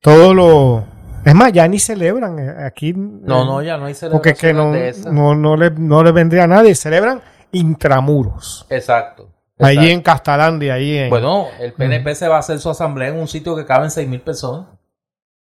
Todo 0.00 0.32
lo. 0.32 0.84
Es 1.24 1.34
más, 1.34 1.52
ya 1.52 1.66
ni 1.66 1.78
celebran 1.78 2.38
eh, 2.38 2.64
aquí. 2.64 2.94
No, 2.94 3.44
no, 3.44 3.60
ya 3.60 3.76
no 3.76 3.86
hay 3.86 3.96
Porque 4.10 4.30
es 4.30 4.38
que 4.38 4.52
no, 4.54 4.70
de 4.70 4.94
no, 5.10 5.34
no, 5.34 5.56
le, 5.56 5.70
no 5.70 6.02
le 6.02 6.12
vendría 6.12 6.44
a 6.44 6.46
nadie. 6.46 6.74
Celebran 6.74 7.20
intramuros. 7.50 8.66
Exacto. 8.70 9.28
Exacto. 9.58 9.80
en 9.90 10.02
Castalandia, 10.02 10.74
ahí 10.74 10.96
en. 10.96 11.10
Bueno, 11.10 11.48
el 11.58 11.72
PNP 11.72 12.14
se 12.14 12.28
va 12.28 12.36
a 12.36 12.40
hacer 12.40 12.60
su 12.60 12.70
asamblea 12.70 13.08
en 13.08 13.18
un 13.18 13.28
sitio 13.28 13.56
que 13.56 13.66
caben 13.66 13.90
6.000 13.90 14.20
personas. 14.22 14.66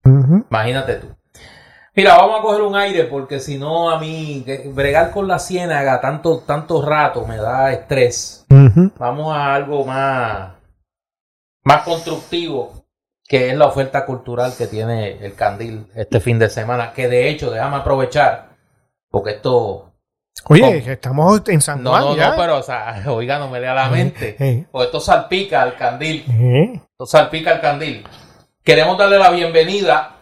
Ujú. 0.04 0.46
Imagínate 0.50 0.96
tú. 0.96 1.08
Mira, 1.96 2.18
vamos 2.18 2.40
a 2.40 2.42
coger 2.42 2.62
un 2.62 2.76
aire 2.76 3.06
porque 3.06 3.40
si 3.40 3.58
no 3.58 3.90
a 3.90 3.98
mí 4.00 4.46
bregar 4.74 5.12
con 5.12 5.30
la 5.30 5.40
ciénaga 5.40 6.02
tanto, 6.02 6.40
tanto 6.40 6.86
rato 6.86 7.26
me 7.26 7.38
da 7.38 7.72
estrés. 7.72 8.46
Vamos 8.98 9.34
a 9.34 9.56
algo 9.56 9.86
más, 9.86 10.56
más 11.64 11.84
constructivo, 11.84 12.86
que 13.26 13.50
es 13.50 13.58
la 13.58 13.68
oferta 13.68 14.06
cultural 14.06 14.54
que 14.58 14.68
tiene 14.68 15.26
el 15.26 15.36
Candil 15.36 15.88
este 15.96 16.20
fin 16.20 16.38
de 16.38 16.50
semana. 16.50 16.92
Que 16.92 17.08
de 17.08 17.30
hecho, 17.30 17.50
déjame 17.50 17.78
aprovechar, 17.78 18.50
porque 19.10 19.32
esto... 19.32 19.94
Oye, 20.48 20.92
estamos 20.92 21.42
en 21.48 21.62
San 21.62 21.82
No, 21.82 21.92
Juan 21.92 22.04
no, 22.04 22.16
ya. 22.16 22.30
no, 22.32 22.36
pero, 22.38 22.58
o 22.58 22.64
sea, 22.64 23.04
oiga, 23.08 23.40
no 23.40 23.50
me 23.50 23.60
lea 23.60 23.74
la 23.74 23.90
mente. 23.90 24.36
Eh, 24.40 24.66
Porque 24.72 24.86
esto 24.86 25.00
salpica 25.00 25.62
al 25.62 25.76
Candil. 25.76 26.26
eh. 26.30 26.74
Esto 26.92 27.06
salpica 27.06 27.52
al 27.52 27.62
Candil. 27.62 28.06
Queremos 28.64 28.98
darle 28.98 29.18
la 29.18 29.32
bienvenida 29.32 30.18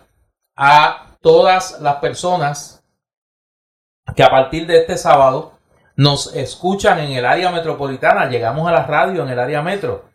a 0.55 1.07
todas 1.21 1.79
las 1.81 1.95
personas 1.95 2.83
que 4.15 4.23
a 4.23 4.29
partir 4.29 4.67
de 4.67 4.79
este 4.81 4.97
sábado 4.97 5.53
nos 5.95 6.35
escuchan 6.35 6.99
en 6.99 7.11
el 7.13 7.25
área 7.25 7.51
metropolitana. 7.51 8.27
Llegamos 8.29 8.67
a 8.67 8.71
la 8.71 8.83
radio 8.85 9.23
en 9.23 9.29
el 9.29 9.39
área 9.39 9.61
metro. 9.61 10.05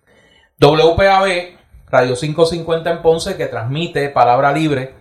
WPAB, 0.61 1.57
Radio 1.91 2.15
550 2.17 2.91
en 2.91 3.03
Ponce, 3.03 3.37
que 3.37 3.47
transmite 3.47 4.09
Palabra 4.11 4.53
Libre, 4.53 4.95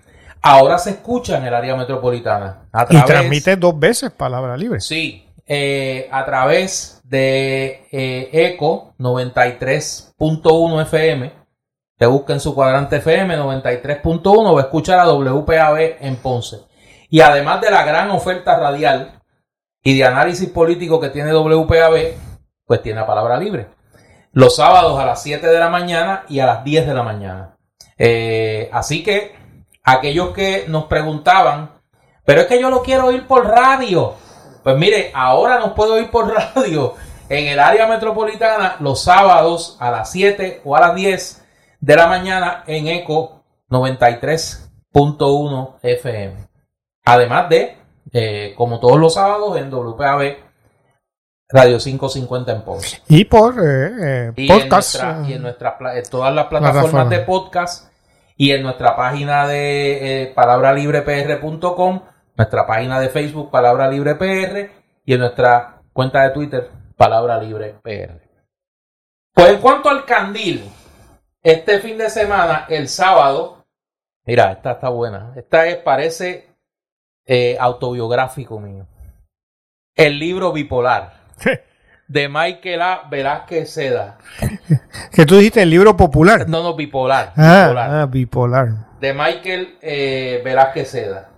ahora 0.51 0.77
se 0.77 0.91
escucha 0.91 1.37
en 1.37 1.45
el 1.45 1.53
área 1.53 1.75
metropolitana. 1.75 2.67
A 2.71 2.83
Y 2.83 2.87
través- 2.87 3.05
transmite 3.05 3.55
dos 3.55 3.77
veces 3.79 4.11
palabra 4.11 4.55
libre. 4.57 4.79
Sí, 4.81 5.27
eh, 5.45 6.07
a 6.11 6.25
través 6.25 7.01
de 7.03 7.87
eh, 7.91 8.29
ECO 8.31 8.93
93.1 8.97 10.81
FM. 10.81 11.31
Te 11.97 12.05
busca 12.05 12.33
en 12.33 12.39
su 12.39 12.53
cuadrante 12.53 12.97
FM 12.97 13.37
93.1 13.37 14.53
va 14.53 14.59
a 14.61 14.63
escuchar 14.63 14.99
a 14.99 15.07
WPAB 15.11 15.97
en 15.99 16.15
Ponce. 16.17 16.57
Y 17.09 17.21
además 17.21 17.61
de 17.61 17.71
la 17.71 17.83
gran 17.85 18.11
oferta 18.11 18.57
radial 18.59 19.21
y 19.81 19.97
de 19.97 20.05
análisis 20.05 20.49
político 20.49 20.99
que 20.99 21.09
tiene 21.09 21.31
WPAB, 21.33 22.13
pues 22.65 22.81
tiene 22.83 22.99
la 22.99 23.07
palabra 23.07 23.37
libre. 23.37 23.67
Los 24.33 24.57
sábados 24.57 24.99
a 24.99 25.05
las 25.05 25.23
7 25.23 25.47
de 25.47 25.57
la 25.59 25.69
mañana 25.69 26.23
y 26.29 26.39
a 26.39 26.45
las 26.45 26.63
10 26.63 26.85
de 26.85 26.93
la 26.93 27.01
mañana. 27.03 27.55
Eh, 27.97 28.69
así 28.71 29.01
que 29.03 29.35
aquellos 29.87 30.29
que 30.31 30.65
nos 30.67 30.85
preguntaban, 30.85 31.71
pero 32.25 32.41
es 32.41 32.47
que 32.47 32.59
yo 32.61 32.69
lo 32.69 32.83
quiero 32.83 33.05
oír 33.07 33.25
por 33.25 33.47
radio. 33.47 34.13
Pues 34.63 34.77
mire, 34.77 35.11
ahora 35.13 35.59
nos 35.59 35.71
puede 35.73 35.91
oír 35.93 36.11
por 36.11 36.31
radio 36.55 36.93
en 37.29 37.47
el 37.47 37.59
área 37.59 37.87
metropolitana 37.87 38.75
los 38.79 39.03
sábados 39.03 39.77
a 39.79 39.91
las 39.91 40.11
7 40.11 40.61
o 40.65 40.75
a 40.75 40.79
las 40.81 40.95
10 40.95 41.43
de 41.79 41.95
la 41.95 42.07
mañana 42.07 42.63
en 42.67 42.87
ECO 42.87 43.43
93.1 43.69 45.75
FM. 45.83 46.47
Además 47.05 47.47
de, 47.49 47.77
eh, 48.11 48.53
como 48.57 48.79
todos 48.79 48.97
los 48.99 49.13
sábados, 49.13 49.55
en 49.57 49.69
WPAB 49.71 50.35
Radio 51.49 51.77
550 51.79 52.51
en 52.51 52.61
Ponce. 52.63 53.01
Y 53.07 53.23
por 53.23 53.53
eh, 53.57 53.91
eh, 54.01 54.33
Y 54.35 54.47
podcast. 54.49 54.95
en, 54.95 55.01
nuestra- 55.01 55.29
y 55.29 55.33
en 55.33 55.37
eh, 55.37 55.39
nuestra 55.39 55.77
todas 56.09 56.35
las 56.35 56.47
plataformas 56.47 56.91
Plataforma. 56.91 57.09
de 57.09 57.19
podcast 57.21 57.87
y 58.37 58.51
en 58.51 58.61
nuestra 58.61 58.95
página 58.95 59.47
de 59.47 60.23
eh, 60.23 60.27
palabralibrepr.com, 60.27 62.01
nuestra 62.35 62.67
página 62.67 62.99
de 62.99 63.09
Facebook 63.09 63.49
Palabra 63.49 63.89
Libre 63.89 64.13
PR 64.15 64.69
y 65.03 65.13
en 65.13 65.19
nuestra 65.19 65.81
cuenta 65.91 66.21
de 66.21 66.29
Twitter 66.29 66.69
Palabra 66.95 67.39
Libre 67.41 67.75
PR. 67.81 68.21
Pues 69.33 69.49
en 69.49 69.59
cuanto 69.59 69.89
al 69.89 70.05
candil, 70.05 70.69
este 71.41 71.79
fin 71.79 71.97
de 71.97 72.11
semana, 72.11 72.65
el 72.69 72.87
sábado, 72.87 73.65
mira, 74.25 74.51
esta 74.51 74.73
está 74.73 74.89
buena. 74.89 75.33
Esta 75.35 75.65
es, 75.65 75.77
parece 75.77 76.47
eh, 77.25 77.57
autobiográfico 77.59 78.59
mío. 78.59 78.87
El 79.95 80.19
libro 80.19 80.51
bipolar 80.51 81.13
de 82.07 82.29
Michael 82.29 82.81
A. 82.81 83.07
Velázquez 83.09 83.71
Seda. 83.71 84.19
que 85.11 85.25
tú 85.25 85.37
dijiste 85.37 85.61
el 85.61 85.69
libro 85.69 85.95
popular. 85.97 86.47
No, 86.47 86.63
no, 86.63 86.75
bipolar. 86.75 87.33
ah, 87.35 87.65
bipolar. 87.67 87.89
ah, 87.91 88.05
bipolar. 88.05 88.67
De 88.99 89.13
Michael 89.13 89.77
eh, 89.81 90.41
Velázquez 90.43 90.89
Seda. 90.89 91.29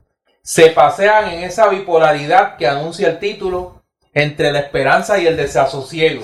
Se 0.41 0.72
pasean 0.72 1.30
en 1.30 1.43
esa 1.43 1.68
bipolaridad 1.70 2.58
que 2.58 2.68
anuncia 2.68 3.08
el 3.08 3.20
título 3.20 3.84
entre 4.14 4.52
la 4.52 4.60
esperanza 4.60 5.20
y 5.20 5.28
el 5.28 5.38
desasosiego, 5.38 6.24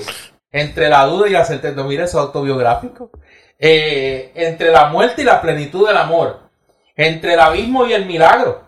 entre 0.51 0.89
la 0.89 1.05
duda 1.05 1.27
y 1.27 1.31
la 1.31 1.45
certeza. 1.45 1.83
Mira, 1.83 2.05
eso 2.05 2.19
es 2.19 2.25
autobiográfico. 2.25 3.11
Eh, 3.59 4.31
entre 4.35 4.71
la 4.71 4.87
muerte 4.87 5.21
y 5.21 5.25
la 5.25 5.41
plenitud 5.41 5.87
del 5.87 5.97
amor, 5.97 6.49
entre 6.95 7.33
el 7.33 7.39
abismo 7.39 7.85
y 7.85 7.93
el 7.93 8.05
milagro. 8.05 8.63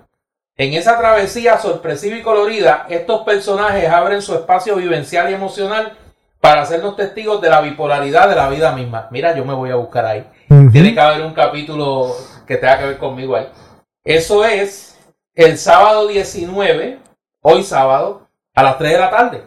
En 0.55 0.73
esa 0.73 0.97
travesía 0.97 1.57
sorpresiva 1.59 2.15
y 2.15 2.21
colorida, 2.23 2.87
estos 2.89 3.21
personajes 3.21 3.87
abren 3.89 4.21
su 4.21 4.33
espacio 4.33 4.75
vivencial 4.77 5.29
y 5.29 5.33
emocional 5.33 5.95
para 6.39 6.61
hacernos 6.61 6.95
testigos 6.95 7.41
de 7.41 7.49
la 7.49 7.61
bipolaridad 7.61 8.29
de 8.29 8.35
la 8.35 8.49
vida 8.49 8.71
misma. 8.73 9.07
Mira, 9.11 9.35
yo 9.35 9.43
me 9.45 9.53
voy 9.53 9.69
a 9.71 9.75
buscar 9.75 10.05
ahí. 10.05 10.25
Tiene 10.71 10.93
que 10.93 10.99
haber 10.99 11.21
un 11.25 11.33
capítulo 11.33 12.13
que 12.45 12.57
tenga 12.57 12.77
que 12.79 12.85
ver 12.85 12.97
conmigo 12.97 13.35
ahí. 13.35 13.47
Eso 14.03 14.45
es 14.45 14.97
el 15.35 15.57
sábado 15.57 16.07
19, 16.07 16.99
hoy 17.41 17.63
sábado, 17.63 18.27
a 18.55 18.63
las 18.63 18.77
3 18.77 18.93
de 18.93 18.99
la 18.99 19.09
tarde. 19.09 19.43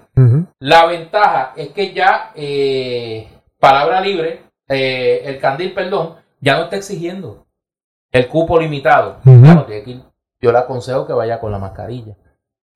La 0.58 0.84
ventaja 0.86 1.52
es 1.56 1.68
que 1.70 1.94
ya, 1.94 2.30
eh, 2.34 3.28
palabra 3.58 4.00
libre, 4.00 4.42
eh, 4.68 5.22
el 5.24 5.40
candil, 5.40 5.72
perdón, 5.72 6.16
ya 6.40 6.56
no 6.56 6.64
está 6.64 6.76
exigiendo 6.76 7.46
el 8.12 8.28
cupo 8.28 8.58
limitado. 8.60 9.18
Ujú. 9.24 9.42
Claro, 9.42 9.64
tiene 9.64 9.82
que 9.82 9.90
ir- 9.92 10.04
yo 10.40 10.52
le 10.52 10.58
aconsejo 10.58 11.06
que 11.06 11.12
vaya 11.14 11.40
con 11.40 11.50
la 11.52 11.58
mascarilla. 11.58 12.14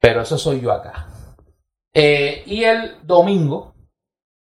Pero 0.00 0.22
eso 0.22 0.38
soy 0.38 0.60
yo 0.60 0.72
acá. 0.72 1.06
Eh, 1.92 2.42
y 2.46 2.64
el 2.64 2.96
domingo, 3.02 3.73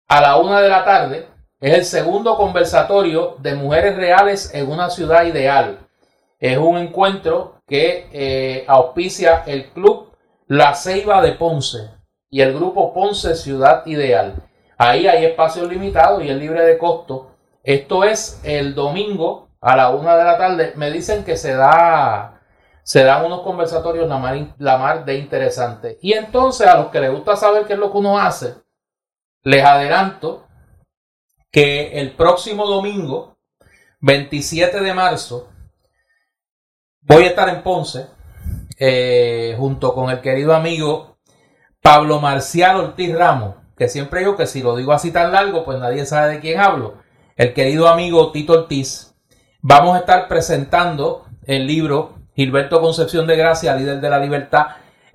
a 0.09 0.21
la 0.21 0.37
una 0.37 0.61
de 0.61 0.69
la 0.69 0.85
tarde, 0.85 1.29
es 1.61 1.75
el 1.75 1.85
segundo 1.85 2.37
conversatorio 2.37 3.37
de 3.39 3.55
mujeres 3.55 3.97
reales 3.97 4.55
en 4.55 4.71
una 4.71 4.91
ciudad 4.91 5.25
ideal. 5.25 5.81
Es 6.39 6.59
un 6.59 6.77
encuentro 6.77 7.63
que 7.67 8.09
eh, 8.13 8.65
auspicia 8.69 9.43
el 9.47 9.71
club 9.71 10.13
La 10.47 10.75
Ceiba 10.75 11.23
de 11.23 11.33
Ponce 11.33 11.91
y 12.31 12.41
el 12.43 12.55
grupo 12.55 12.93
Ponce 12.93 13.35
Ciudad 13.35 13.85
Ideal. 13.87 14.35
Ahí 14.79 15.09
hay 15.09 15.25
espacios 15.25 15.69
limitados 15.69 16.23
y 16.23 16.29
es 16.29 16.37
libre 16.37 16.65
de 16.65 16.79
costo. 16.79 17.31
Esto 17.65 18.05
es 18.05 18.41
el 18.45 18.75
domingo 18.75 19.49
a 19.61 19.77
la 19.77 19.91
una 19.91 20.17
de 20.17 20.25
la 20.25 20.39
tarde. 20.39 20.73
Me 20.77 20.91
dicen 20.91 21.25
que 21.25 21.37
se 21.37 21.55
da, 21.55 22.43
se 22.83 23.03
dan 23.03 23.25
unos 23.25 23.41
conversatorios 23.41 24.07
la 24.07 24.19
mar, 24.19 24.37
la 24.59 24.77
mar 24.77 25.05
de 25.05 25.17
interesante. 25.17 25.99
Y 26.03 26.13
entonces 26.13 26.67
a 26.67 26.77
los 26.77 26.89
que 26.89 27.01
les 27.01 27.11
gusta 27.11 27.35
saber 27.35 27.65
qué 27.65 27.73
es 27.73 27.79
lo 27.79 27.91
que 27.91 27.99
uno 27.99 28.19
hace, 28.19 28.55
les 29.47 29.65
adelanto 29.65 30.45
que 31.53 32.01
el 32.01 32.17
próximo 32.17 32.67
domingo, 32.67 33.39
27 34.01 34.81
de 34.81 34.93
marzo, 34.93 35.49
voy 37.03 37.23
a 37.23 37.29
estar 37.29 37.49
en 37.49 37.63
Ponce 37.63 38.09
eh, 38.77 39.55
junto 39.57 39.95
con 39.95 40.11
el 40.11 40.21
querido 40.21 40.53
amigo 40.53 41.19
Pablo 41.81 42.21
Marcial 42.21 42.81
Ortiz 42.81 43.15
Ramos, 43.15 43.55
que 43.79 43.89
siempre 43.89 44.19
digo 44.21 44.37
que 44.37 44.49
si 44.49 44.65
lo 44.65 44.75
digo 44.75 44.93
así 44.93 45.13
tan 45.13 45.31
largo, 45.31 45.65
pues 45.65 45.79
nadie 45.79 46.07
sabe 46.07 46.35
de 46.35 46.41
quién 46.41 46.59
hablo. 46.59 46.97
El 47.37 47.55
querido 47.55 47.87
amigo 47.87 48.33
Tito 48.33 48.53
Ortiz, 48.53 49.15
vamos 49.63 49.95
a 49.95 50.01
estar 50.01 50.27
presentando 50.27 51.25
el 51.45 51.69
libro 51.69 52.17
Gilberto 52.35 52.81
Concepción 52.81 53.29
de 53.29 53.37
Gracia, 53.37 53.77
líder 53.77 54.01
de 54.01 54.11
la 54.11 54.19
libertad, 54.19 54.67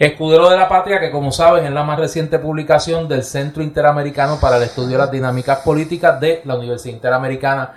escudero 0.02 0.50
de 0.50 0.58
la 0.58 0.68
patria, 0.68 1.00
que 1.00 1.12
como 1.12 1.32
saben 1.32 1.64
es 1.64 1.72
la 1.72 1.84
más 1.84 2.00
reciente 2.00 2.40
publicación 2.40 3.08
del 3.08 3.24
Centro 3.24 3.62
Interamericano 3.62 4.40
para 4.40 4.58
el 4.58 4.64
Estudio 4.64 4.94
de 4.94 4.98
las 4.98 5.12
Dinámicas 5.12 5.60
Políticas 5.60 6.20
de 6.20 6.42
la 6.44 6.56
Universidad 6.56 6.96
Interamericana, 6.96 7.74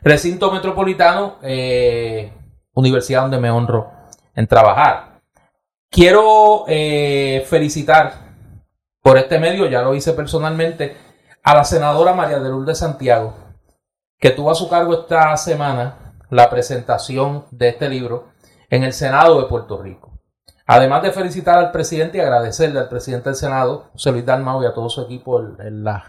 recinto 0.00 0.52
metropolitano, 0.52 1.38
eh, 1.42 2.32
universidad 2.74 3.22
donde 3.22 3.40
me 3.40 3.50
honro 3.50 3.90
en 4.36 4.46
trabajar. 4.46 5.20
Quiero 5.90 6.64
eh, 6.68 7.44
felicitar 7.48 8.12
por 9.02 9.18
este 9.18 9.40
medio, 9.40 9.66
ya 9.66 9.82
lo 9.82 9.96
hice 9.96 10.12
personalmente, 10.12 10.96
a 11.42 11.56
la 11.56 11.64
senadora 11.64 12.14
María 12.14 12.38
de 12.38 12.50
Lourdes 12.50 12.78
Santiago, 12.78 13.34
que 14.20 14.30
tuvo 14.30 14.52
a 14.52 14.54
su 14.54 14.68
cargo 14.68 14.94
esta 14.94 15.36
semana 15.36 16.14
la 16.30 16.48
presentación 16.48 17.46
de 17.50 17.70
este 17.70 17.88
libro 17.88 18.28
en 18.70 18.84
el 18.84 18.92
Senado 18.92 19.40
de 19.40 19.48
Puerto 19.48 19.82
Rico. 19.82 20.13
Además 20.66 21.02
de 21.02 21.12
felicitar 21.12 21.58
al 21.58 21.72
presidente 21.72 22.18
y 22.18 22.20
agradecerle 22.22 22.80
al 22.80 22.88
presidente 22.88 23.28
del 23.28 23.36
Senado, 23.36 23.90
José 23.92 24.12
Luis 24.12 24.24
Dalmau 24.24 24.62
y 24.62 24.66
a 24.66 24.72
todo 24.72 24.88
su 24.88 25.02
equipo 25.02 25.38
en, 25.40 25.84
las 25.84 26.04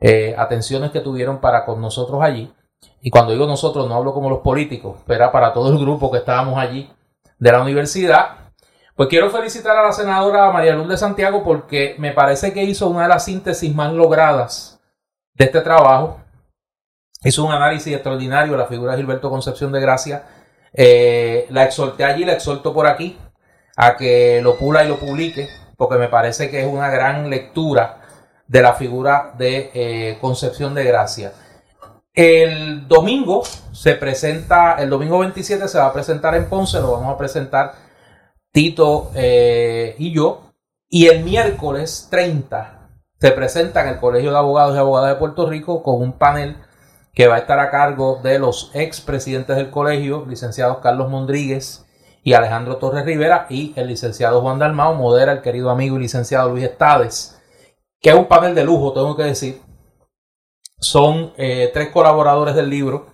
eh, 0.00 0.34
atenciones 0.36 0.90
que 0.90 1.00
tuvieron 1.00 1.40
para 1.40 1.64
con 1.64 1.80
nosotros 1.80 2.20
allí. 2.20 2.52
Y 3.00 3.10
cuando 3.10 3.32
digo 3.32 3.46
nosotros, 3.46 3.88
no 3.88 3.94
hablo 3.94 4.12
como 4.12 4.28
los 4.28 4.40
políticos, 4.40 4.98
pero 5.06 5.30
para 5.30 5.52
todo 5.52 5.72
el 5.72 5.78
grupo 5.78 6.10
que 6.10 6.18
estábamos 6.18 6.58
allí 6.58 6.90
de 7.38 7.52
la 7.52 7.62
universidad. 7.62 8.52
Pues 8.96 9.08
quiero 9.08 9.30
felicitar 9.30 9.76
a 9.76 9.84
la 9.84 9.92
senadora 9.92 10.50
María 10.50 10.74
Luz 10.74 10.88
de 10.88 10.96
Santiago 10.96 11.44
porque 11.44 11.94
me 11.98 12.12
parece 12.12 12.52
que 12.52 12.64
hizo 12.64 12.88
una 12.88 13.02
de 13.02 13.08
las 13.08 13.24
síntesis 13.24 13.72
más 13.72 13.92
logradas 13.92 14.80
de 15.34 15.44
este 15.44 15.60
trabajo. 15.60 16.20
Hizo 17.22 17.44
un 17.44 17.52
análisis 17.52 17.92
extraordinario 17.92 18.52
de 18.52 18.58
la 18.58 18.66
figura 18.66 18.92
de 18.92 18.98
Gilberto 18.98 19.30
Concepción 19.30 19.70
de 19.70 19.80
Gracia. 19.80 20.24
Eh, 20.72 21.46
la 21.50 21.64
exhorté 21.64 22.04
allí, 22.04 22.24
la 22.24 22.32
exhorto 22.32 22.72
por 22.74 22.86
aquí 22.86 23.16
a 23.76 23.96
que 23.96 24.40
lo 24.42 24.56
pula 24.56 24.84
y 24.84 24.88
lo 24.88 24.98
publique, 24.98 25.48
porque 25.76 25.98
me 25.98 26.08
parece 26.08 26.50
que 26.50 26.62
es 26.62 26.66
una 26.66 26.90
gran 26.90 27.28
lectura 27.28 28.00
de 28.48 28.62
la 28.62 28.72
figura 28.72 29.34
de 29.36 29.70
eh, 29.74 30.18
Concepción 30.20 30.74
de 30.74 30.84
Gracia. 30.84 31.32
El 32.14 32.88
domingo 32.88 33.42
se 33.72 33.94
presenta, 33.94 34.76
el 34.78 34.88
domingo 34.88 35.18
27 35.18 35.68
se 35.68 35.78
va 35.78 35.86
a 35.86 35.92
presentar 35.92 36.34
en 36.34 36.48
Ponce, 36.48 36.80
lo 36.80 36.92
vamos 36.92 37.14
a 37.14 37.18
presentar 37.18 37.74
Tito 38.50 39.10
eh, 39.14 39.94
y 39.98 40.14
yo. 40.14 40.42
Y 40.88 41.08
el 41.08 41.24
miércoles 41.24 42.08
30 42.10 42.88
se 43.20 43.32
presenta 43.32 43.82
en 43.82 43.88
el 43.88 43.98
Colegio 43.98 44.30
de 44.30 44.38
Abogados 44.38 44.74
y 44.74 44.78
Abogadas 44.78 45.10
de 45.10 45.16
Puerto 45.16 45.48
Rico 45.48 45.82
con 45.82 46.00
un 46.00 46.12
panel 46.12 46.56
que 47.12 47.26
va 47.26 47.36
a 47.36 47.38
estar 47.38 47.58
a 47.58 47.70
cargo 47.70 48.20
de 48.22 48.38
los 48.38 48.70
ex 48.72 49.00
presidentes 49.00 49.56
del 49.56 49.70
colegio, 49.70 50.24
licenciados 50.26 50.78
Carlos 50.78 51.10
Mondríguez 51.10 51.85
y 52.26 52.34
Alejandro 52.34 52.78
Torres 52.78 53.04
Rivera, 53.04 53.46
y 53.48 53.72
el 53.76 53.86
licenciado 53.86 54.40
Juan 54.40 54.58
Dalmao, 54.58 54.94
modera 54.94 55.30
el 55.30 55.42
querido 55.42 55.70
amigo 55.70 55.96
y 55.96 56.00
licenciado 56.00 56.50
Luis 56.50 56.64
Estades, 56.64 57.40
que 58.00 58.10
es 58.10 58.16
un 58.16 58.24
panel 58.24 58.52
de 58.52 58.64
lujo, 58.64 58.92
tengo 58.92 59.16
que 59.16 59.22
decir, 59.22 59.62
son 60.80 61.32
eh, 61.36 61.70
tres 61.72 61.90
colaboradores 61.90 62.56
del 62.56 62.68
libro 62.68 63.06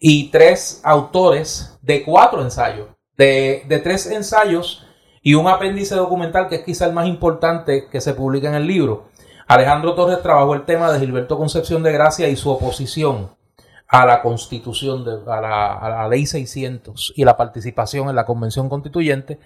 y 0.00 0.32
tres 0.32 0.80
autores 0.82 1.78
de 1.82 2.02
cuatro 2.02 2.42
ensayos, 2.42 2.88
de, 3.16 3.62
de, 3.68 3.78
tres 3.78 4.06
ensayos 4.06 4.84
y 5.22 5.34
un 5.34 5.46
apéndice 5.46 5.94
documental 5.94 6.48
que 6.48 6.56
es 6.56 6.64
quizá 6.64 6.86
el 6.86 6.92
más 6.92 7.06
importante 7.06 7.86
que 7.88 8.00
se 8.00 8.12
publica 8.12 8.48
en 8.48 8.56
el 8.56 8.66
libro. 8.66 9.04
Alejandro 9.46 9.94
Torres 9.94 10.20
trabajó 10.20 10.54
el 10.54 10.64
tema 10.64 10.90
de 10.90 10.98
Gilberto 10.98 11.38
Concepción 11.38 11.84
de 11.84 11.92
Gracia 11.92 12.28
y 12.28 12.34
su 12.34 12.50
oposición 12.50 13.37
a 13.88 14.04
la 14.04 14.20
constitución, 14.20 15.04
de, 15.04 15.18
a, 15.30 15.40
la, 15.40 15.72
a 15.72 15.88
la 15.88 16.08
ley 16.08 16.26
600 16.26 17.14
y 17.16 17.24
la 17.24 17.36
participación 17.36 18.08
en 18.08 18.16
la 18.16 18.26
convención 18.26 18.68
constituyente. 18.68 19.38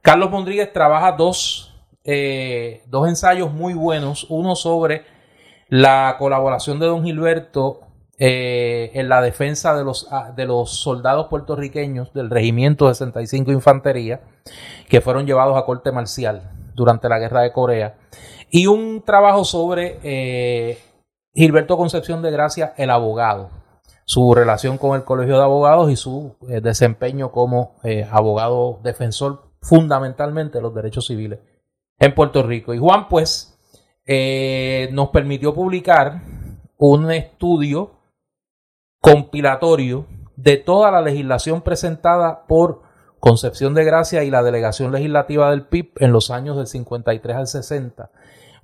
Carlos 0.00 0.30
Mondríguez 0.30 0.72
trabaja 0.72 1.12
dos, 1.12 1.74
eh, 2.04 2.82
dos 2.86 3.08
ensayos 3.08 3.52
muy 3.52 3.74
buenos, 3.74 4.26
uno 4.28 4.54
sobre 4.54 5.04
la 5.68 6.16
colaboración 6.18 6.78
de 6.78 6.86
don 6.86 7.04
Gilberto 7.04 7.80
eh, 8.18 8.90
en 8.94 9.08
la 9.08 9.20
defensa 9.20 9.74
de 9.74 9.84
los, 9.84 10.06
ah, 10.12 10.32
de 10.36 10.44
los 10.44 10.70
soldados 10.70 11.26
puertorriqueños 11.26 12.12
del 12.12 12.30
Regimiento 12.30 12.86
65 12.86 13.50
Infantería 13.50 14.20
que 14.88 15.00
fueron 15.00 15.26
llevados 15.26 15.56
a 15.56 15.64
corte 15.64 15.90
marcial 15.90 16.50
durante 16.74 17.08
la 17.08 17.18
Guerra 17.18 17.40
de 17.40 17.52
Corea. 17.52 17.94
Y 18.50 18.66
un 18.66 19.02
trabajo 19.02 19.44
sobre 19.44 19.98
eh, 20.02 20.78
Gilberto 21.34 21.76
Concepción 21.76 22.22
de 22.22 22.30
Gracia, 22.30 22.74
el 22.76 22.90
abogado, 22.90 23.48
su 24.04 24.34
relación 24.34 24.78
con 24.78 24.96
el 24.96 25.04
Colegio 25.04 25.36
de 25.36 25.44
Abogados 25.44 25.90
y 25.90 25.96
su 25.96 26.36
eh, 26.48 26.60
desempeño 26.60 27.30
como 27.30 27.76
abogado 28.10 28.80
defensor 28.82 29.52
fundamentalmente 29.60 30.58
de 30.58 30.62
los 30.62 30.74
derechos 30.74 31.06
civiles 31.06 31.38
en 31.98 32.14
Puerto 32.14 32.42
Rico. 32.42 32.74
Y 32.74 32.78
Juan, 32.78 33.08
pues, 33.08 33.56
eh, 34.04 34.88
nos 34.92 35.10
permitió 35.10 35.54
publicar 35.54 36.20
un 36.76 37.10
estudio 37.12 37.92
compilatorio 39.00 40.06
de 40.36 40.56
toda 40.56 40.90
la 40.90 41.00
legislación 41.00 41.62
presentada 41.62 42.46
por 42.46 42.82
Concepción 43.20 43.74
de 43.74 43.84
Gracia 43.84 44.24
y 44.24 44.30
la 44.30 44.42
delegación 44.42 44.90
legislativa 44.90 45.50
del 45.50 45.66
PIB 45.66 45.92
en 45.98 46.10
los 46.10 46.32
años 46.32 46.56
del 46.56 46.66
53 46.66 47.36
al 47.36 47.46
60. 47.46 48.10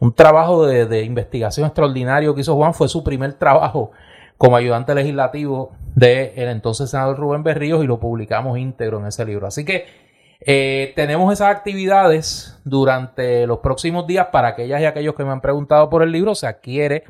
Un 0.01 0.13
trabajo 0.15 0.67
de, 0.67 1.05
investigación 1.05 1.67
extraordinario 1.67 2.35
que 2.35 2.41
hizo 2.41 2.57
Juan, 2.57 2.75
fue 2.75 2.89
su 2.89 3.05
primer 3.05 3.35
trabajo 3.35 3.93
como 4.39 4.57
ayudante 4.57 4.95
legislativo 4.95 5.73
del 5.95 6.31
el 6.37 6.49
entonces 6.49 6.91
senador 6.91 7.19
Rubén 7.19 7.43
Berríos 7.43 7.83
y 7.83 7.87
lo 7.87 7.99
publicamos 7.99 8.57
íntegro 8.57 9.01
en 9.01 9.07
ese 9.07 9.25
libro. 9.25 9.47
Así 9.47 9.65
que 9.65 9.87
eh, 10.41 10.93
tenemos 10.95 11.33
esas 11.33 11.49
actividades 11.49 12.59
durante 12.65 13.47
los 13.49 13.59
próximos 13.59 14.07
días 14.07 14.29
para 14.31 14.49
aquellas 14.49 14.81
y 14.81 14.85
aquellos 14.85 15.15
que 15.17 15.25
me 15.25 15.33
han 15.33 15.41
preguntado 15.41 15.91
por 15.91 16.03
el 16.03 16.13
libro. 16.13 16.37
Se 16.37 16.47
adquiere, 16.47 17.05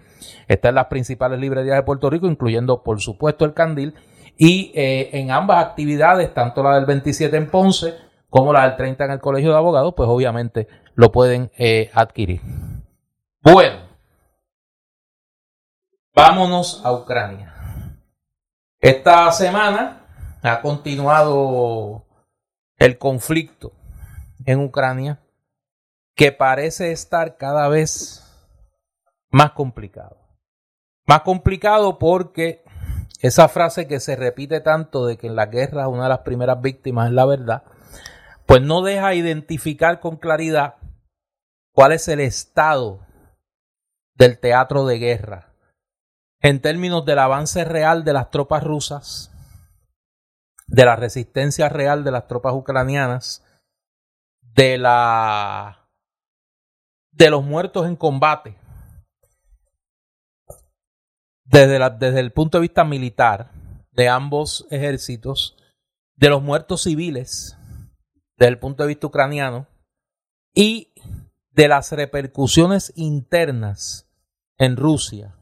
está 0.49 0.71
en 0.71 0.77
las 0.77 0.87
principales 0.87 1.39
librerías 1.39 1.77
de 1.77 1.83
Puerto 1.83 2.09
Rico, 2.09 2.27
incluyendo 2.27 2.83
por 2.83 3.01
supuesto 3.01 3.45
el 3.45 3.53
Candil. 3.53 3.95
Y 4.39 4.73
eh, 4.75 5.11
en 5.13 5.31
ambas 5.31 5.65
actividades, 5.65 6.33
tanto 6.33 6.63
la 6.63 6.77
del 6.77 6.87
27 6.87 7.37
en 7.37 7.51
Ponce 7.51 7.95
como 8.31 8.53
la 8.53 8.63
del 8.69 8.77
30 8.77 9.05
en 9.05 9.11
el 9.13 9.21
Colegio 9.21 9.51
de 9.51 9.57
Abogados, 9.57 9.95
pues 9.97 10.09
obviamente 10.09 10.69
lo 10.95 11.13
pueden 11.13 11.51
eh, 11.59 11.91
adquirir. 11.93 12.41
Bueno, 13.43 13.88
vámonos 16.19 16.81
a 16.85 16.93
Ucrania. 16.93 17.55
Esta 18.81 19.31
semana 19.31 20.05
ha 20.43 20.61
continuado 20.63 22.07
el 22.77 22.99
conflicto 22.99 23.71
en 24.45 24.59
Ucrania 24.59 25.21
que 26.17 26.33
parece 26.33 26.91
estar 26.91 27.37
cada 27.37 27.69
vez 27.69 28.25
más 29.31 29.53
complicado. 29.53 30.17
Más 31.07 31.21
complicado 31.21 32.01
porque 32.01 32.65
esa 33.21 33.49
frase 33.49 33.87
que 33.87 34.01
se 34.01 34.17
repite 34.17 34.61
tanto 34.61 35.07
de 35.07 35.19
que 35.19 35.29
en 35.29 35.37
la 35.37 35.47
guerra 35.47 35.87
una 35.87 36.03
de 36.03 36.09
las 36.09 36.21
primeras 36.21 36.61
víctimas 36.61 37.11
es 37.11 37.15
la 37.15 37.27
verdad, 37.27 37.63
pues 38.45 38.61
no 38.61 38.83
deja 38.83 39.15
identificar 39.15 40.01
con 40.01 40.17
claridad 40.17 40.79
cuál 41.73 41.93
es 41.93 42.09
el 42.09 42.19
estado 42.19 43.07
del 44.17 44.41
teatro 44.41 44.85
de 44.85 44.99
guerra 44.99 45.48
en 46.41 46.61
términos 46.61 47.05
del 47.05 47.19
avance 47.19 47.65
real 47.65 48.05
de 48.05 48.13
las 48.13 48.31
tropas 48.31 48.63
rusas 48.63 49.33
de 50.69 50.85
la 50.85 50.97
resistencia 50.97 51.69
real 51.69 52.05
de 52.05 52.11
las 52.11 52.29
tropas 52.29 52.53
ucranianas, 52.55 53.43
de 54.41 54.79
la 54.79 55.89
de 57.11 57.31
los 57.31 57.43
muertos 57.43 57.87
en 57.87 57.97
combate, 57.97 58.57
desde, 61.45 61.79
la, 61.79 61.91
desde 61.91 62.21
el 62.21 62.33
punto 62.33 62.59
de 62.59 62.63
vista 62.63 62.85
militar 62.85 63.51
de 63.91 64.09
ambos 64.09 64.67
ejércitos, 64.71 65.57
de 66.15 66.29
los 66.29 66.43
muertos 66.43 66.83
civiles 66.83 67.57
desde 68.37 68.51
el 68.51 68.59
punto 68.59 68.85
de 68.85 68.89
vista 68.89 69.09
ucraniano 69.09 69.67
y 70.55 70.93
de 71.51 71.67
las 71.67 71.91
repercusiones 71.91 72.93
internas 72.95 74.09
en 74.59 74.77
Rusia 74.77 75.38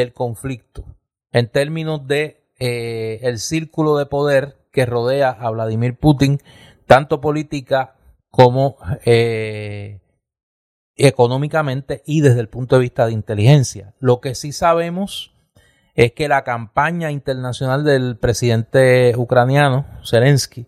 del 0.00 0.12
conflicto 0.12 0.84
en 1.32 1.48
términos 1.48 2.06
de 2.06 2.44
eh, 2.58 3.18
el 3.22 3.38
círculo 3.38 3.96
de 3.96 4.06
poder 4.06 4.56
que 4.70 4.86
rodea 4.86 5.30
a 5.30 5.50
Vladimir 5.50 5.96
Putin, 5.98 6.40
tanto 6.86 7.20
política 7.20 7.96
como 8.30 8.76
eh, 9.04 10.00
económicamente 10.96 12.02
y 12.06 12.20
desde 12.20 12.40
el 12.40 12.48
punto 12.48 12.76
de 12.76 12.82
vista 12.82 13.06
de 13.06 13.12
inteligencia. 13.12 13.94
Lo 13.98 14.20
que 14.20 14.34
sí 14.34 14.52
sabemos 14.52 15.34
es 15.94 16.12
que 16.12 16.28
la 16.28 16.44
campaña 16.44 17.10
internacional 17.10 17.82
del 17.82 18.18
presidente 18.18 19.14
ucraniano, 19.16 19.86
Zelensky, 20.04 20.66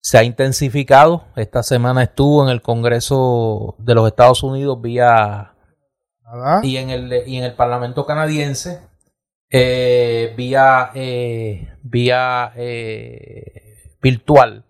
se 0.00 0.18
ha 0.18 0.24
intensificado. 0.24 1.24
Esta 1.36 1.62
semana 1.62 2.02
estuvo 2.02 2.44
en 2.44 2.50
el 2.50 2.60
Congreso 2.60 3.76
de 3.78 3.94
los 3.94 4.08
Estados 4.08 4.42
Unidos 4.42 4.80
vía 4.80 5.53
y 6.62 6.76
en 6.76 6.90
el 6.90 7.22
y 7.26 7.36
en 7.36 7.44
el 7.44 7.54
Parlamento 7.54 8.06
canadiense 8.06 8.80
eh, 9.50 10.32
vía 10.36 10.90
eh, 10.94 11.76
vía 11.82 12.52
eh, 12.56 13.96
virtual. 14.00 14.64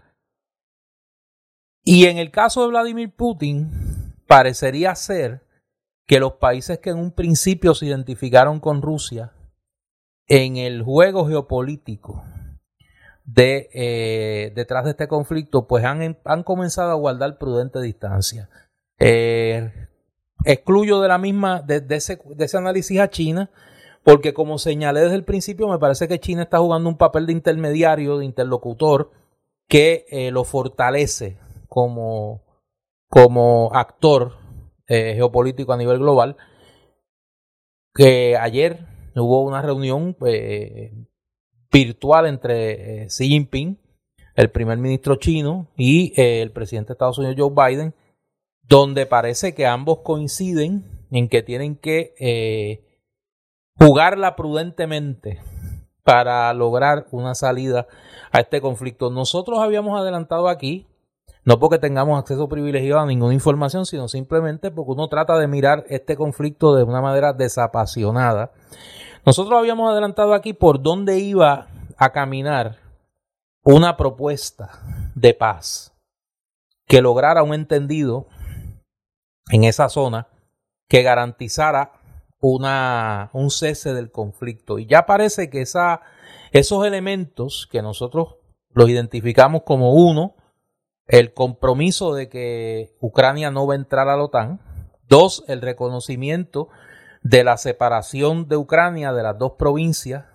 Y 1.82 2.07
en 2.07 2.18
el 2.18 2.30
caso 2.30 2.62
de 2.62 2.68
Vladimir 2.68 3.14
Putin 3.14 3.70
parecería 4.26 4.94
ser 4.94 5.42
que 6.07 6.18
los 6.18 6.34
países 6.34 6.78
que 6.78 6.90
en 6.90 6.98
un 6.98 7.12
principio 7.12 7.74
se 7.74 7.86
identificaron 7.86 8.61
con 8.61 8.82
Rusia 8.82 9.32
en 10.26 10.57
el 10.57 10.82
juego 10.82 11.26
geopolítico 11.26 12.24
de 13.24 13.70
eh, 13.72 14.52
detrás 14.55 14.84
de 14.84 14.90
este 14.90 15.09
conflicto, 15.09 15.66
pues 15.66 15.84
han, 15.84 16.18
han 16.24 16.42
comenzado 16.42 16.90
a 16.90 16.94
guardar 16.94 17.38
prudente 17.38 17.80
distancia. 17.80 18.50
Eh, 18.98 19.72
excluyo 20.45 21.01
de 21.01 21.09
la 21.09 21.18
misma, 21.18 21.62
de, 21.62 21.85
ese, 21.91 22.20
de 22.24 22.45
ese 22.45 22.57
análisis 22.57 22.99
a 23.01 23.11
China, 23.11 23.51
porque 24.03 24.35
como 24.35 24.59
señalé 24.59 25.01
desde 25.01 25.16
el 25.16 25.24
principio, 25.24 25.68
me 25.68 25.78
parece 25.78 26.09
que 26.09 26.20
China 26.20 26.43
está 26.43 26.59
jugando 26.59 26.89
un 26.89 26.99
papel 26.99 27.26
de 27.26 27.32
intermediario, 27.32 28.18
de 28.18 28.24
interlocutor, 28.24 29.11
que 29.68 30.05
eh, 30.11 30.30
lo 30.30 30.45
fortalece 30.45 31.39
como, 31.68 32.43
como 33.09 33.70
actor 33.72 34.37
geopolítico 34.87 35.72
a 35.72 35.78
nivel 35.78 35.99
global. 35.99 36.37
Que 37.95 38.37
ayer 38.37 38.87
hubo 39.14 39.43
una 39.43 39.62
reunión 39.62 40.16
virtual 41.74 42.26
entre 42.26 43.03
eh, 43.03 43.07
Xi 43.09 43.26
Jinping, 43.28 43.78
el 44.37 44.51
primer 44.51 44.78
ministro 44.78 45.16
chino, 45.16 45.68
y 45.76 46.12
eh, 46.20 46.41
el 46.41 46.53
presidente 46.53 46.89
de 46.89 46.93
Estados 46.93 47.18
Unidos, 47.18 47.37
Joe 47.37 47.51
Biden, 47.51 47.95
donde 48.66 49.06
parece 49.06 49.54
que 49.54 49.66
ambos 49.66 49.98
coinciden 50.00 51.06
en 51.10 51.28
que 51.28 51.42
tienen 51.42 51.76
que 51.76 52.14
eh, 52.18 53.00
jugarla 53.78 54.36
prudentemente 54.36 55.40
para 56.02 56.52
lograr 56.52 57.06
una 57.10 57.34
salida 57.34 57.86
a 58.32 58.40
este 58.40 58.60
conflicto. 58.60 59.10
Nosotros 59.10 59.60
habíamos 59.60 59.98
adelantado 59.98 60.48
aquí, 60.48 60.86
no 61.44 61.58
porque 61.58 61.78
tengamos 61.78 62.18
acceso 62.18 62.48
privilegiado 62.48 63.00
a 63.00 63.06
ninguna 63.06 63.34
información, 63.34 63.86
sino 63.86 64.08
simplemente 64.08 64.70
porque 64.70 64.92
uno 64.92 65.08
trata 65.08 65.38
de 65.38 65.46
mirar 65.46 65.84
este 65.88 66.16
conflicto 66.16 66.74
de 66.74 66.84
una 66.84 67.00
manera 67.00 67.32
desapasionada 67.32 68.52
nosotros 69.26 69.58
habíamos 69.58 69.90
adelantado 69.90 70.34
aquí 70.34 70.52
por 70.52 70.82
dónde 70.82 71.18
iba 71.18 71.68
a 71.96 72.12
caminar 72.12 72.76
una 73.62 73.96
propuesta 73.96 74.82
de 75.14 75.32
paz 75.32 75.94
que 76.86 77.00
lograra 77.00 77.42
un 77.42 77.54
entendido 77.54 78.26
en 79.51 79.64
esa 79.64 79.88
zona 79.88 80.28
que 80.88 81.03
garantizara 81.03 81.92
una, 82.40 83.30
un 83.32 83.51
cese 83.51 83.95
del 83.95 84.11
conflicto. 84.11 84.78
Y 84.78 84.86
ya 84.86 85.07
parece 85.07 85.49
que 85.49 85.62
esa, 85.62 86.03
esos 86.53 86.86
elementos 86.86 87.68
que 87.70 87.82
nosotros 87.82 88.36
los 88.70 88.88
identificamos 88.88 89.62
como 89.64 89.95
uno, 89.95 90.34
el 91.07 91.32
compromiso 91.32 92.14
de 92.14 92.28
que 92.28 92.97
Ucrania 93.01 93.51
no 93.51 93.66
va 93.66 93.74
a 93.74 93.78
entrar 93.78 94.09
a 94.09 94.16
la 94.16 94.24
OTAN, 94.24 94.61
dos, 95.09 95.45
el 95.49 95.61
reconocimiento 95.61 96.68
de 97.22 97.45
la 97.45 97.57
separación 97.57 98.49
de 98.49 98.57
Ucrania 98.57 99.12
de 99.12 99.22
las 99.22 99.38
dos 99.38 99.53
provincias 99.59 100.26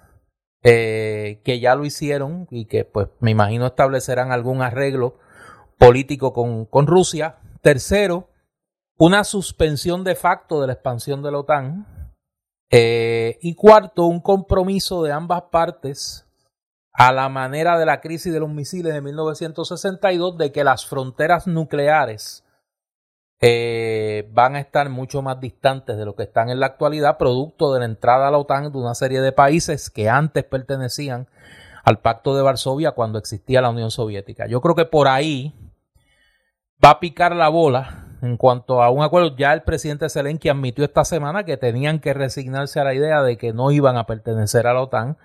eh, 0.64 1.42
que 1.46 1.60
ya 1.60 1.76
lo 1.76 1.86
hicieron 1.86 2.48
y 2.50 2.66
que 2.66 2.84
pues 2.84 3.08
me 3.20 3.32
imagino 3.32 3.68
establecerán 3.68 4.32
algún 4.32 4.62
arreglo 4.62 5.18
político 5.78 6.34
con, 6.34 6.66
con 6.66 6.88
Rusia. 6.88 7.38
Tercero, 7.62 8.29
una 9.00 9.24
suspensión 9.24 10.04
de 10.04 10.14
facto 10.14 10.60
de 10.60 10.68
la 10.68 10.74
expansión 10.74 11.24
de 11.24 11.32
la 11.32 11.40
OTAN. 11.40 11.88
Eh, 12.70 13.40
y 13.42 13.56
cuarto, 13.56 14.06
un 14.06 14.20
compromiso 14.20 15.02
de 15.02 15.12
ambas 15.12 15.44
partes 15.44 16.28
a 16.92 17.12
la 17.14 17.30
manera 17.30 17.80
de 17.80 17.86
la 17.86 18.02
crisis 18.02 18.32
de 18.32 18.42
los 18.42 18.50
misiles 18.50 18.94
de 18.94 19.02
1962 19.02 20.38
de 20.38 20.52
que 20.52 20.64
las 20.64 20.86
fronteras 20.86 21.48
nucleares 21.48 22.44
eh, 23.40 24.30
van 24.34 24.56
a 24.56 24.60
estar 24.60 24.90
mucho 24.90 25.22
más 25.22 25.40
distantes 25.40 25.98
de 25.98 26.04
lo 26.04 26.16
que 26.16 26.24
están 26.24 26.50
en 26.50 26.60
la 26.60 26.68
actualidad, 26.68 27.18
producto 27.18 27.74
de 27.74 27.80
la 27.80 27.86
entrada 27.86 28.28
a 28.28 28.32
la 28.32 28.38
OTAN 28.38 28.70
de 28.72 28.78
una 28.78 28.96
serie 28.96 29.22
de 29.22 29.32
países 29.32 29.90
que 29.90 30.10
antes 30.10 30.44
pertenecían 30.44 31.30
al 31.86 32.00
Pacto 32.02 32.36
de 32.36 32.44
Varsovia 32.44 32.92
cuando 32.92 33.18
existía 33.18 33.62
la 33.62 33.70
Unión 33.70 33.92
Soviética. 33.92 34.46
Yo 34.46 34.60
creo 34.60 34.76
que 34.76 34.86
por 34.86 35.08
ahí 35.08 35.56
va 36.84 36.92
a 36.92 37.00
picar 37.00 37.34
la 37.34 37.48
bola 37.48 38.09
en 38.22 38.38
cuanto 38.38 38.82
a 38.82 38.90
un 38.90 39.04
acuerdo. 39.04 39.36
Ya 39.36 39.54
el 39.54 39.64
presidente 39.64 40.10
Zelensky 40.10 40.50
admitió 40.50 40.84
esta 40.84 41.06
semana 41.06 41.44
que 41.44 41.58
tenían 41.58 42.00
que 42.00 42.14
resignarse 42.14 42.80
a 42.80 42.84
la 42.84 42.94
idea 42.94 43.22
de 43.24 43.38
que 43.38 43.54
no 43.54 43.72
iban 43.72 43.98
a 43.98 44.06
pertenecer 44.06 44.68
a 44.68 44.74
la 44.74 44.82
OTAN. 44.82 45.18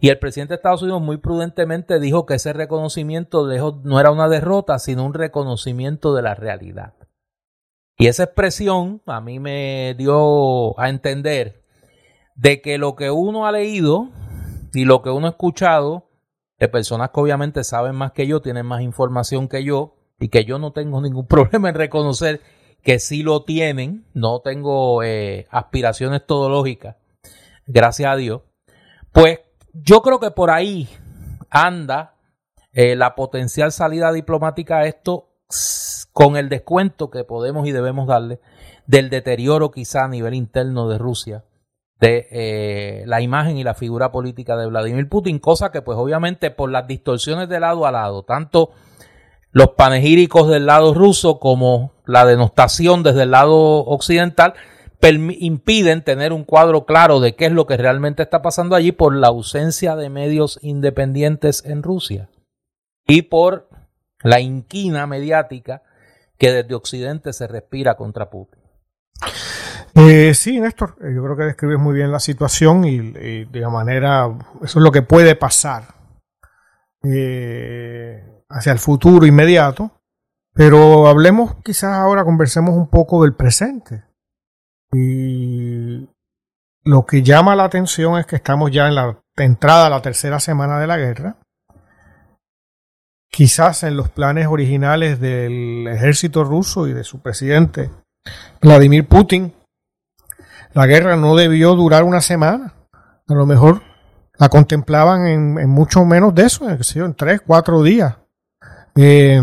Y 0.00 0.08
el 0.08 0.18
presidente 0.18 0.52
de 0.52 0.56
Estados 0.56 0.82
Unidos 0.82 1.00
muy 1.00 1.18
prudentemente 1.18 2.00
dijo 2.00 2.26
que 2.26 2.34
ese 2.34 2.52
reconocimiento 2.52 3.46
no 3.84 4.00
era 4.00 4.10
una 4.10 4.28
derrota, 4.28 4.78
sino 4.78 5.04
un 5.04 5.14
reconocimiento 5.14 6.14
de 6.14 6.22
la 6.22 6.34
realidad. 6.34 6.94
Y 7.96 8.08
esa 8.08 8.24
expresión 8.24 9.02
a 9.06 9.20
mí 9.20 9.38
me 9.38 9.94
dio 9.96 10.78
a 10.80 10.88
entender 10.88 11.62
de 12.34 12.60
que 12.60 12.78
lo 12.78 12.96
que 12.96 13.10
uno 13.10 13.46
ha 13.46 13.52
leído 13.52 14.08
y 14.72 14.84
lo 14.84 15.02
que 15.02 15.10
uno 15.10 15.26
ha 15.26 15.30
escuchado 15.30 16.08
de 16.58 16.68
personas 16.68 17.10
que 17.10 17.20
obviamente 17.20 17.62
saben 17.62 17.94
más 17.94 18.12
que 18.12 18.26
yo, 18.26 18.40
tienen 18.40 18.66
más 18.66 18.82
información 18.82 19.48
que 19.48 19.62
yo 19.62 20.01
y 20.22 20.28
que 20.28 20.44
yo 20.44 20.58
no 20.58 20.72
tengo 20.72 21.00
ningún 21.00 21.26
problema 21.28 21.68
en 21.68 21.74
reconocer 21.74 22.40
que 22.82 22.98
sí 22.98 23.22
lo 23.22 23.44
tienen, 23.44 24.04
no 24.14 24.40
tengo 24.40 25.02
eh, 25.02 25.46
aspiraciones 25.50 26.26
todológicas, 26.26 26.96
gracias 27.66 28.10
a 28.10 28.16
Dios, 28.16 28.42
pues 29.12 29.40
yo 29.72 30.02
creo 30.02 30.20
que 30.20 30.30
por 30.30 30.50
ahí 30.50 30.88
anda 31.50 32.14
eh, 32.72 32.96
la 32.96 33.14
potencial 33.14 33.72
salida 33.72 34.12
diplomática 34.12 34.78
a 34.78 34.86
esto 34.86 35.28
con 36.12 36.36
el 36.36 36.48
descuento 36.48 37.10
que 37.10 37.24
podemos 37.24 37.66
y 37.66 37.72
debemos 37.72 38.06
darle 38.06 38.40
del 38.86 39.10
deterioro 39.10 39.70
quizá 39.70 40.04
a 40.04 40.08
nivel 40.08 40.34
interno 40.34 40.88
de 40.88 40.98
Rusia 40.98 41.44
de 42.00 42.26
eh, 42.32 43.04
la 43.06 43.20
imagen 43.20 43.58
y 43.58 43.62
la 43.62 43.74
figura 43.74 44.10
política 44.10 44.56
de 44.56 44.66
Vladimir 44.66 45.08
Putin, 45.08 45.38
cosa 45.38 45.70
que 45.70 45.82
pues 45.82 45.96
obviamente 45.96 46.50
por 46.50 46.68
las 46.68 46.88
distorsiones 46.88 47.48
de 47.48 47.60
lado 47.60 47.86
a 47.86 47.92
lado, 47.92 48.24
tanto 48.24 48.72
los 49.52 49.70
panegíricos 49.70 50.48
del 50.48 50.66
lado 50.66 50.94
ruso 50.94 51.38
como 51.38 51.92
la 52.06 52.24
denostación 52.24 53.02
desde 53.02 53.22
el 53.22 53.30
lado 53.30 53.84
occidental, 53.84 54.54
impiden 55.10 56.04
tener 56.04 56.32
un 56.32 56.44
cuadro 56.44 56.84
claro 56.86 57.20
de 57.20 57.34
qué 57.34 57.46
es 57.46 57.52
lo 57.52 57.66
que 57.66 57.76
realmente 57.76 58.22
está 58.22 58.40
pasando 58.40 58.76
allí 58.76 58.92
por 58.92 59.14
la 59.14 59.28
ausencia 59.28 59.96
de 59.96 60.08
medios 60.08 60.58
independientes 60.62 61.64
en 61.66 61.82
Rusia 61.82 62.30
y 63.06 63.22
por 63.22 63.68
la 64.22 64.40
inquina 64.40 65.06
mediática 65.06 65.82
que 66.38 66.52
desde 66.52 66.74
Occidente 66.74 67.32
se 67.32 67.46
respira 67.46 67.96
contra 67.96 68.30
Putin. 68.30 68.62
Eh, 69.94 70.32
sí, 70.34 70.58
Néstor, 70.60 70.96
eh, 71.00 71.12
yo 71.14 71.22
creo 71.22 71.36
que 71.36 71.44
describes 71.44 71.78
muy 71.78 71.94
bien 71.94 72.10
la 72.10 72.20
situación 72.20 72.84
y, 72.84 72.98
de 73.44 73.60
la 73.60 73.68
manera, 73.68 74.26
eso 74.62 74.78
es 74.78 74.82
lo 74.82 74.90
que 74.90 75.02
puede 75.02 75.36
pasar 75.36 75.94
eh, 77.04 78.24
hacia 78.52 78.72
el 78.72 78.78
futuro 78.78 79.26
inmediato, 79.26 79.90
pero 80.54 81.08
hablemos 81.08 81.56
quizás 81.64 81.94
ahora, 81.94 82.24
conversemos 82.24 82.74
un 82.74 82.88
poco 82.88 83.22
del 83.22 83.34
presente. 83.34 84.04
Y 84.92 86.08
lo 86.84 87.06
que 87.06 87.22
llama 87.22 87.56
la 87.56 87.64
atención 87.64 88.18
es 88.18 88.26
que 88.26 88.36
estamos 88.36 88.70
ya 88.70 88.86
en 88.86 88.94
la 88.94 89.18
entrada 89.36 89.86
a 89.86 89.90
la 89.90 90.02
tercera 90.02 90.38
semana 90.38 90.78
de 90.78 90.86
la 90.86 90.98
guerra 90.98 91.36
quizás 93.32 93.82
en 93.82 93.96
los 93.96 94.10
planes 94.10 94.46
originales 94.46 95.18
del 95.18 95.88
ejército 95.88 96.44
ruso 96.44 96.86
y 96.86 96.92
de 96.92 97.02
su 97.02 97.20
presidente 97.20 97.90
Vladimir 98.60 99.08
Putin, 99.08 99.54
la 100.74 100.86
guerra 100.86 101.16
no 101.16 101.34
debió 101.34 101.74
durar 101.74 102.04
una 102.04 102.20
semana. 102.20 102.74
A 103.26 103.34
lo 103.34 103.46
mejor 103.46 103.82
la 104.38 104.48
contemplaban 104.48 105.26
en, 105.26 105.68
mucho 105.68 106.04
menos 106.04 106.34
de 106.34 106.44
eso, 106.44 106.68
en, 106.68 107.14
tres, 107.14 107.40
cuatro 107.44 107.82
días. 107.82 108.16
Eh, 108.96 109.40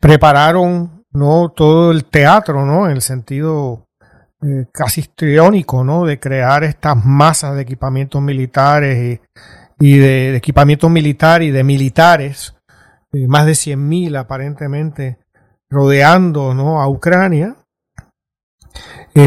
prepararon 0.00 1.04
no 1.12 1.50
todo 1.50 1.92
el 1.92 2.04
teatro, 2.04 2.64
¿no? 2.64 2.86
En 2.86 2.92
el 2.92 3.02
sentido 3.02 3.86
eh, 4.42 4.66
casi 4.72 5.02
histriónico, 5.02 5.84
¿no? 5.84 6.04
De 6.04 6.18
crear 6.18 6.64
estas 6.64 7.04
masas 7.04 7.54
de 7.54 7.62
equipamientos 7.62 8.20
militares 8.20 9.20
y 9.20 9.38
y 9.78 9.98
de, 9.98 10.36
equipamiento 10.36 10.88
militar 10.88 11.42
y 11.42 11.50
de 11.50 11.64
militares, 11.64 12.54
eh, 13.12 13.26
más 13.26 13.46
de 13.46 13.52
100.000 13.52 14.18
aparentemente 14.18 15.18
rodeando 15.70 16.54
¿no? 16.54 16.80
a 16.80 16.88
Ucrania. 16.88 17.56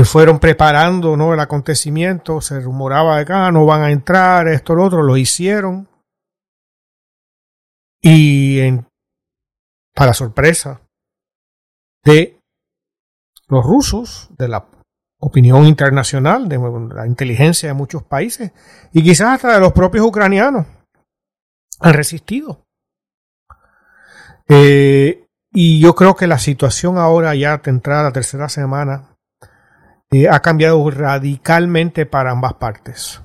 Fueron 0.04 0.40
preparando 0.40 1.16
¿no? 1.16 1.34
el 1.34 1.40
acontecimiento, 1.40 2.42
se 2.42 2.60
rumoraba 2.60 3.20
de 3.20 3.26
que 3.26 3.32
ah, 3.32 3.52
no 3.54 3.66
van 3.66 3.84
a 3.84 3.92
entrar, 3.92 4.50
esto, 4.50 4.76
lo 4.76 4.84
otro, 4.84 5.02
lo 5.02 5.16
hicieron. 5.16 5.88
Y 8.02 8.60
para 9.94 10.14
sorpresa 10.14 10.82
de 12.04 12.40
los 13.48 13.66
rusos, 13.66 14.30
de 14.38 14.48
la 14.48 14.66
opinión 15.20 15.66
internacional, 15.66 16.48
de 16.48 16.60
la 16.94 17.08
inteligencia 17.08 17.70
de 17.70 17.74
muchos 17.74 18.04
países 18.04 18.52
y 18.94 19.04
quizás 19.04 19.36
hasta 19.36 19.54
de 19.54 19.60
los 19.60 19.74
propios 19.74 20.06
ucranianos, 20.06 20.68
han 21.80 21.94
resistido. 21.94 22.66
Eh, 24.48 25.26
y 25.52 25.80
yo 25.82 25.96
creo 25.96 26.16
que 26.16 26.28
la 26.28 26.38
situación 26.38 26.98
ahora, 26.98 27.36
ya 27.36 27.62
entrada 27.66 28.04
la 28.04 28.12
tercera 28.12 28.50
semana, 28.50 29.16
eh, 30.12 30.30
ha 30.30 30.40
cambiado 30.42 30.90
radicalmente 30.90 32.06
para 32.06 32.32
ambas 32.32 32.54
partes. 32.56 33.22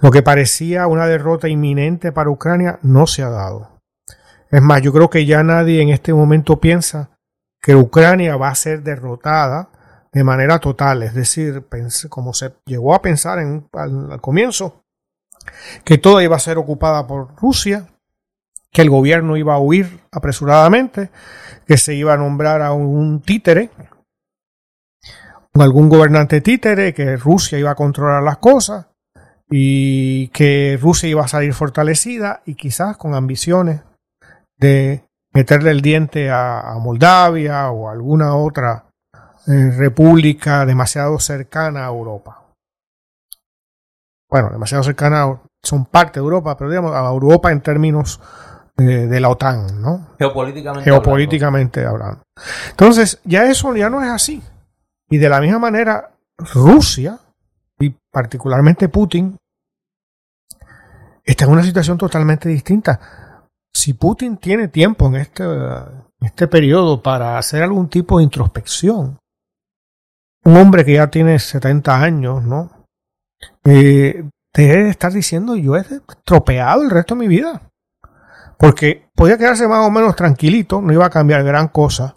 Lo 0.00 0.10
que 0.10 0.22
parecía 0.22 0.86
una 0.86 1.06
derrota 1.06 1.48
inminente 1.48 2.12
para 2.12 2.30
Ucrania 2.30 2.78
no 2.82 3.06
se 3.06 3.22
ha 3.22 3.30
dado. 3.30 3.80
Es 4.50 4.62
más, 4.62 4.82
yo 4.82 4.92
creo 4.92 5.10
que 5.10 5.26
ya 5.26 5.42
nadie 5.42 5.80
en 5.80 5.90
este 5.90 6.12
momento 6.12 6.58
piensa 6.60 7.10
que 7.62 7.76
Ucrania 7.76 8.36
va 8.36 8.48
a 8.48 8.54
ser 8.54 8.82
derrotada 8.82 9.70
de 10.12 10.24
manera 10.24 10.58
total, 10.58 11.04
es 11.04 11.14
decir, 11.14 11.64
como 12.08 12.34
se 12.34 12.52
llegó 12.66 12.94
a 12.94 13.02
pensar 13.02 13.38
en, 13.38 13.68
al, 13.72 14.20
comienzo, 14.20 14.82
que 15.84 15.98
toda 15.98 16.24
iba 16.24 16.34
a 16.34 16.40
ser 16.40 16.58
ocupada 16.58 17.06
por 17.06 17.36
Rusia, 17.36 17.86
que 18.72 18.82
el 18.82 18.90
gobierno 18.90 19.36
iba 19.36 19.54
a 19.54 19.60
huir 19.60 20.00
apresuradamente, 20.10 21.10
que 21.64 21.76
se 21.76 21.94
iba 21.94 22.14
a 22.14 22.16
nombrar 22.16 22.60
a 22.60 22.72
un 22.72 23.20
títere, 23.20 23.70
algún 25.54 25.88
gobernante 25.88 26.40
títere, 26.40 26.92
que 26.92 27.16
Rusia 27.16 27.58
iba 27.58 27.70
a 27.70 27.76
controlar 27.76 28.22
las 28.22 28.38
cosas 28.38 28.89
y 29.50 30.28
que 30.28 30.78
Rusia 30.80 31.08
iba 31.08 31.24
a 31.24 31.28
salir 31.28 31.52
fortalecida 31.52 32.42
y 32.46 32.54
quizás 32.54 32.96
con 32.96 33.14
ambiciones 33.14 33.82
de 34.56 35.04
meterle 35.32 35.72
el 35.72 35.80
diente 35.80 36.30
a, 36.30 36.76
Moldavia 36.80 37.70
o 37.70 37.88
alguna 37.88 38.36
otra 38.36 38.86
eh, 39.46 39.72
república 39.76 40.64
demasiado 40.64 41.18
cercana 41.18 41.84
a 41.84 41.88
Europa. 41.88 42.42
Bueno, 44.30 44.50
demasiado 44.50 44.84
cercana, 44.84 45.40
son 45.62 45.86
parte 45.86 46.20
de 46.20 46.24
Europa, 46.24 46.56
pero 46.56 46.70
digamos 46.70 46.94
a 46.94 47.00
Europa 47.00 47.50
en 47.50 47.60
términos 47.60 48.20
de, 48.76 49.20
la 49.20 49.28
OTAN, 49.28 49.82
¿no? 49.82 50.08
Geopolíticamente, 50.18 50.84
Geopolíticamente 50.84 51.84
hablando. 51.84 52.22
Entonces, 52.70 53.20
ya 53.24 53.44
eso 53.44 53.74
ya 53.74 53.90
no 53.90 54.02
es 54.02 54.08
así. 54.08 54.42
Y 55.10 55.18
de 55.18 55.28
la 55.28 55.40
misma 55.40 55.58
manera, 55.58 56.12
Rusia, 56.38 57.18
y 57.78 57.94
particularmente 58.10 58.88
Putin, 58.88 59.36
está 61.30 61.44
en 61.44 61.52
una 61.52 61.62
situación 61.62 61.98
totalmente 61.98 62.48
distinta. 62.48 63.00
Si 63.72 63.94
Putin 63.94 64.36
tiene 64.36 64.68
tiempo 64.68 65.06
en 65.06 65.16
este, 65.16 65.44
este 66.20 66.48
periodo 66.48 67.02
para 67.02 67.38
hacer 67.38 67.62
algún 67.62 67.88
tipo 67.88 68.18
de 68.18 68.24
introspección, 68.24 69.18
un 70.44 70.56
hombre 70.56 70.84
que 70.84 70.94
ya 70.94 71.08
tiene 71.08 71.38
70 71.38 72.02
años, 72.02 72.42
¿no? 72.42 72.86
Eh, 73.64 74.24
debe 74.52 74.88
estar 74.88 75.12
diciendo 75.12 75.56
yo 75.56 75.76
he 75.76 75.80
estropeado 75.80 76.82
el 76.82 76.90
resto 76.90 77.14
de 77.14 77.20
mi 77.20 77.28
vida. 77.28 77.70
Porque 78.58 79.08
podía 79.14 79.38
quedarse 79.38 79.66
más 79.68 79.86
o 79.86 79.90
menos 79.90 80.16
tranquilito, 80.16 80.82
no 80.82 80.92
iba 80.92 81.06
a 81.06 81.10
cambiar 81.10 81.44
gran 81.44 81.68
cosa. 81.68 82.16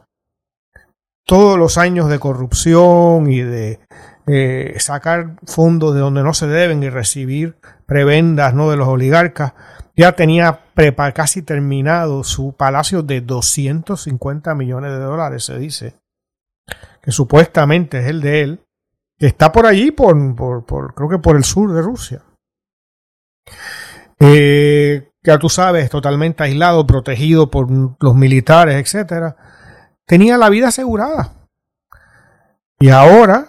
Todos 1.25 1.57
los 1.57 1.77
años 1.77 2.09
de 2.09 2.19
corrupción 2.19 3.31
y 3.31 3.41
de 3.41 3.79
eh, 4.25 4.75
sacar 4.79 5.35
fondos 5.45 5.93
de 5.93 5.99
donde 5.99 6.23
no 6.23 6.33
se 6.33 6.47
deben 6.47 6.81
y 6.81 6.89
recibir 6.89 7.57
prebendas 7.85 8.53
¿no? 8.53 8.69
de 8.69 8.77
los 8.77 8.87
oligarcas, 8.87 9.53
ya 9.95 10.13
tenía 10.13 10.61
casi 11.13 11.41
terminado 11.41 12.23
su 12.23 12.53
palacio 12.53 13.03
de 13.03 13.21
250 13.21 14.55
millones 14.55 14.91
de 14.91 14.99
dólares, 14.99 15.43
se 15.43 15.57
dice, 15.59 15.95
que 17.01 17.11
supuestamente 17.11 17.99
es 17.99 18.07
el 18.07 18.21
de 18.21 18.41
él, 18.41 18.59
que 19.19 19.27
está 19.27 19.51
por 19.51 19.65
allí, 19.65 19.91
por, 19.91 20.35
por, 20.35 20.93
creo 20.95 21.09
que 21.09 21.19
por 21.19 21.35
el 21.35 21.43
sur 21.43 21.73
de 21.73 21.81
Rusia. 21.81 22.23
Eh, 24.19 25.11
ya 25.21 25.37
tú 25.37 25.49
sabes, 25.49 25.89
totalmente 25.89 26.43
aislado, 26.43 26.87
protegido 26.87 27.51
por 27.51 27.67
los 27.99 28.15
militares, 28.15 28.75
etcétera, 28.75 29.35
tenía 30.05 30.37
la 30.37 30.49
vida 30.49 30.69
asegurada. 30.69 31.33
Y 32.79 32.89
ahora 32.89 33.47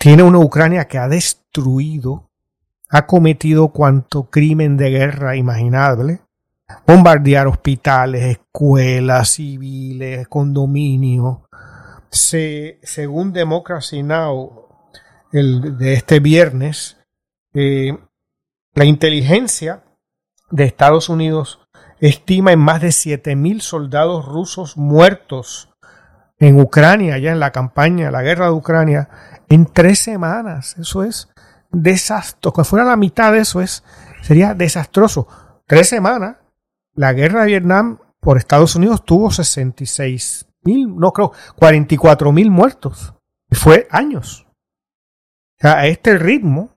tiene 0.00 0.22
una 0.22 0.38
Ucrania 0.38 0.88
que 0.88 0.96
ha 0.96 1.08
destruido, 1.08 2.30
ha 2.88 3.06
cometido 3.06 3.68
cuanto 3.68 4.30
crimen 4.30 4.78
de 4.78 4.88
guerra 4.88 5.36
imaginable, 5.36 6.22
bombardear 6.86 7.46
hospitales, 7.46 8.38
escuelas, 8.38 9.32
civiles, 9.32 10.26
condominios. 10.26 11.40
Se, 12.08 12.80
según 12.82 13.34
Democracy 13.34 14.02
Now, 14.02 14.68
el 15.32 15.76
de 15.76 15.92
este 15.92 16.18
viernes, 16.18 16.96
eh, 17.52 17.94
la 18.74 18.86
inteligencia 18.86 19.84
de 20.50 20.64
Estados 20.64 21.10
Unidos 21.10 21.60
estima 21.98 22.52
en 22.52 22.60
más 22.60 22.80
de 22.80 22.88
7.000 22.88 23.60
soldados 23.60 24.24
rusos 24.24 24.78
muertos 24.78 25.69
en 26.40 26.58
Ucrania, 26.58 27.18
ya 27.18 27.30
en 27.32 27.38
la 27.38 27.52
campaña, 27.52 28.10
la 28.10 28.22
guerra 28.22 28.46
de 28.46 28.52
Ucrania, 28.52 29.08
en 29.48 29.66
tres 29.66 30.00
semanas. 30.00 30.76
Eso 30.78 31.04
es 31.04 31.28
desastroso. 31.70 32.54
Que 32.54 32.64
fuera 32.64 32.84
la 32.84 32.96
mitad 32.96 33.32
de 33.32 33.40
eso 33.40 33.60
es, 33.60 33.84
sería 34.22 34.54
desastroso. 34.54 35.28
Tres 35.66 35.88
semanas, 35.88 36.36
la 36.94 37.12
guerra 37.12 37.42
de 37.42 37.48
Vietnam 37.48 37.98
por 38.20 38.38
Estados 38.38 38.74
Unidos 38.74 39.04
tuvo 39.04 39.30
66 39.30 40.46
mil, 40.62 40.96
no 40.96 41.12
creo, 41.12 41.32
44 41.56 42.32
mil 42.32 42.50
muertos. 42.50 43.14
Y 43.50 43.56
fue 43.56 43.86
años. 43.90 44.46
A 45.60 45.86
este 45.86 46.16
ritmo, 46.16 46.70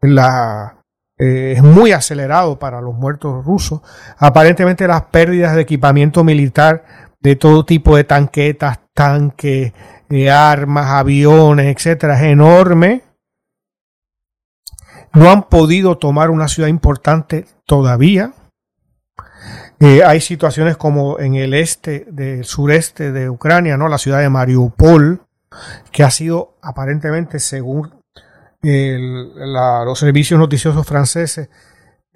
la, 0.00 0.82
eh, 1.18 1.54
es 1.56 1.62
muy 1.62 1.92
acelerado 1.92 2.58
para 2.58 2.80
los 2.80 2.94
muertos 2.94 3.44
rusos. 3.44 3.80
Aparentemente 4.18 4.88
las 4.88 5.02
pérdidas 5.02 5.54
de 5.54 5.62
equipamiento 5.62 6.24
militar 6.24 7.05
de 7.20 7.36
todo 7.36 7.64
tipo 7.64 7.96
de 7.96 8.04
tanquetas, 8.04 8.80
tanques, 8.94 9.72
de 10.08 10.30
armas, 10.30 10.90
aviones, 10.90 11.74
etcétera, 11.74 12.16
es 12.16 12.24
enorme. 12.24 13.02
No 15.12 15.30
han 15.30 15.44
podido 15.44 15.98
tomar 15.98 16.30
una 16.30 16.48
ciudad 16.48 16.68
importante 16.68 17.46
todavía. 17.64 18.32
Eh, 19.78 20.02
hay 20.04 20.20
situaciones 20.20 20.76
como 20.76 21.18
en 21.18 21.34
el 21.34 21.52
este, 21.54 22.06
del 22.10 22.44
sureste 22.44 23.12
de 23.12 23.28
Ucrania, 23.28 23.76
¿no? 23.76 23.88
La 23.88 23.98
ciudad 23.98 24.20
de 24.20 24.30
Mariupol, 24.30 25.22
que 25.90 26.02
ha 26.02 26.10
sido 26.10 26.56
aparentemente, 26.62 27.38
según 27.38 27.94
los 28.62 29.98
servicios 29.98 30.40
noticiosos 30.40 30.84
franceses 30.84 31.48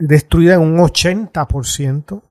destruida 0.01 0.55
en 0.55 0.63
un 0.63 0.79
80%. 0.79 2.23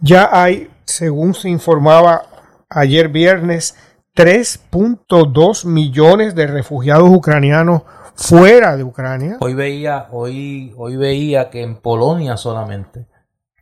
Ya 0.00 0.30
hay, 0.32 0.70
según 0.88 1.34
se 1.34 1.48
informaba 1.50 2.22
ayer 2.68 3.08
viernes, 3.08 3.76
3.2 4.16 5.64
millones 5.64 6.34
de 6.34 6.46
refugiados 6.46 7.08
ucranianos 7.10 7.82
fuera 8.14 8.76
de 8.76 8.82
Ucrania. 8.82 9.36
Hoy 9.40 9.54
veía, 9.54 10.08
hoy, 10.10 10.74
hoy 10.76 10.96
veía 10.96 11.50
que 11.50 11.62
en 11.62 11.76
Polonia 11.76 12.36
solamente 12.36 13.06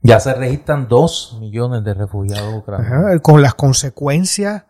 ya 0.02 0.20
se 0.20 0.32
registran 0.34 0.88
2 0.88 1.38
millones 1.40 1.84
de 1.84 1.94
refugiados 1.94 2.54
ucranianos. 2.54 3.20
con 3.20 3.42
las 3.42 3.54
consecuencias, 3.54 4.64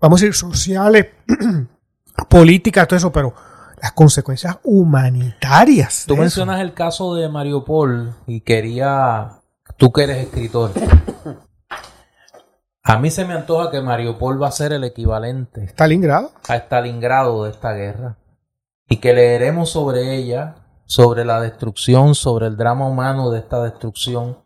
vamos 0.00 0.20
a 0.20 0.26
decir, 0.26 0.34
sociales 0.34 1.06
política, 2.28 2.84
todo 2.86 2.96
eso, 2.96 3.12
pero 3.12 3.32
las 3.80 3.92
consecuencias 3.92 4.58
humanitarias. 4.64 6.04
Tú 6.06 6.16
mencionas 6.16 6.60
el 6.60 6.74
caso 6.74 7.14
de 7.14 7.28
Mariupol 7.28 8.14
y 8.26 8.40
quería, 8.40 9.41
tú 9.76 9.92
que 9.92 10.04
eres 10.04 10.18
escritor, 10.18 10.70
a 12.82 12.98
mí 12.98 13.10
se 13.10 13.24
me 13.24 13.34
antoja 13.34 13.70
que 13.70 13.80
Mariupol 13.80 14.42
va 14.42 14.48
a 14.48 14.52
ser 14.52 14.72
el 14.72 14.84
equivalente 14.84 15.64
Stalingrado 15.68 16.32
a 16.48 16.56
Stalingrado 16.56 17.44
de 17.44 17.50
esta 17.50 17.72
guerra. 17.72 18.18
Y 18.88 18.96
que 18.98 19.14
leeremos 19.14 19.70
sobre 19.70 20.16
ella, 20.16 20.56
sobre 20.84 21.24
la 21.24 21.40
destrucción, 21.40 22.14
sobre 22.14 22.46
el 22.48 22.56
drama 22.56 22.86
humano 22.86 23.30
de 23.30 23.38
esta 23.38 23.62
destrucción, 23.62 24.38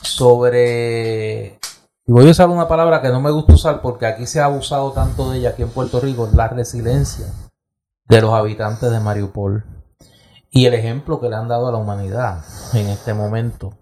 sobre 0.00 1.58
y 2.08 2.12
voy 2.12 2.28
a 2.28 2.30
usar 2.30 2.48
una 2.48 2.68
palabra 2.68 3.02
que 3.02 3.08
no 3.08 3.20
me 3.20 3.32
gusta 3.32 3.54
usar 3.54 3.82
porque 3.82 4.06
aquí 4.06 4.26
se 4.26 4.40
ha 4.40 4.44
abusado 4.44 4.92
tanto 4.92 5.28
de 5.28 5.38
ella 5.38 5.50
aquí 5.50 5.62
en 5.62 5.70
Puerto 5.70 5.98
Rico, 5.98 6.30
la 6.32 6.46
resiliencia 6.46 7.26
de 8.08 8.20
los 8.20 8.32
habitantes 8.32 8.92
de 8.92 9.00
Mariupol 9.00 9.64
y 10.48 10.66
el 10.66 10.74
ejemplo 10.74 11.20
que 11.20 11.28
le 11.28 11.34
han 11.34 11.48
dado 11.48 11.66
a 11.66 11.72
la 11.72 11.78
humanidad 11.78 12.44
en 12.74 12.86
este 12.86 13.12
momento. 13.12 13.72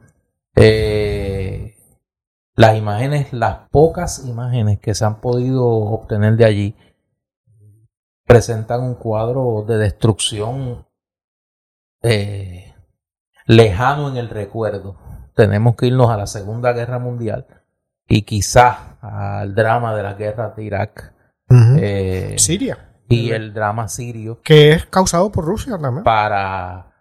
Eh, 0.57 1.77
las 2.55 2.77
imágenes, 2.77 3.33
las 3.33 3.69
pocas 3.71 4.25
imágenes 4.27 4.79
que 4.79 4.95
se 4.95 5.05
han 5.05 5.21
podido 5.21 5.67
obtener 5.67 6.37
de 6.37 6.45
allí, 6.45 6.77
presentan 8.27 8.83
un 8.83 8.95
cuadro 8.95 9.65
de 9.67 9.79
destrucción 9.79 10.87
eh, 12.03 12.75
lejano 13.47 14.09
en 14.09 14.17
el 14.17 14.29
recuerdo. 14.29 14.97
Tenemos 15.35 15.77
que 15.77 15.87
irnos 15.87 16.11
a 16.11 16.17
la 16.17 16.27
Segunda 16.27 16.73
Guerra 16.73 16.99
Mundial 16.99 17.47
y 18.07 18.23
quizás 18.23 18.77
al 19.01 19.55
drama 19.55 19.95
de 19.95 20.03
la 20.03 20.15
guerra 20.15 20.51
de 20.51 20.65
Irak. 20.65 21.13
Eh, 21.51 22.35
Siria. 22.39 22.91
Y 23.09 23.31
el 23.31 23.53
drama 23.53 23.89
sirio. 23.89 24.41
Que 24.43 24.73
es 24.73 24.87
causado 24.87 25.31
por 25.31 25.45
Rusia 25.45 25.79
también. 25.79 26.05
Para, 26.05 26.93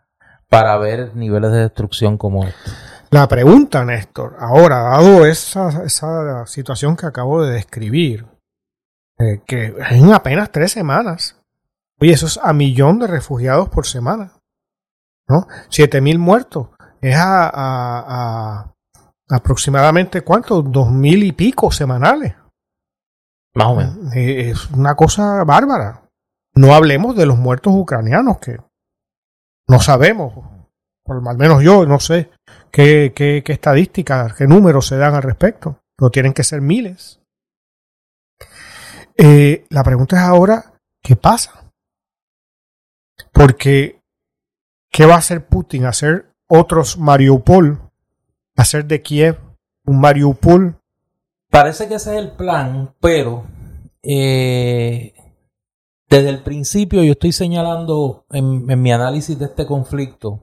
para 0.49 0.78
ver 0.78 1.16
niveles 1.16 1.51
de 1.51 1.62
destrucción 1.62 2.18
como 2.18 2.43
este. 2.43 2.72
La 3.14 3.28
pregunta, 3.28 3.86
Néstor, 3.86 4.38
ahora, 4.39 4.80
dado 4.80 5.28
esa, 5.28 5.84
esa 5.84 6.47
situación 6.47 6.95
que 6.95 7.05
acabo 7.05 7.43
de 7.43 7.53
describir, 7.53 8.26
eh, 9.20 9.39
que 9.45 9.76
en 9.91 10.11
apenas 10.11 10.51
tres 10.51 10.72
semanas, 10.72 11.39
oye, 12.01 12.14
eso 12.14 12.26
es 12.26 12.39
a 12.41 12.53
millón 12.53 12.97
de 12.97 13.05
refugiados 13.05 13.70
por 13.70 13.86
semana, 13.86 14.34
¿no? 15.28 15.45
Siete 15.70 16.01
mil 16.01 16.18
muertos, 16.18 16.70
es 17.01 17.16
a, 17.16 17.51
a, 17.53 18.74
aproximadamente, 19.30 20.22
¿cuánto? 20.22 20.64
Dos 20.64 20.89
mil 20.89 21.22
y 21.22 21.34
pico 21.34 21.72
semanales. 21.72 22.34
Más 23.53 23.68
o 23.68 23.76
menos. 23.76 24.16
Eh, 24.16 24.49
es 24.49 24.72
una 24.72 24.95
cosa 24.95 25.43
bárbara. 25.43 26.09
No 26.55 26.74
hablemos 26.74 27.16
de 27.16 27.28
los 27.28 27.38
muertos 27.38 27.74
ucranianos, 27.76 28.39
que 28.39 28.57
no 29.68 29.80
sabemos, 29.80 30.34
por 31.04 31.18
al 31.28 31.38
menos 31.38 31.62
yo 31.64 31.86
no 31.86 31.99
sé 31.99 32.30
qué, 32.72 33.43
estadísticas, 33.45 34.34
qué 34.34 34.47
números 34.47 34.88
se 34.88 34.97
dan 34.97 35.16
al 35.16 35.24
respecto, 35.24 35.80
pero 35.95 36.10
tienen 36.10 36.34
que 36.34 36.43
ser 36.43 36.62
miles. 36.62 37.20
Eh, 39.18 39.66
la 39.70 39.84
pregunta 39.84 40.16
es 40.16 40.24
ahora, 40.24 40.74
¿qué 41.01 41.16
pasa? 41.16 41.72
Porque, 43.32 44.01
¿qué 44.91 45.06
va 45.06 45.16
a 45.16 45.20
hacer 45.20 45.45
Putin? 45.45 45.86
¿Hacer 45.86 46.32
otros 46.47 46.97
Mariupol? 46.97 47.80
¿Hacer 48.56 48.86
de 48.86 49.01
Kiev 49.01 49.39
un 49.86 49.99
Mariupol? 49.99 50.80
Parece 51.49 51.88
que 51.88 51.95
ese 51.95 52.18
es 52.18 52.24
el 52.24 52.32
plan, 52.32 52.95
pero 52.99 53.45
eh, 54.01 55.14
desde 56.10 56.30
el 56.30 56.43
principio 56.43 57.04
yo 57.04 57.14
estoy 57.14 57.32
señalando 57.32 58.26
en, 58.32 58.66
mi 58.82 58.91
análisis 58.91 59.38
de 59.38 59.45
este 59.45 59.66
conflicto 59.66 60.41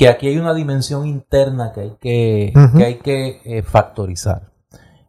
que 0.00 0.08
aquí 0.08 0.28
hay 0.28 0.38
una 0.38 0.54
dimensión 0.54 1.06
interna 1.06 1.72
que 1.72 1.80
hay 1.82 1.90
que, 2.00 2.54
que, 2.74 2.84
hay 2.84 2.94
que 3.00 3.42
eh, 3.44 3.62
factorizar. 3.62 4.50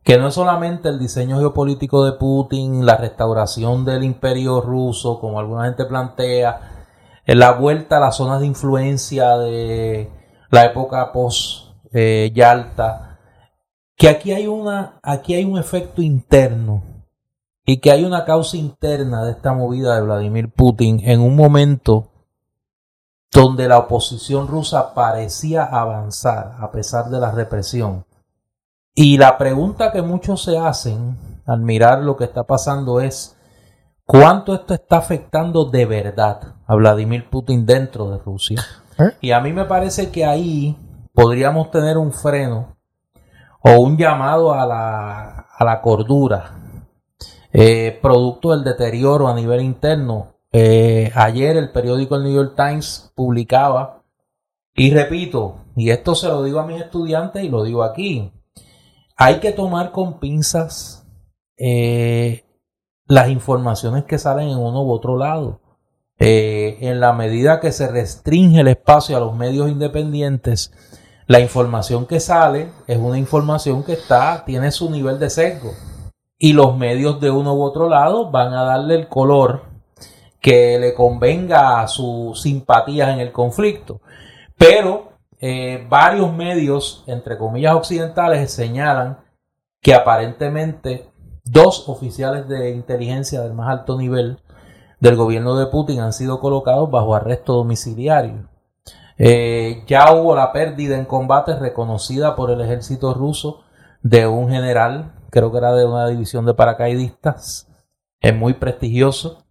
Que 0.03 0.17
no 0.17 0.27
es 0.27 0.33
solamente 0.33 0.89
el 0.89 0.99
diseño 0.99 1.39
geopolítico 1.39 2.03
de 2.03 2.11
Putin, 2.11 2.85
la 2.85 2.97
restauración 2.97 3.85
del 3.85 4.03
imperio 4.03 4.59
ruso, 4.59 5.17
como 5.21 5.39
alguna 5.39 5.63
gente 5.63 5.85
plantea, 5.85 6.89
la 7.25 7.53
vuelta 7.53 7.95
a 7.95 7.99
las 8.01 8.17
zonas 8.17 8.41
de 8.41 8.47
influencia 8.47 9.37
de 9.37 10.11
la 10.49 10.65
época 10.65 11.13
post-Yalta. 11.13 12.97
Eh, 12.97 13.17
que 13.95 14.09
aquí 14.09 14.33
hay 14.33 14.47
una, 14.47 14.99
aquí 15.03 15.35
hay 15.35 15.45
un 15.45 15.57
efecto 15.57 16.01
interno 16.01 16.83
y 17.65 17.77
que 17.77 17.91
hay 17.91 18.03
una 18.03 18.25
causa 18.25 18.57
interna 18.57 19.23
de 19.23 19.31
esta 19.31 19.53
movida 19.53 19.95
de 19.95 20.01
Vladimir 20.01 20.51
Putin 20.51 20.99
en 21.05 21.21
un 21.21 21.37
momento 21.37 22.10
donde 23.31 23.67
la 23.67 23.79
oposición 23.79 24.47
rusa 24.47 24.93
parecía 24.93 25.63
avanzar 25.63 26.57
a 26.59 26.71
pesar 26.71 27.09
de 27.09 27.19
la 27.19 27.31
represión. 27.31 28.05
Y 28.93 29.17
la 29.17 29.37
pregunta 29.37 29.91
que 29.91 30.01
muchos 30.01 30.43
se 30.43 30.57
hacen 30.57 31.17
al 31.45 31.61
mirar 31.61 31.99
lo 31.99 32.17
que 32.17 32.25
está 32.25 32.43
pasando 32.43 32.99
es 32.99 33.37
cuánto 34.05 34.53
esto 34.53 34.73
está 34.73 34.97
afectando 34.97 35.65
de 35.65 35.85
verdad 35.85 36.55
a 36.67 36.75
Vladimir 36.75 37.29
Putin 37.29 37.65
dentro 37.65 38.11
de 38.11 38.17
Rusia. 38.17 38.61
¿Eh? 38.99 39.15
Y 39.21 39.31
a 39.31 39.39
mí 39.39 39.53
me 39.53 39.65
parece 39.65 40.11
que 40.11 40.25
ahí 40.25 40.77
podríamos 41.13 41.71
tener 41.71 41.97
un 41.97 42.11
freno 42.11 42.75
o 43.61 43.79
un 43.79 43.97
llamado 43.97 44.53
a 44.53 44.65
la, 44.65 45.47
a 45.57 45.63
la 45.63 45.81
cordura, 45.81 46.51
eh, 47.53 47.97
producto 48.01 48.51
del 48.51 48.63
deterioro 48.63 49.27
a 49.27 49.35
nivel 49.35 49.61
interno. 49.61 50.35
Eh, 50.53 51.11
ayer 51.15 51.55
el 51.55 51.71
periódico 51.71 52.15
El 52.15 52.23
New 52.23 52.33
York 52.33 52.55
Times 52.55 53.11
publicaba, 53.15 54.03
y 54.75 54.93
repito, 54.93 55.65
y 55.75 55.91
esto 55.91 56.15
se 56.15 56.27
lo 56.27 56.43
digo 56.43 56.59
a 56.59 56.65
mis 56.65 56.81
estudiantes 56.81 57.43
y 57.43 57.49
lo 57.49 57.63
digo 57.63 57.83
aquí, 57.83 58.31
hay 59.15 59.39
que 59.39 59.51
tomar 59.51 59.91
con 59.91 60.19
pinzas 60.19 61.07
eh, 61.57 62.43
las 63.05 63.29
informaciones 63.29 64.05
que 64.05 64.17
salen 64.17 64.49
en 64.49 64.57
uno 64.57 64.83
u 64.83 64.91
otro 64.91 65.17
lado. 65.17 65.59
en 66.23 66.99
la 66.99 67.13
medida 67.13 67.59
que 67.59 67.71
se 67.71 67.87
restringe 67.87 68.59
el 68.61 68.67
espacio 68.67 69.17
a 69.17 69.19
los 69.19 69.35
medios 69.35 69.71
independientes, 69.71 70.71
la 71.25 71.39
información 71.39 72.05
que 72.05 72.19
sale 72.19 72.69
es 72.87 72.97
una 72.97 73.17
información 73.17 73.83
que 73.83 73.93
está, 73.93 74.43
tiene 74.45 74.71
su 74.71 74.91
nivel 74.91 75.17
de 75.17 75.29
sesgo. 75.29 75.71
Y 76.37 76.53
los 76.53 76.77
medios 76.77 77.21
de 77.21 77.31
uno 77.31 77.55
u 77.55 77.63
otro 77.63 77.89
lado 77.89 78.29
van 78.29 78.53
a 78.53 78.63
darle 78.63 78.95
el 78.95 79.07
color 79.07 79.70
que 80.41 80.79
le 80.79 80.93
convenga 80.93 81.81
a 81.81 81.87
sus 81.87 82.41
simpatías 82.41 83.09
en 83.09 83.19
el 83.19 83.31
conflicto. 83.31 84.01
Pero 84.57 85.13
eh, 85.39 85.85
varios 85.87 86.33
medios, 86.33 87.03
entre 87.07 87.37
comillas 87.37 87.75
occidentales, 87.75 88.51
señalan 88.51 89.19
que 89.81 89.93
aparentemente 89.93 91.09
dos 91.43 91.87
oficiales 91.87 92.47
de 92.47 92.71
inteligencia 92.71 93.41
del 93.41 93.53
más 93.53 93.69
alto 93.69 93.97
nivel 93.97 94.39
del 94.99 95.15
gobierno 95.15 95.55
de 95.55 95.65
Putin 95.67 95.99
han 95.99 96.13
sido 96.13 96.39
colocados 96.39 96.89
bajo 96.89 97.15
arresto 97.15 97.53
domiciliario. 97.53 98.49
Eh, 99.17 99.83
ya 99.87 100.13
hubo 100.13 100.35
la 100.35 100.51
pérdida 100.51 100.97
en 100.97 101.05
combate 101.05 101.55
reconocida 101.55 102.35
por 102.35 102.51
el 102.51 102.61
ejército 102.61 103.13
ruso 103.13 103.63
de 104.01 104.25
un 104.27 104.49
general, 104.49 105.13
creo 105.29 105.51
que 105.51 105.59
era 105.59 105.73
de 105.73 105.85
una 105.85 106.07
división 106.07 106.45
de 106.45 106.53
paracaidistas, 106.53 107.67
es 108.19 108.35
muy 108.35 108.53
prestigioso, 108.53 109.43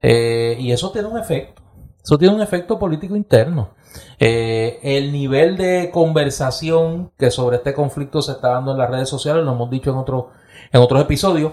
eh, 0.00 0.56
y 0.58 0.72
eso 0.72 0.90
tiene 0.90 1.08
un 1.08 1.18
efecto, 1.18 1.62
eso 2.02 2.18
tiene 2.18 2.34
un 2.34 2.42
efecto 2.42 2.78
político 2.78 3.16
interno. 3.16 3.70
Eh, 4.18 4.78
el 4.82 5.12
nivel 5.12 5.56
de 5.56 5.90
conversación 5.92 7.12
que 7.16 7.30
sobre 7.30 7.56
este 7.56 7.74
conflicto 7.74 8.22
se 8.22 8.32
está 8.32 8.50
dando 8.50 8.72
en 8.72 8.78
las 8.78 8.90
redes 8.90 9.08
sociales, 9.08 9.44
lo 9.44 9.52
hemos 9.52 9.70
dicho 9.70 9.90
en, 9.90 9.96
otro, 9.96 10.30
en 10.72 10.80
otros 10.80 11.02
episodios, 11.02 11.52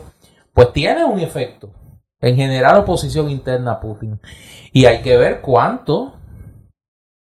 pues 0.53 0.74
tiene 0.74 1.06
un 1.06 1.20
efecto 1.20 1.72
en 2.22 2.36
generar 2.36 2.78
oposición 2.78 3.30
interna 3.30 3.74
a 3.74 3.80
Putin. 3.80 4.20
Y 4.72 4.86
hay 4.86 5.02
que 5.02 5.18
ver 5.18 5.41
cuánto 5.41 6.15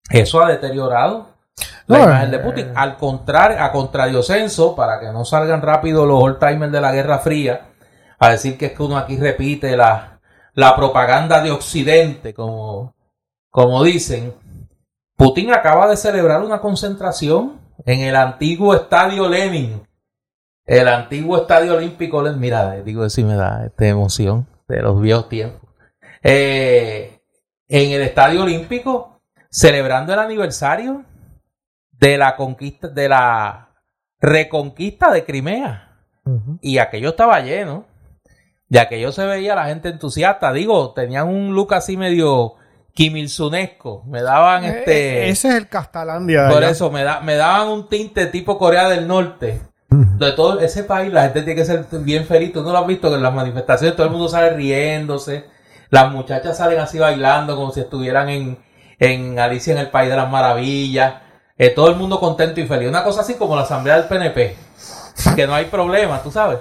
eso 0.09 0.41
ha 0.41 0.49
deteriorado 0.49 1.27
la 1.87 2.03
imagen 2.03 2.31
de 2.31 2.39
Putin. 2.39 2.71
Al 2.75 2.97
contrario, 2.97 3.57
a 3.61 3.71
contrario 3.71 4.23
censo, 4.23 4.75
para 4.75 4.99
que 4.99 5.07
no 5.07 5.25
salgan 5.25 5.61
rápido 5.61 6.05
los 6.05 6.21
old 6.21 6.39
timers 6.39 6.71
de 6.71 6.81
la 6.81 6.91
Guerra 6.91 7.19
Fría, 7.19 7.69
a 8.19 8.29
decir 8.31 8.57
que 8.57 8.67
es 8.67 8.71
que 8.73 8.83
uno 8.83 8.97
aquí 8.97 9.17
repite 9.17 9.75
la, 9.75 10.14
la 10.55 10.75
propaganda 10.75 11.41
de 11.41 11.51
Occidente, 11.51 12.33
como, 12.33 12.95
como 13.49 13.83
dicen. 13.83 14.33
Putin 15.15 15.53
acaba 15.53 15.87
de 15.87 15.95
celebrar 15.95 16.41
una 16.41 16.59
concentración 16.59 17.59
en 17.85 18.01
el 18.01 18.15
antiguo 18.15 18.73
estadio 18.73 19.29
Lenin. 19.29 19.81
El 20.65 20.87
antiguo 20.87 21.37
estadio 21.37 21.75
olímpico. 21.75 22.21
Mira, 22.37 22.81
digo, 22.81 23.07
si 23.09 23.23
me 23.23 23.35
da 23.35 23.65
esta 23.65 23.85
emoción 23.85 24.47
de 24.67 24.81
los 24.81 24.99
viejos 24.99 25.29
tiempos. 25.29 25.69
Eh, 26.23 27.21
en 27.67 27.91
el 27.91 28.01
estadio 28.01 28.43
olímpico 28.43 29.21
celebrando 29.49 30.11
el 30.11 30.19
aniversario 30.19 31.05
de 31.91 32.17
la 32.17 32.35
conquista, 32.35 32.89
de 32.89 33.07
la 33.07 33.69
reconquista 34.19 35.11
de 35.11 35.23
Crimea. 35.23 35.81
Y 36.59 36.79
aquello 36.79 37.09
estaba 37.09 37.39
lleno. 37.41 37.85
De 38.67 38.79
aquello 38.79 39.11
se 39.11 39.25
veía 39.25 39.55
la 39.55 39.65
gente 39.65 39.89
entusiasta. 39.89 40.51
Digo, 40.51 40.93
tenían 40.93 41.27
un 41.27 41.53
look 41.53 41.73
así 41.73 41.97
medio 41.97 42.55
kimilsunesco. 42.93 44.03
Me 44.07 44.23
daban 44.23 44.63
eh, 44.63 44.69
este. 44.69 45.25
Eh, 45.25 45.29
ese 45.29 45.49
es 45.49 45.55
el 45.55 45.69
Castalandia. 45.69 46.49
Por 46.49 46.63
eso, 46.63 46.89
me, 46.89 47.03
da, 47.03 47.19
me 47.19 47.35
daban 47.35 47.67
un 47.67 47.87
tinte 47.87 48.25
tipo 48.27 48.57
Corea 48.57 48.89
del 48.89 49.07
Norte. 49.07 49.61
De 49.89 50.31
todo 50.33 50.59
ese 50.59 50.83
país, 50.83 51.13
la 51.13 51.23
gente 51.23 51.43
tiene 51.43 51.61
que 51.61 51.65
ser 51.65 51.85
bien 52.01 52.25
feliz. 52.25 52.51
Tú 52.51 52.61
no 52.63 52.71
lo 52.71 52.79
has 52.79 52.87
visto 52.87 53.07
que 53.09 53.15
en 53.15 53.23
las 53.23 53.33
manifestaciones 53.33 53.95
todo 53.95 54.07
el 54.07 54.11
mundo 54.11 54.27
sale 54.27 54.49
riéndose. 54.49 55.45
Las 55.89 56.11
muchachas 56.11 56.57
salen 56.57 56.79
así 56.79 56.99
bailando 56.99 57.55
como 57.55 57.71
si 57.71 57.79
estuvieran 57.81 58.27
en, 58.27 58.57
en 58.99 59.39
Alicia 59.39 59.71
en 59.73 59.79
el 59.79 59.89
País 59.89 60.09
de 60.09 60.17
las 60.17 60.29
Maravillas. 60.29 61.13
Eh, 61.57 61.69
todo 61.69 61.89
el 61.89 61.95
mundo 61.95 62.19
contento 62.19 62.59
y 62.59 62.67
feliz. 62.67 62.89
Una 62.89 63.03
cosa 63.03 63.21
así 63.21 63.35
como 63.35 63.55
la 63.55 63.61
asamblea 63.61 63.95
del 63.97 64.07
PNP. 64.09 64.57
Que 65.35 65.47
no 65.47 65.53
hay 65.53 65.65
problema, 65.65 66.21
tú 66.21 66.29
sabes. 66.29 66.59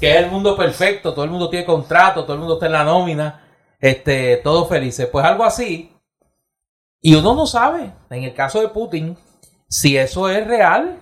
Que 0.00 0.12
es 0.12 0.24
el 0.24 0.30
mundo 0.30 0.56
perfecto, 0.56 1.12
todo 1.12 1.24
el 1.24 1.30
mundo 1.30 1.50
tiene 1.50 1.66
contrato, 1.66 2.24
todo 2.24 2.34
el 2.34 2.40
mundo 2.40 2.54
está 2.54 2.66
en 2.66 2.72
la 2.72 2.84
nómina, 2.84 3.44
este, 3.78 4.38
todos 4.38 4.68
felices. 4.68 5.06
Pues 5.06 5.24
algo 5.24 5.44
así. 5.44 5.94
Y 7.02 7.14
uno 7.14 7.34
no 7.34 7.46
sabe, 7.46 7.92
en 8.10 8.24
el 8.24 8.34
caso 8.34 8.60
de 8.60 8.68
Putin, 8.68 9.16
si 9.68 9.96
eso 9.96 10.28
es 10.28 10.46
real. 10.46 10.98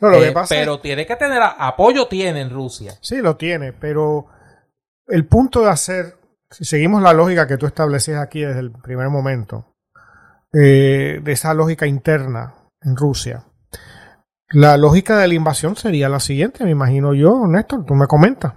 No, 0.00 0.10
lo 0.10 0.18
que 0.18 0.28
eh, 0.28 0.32
pasa 0.32 0.54
pero 0.54 0.80
tiene 0.80 1.06
que 1.06 1.16
tener 1.16 1.40
apoyo, 1.42 2.06
tiene 2.06 2.40
en 2.40 2.50
Rusia. 2.50 2.94
Sí, 3.00 3.16
lo 3.16 3.36
tiene, 3.36 3.72
pero 3.72 4.26
el 5.08 5.26
punto 5.26 5.62
de 5.62 5.70
hacer, 5.70 6.16
si 6.50 6.64
seguimos 6.64 7.02
la 7.02 7.12
lógica 7.12 7.46
que 7.46 7.56
tú 7.56 7.66
estableces 7.66 8.16
aquí 8.16 8.42
desde 8.42 8.60
el 8.60 8.70
primer 8.70 9.08
momento, 9.08 9.74
eh, 10.52 11.20
de 11.22 11.32
esa 11.32 11.52
lógica 11.54 11.86
interna 11.86 12.54
en 12.80 12.96
Rusia. 12.96 13.44
La 14.50 14.76
lógica 14.76 15.18
de 15.18 15.28
la 15.28 15.34
invasión 15.34 15.76
sería 15.76 16.08
la 16.08 16.20
siguiente, 16.20 16.64
me 16.64 16.70
imagino 16.70 17.12
yo, 17.14 17.46
Néstor, 17.46 17.84
tú 17.84 17.94
me 17.94 18.06
comentas. 18.06 18.54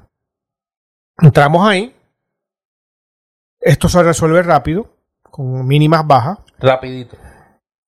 Entramos 1.20 1.68
ahí, 1.68 1.94
esto 3.60 3.90
se 3.90 4.02
resuelve 4.02 4.42
rápido, 4.42 4.88
con 5.24 5.66
mínimas 5.68 6.06
bajas. 6.08 6.40
Rapidito. 6.60 7.18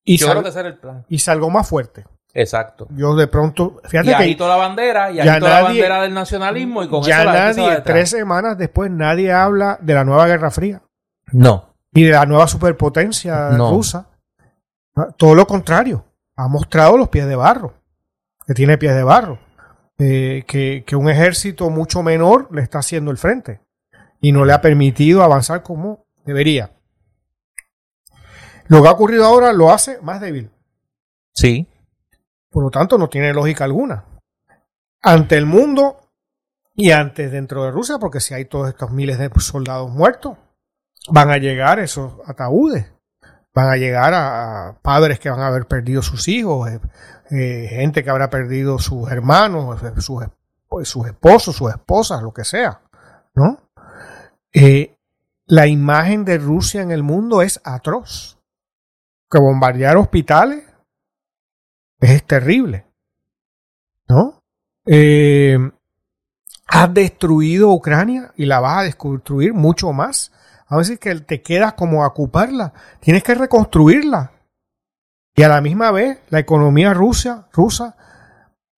Y, 0.04 0.18
Yo 0.18 0.26
sal- 0.26 0.34
creo 0.34 0.42
que 0.44 0.48
ese 0.50 0.60
era 0.60 0.68
el 0.68 0.78
plan. 0.78 1.04
y 1.08 1.18
salgo 1.18 1.48
más 1.50 1.68
fuerte. 1.68 2.04
Exacto. 2.34 2.88
Yo 2.90 3.14
de 3.14 3.26
pronto, 3.28 3.80
fíjate 3.84 4.08
Y 4.10 4.16
que 4.16 4.22
agito 4.24 4.48
la 4.48 4.56
bandera, 4.56 5.10
y 5.10 5.20
agito 5.20 5.46
la 5.46 5.60
nadie- 5.62 5.62
bandera 5.64 6.02
del 6.02 6.14
nacionalismo 6.14 6.82
y 6.82 6.88
con 6.88 7.02
ya 7.04 7.22
eso 7.22 7.24
la 7.24 7.32
nadie, 7.32 7.80
tres 7.82 8.10
semanas 8.10 8.58
después, 8.58 8.90
nadie 8.90 9.32
habla 9.32 9.78
de 9.80 9.94
la 9.94 10.04
nueva 10.04 10.26
Guerra 10.26 10.50
Fría 10.50 10.82
No. 11.32 11.74
y 11.92 12.04
de 12.04 12.10
la 12.12 12.26
nueva 12.26 12.46
superpotencia 12.48 13.50
No. 13.50 13.70
rusa. 13.70 14.08
Todo 15.16 15.34
lo 15.34 15.46
contrario, 15.46 16.04
ha 16.36 16.48
mostrado 16.48 16.96
los 16.96 17.08
pies 17.08 17.26
de 17.26 17.36
barro, 17.36 17.74
que 18.46 18.54
tiene 18.54 18.78
pies 18.78 18.94
de 18.94 19.02
barro, 19.02 19.38
eh, 19.98 20.44
que, 20.46 20.84
que 20.86 20.96
un 20.96 21.08
ejército 21.08 21.70
mucho 21.70 22.02
menor 22.02 22.48
le 22.52 22.62
está 22.62 22.78
haciendo 22.78 23.10
el 23.10 23.18
frente 23.18 23.60
y 24.20 24.32
no 24.32 24.44
le 24.44 24.52
ha 24.52 24.60
permitido 24.60 25.22
avanzar 25.22 25.62
como 25.62 26.06
debería. 26.24 26.72
Lo 28.66 28.82
que 28.82 28.88
ha 28.88 28.92
ocurrido 28.92 29.24
ahora 29.24 29.52
lo 29.52 29.70
hace 29.70 30.00
más 30.00 30.20
débil. 30.20 30.50
Sí. 31.34 31.68
Por 32.50 32.62
lo 32.62 32.70
tanto, 32.70 32.96
no 32.96 33.08
tiene 33.08 33.34
lógica 33.34 33.64
alguna. 33.64 34.04
Ante 35.02 35.36
el 35.36 35.44
mundo 35.44 36.10
y 36.74 36.90
antes 36.92 37.30
dentro 37.30 37.64
de 37.64 37.70
Rusia, 37.70 37.98
porque 37.98 38.20
si 38.20 38.32
hay 38.32 38.46
todos 38.46 38.68
estos 38.68 38.90
miles 38.90 39.18
de 39.18 39.30
soldados 39.38 39.90
muertos, 39.90 40.38
van 41.08 41.30
a 41.30 41.36
llegar 41.36 41.78
esos 41.78 42.14
ataúdes. 42.26 42.90
Van 43.52 43.68
a 43.68 43.76
llegar 43.76 44.14
a, 44.14 44.68
a 44.68 44.78
padres 44.80 45.20
que 45.20 45.30
van 45.30 45.40
a 45.40 45.48
haber 45.48 45.66
perdido 45.66 46.02
sus 46.02 46.26
hijos, 46.28 46.70
eh, 47.30 47.66
gente 47.70 48.04
que 48.04 48.10
habrá 48.10 48.30
perdido 48.30 48.78
sus 48.78 49.10
hermanos, 49.10 49.82
eh, 49.82 50.00
sus, 50.00 50.24
pues, 50.68 50.88
sus 50.88 51.06
esposos, 51.06 51.56
sus 51.56 51.70
esposas, 51.70 52.22
lo 52.22 52.32
que 52.32 52.44
sea. 52.44 52.80
¿No? 53.34 53.58
Eh, 54.52 54.96
la 55.46 55.66
imagen 55.66 56.24
de 56.24 56.38
Rusia 56.38 56.82
en 56.82 56.90
el 56.90 57.02
mundo 57.02 57.42
es 57.42 57.60
atroz. 57.64 58.38
Que 59.30 59.38
bombardear 59.38 59.96
hospitales 59.96 60.64
es 62.00 62.24
terrible. 62.24 62.86
¿No? 64.08 64.42
Eh, 64.86 65.58
has 66.66 66.94
destruido 66.94 67.72
Ucrania 67.72 68.32
y 68.36 68.46
la 68.46 68.60
vas 68.60 68.78
a 68.78 68.82
destruir 68.82 69.54
mucho 69.54 69.92
más. 69.92 70.32
A 70.66 70.76
veces 70.76 70.98
que 70.98 71.14
te 71.20 71.42
quedas 71.42 71.74
como 71.74 72.04
a 72.04 72.08
ocuparla. 72.08 72.72
Tienes 73.00 73.22
que 73.22 73.34
reconstruirla. 73.34 74.32
Y 75.36 75.42
a 75.42 75.48
la 75.48 75.60
misma 75.60 75.90
vez, 75.90 76.20
la 76.30 76.38
economía 76.38 76.94
rusa, 76.94 77.48
rusa 77.52 77.96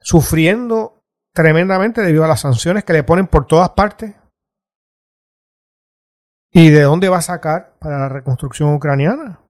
sufriendo 0.00 1.02
tremendamente 1.34 2.00
debido 2.00 2.24
a 2.24 2.28
las 2.28 2.40
sanciones 2.40 2.84
que 2.84 2.94
le 2.94 3.02
ponen 3.02 3.26
por 3.26 3.46
todas 3.46 3.70
partes. 3.70 4.14
¿Y 6.50 6.70
de 6.70 6.82
dónde 6.82 7.10
va 7.10 7.18
a 7.18 7.22
sacar 7.22 7.76
para 7.78 7.98
la 7.98 8.08
reconstrucción 8.08 8.72
ucraniana? 8.72 9.40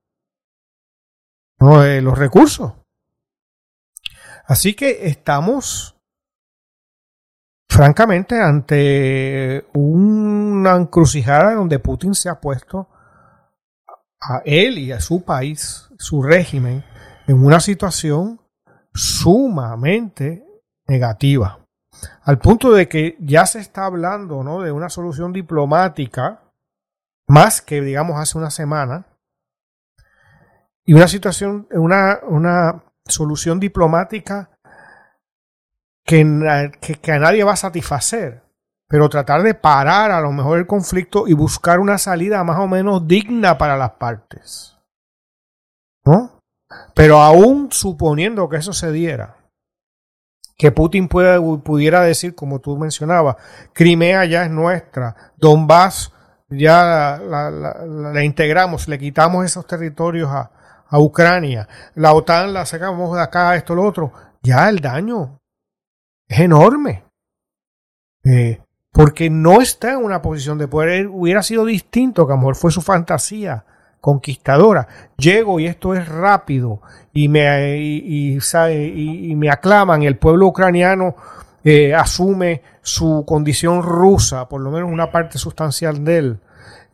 No, 1.61 1.85
eh, 1.85 2.03
los 2.03 2.19
recursos. 2.19 2.73
Así 4.47 4.75
que 4.75 5.07
estamos, 5.07 5.97
francamente, 7.69 8.41
ante 8.41 9.69
una 9.75 10.75
encrucijada 10.75 11.55
donde 11.55 11.79
Putin 11.79 12.15
se 12.15 12.29
ha 12.29 12.41
puesto 12.41 12.89
a 14.21 14.43
él 14.45 14.79
y 14.79 14.91
a 14.91 15.01
su 15.01 15.25
país, 15.25 15.89
su 15.99 16.23
régimen, 16.23 16.85
en 17.27 17.45
una 17.45 17.61
situación 17.61 18.41
sumamente 18.95 20.47
negativa. 20.87 21.61
Al 22.23 22.39
punto 22.39 22.73
de 22.73 22.89
que 22.89 23.17
ya 23.21 23.47
se 23.47 23.59
está 23.61 23.87
hablando 23.87 24.43
¿no? 24.43 24.61
de 24.61 24.73
una 24.73 24.89
solución 24.89 25.33
diplomática, 25.33 26.43
más 27.29 27.61
que 27.61 27.81
digamos 27.81 28.21
hace 28.21 28.39
una 28.39 28.51
semana, 28.51 29.07
y 30.85 30.95
una 30.95 31.09
situación, 31.09 31.67
una, 31.73 32.21
una 32.29 32.85
solución 33.07 33.59
diplomática 33.59 34.51
que, 36.05 36.71
que, 36.81 36.95
que 36.95 37.13
a 37.13 37.19
nadie 37.19 37.43
va 37.43 37.55
a 37.55 37.57
satisfacer, 37.57 38.45
pero 38.89 39.09
tratar 39.09 39.43
de 39.43 39.55
parar 39.55 40.13
a 40.13 40.21
lo 40.21 40.31
mejor 40.31 40.59
el 40.59 40.67
conflicto 40.67 41.27
y 41.27 41.33
buscar 41.33 41.81
una 41.81 41.99
salida 41.99 42.45
más 42.45 42.61
o 42.61 42.69
menos 42.69 43.09
digna 43.09 43.59
para 43.59 43.77
las 43.77 43.93
partes. 43.93 44.79
¿No? 46.05 46.36
Pero 46.95 47.21
aún 47.21 47.69
suponiendo 47.71 48.49
que 48.49 48.57
eso 48.57 48.73
se 48.73 48.91
diera, 48.93 49.37
que 50.57 50.73
Putin 50.73 51.09
pueda- 51.09 51.39
pudiera 51.63 52.01
decir, 52.03 52.35
como 52.35 52.61
tú 52.61 52.77
mencionabas, 52.79 53.37
Crimea 53.73 54.25
ya 54.25 54.45
es 54.45 54.51
nuestra, 54.51 55.15
Donbass 55.37 56.13
ya 56.49 57.21
la, 57.23 58.25
integramos, 58.25 58.89
le 58.89 58.99
quitamos 58.99 59.45
esos 59.45 59.67
territorios 59.67 60.31
a, 60.31 60.51
a 60.89 60.99
Ucrania, 60.99 61.69
la 61.95 62.15
OTAN 62.15 62.53
la 62.55 62.65
sacamos 62.65 63.15
de 63.17 63.23
acá, 63.23 63.55
esto, 63.57 63.75
lo 63.75 63.83
otro, 63.85 64.13
ya 64.43 64.69
el 64.69 64.81
daño 64.81 65.41
es 66.29 66.41
enorme. 66.41 67.05
Eh, 68.25 68.61
porque 68.93 69.29
no 69.29 69.61
está 69.61 69.93
en 69.93 69.99
una 70.05 70.23
posición 70.23 70.57
de 70.57 70.67
poder. 70.69 71.07
Hubiera 71.09 71.43
sido 71.43 71.65
distinto, 71.67 72.27
que 72.27 72.33
a 72.33 72.37
lo 72.37 72.41
mejor 72.41 72.57
fue 72.57 72.71
su 72.73 72.81
fantasía 72.81 73.65
conquistadora. 74.11 74.87
Llego 75.19 75.59
y 75.59 75.67
esto 75.67 75.93
es 75.95 76.07
rápido 76.09 76.81
y 77.13 77.29
me, 77.29 77.77
y, 77.77 78.35
y, 78.37 78.41
sabe, 78.41 78.85
y- 78.87 79.33
y 79.33 79.35
me 79.35 79.51
aclaman. 79.51 80.05
El 80.05 80.17
pueblo 80.17 80.47
ucraniano 80.47 81.17
eh, 81.65 81.93
asume 81.93 82.63
su 82.83 83.25
condición 83.27 83.83
rusa, 83.83 84.49
por 84.49 84.61
lo 84.61 84.71
menos 84.71 84.89
una 84.93 85.11
parte 85.11 85.39
sustancial 85.39 86.05
de 86.05 86.19
él. 86.19 86.39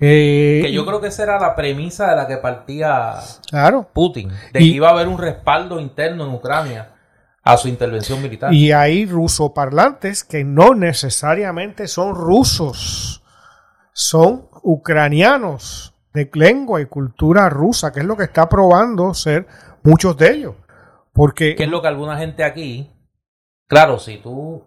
Eh, 0.01 0.60
Que 0.64 0.72
yo 0.72 0.86
creo 0.86 1.02
que 1.02 1.09
esa 1.09 1.24
era 1.24 1.39
la 1.39 1.55
premisa 1.55 2.09
de 2.09 2.16
la 2.16 2.26
que 2.26 2.39
partía 2.39 3.16
Claro. 3.51 3.86
Putin, 3.93 4.30
de 4.55 4.62
Y- 4.62 4.70
que 4.70 4.76
iba 4.76 4.89
a 4.89 4.93
haber 4.93 5.09
un 5.09 5.18
respaldo 5.18 5.78
interno 5.80 6.24
en 6.24 6.32
Ucrania 6.32 6.93
a 7.44 7.59
su 7.59 7.68
intervención 7.68 8.22
militar. 8.22 8.55
Y 8.55 8.72
hay 8.72 9.05
rusoparlantes 9.05 10.24
que 10.24 10.44
no 10.44 10.74
necesariamente 10.74 11.89
son 11.89 12.14
rusos, 12.14 13.22
son 13.93 14.47
ucranianos 14.62 15.91
de 16.12 16.30
lengua 16.34 16.80
y 16.80 16.86
cultura 16.86 17.48
rusa, 17.48 17.93
que 17.93 18.01
es 18.01 18.06
lo 18.06 18.16
que 18.16 18.24
está 18.24 18.48
probando 18.48 19.14
ser 19.14 19.47
muchos 19.82 20.16
de 20.16 20.30
ellos. 20.30 20.55
Porque 21.12 21.55
que 21.56 21.64
es 21.64 21.68
lo 21.68 21.82
que 21.82 21.89
alguna 21.89 22.16
gente 22.18 22.44
aquí, 22.44 22.90
claro, 23.66 23.98
si 23.98 24.18
tú 24.18 24.66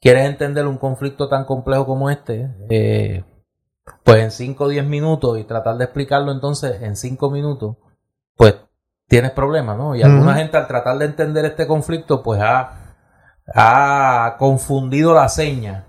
quieres 0.00 0.26
entender 0.26 0.66
un 0.66 0.78
conflicto 0.78 1.28
tan 1.28 1.44
complejo 1.44 1.86
como 1.86 2.10
este, 2.10 2.50
eh, 2.68 3.24
pues 4.02 4.22
en 4.22 4.30
5 4.30 4.64
o 4.64 4.68
10 4.68 4.84
minutos 4.86 5.38
y 5.38 5.44
tratar 5.44 5.76
de 5.76 5.84
explicarlo 5.84 6.32
entonces 6.32 6.82
en 6.82 6.96
5 6.96 7.30
minutos, 7.30 7.76
pues 8.36 8.56
tienes 9.06 9.32
problemas, 9.32 9.76
¿no? 9.76 9.94
Y 9.94 10.02
alguna 10.02 10.34
gente 10.34 10.56
al 10.56 10.66
tratar 10.66 10.96
de 10.98 11.06
entender 11.06 11.44
este 11.44 11.66
conflicto, 11.66 12.22
pues 12.22 12.40
ha, 12.40 12.96
ha 13.54 14.36
confundido 14.38 15.14
la 15.14 15.28
seña 15.28 15.86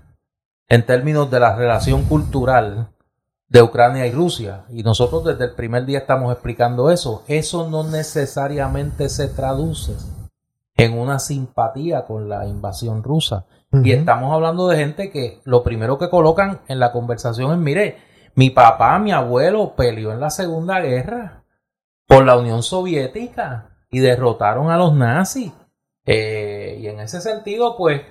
en 0.68 0.84
términos 0.84 1.30
de 1.30 1.40
la 1.40 1.54
relación 1.54 2.04
cultural 2.04 2.91
de 3.52 3.62
Ucrania 3.62 4.06
y 4.06 4.12
Rusia. 4.12 4.64
Y 4.70 4.82
nosotros 4.82 5.24
desde 5.24 5.44
el 5.44 5.52
primer 5.52 5.84
día 5.84 5.98
estamos 5.98 6.32
explicando 6.32 6.90
eso. 6.90 7.22
Eso 7.28 7.68
no 7.68 7.84
necesariamente 7.84 9.10
se 9.10 9.28
traduce 9.28 9.92
en 10.74 10.98
una 10.98 11.18
simpatía 11.18 12.06
con 12.06 12.30
la 12.30 12.46
invasión 12.46 13.02
rusa. 13.02 13.44
Y 13.84 13.92
estamos 13.92 14.32
hablando 14.32 14.68
de 14.68 14.76
gente 14.76 15.10
que 15.10 15.40
lo 15.44 15.62
primero 15.62 15.98
que 15.98 16.10
colocan 16.10 16.60
en 16.68 16.78
la 16.78 16.92
conversación 16.92 17.52
es, 17.52 17.58
mire, 17.58 17.98
mi 18.34 18.50
papá, 18.50 18.98
mi 18.98 19.12
abuelo 19.12 19.74
peleó 19.76 20.12
en 20.12 20.20
la 20.20 20.30
Segunda 20.30 20.80
Guerra 20.80 21.44
por 22.06 22.24
la 22.24 22.36
Unión 22.36 22.62
Soviética 22.62 23.76
y 23.90 24.00
derrotaron 24.00 24.70
a 24.70 24.78
los 24.78 24.94
nazis. 24.94 25.52
Eh, 26.04 26.78
y 26.80 26.86
en 26.86 27.00
ese 27.00 27.20
sentido, 27.20 27.76
pues, 27.76 28.02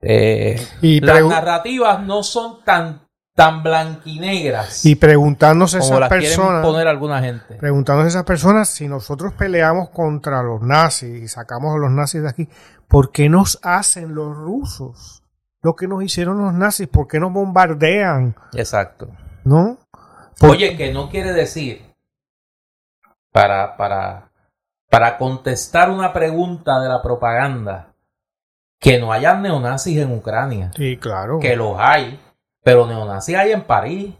eh, 0.00 0.60
y, 0.80 1.00
las 1.00 1.24
narrativas 1.24 2.02
no 2.02 2.22
son 2.22 2.64
tan, 2.64 3.09
tan 3.44 3.62
blanquinegras 3.62 4.84
y 4.84 4.96
preguntándose 4.96 5.78
como 5.78 5.88
esas 5.88 6.00
las 6.00 6.08
personas, 6.10 6.62
poner 6.64 6.86
alguna 6.88 7.20
gente. 7.20 7.54
preguntándose 7.54 8.08
esas 8.08 8.24
personas 8.24 8.68
si 8.68 8.86
nosotros 8.88 9.32
peleamos 9.32 9.88
contra 9.90 10.42
los 10.42 10.60
nazis 10.62 11.22
y 11.22 11.28
sacamos 11.28 11.74
a 11.74 11.78
los 11.78 11.90
nazis 11.90 12.22
de 12.22 12.28
aquí, 12.28 12.48
¿por 12.88 13.10
qué 13.12 13.28
nos 13.28 13.58
hacen 13.62 14.14
los 14.14 14.36
rusos 14.36 15.22
lo 15.62 15.74
que 15.74 15.86
nos 15.88 16.02
hicieron 16.02 16.38
los 16.44 16.52
nazis? 16.52 16.88
¿Por 16.88 17.06
qué 17.08 17.18
nos 17.20 17.32
bombardean? 17.32 18.34
Exacto. 18.54 19.08
¿No? 19.44 19.78
Por- 20.38 20.50
Oye, 20.50 20.76
que 20.76 20.92
no 20.92 21.08
quiere 21.08 21.32
decir 21.32 21.82
para, 23.32 23.76
para, 23.76 24.30
para 24.90 25.18
contestar 25.18 25.90
una 25.90 26.12
pregunta 26.12 26.80
de 26.80 26.88
la 26.88 27.02
propaganda 27.02 27.92
que 28.78 28.98
no 28.98 29.12
hayan 29.12 29.42
neonazis 29.42 29.98
en 29.98 30.12
Ucrania, 30.12 30.70
Sí, 30.74 30.96
claro. 30.96 31.38
que 31.38 31.54
los 31.56 31.76
hay, 31.78 32.18
pero 32.62 32.86
neonazis 32.86 33.36
hay 33.36 33.52
en 33.52 33.62
París. 33.62 34.14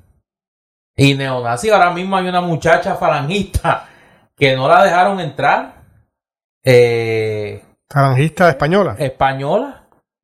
Y 0.97 1.15
neonazis 1.15 1.73
ahora 1.73 1.91
mismo 1.91 2.17
hay 2.17 2.29
una 2.29 2.41
muchacha 2.41 2.95
falangista 2.97 3.89
que 4.37 4.57
no 4.57 4.69
la 4.69 4.85
dejaron 4.85 5.21
entrar. 5.21 5.83
Eh, 6.62 7.65
Falangista 7.89 8.49
española. 8.49 8.97
española. 8.99 9.77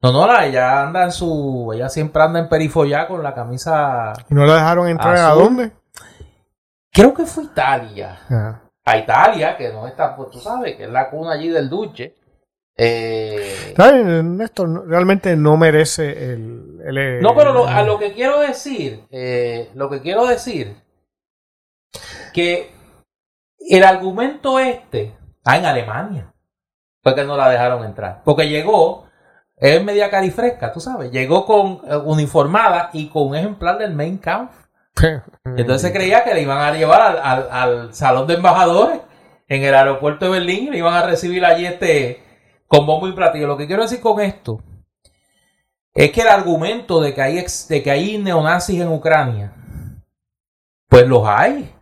No, 0.02 0.12
no, 0.12 0.26
la, 0.26 0.46
ella 0.46 0.82
anda 0.82 1.04
en 1.04 1.12
su. 1.12 1.72
Ella 1.74 1.88
siempre 1.88 2.22
anda 2.22 2.38
en 2.38 2.48
perifollá 2.48 3.08
con 3.08 3.22
la 3.22 3.34
camisa. 3.34 4.12
¿Y 4.30 4.34
no 4.34 4.44
la 4.44 4.54
dejaron 4.54 4.88
entrar 4.88 5.16
a 5.16 5.30
dónde? 5.30 5.72
Creo 6.92 7.12
que 7.12 7.24
fue 7.26 7.44
Italia. 7.44 8.18
Ah. 8.30 8.60
A 8.84 8.96
Italia, 8.98 9.56
que 9.56 9.72
no 9.72 9.86
está, 9.86 10.14
pues 10.14 10.30
tú 10.30 10.38
sabes, 10.38 10.76
que 10.76 10.84
es 10.84 10.90
la 10.90 11.10
cuna 11.10 11.32
allí 11.32 11.48
del 11.48 11.68
Duce. 11.68 12.14
Eh, 12.76 13.74
¿Sabes? 13.76 14.04
Néstor 14.24 14.86
realmente 14.88 15.34
no 15.36 15.56
merece 15.56 16.32
el. 16.32 16.78
el- 16.84 17.20
no, 17.22 17.34
pero 17.34 17.52
lo- 17.52 17.66
a 17.66 17.82
lo 17.82 17.98
que 17.98 18.12
quiero 18.12 18.40
decir, 18.40 19.04
eh, 19.10 19.70
lo 19.74 19.88
que 19.88 20.00
quiero 20.02 20.26
decir, 20.26 20.76
que 22.32 22.70
el 23.58 23.82
argumento 23.84 24.58
este, 24.58 25.16
ah, 25.44 25.56
en 25.56 25.64
Alemania, 25.66 26.32
fue 27.02 27.14
que 27.14 27.24
no 27.24 27.36
la 27.36 27.48
dejaron 27.48 27.84
entrar. 27.84 28.20
Porque 28.24 28.48
llegó, 28.48 29.06
es 29.56 29.82
media 29.82 30.10
carifresca, 30.10 30.72
tú 30.72 30.80
sabes, 30.80 31.10
llegó 31.10 31.46
con 31.46 31.80
eh, 31.88 31.96
uniformada 31.96 32.90
y 32.92 33.08
con 33.08 33.28
un 33.28 33.36
ejemplar 33.36 33.78
del 33.78 33.94
Main 33.94 34.18
Kampf. 34.18 34.54
Entonces 35.44 35.82
se 35.82 35.92
creía 35.92 36.24
que 36.24 36.34
le 36.34 36.42
iban 36.42 36.58
a 36.58 36.72
llevar 36.72 37.00
al, 37.00 37.18
al- 37.18 37.48
al 37.50 37.94
salón 37.94 38.26
de 38.26 38.34
embajadores 38.34 39.00
en 39.48 39.62
el 39.62 39.74
aeropuerto 39.74 40.24
de 40.26 40.30
Berlín 40.32 40.68
y 40.68 40.70
le 40.70 40.78
iban 40.78 40.94
a 40.94 41.02
recibir 41.06 41.44
allí 41.44 41.66
este 41.66 42.22
con 42.66 42.86
bombo 42.86 43.08
y 43.08 43.12
platillo. 43.12 43.46
Lo 43.46 43.56
que 43.56 43.66
quiero 43.66 43.82
decir 43.82 44.00
con 44.00 44.20
esto 44.20 44.60
es 45.94 46.10
que 46.12 46.20
el 46.20 46.28
argumento 46.28 47.00
de 47.00 47.14
que 47.14 47.22
hay, 47.22 47.38
ex- 47.38 47.68
de 47.68 47.82
que 47.82 47.90
hay 47.90 48.18
neonazis 48.18 48.80
en 48.80 48.88
Ucrania, 48.88 49.52
pues 50.88 51.06
los 51.06 51.26
hay. 51.26 51.72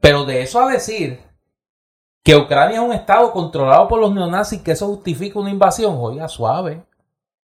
Pero 0.00 0.24
de 0.24 0.42
eso 0.42 0.60
a 0.60 0.70
decir 0.70 1.20
que 2.22 2.36
Ucrania 2.36 2.76
es 2.76 2.82
un 2.82 2.92
estado 2.92 3.32
controlado 3.32 3.88
por 3.88 4.00
los 4.00 4.12
neonazis, 4.12 4.60
que 4.62 4.72
eso 4.72 4.86
justifica 4.88 5.38
una 5.38 5.50
invasión, 5.50 5.96
oiga, 5.98 6.28
suave, 6.28 6.82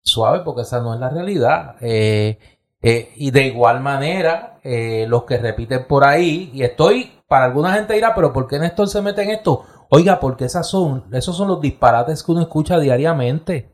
suave, 0.03 0.41
porque 0.41 0.63
esa 0.63 0.81
no 0.81 0.93
es 0.95 1.01
la 1.01 1.09
realidad. 1.11 1.77
Eh, 1.81 2.39
eh, 2.83 3.13
y 3.17 3.31
de 3.31 3.47
igual 3.47 3.81
manera, 3.81 4.59
eh, 4.65 5.07
los 5.09 5.25
que 5.25 5.39
repiten 5.39 5.87
por 5.87 6.05
ahí, 6.05 6.51
y 6.53 6.63
estoy, 6.63 7.13
para 7.27 7.47
alguna 7.47 7.73
gente 7.73 7.95
dirá, 7.95 8.15
pero 8.15 8.33
¿por 8.33 8.47
qué 8.47 8.59
Néstor 8.59 8.89
se 8.89 9.01
mete 9.01 9.23
en 9.23 9.31
esto? 9.31 9.65
Oiga, 9.95 10.19
porque 10.21 10.47
esas 10.47 10.67
son, 10.71 11.05
esos 11.13 11.37
son 11.37 11.49
los 11.49 11.61
disparates 11.61 12.23
que 12.23 12.33
uno 12.33 12.41
escucha 12.41 12.79
diariamente. 12.79 13.71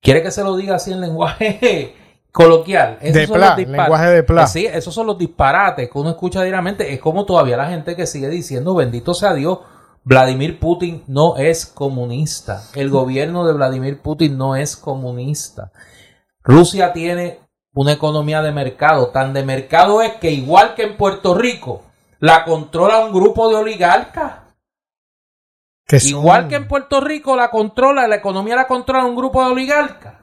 ¿Quiere 0.00 0.22
que 0.22 0.30
se 0.30 0.44
lo 0.44 0.54
diga 0.54 0.76
así 0.76 0.92
en 0.92 1.00
lenguaje 1.00 1.96
coloquial? 2.32 2.98
Esos 3.00 3.14
De 3.14 3.26
son 3.26 3.36
pla, 3.36 3.48
los 3.48 3.56
dispar- 3.56 3.76
lenguaje 3.82 4.06
de 4.10 4.22
pla. 4.22 4.44
Eh, 4.44 4.46
Sí, 4.46 4.66
esos 4.66 4.94
son 4.94 5.08
los 5.08 5.18
disparates 5.18 5.90
que 5.90 5.98
uno 5.98 6.10
escucha 6.10 6.42
diariamente. 6.42 6.92
Es 6.94 7.00
como 7.00 7.24
todavía 7.24 7.56
la 7.56 7.68
gente 7.68 7.96
que 7.96 8.06
sigue 8.06 8.28
diciendo, 8.28 8.76
bendito 8.76 9.14
sea 9.14 9.34
Dios, 9.34 9.58
Vladimir 10.04 10.60
Putin 10.60 11.02
no 11.08 11.36
es 11.36 11.66
comunista. 11.66 12.62
El 12.74 12.90
gobierno 12.90 13.44
de 13.44 13.52
Vladimir 13.54 14.00
Putin 14.00 14.38
no 14.38 14.54
es 14.54 14.76
comunista. 14.76 15.72
Rusia 16.44 16.92
tiene 16.92 17.40
una 17.74 17.90
economía 17.90 18.42
de 18.42 18.52
mercado. 18.52 19.08
Tan 19.08 19.32
de 19.32 19.42
mercado 19.44 20.02
es 20.02 20.12
que 20.14 20.30
igual 20.30 20.74
que 20.76 20.84
en 20.84 20.96
Puerto 20.96 21.34
Rico, 21.34 21.82
la 22.20 22.44
controla 22.44 23.00
un 23.04 23.12
grupo 23.12 23.48
de 23.48 23.56
oligarcas. 23.56 24.45
Que 25.86 26.00
son- 26.00 26.10
Igual 26.10 26.48
que 26.48 26.56
en 26.56 26.68
Puerto 26.68 27.00
Rico 27.00 27.36
la 27.36 27.50
controla, 27.50 28.08
la 28.08 28.16
economía 28.16 28.56
la 28.56 28.66
controla 28.66 29.04
un 29.04 29.16
grupo 29.16 29.44
de 29.44 29.52
oligarcas. 29.52 30.14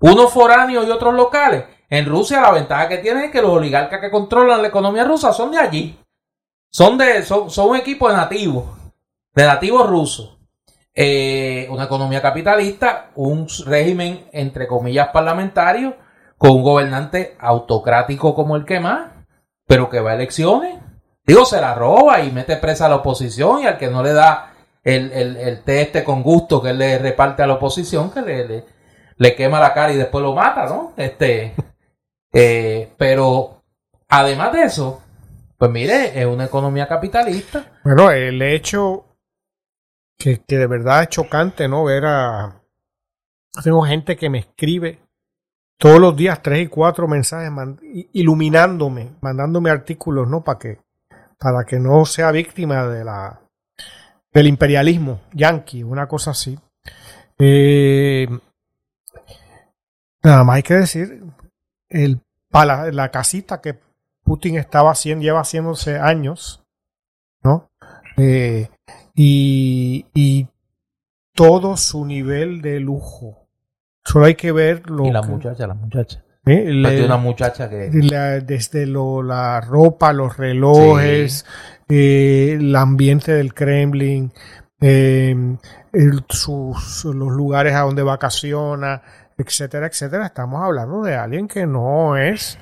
Unos 0.00 0.32
foráneos 0.32 0.86
y 0.86 0.90
otros 0.90 1.14
locales. 1.14 1.64
En 1.88 2.06
Rusia 2.06 2.40
la 2.40 2.50
ventaja 2.50 2.88
que 2.88 2.98
tiene 2.98 3.26
es 3.26 3.30
que 3.30 3.42
los 3.42 3.50
oligarcas 3.52 4.00
que 4.00 4.10
controlan 4.10 4.62
la 4.62 4.68
economía 4.68 5.04
rusa 5.04 5.32
son 5.32 5.50
de 5.50 5.58
allí. 5.58 5.98
Son 6.70 6.98
de 6.98 7.22
son 7.22 7.48
un 7.68 7.76
equipo 7.76 8.08
de 8.08 8.16
nativos, 8.16 8.64
de 9.34 9.44
nativos 9.46 9.88
rusos. 9.88 10.36
Eh, 10.94 11.66
una 11.70 11.84
economía 11.84 12.22
capitalista, 12.22 13.10
un 13.16 13.46
régimen 13.66 14.26
entre 14.32 14.66
comillas 14.66 15.08
parlamentario, 15.08 15.96
con 16.38 16.50
un 16.52 16.62
gobernante 16.62 17.36
autocrático 17.38 18.34
como 18.34 18.56
el 18.56 18.64
que 18.64 18.80
más, 18.80 19.10
pero 19.66 19.88
que 19.90 20.00
va 20.00 20.12
a 20.12 20.14
elecciones. 20.14 20.78
Digo, 21.26 21.44
se 21.44 21.60
la 21.60 21.74
roba 21.74 22.20
y 22.20 22.30
mete 22.30 22.56
presa 22.56 22.86
a 22.86 22.88
la 22.88 22.96
oposición 22.96 23.62
y 23.62 23.66
al 23.66 23.78
que 23.78 23.88
no 23.88 24.02
le 24.02 24.12
da 24.12 24.53
el, 24.84 25.10
el, 25.12 25.36
el 25.38 25.62
este 25.66 26.04
con 26.04 26.22
gusto 26.22 26.60
que 26.62 26.70
él 26.70 26.78
le 26.78 26.98
reparte 26.98 27.42
a 27.42 27.46
la 27.46 27.54
oposición, 27.54 28.10
que 28.10 28.20
le, 28.20 28.46
le, 28.46 28.64
le 29.16 29.34
quema 29.34 29.58
la 29.58 29.72
cara 29.72 29.92
y 29.92 29.96
después 29.96 30.22
lo 30.22 30.34
mata, 30.34 30.66
¿no? 30.66 30.92
Este, 30.96 31.54
eh, 32.32 32.92
pero 32.98 33.62
además 34.08 34.52
de 34.52 34.62
eso, 34.62 35.02
pues 35.56 35.70
mire, 35.70 36.20
es 36.20 36.26
una 36.26 36.44
economía 36.44 36.86
capitalista. 36.86 37.80
Bueno, 37.82 38.10
el 38.10 38.40
hecho 38.42 39.06
que, 40.18 40.42
que 40.46 40.58
de 40.58 40.66
verdad 40.66 41.02
es 41.02 41.08
chocante, 41.08 41.66
¿no? 41.66 41.84
Ver 41.84 42.04
a. 42.06 42.60
Tengo 43.62 43.82
gente 43.82 44.16
que 44.16 44.28
me 44.28 44.40
escribe 44.40 45.00
todos 45.78 46.00
los 46.00 46.16
días 46.16 46.42
tres 46.42 46.64
y 46.64 46.66
cuatro 46.66 47.06
mensajes 47.08 47.50
iluminándome, 48.12 49.12
mandándome 49.20 49.70
artículos, 49.70 50.28
¿no? 50.28 50.42
Para 50.42 50.58
que, 50.58 50.78
para 51.38 51.64
que 51.64 51.78
no 51.78 52.04
sea 52.04 52.32
víctima 52.32 52.86
de 52.88 53.04
la 53.04 53.43
del 54.34 54.48
imperialismo 54.48 55.20
yanqui, 55.32 55.82
una 55.84 56.06
cosa 56.08 56.32
así. 56.32 56.58
Eh, 57.38 58.26
nada 60.22 60.44
más 60.44 60.56
hay 60.56 60.62
que 60.62 60.74
decir, 60.74 61.22
el, 61.88 62.20
pala- 62.50 62.90
la 62.90 63.10
casita 63.10 63.60
que 63.60 63.78
Putin 64.24 64.56
estaba 64.58 64.90
haciendo, 64.90 65.22
lleva 65.22 65.40
haciéndose 65.40 65.98
años, 65.98 66.62
¿no? 67.42 67.70
Eh, 68.16 68.68
y, 69.14 70.06
y 70.14 70.48
todo 71.34 71.76
su 71.76 72.04
nivel 72.04 72.60
de 72.62 72.80
lujo. 72.80 73.46
Solo 74.04 74.26
hay 74.26 74.34
que 74.34 74.50
ver 74.52 74.88
lo 74.90 75.06
Y 75.06 75.10
la 75.12 75.22
muchacha, 75.22 75.66
la 75.66 75.74
muchacha. 75.74 76.23
¿Eh? 76.46 76.64
Tiene 76.64 77.04
una 77.06 77.16
muchacha 77.16 77.68
que... 77.70 77.90
la- 77.92 78.40
desde 78.40 78.86
lo, 78.86 79.22
la 79.22 79.60
ropa, 79.60 80.12
los 80.12 80.36
relojes, 80.36 81.44
eh, 81.88 82.56
el 82.58 82.74
ambiente 82.76 83.32
del 83.32 83.54
Kremlin, 83.54 84.32
eh, 84.80 85.34
el- 85.92 86.24
sus, 86.28 87.04
los 87.06 87.32
lugares 87.32 87.74
a 87.74 87.80
donde 87.80 88.02
vacaciona, 88.02 89.02
etcétera, 89.38 89.86
etcétera. 89.86 90.26
Estamos 90.26 90.62
hablando 90.62 91.02
de 91.02 91.14
alguien 91.16 91.48
que 91.48 91.66
no 91.66 92.16
es 92.16 92.58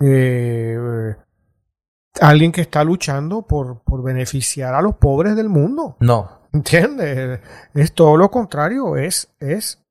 eh, 0.00 1.14
alguien 2.20 2.52
que 2.52 2.60
está 2.62 2.84
luchando 2.84 3.42
por, 3.42 3.80
por 3.82 4.02
beneficiar 4.02 4.74
a 4.74 4.82
los 4.82 4.94
pobres 4.96 5.36
del 5.36 5.48
mundo. 5.48 5.96
No, 6.00 6.36
¿Entiendes? 6.52 7.40
Es 7.74 7.92
todo 7.92 8.16
lo 8.16 8.30
contrario, 8.30 8.96
es, 8.96 9.28
es 9.40 9.82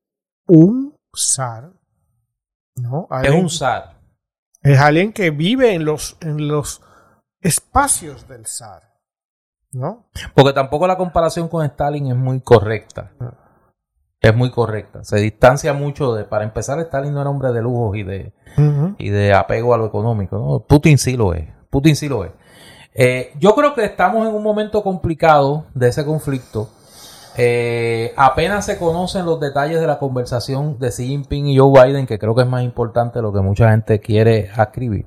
un 0.48 0.94
zar. 1.14 1.70
¿No? 2.76 3.08
es 3.22 3.30
un 3.30 3.50
zar. 3.50 3.98
es 4.62 4.78
alguien 4.78 5.12
que 5.12 5.30
vive 5.30 5.74
en 5.74 5.84
los, 5.84 6.16
en 6.20 6.48
los 6.48 6.82
espacios 7.40 8.28
del 8.28 8.46
zar. 8.46 8.82
¿No? 9.72 10.08
Porque 10.34 10.52
tampoco 10.54 10.86
la 10.86 10.96
comparación 10.96 11.48
con 11.48 11.64
Stalin 11.64 12.06
es 12.06 12.16
muy 12.16 12.40
correcta. 12.40 13.12
Es 14.20 14.34
muy 14.34 14.50
correcta. 14.50 15.04
Se 15.04 15.18
distancia 15.18 15.74
mucho 15.74 16.14
de... 16.14 16.24
Para 16.24 16.44
empezar, 16.44 16.78
Stalin 16.80 17.12
no 17.12 17.20
era 17.20 17.28
hombre 17.28 17.52
de 17.52 17.60
lujos 17.60 17.96
y 17.96 18.02
de, 18.02 18.32
y 18.98 19.10
de 19.10 19.34
apego 19.34 19.74
a 19.74 19.78
lo 19.78 19.86
económico. 19.86 20.38
¿no? 20.38 20.60
Putin 20.66 20.96
sí 20.96 21.16
lo 21.16 21.34
es. 21.34 21.48
Putin 21.68 21.94
sí 21.94 22.08
lo 22.08 22.24
es. 22.24 22.32
Eh, 22.94 23.32
yo 23.38 23.54
creo 23.54 23.74
que 23.74 23.84
estamos 23.84 24.26
en 24.26 24.34
un 24.34 24.42
momento 24.42 24.82
complicado 24.82 25.66
de 25.74 25.88
ese 25.88 26.06
conflicto. 26.06 26.70
Eh, 27.38 28.14
apenas 28.16 28.64
se 28.64 28.78
conocen 28.78 29.26
los 29.26 29.38
detalles 29.40 29.80
de 29.80 29.86
la 29.86 29.98
conversación 29.98 30.78
de 30.78 30.90
Xi 30.90 31.06
Jinping 31.08 31.46
y 31.48 31.58
Joe 31.58 31.70
Biden, 31.70 32.06
que 32.06 32.18
creo 32.18 32.34
que 32.34 32.42
es 32.42 32.48
más 32.48 32.62
importante 32.62 33.20
lo 33.20 33.32
que 33.32 33.40
mucha 33.40 33.70
gente 33.70 34.00
quiere 34.00 34.50
escribir. 34.56 35.06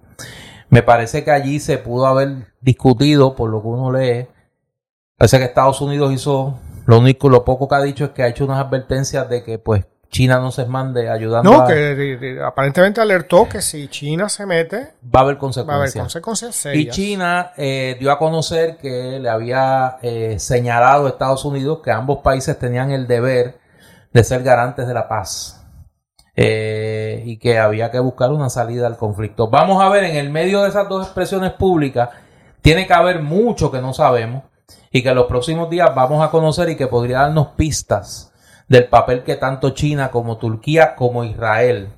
Me 0.70 0.84
parece 0.84 1.24
que 1.24 1.32
allí 1.32 1.60
se 1.60 1.80
pudo 1.80 2.06
haber 2.06 2.54
discutido, 2.62 3.36
por 3.36 3.50
lo 3.50 3.62
que 3.62 3.68
uno 3.68 3.92
lee, 3.92 4.28
parece 5.18 5.40
que 5.40 5.46
Estados 5.46 5.82
Unidos 5.82 6.14
hizo, 6.14 6.60
lo 6.86 7.00
único, 7.00 7.30
lo 7.30 7.44
poco 7.44 7.68
que 7.68 7.76
ha 7.76 7.82
dicho 7.82 8.06
es 8.06 8.12
que 8.12 8.22
ha 8.22 8.28
hecho 8.28 8.46
unas 8.46 8.64
advertencias 8.64 9.28
de 9.28 9.44
que 9.44 9.58
pues 9.58 9.86
China 10.12 10.40
no 10.40 10.52
se 10.52 10.66
mande 10.66 11.08
ayudando 11.10 11.52
No, 11.52 11.62
a- 11.62 11.68
que 11.68 12.40
aparentemente 12.44 13.00
alertó 13.00 13.48
que 13.48 13.62
si 13.62 13.88
China 13.90 14.28
se 14.28 14.46
mete, 14.46 14.78
va 14.78 14.82
a 14.82 14.88
haber 14.88 14.96
va 15.14 15.22
a 15.22 15.22
haber 15.24 15.38
consecuencias. 15.38 16.02
consecuencias 16.04 16.66
Y. 16.76 16.90
China 16.90 17.52
eh, 17.58 17.96
dio 18.00 18.12
a 18.12 18.18
conocer 18.18 18.78
que 18.78 19.20
le 19.20 19.30
había 19.30 19.98
eh, 20.02 20.38
señalado 20.40 21.06
a 21.06 21.10
Estados 21.10 21.46
Unidos 21.46 21.80
que 21.84 21.92
ambos 21.92 22.20
países 22.24 22.58
tenían 22.58 22.90
el 22.92 23.06
deber 23.08 23.60
de 24.12 24.24
ser 24.24 24.42
garantes 24.42 24.88
de 24.88 24.94
la 24.96 25.08
paz 25.08 25.64
eh, 26.36 27.22
y 27.26 27.38
que 27.38 27.60
había 27.60 27.92
que 27.92 28.00
buscar 28.00 28.32
una 28.32 28.50
salida 28.50 28.88
al 28.88 28.98
conflicto. 28.98 29.50
Vamos 29.50 29.82
a 29.84 29.90
ver, 29.90 30.06
en 30.06 30.16
el 30.16 30.30
medio 30.32 30.64
de 30.64 30.70
esas 30.70 30.88
dos 30.90 31.06
expresiones 31.06 31.52
públicas, 31.54 32.10
tiene 32.62 32.88
que 32.88 32.94
haber 32.94 33.22
mucho 33.22 33.72
que 33.72 33.80
no 33.82 33.94
sabemos 33.94 34.44
y 34.92 35.04
que 35.04 35.10
en 35.10 35.16
los 35.16 35.28
próximos 35.28 35.70
días 35.70 35.92
vamos 35.94 36.26
a 36.26 36.32
conocer 36.32 36.70
y 36.70 36.76
que 36.76 36.88
podría 36.88 37.20
darnos 37.20 37.50
pistas 37.50 38.29
del 38.70 38.86
papel 38.86 39.24
que 39.24 39.36
tanto 39.36 39.72
China 39.72 40.12
como 40.12 40.38
Turquía 40.38 40.96
como 40.96 41.24
Israel 41.24 41.90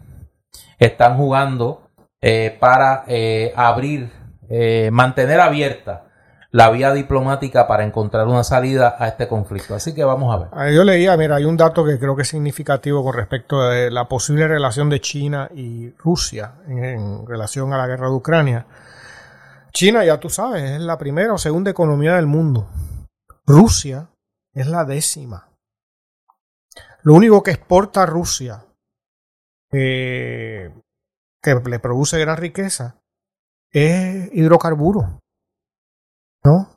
están 0.80 1.18
jugando 1.18 1.84
eh, 2.22 2.58
para 2.60 3.04
eh, 3.08 3.54
abrir, 3.56 4.12
eh, 4.50 4.90
mantener 4.92 5.40
abierta 5.40 6.08
la 6.52 6.70
vía 6.70 6.92
diplomática 6.92 7.68
para 7.68 7.86
encontrar 7.86 8.28
una 8.28 8.44
salida 8.44 8.96
a 9.00 9.08
este 9.08 9.28
conflicto. 9.28 9.74
Así 9.74 9.94
que 9.94 10.04
vamos 10.04 10.34
a 10.34 10.40
ver. 10.40 10.48
Ah, 10.52 10.70
yo 10.70 10.84
leía, 10.84 11.16
mira, 11.16 11.38
hay 11.38 11.46
un 11.46 11.56
dato 11.56 11.86
que 11.86 11.98
creo 11.98 12.16
que 12.16 12.24
es 12.24 12.28
significativo 12.28 13.04
con 13.04 13.14
respecto 13.14 13.62
a 13.62 13.74
la 13.90 14.08
posible 14.10 14.48
relación 14.48 14.90
de 14.90 15.00
China 15.00 15.50
y 15.54 15.92
Rusia 15.98 16.56
en, 16.68 17.26
relación 17.26 17.72
a 17.74 17.78
la 17.78 17.88
guerra 17.88 18.08
de 18.08 18.16
Ucrania. 18.16 18.66
China, 19.72 20.04
ya 20.04 20.20
tú 20.20 20.30
sabes, 20.30 20.64
es 20.64 20.82
la 20.82 20.98
primera 20.98 21.34
o 21.34 21.38
segunda 21.38 21.72
economía 21.72 22.16
del 22.16 22.28
mundo. 22.28 22.68
Rusia 23.46 24.10
es 24.54 24.68
la 24.68 24.84
décima. 24.84 25.51
Lo 27.04 27.14
único 27.14 27.42
que 27.42 27.52
exporta 27.52 28.06
Rusia, 28.06 28.64
eh, 29.72 30.72
que 31.42 31.56
le 31.56 31.80
produce 31.80 32.20
gran 32.20 32.38
riqueza, 32.38 32.96
es 33.72 34.30
hidrocarburo. 34.34 35.20
¿No? 36.44 36.76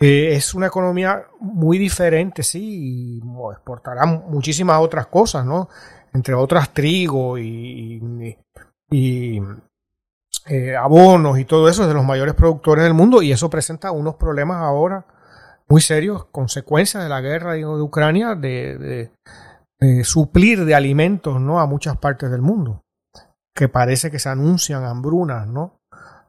Eh, 0.00 0.34
es 0.34 0.54
una 0.54 0.66
economía 0.66 1.24
muy 1.40 1.78
diferente, 1.78 2.42
sí, 2.42 3.20
y 3.20 3.22
exportará 3.52 4.06
muchísimas 4.06 4.80
otras 4.80 5.06
cosas, 5.06 5.46
¿no? 5.46 5.68
Entre 6.12 6.34
otras 6.34 6.72
trigo 6.74 7.38
y, 7.38 8.36
y, 8.90 9.40
eh, 10.46 10.76
abonos 10.76 11.38
y 11.38 11.44
todo 11.44 11.68
eso, 11.68 11.82
es 11.82 11.88
de 11.88 11.94
los 11.94 12.04
mayores 12.04 12.34
productores 12.34 12.84
del 12.84 12.94
mundo 12.94 13.22
y 13.22 13.32
eso 13.32 13.48
presenta 13.48 13.92
unos 13.92 14.16
problemas 14.16 14.58
ahora 14.58 15.06
muy 15.68 15.80
serios, 15.80 16.26
consecuencias 16.26 17.02
de 17.02 17.08
la 17.08 17.20
guerra 17.20 17.54
de 17.54 17.64
Ucrania, 17.64 18.34
de, 18.34 19.10
suplir 20.04 20.64
de 20.64 20.74
alimentos 20.74 21.40
¿no? 21.40 21.60
a 21.60 21.66
muchas 21.66 21.96
partes 21.98 22.30
del 22.30 22.40
mundo, 22.40 22.84
que 23.54 23.68
parece 23.68 24.10
que 24.10 24.18
se 24.18 24.28
anuncian 24.28 24.84
hambrunas 24.84 25.46
¿no? 25.46 25.80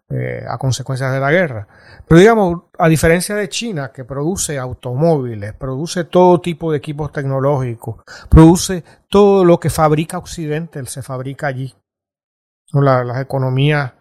Eh, 0.08 0.46
a 0.48 0.60
consecuencias 0.60 1.12
de 1.12 1.20
la 1.20 1.32
guerra. 1.32 1.68
Pero 2.08 2.20
digamos, 2.20 2.64
a 2.78 2.88
diferencia 2.88 3.34
de 3.34 3.50
China, 3.50 3.92
que 3.92 4.06
produce 4.06 4.60
automóviles, 4.60 5.54
produce 5.54 6.04
todo 6.04 6.42
tipo 6.42 6.72
de 6.72 6.78
equipos 6.78 7.12
tecnológicos, 7.12 8.04
produce 8.30 8.84
todo 9.10 9.44
lo 9.44 9.60
que 9.60 9.72
fabrica 9.72 10.20
Occidente, 10.20 10.86
se 10.86 11.02
fabrica 11.02 11.48
allí. 11.48 11.74
las 12.72 13.20
economías 13.20 13.94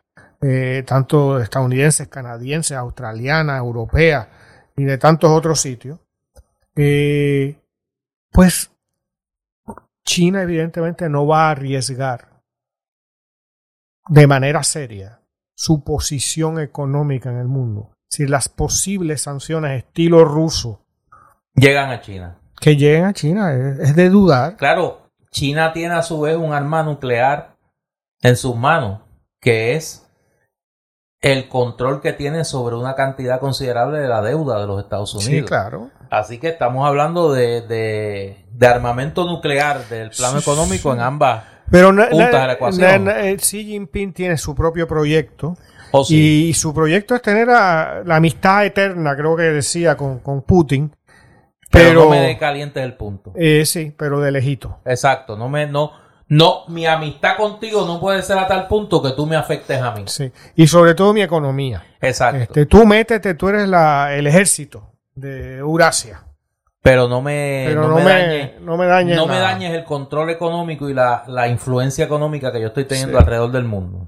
eh, 0.42 0.82
tanto 0.86 1.40
estadounidenses, 1.40 2.08
canadienses, 2.08 2.76
australianas, 2.76 3.60
europeas 3.60 4.28
y 4.76 4.84
de 4.84 4.98
tantos 4.98 5.30
otros 5.30 5.58
sitios, 5.58 6.00
eh, 6.76 7.56
pues 8.30 8.70
China 10.04 10.42
evidentemente 10.42 11.08
no 11.08 11.26
va 11.26 11.48
a 11.48 11.50
arriesgar 11.52 12.34
de 14.08 14.26
manera 14.26 14.62
seria 14.62 15.20
su 15.56 15.82
posición 15.82 16.60
económica 16.60 17.30
en 17.30 17.38
el 17.38 17.48
mundo. 17.48 17.92
Si 18.10 18.26
las 18.26 18.48
posibles 18.48 19.22
sanciones 19.22 19.78
estilo 19.78 20.24
ruso 20.24 20.84
llegan 21.54 21.90
a 21.90 22.00
China. 22.00 22.38
Que 22.60 22.76
lleguen 22.76 23.06
a 23.06 23.12
China 23.12 23.52
es, 23.54 23.96
de 23.96 24.10
dudar. 24.10 24.56
Claro, 24.56 25.10
China 25.30 25.72
tiene 25.72 25.94
a 25.94 26.02
su 26.02 26.20
vez 26.20 26.36
un 26.36 26.52
arma 26.52 26.82
nuclear 26.82 27.56
en 28.22 28.36
sus 28.36 28.56
manos, 28.56 29.00
que 29.40 29.74
es 29.74 30.06
el 31.20 31.48
control 31.48 32.00
que 32.00 32.12
tiene 32.12 32.44
sobre 32.44 32.76
una 32.76 32.94
cantidad 32.94 33.40
considerable 33.40 33.98
de 33.98 34.08
la 34.08 34.22
deuda 34.22 34.60
de 34.60 34.66
los 34.66 34.82
Estados 34.82 35.14
Unidos. 35.14 35.32
Sí, 35.32 35.42
claro. 35.42 35.90
Así 36.10 36.38
que 36.38 36.48
estamos 36.48 36.86
hablando 36.86 37.32
de, 37.32 37.62
de, 37.62 38.66
armamento 38.66 39.24
nuclear 39.24 39.88
del 39.88 40.10
plano 40.10 40.38
económico 40.38 40.92
en 40.92 41.00
ambas 41.00 41.44
pero 41.70 41.92
eh, 41.98 43.36
Xi 43.36 43.64
Jinping 43.64 44.12
tiene 44.12 44.36
su 44.36 44.54
propio 44.54 44.86
proyecto. 44.86 45.56
Oh, 45.92 46.04
y 46.08 46.52
su 46.54 46.74
proyecto 46.74 47.14
es 47.14 47.22
tener 47.22 47.46
la 47.46 48.02
amistad 48.08 48.66
eterna, 48.66 49.16
creo 49.16 49.36
que 49.36 49.44
decía, 49.44 49.96
con, 49.96 50.42
Putin. 50.42 50.94
Pero, 51.70 52.04
no 52.04 52.10
me 52.10 52.20
dé 52.20 52.36
caliente 52.36 52.82
el 52.82 52.94
punto. 52.94 53.32
Eh, 53.36 53.64
sí, 53.64 53.92
pero 53.96 54.20
de 54.20 54.32
lejito. 54.32 54.80
Exacto, 54.84 55.36
no 55.36 55.48
me, 55.48 55.66
no, 55.66 55.92
no, 56.28 56.64
mi 56.68 56.86
amistad 56.86 57.36
contigo 57.36 57.84
no 57.86 58.00
puede 58.00 58.22
ser 58.22 58.38
a 58.38 58.46
tal 58.46 58.66
punto 58.66 59.02
que 59.02 59.12
tú 59.12 59.26
me 59.26 59.36
afectes 59.36 59.80
a 59.80 59.92
mí. 59.92 60.04
Sí, 60.06 60.30
y 60.56 60.66
sobre 60.66 60.94
todo 60.94 61.12
mi 61.12 61.22
economía. 61.22 61.84
Exacto. 62.00 62.42
Este, 62.42 62.66
tú 62.66 62.86
métete, 62.86 63.34
tú 63.34 63.48
eres 63.48 63.68
la, 63.68 64.14
el 64.14 64.26
ejército 64.26 64.93
de 65.14 65.58
Eurasia. 65.58 66.24
Pero 66.84 67.08
no 67.08 67.22
me, 67.22 67.74
no, 67.74 67.96
me, 67.96 68.04
dañes, 68.04 68.60
no 68.60 68.76
me 68.76 68.84
dañes, 68.84 69.16
no 69.16 69.26
me 69.26 69.38
dañes 69.38 69.72
el 69.72 69.84
control 69.84 70.28
económico 70.28 70.90
y 70.90 70.92
la, 70.92 71.48
influencia 71.48 72.04
económica 72.04 72.52
que 72.52 72.60
yo 72.60 72.66
estoy 72.66 72.84
teniendo 72.84 73.18
alrededor 73.18 73.50
del 73.52 73.64
mundo. 73.64 74.06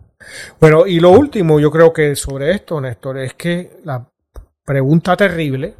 Bueno, 0.60 0.86
y 0.86 1.00
lo 1.00 1.10
último, 1.10 1.58
yo 1.58 1.70
creo 1.70 1.90
que 1.90 2.14
sobre 2.14 2.50
esto, 2.50 2.78
Néstor, 2.78 3.16
es 3.16 3.32
que 3.32 3.80
la 3.84 4.06
pregunta 4.62 5.16
terrible 5.16 5.74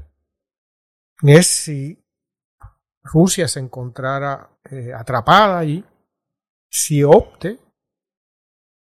es 1.20 1.46
si 1.46 2.02
Rusia 3.02 3.46
se 3.46 3.60
encontrara 3.60 4.48
eh, 4.70 4.94
atrapada 4.94 5.58
allí, 5.58 5.84
si 6.70 7.04
opte 7.04 7.58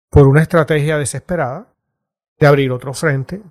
por 0.10 0.28
una 0.28 0.42
estrategia 0.42 0.98
desesperada 0.98 1.74
de 2.38 2.48
abrir 2.48 2.70
otro 2.72 2.94
frente 2.94 3.42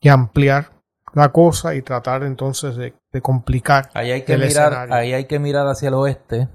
y 0.00 0.08
ampliar 0.08 0.79
la 1.14 1.30
cosa 1.30 1.74
y 1.74 1.82
tratar 1.82 2.22
entonces 2.22 2.76
de, 2.76 2.94
complicar. 3.20 3.90
Ahí 3.94 4.10
hay 4.12 4.22
que 4.22 4.36
mirar, 4.36 4.92
ahí 4.92 5.12
hay 5.12 5.24
que 5.24 5.38
mirar 5.38 5.66
hacia 5.66 5.88
el 5.88 5.94
oeste. 5.94 6.48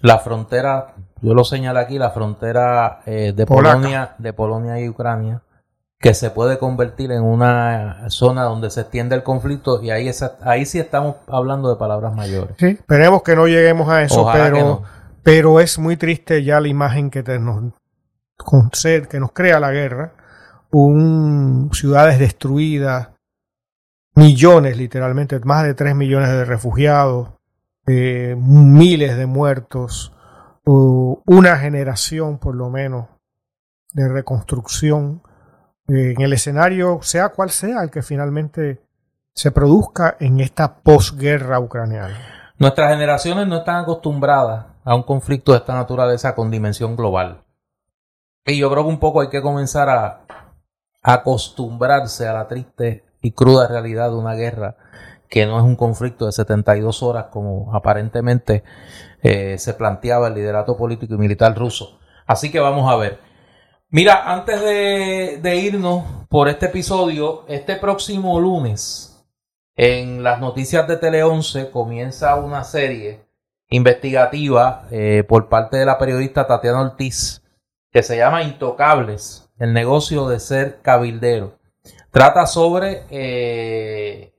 La 0.00 0.18
frontera, 0.18 0.94
yo 1.20 1.34
lo 1.34 1.44
señalo 1.44 1.78
aquí, 1.78 1.98
la 1.98 2.10
frontera 2.10 3.00
eh, 3.06 3.32
de 3.34 3.46
Polonia, 3.46 4.14
de 4.18 4.32
Polonia 4.32 4.80
y 4.80 4.88
Ucrania, 4.88 5.42
que 5.98 6.14
se 6.14 6.30
puede 6.30 6.58
convertir 6.58 7.12
en 7.12 7.22
una 7.22 8.08
zona 8.08 8.44
donde 8.44 8.70
se 8.70 8.82
extiende 8.82 9.14
el 9.14 9.22
conflicto 9.22 9.82
y 9.82 9.90
ahí, 9.90 10.10
ahí 10.42 10.64
sí 10.64 10.78
estamos 10.78 11.16
hablando 11.28 11.68
de 11.68 11.76
palabras 11.76 12.14
mayores. 12.14 12.56
Sí, 12.58 12.68
esperemos 12.68 13.22
que 13.22 13.36
no 13.36 13.46
lleguemos 13.46 13.88
a 13.90 14.02
eso, 14.02 14.26
pero, 14.32 14.82
pero 15.22 15.60
es 15.60 15.78
muy 15.78 15.98
triste 15.98 16.42
ya 16.42 16.60
la 16.60 16.68
imagen 16.68 17.10
que 17.10 17.22
nos, 17.38 17.74
que 19.10 19.20
nos 19.20 19.32
crea 19.32 19.60
la 19.60 19.72
guerra, 19.72 20.14
un, 20.70 21.68
ciudades 21.74 22.18
destruidas, 22.18 23.08
millones, 24.20 24.76
literalmente, 24.76 25.40
más 25.40 25.64
de 25.64 25.74
3 25.74 25.94
millones 25.94 26.28
de 26.28 26.44
refugiados, 26.44 27.30
eh, 27.86 28.36
miles 28.38 29.16
de 29.16 29.26
muertos, 29.26 30.12
una 30.64 31.56
generación 31.56 32.38
por 32.38 32.54
lo 32.54 32.70
menos 32.70 33.06
de 33.92 34.08
reconstrucción 34.08 35.22
eh, 35.88 36.14
en 36.16 36.20
el 36.20 36.32
escenario, 36.32 37.00
sea 37.02 37.30
cual 37.30 37.50
sea 37.50 37.82
el 37.82 37.90
que 37.90 38.02
finalmente 38.02 38.80
se 39.34 39.50
produzca 39.50 40.16
en 40.20 40.38
esta 40.38 40.76
posguerra 40.76 41.58
ucraniana. 41.58 42.52
Nuestras 42.58 42.92
generaciones 42.92 43.48
no 43.48 43.56
están 43.56 43.82
acostumbradas 43.82 44.66
a 44.84 44.94
un 44.94 45.02
conflicto 45.02 45.52
de 45.52 45.58
esta 45.58 45.74
naturaleza 45.74 46.34
con 46.34 46.50
dimensión 46.50 46.94
global. 46.94 47.42
Y 48.44 48.58
yo 48.58 48.70
creo 48.70 48.84
que 48.84 48.90
un 48.90 49.00
poco 49.00 49.22
hay 49.22 49.28
que 49.28 49.42
comenzar 49.42 49.88
a 49.88 50.20
acostumbrarse 51.02 52.28
a 52.28 52.34
la 52.34 52.46
triste 52.46 53.09
y 53.22 53.32
cruda 53.32 53.68
realidad 53.68 54.10
de 54.10 54.16
una 54.16 54.34
guerra 54.34 54.76
que 55.28 55.46
no 55.46 55.58
es 55.58 55.64
un 55.64 55.76
conflicto 55.76 56.26
de 56.26 56.32
72 56.32 57.02
horas 57.02 57.26
como 57.30 57.74
aparentemente 57.74 58.64
eh, 59.22 59.58
se 59.58 59.74
planteaba 59.74 60.28
el 60.28 60.34
liderato 60.34 60.76
político 60.76 61.14
y 61.14 61.18
militar 61.18 61.56
ruso. 61.56 61.98
Así 62.26 62.50
que 62.50 62.60
vamos 62.60 62.90
a 62.90 62.96
ver. 62.96 63.20
Mira, 63.90 64.32
antes 64.32 64.60
de, 64.60 65.56
irnos 65.56 66.04
por 66.28 66.48
este 66.48 66.66
episodio, 66.66 67.44
este 67.48 67.76
próximo 67.76 68.38
lunes 68.40 69.24
en 69.76 70.22
las 70.22 70.40
noticias 70.40 70.86
de 70.86 70.96
Tele 70.96 71.22
11 71.22 71.70
comienza 71.70 72.36
una 72.36 72.64
serie 72.64 73.24
investigativa 73.68 74.86
eh, 74.90 75.24
por 75.28 75.48
parte 75.48 75.76
de 75.76 75.86
la 75.86 75.98
periodista 75.98 76.46
Tatiana 76.46 76.82
Ortiz 76.82 77.42
que 77.92 78.02
se 78.02 78.16
llama 78.16 78.42
Intocables, 78.42 79.50
el 79.58 79.72
negocio 79.72 80.28
de 80.28 80.38
ser 80.38 80.80
cabildero. 80.82 81.58
Trata 82.10 82.46
sobre 82.46 83.04
eh, 83.10 84.34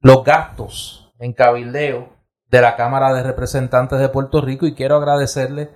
los 0.00 0.24
gastos 0.24 1.12
en 1.18 1.32
cabildeo 1.32 2.08
de 2.48 2.60
la 2.60 2.76
Cámara 2.76 3.12
de 3.12 3.22
Representantes 3.22 3.98
de 3.98 4.08
Puerto 4.08 4.40
Rico 4.40 4.66
y 4.66 4.74
quiero 4.74 4.96
agradecerle 4.96 5.70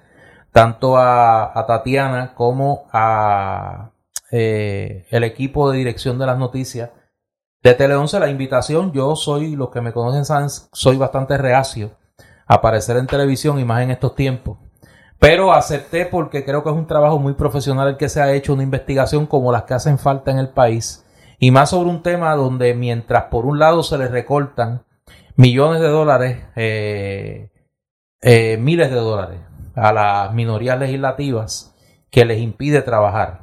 tanto 0.53 0.97
a, 0.97 1.65
Tatiana 1.67 2.35
como 2.35 2.89
a 2.93 3.93
eh, 4.31 5.07
el 5.11 5.25
equipo 5.25 5.71
de 5.71 5.79
dirección 5.79 6.19
de 6.19 6.27
las 6.27 6.39
noticias 6.39 6.91
de 7.63 7.75
Tele 7.75 7.95
11 7.95 8.21
la 8.21 8.31
invitación. 8.31 8.93
Yo 8.93 9.17
soy, 9.17 9.55
los 9.57 9.71
que 9.71 9.81
me 9.81 9.93
conocen 9.93 10.49
soy 10.73 10.97
bastante 10.97 11.37
reacio 11.37 11.93
a 12.47 12.55
aparecer 12.55 12.97
en 12.97 13.07
televisión 13.07 13.59
y 13.59 13.65
más 13.65 13.83
en 13.83 13.91
estos 13.91 14.15
tiempos. 14.15 14.59
Pero 15.21 15.53
acepté 15.53 16.07
porque 16.07 16.47
creo 16.47 16.65
que 16.65 16.71
es 16.71 16.75
un 16.75 16.87
trabajo 16.87 17.19
muy 17.19 17.35
profesional 17.35 17.89
el 17.89 17.97
que 17.99 18.09
se 18.09 18.23
ha 18.23 18.33
hecho, 18.33 18.55
una 18.55 18.63
investigación 18.63 19.27
como 19.27 19.53
las 19.53 19.65
que 19.65 19.75
hacen 19.75 19.99
falta 19.99 20.31
en 20.31 20.39
el 20.39 20.49
país 20.49 21.05
y 21.39 21.51
más 21.51 21.71
sobre 21.71 21.91
un 21.91 22.03
tema 22.03 22.35
donde 22.35 22.75
mientras 22.75 23.25
por 23.25 23.45
un 23.45 23.59
lado 23.59 23.83
se 23.83 23.99
les 23.99 24.11
recortan 24.11 24.83
millones 25.37 25.83
de 25.83 25.89
dólares, 25.89 26.39
eh, 26.57 27.51
eh, 28.23 28.57
miles 28.59 28.91
de 28.91 28.97
dólares 28.97 29.41
a 29.75 29.93
las 29.93 30.33
minorías 30.33 30.79
legislativas 30.79 31.77
que 32.11 32.25
les 32.25 32.41
impide 32.41 32.81
trabajar. 32.81 33.43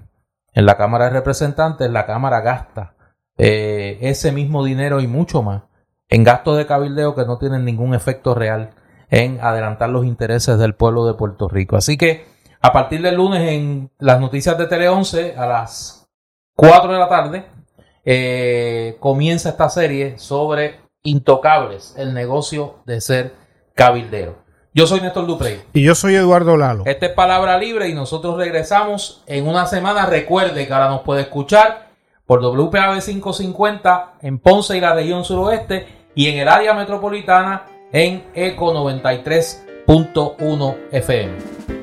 En 0.53 0.65
la 0.65 0.77
Cámara 0.77 1.05
de 1.05 1.11
Representantes 1.11 1.91
la 1.91 2.07
Cámara 2.07 2.41
gasta 2.41 2.95
eh, 3.37 3.99
ese 4.01 4.31
mismo 4.31 4.65
dinero 4.65 4.99
y 4.99 5.05
mucho 5.05 5.43
más 5.43 5.61
en 6.09 6.23
gastos 6.23 6.57
de 6.57 6.65
cabildeo 6.65 7.13
que 7.13 7.25
no 7.25 7.37
tienen 7.37 7.65
ningún 7.65 7.93
efecto 7.93 8.33
real 8.33 8.71
en 9.09 9.39
adelantar 9.41 9.89
los 9.89 10.05
intereses 10.05 10.57
del 10.57 10.75
pueblo 10.75 11.05
de 11.05 11.13
Puerto 11.13 11.47
Rico. 11.47 11.77
Así 11.77 11.97
que 11.97 12.25
a 12.61 12.73
partir 12.73 13.01
del 13.01 13.15
lunes 13.15 13.49
en 13.49 13.91
las 13.99 14.19
noticias 14.19 14.57
de 14.57 14.67
Tele 14.67 14.89
11 14.89 15.35
a 15.37 15.45
las 15.45 16.07
4 16.55 16.91
de 16.91 16.99
la 16.99 17.07
tarde 17.07 17.45
eh, 18.03 18.97
comienza 18.99 19.49
esta 19.49 19.69
serie 19.69 20.17
sobre 20.17 20.79
intocables, 21.03 21.93
el 21.97 22.13
negocio 22.13 22.77
de 22.85 23.01
ser 23.01 23.33
cabildero. 23.75 24.47
Yo 24.73 24.85
soy 24.85 25.01
Néstor 25.01 25.25
Duprey. 25.25 25.61
Y 25.73 25.83
yo 25.83 25.95
soy 25.95 26.15
Eduardo 26.15 26.55
Lalo. 26.55 26.83
Esta 26.85 27.07
es 27.07 27.11
Palabra 27.13 27.57
Libre 27.57 27.87
y 27.89 27.93
nosotros 27.93 28.37
regresamos 28.37 29.23
en 29.25 29.47
una 29.47 29.65
semana. 29.65 30.05
Recuerde 30.05 30.67
que 30.67 30.73
ahora 30.73 30.89
nos 30.89 31.01
puede 31.01 31.21
escuchar 31.21 31.87
por 32.25 32.41
WPAB 32.41 33.01
550 33.01 34.13
en 34.21 34.37
Ponce 34.39 34.77
y 34.77 34.81
la 34.81 34.93
región 34.93 35.23
suroeste 35.23 35.87
y 36.13 36.27
en 36.27 36.39
el 36.39 36.47
área 36.47 36.73
metropolitana 36.73 37.65
en 37.91 38.23
ECO 38.33 38.73
93.1 38.73 40.75
FM. 40.91 41.76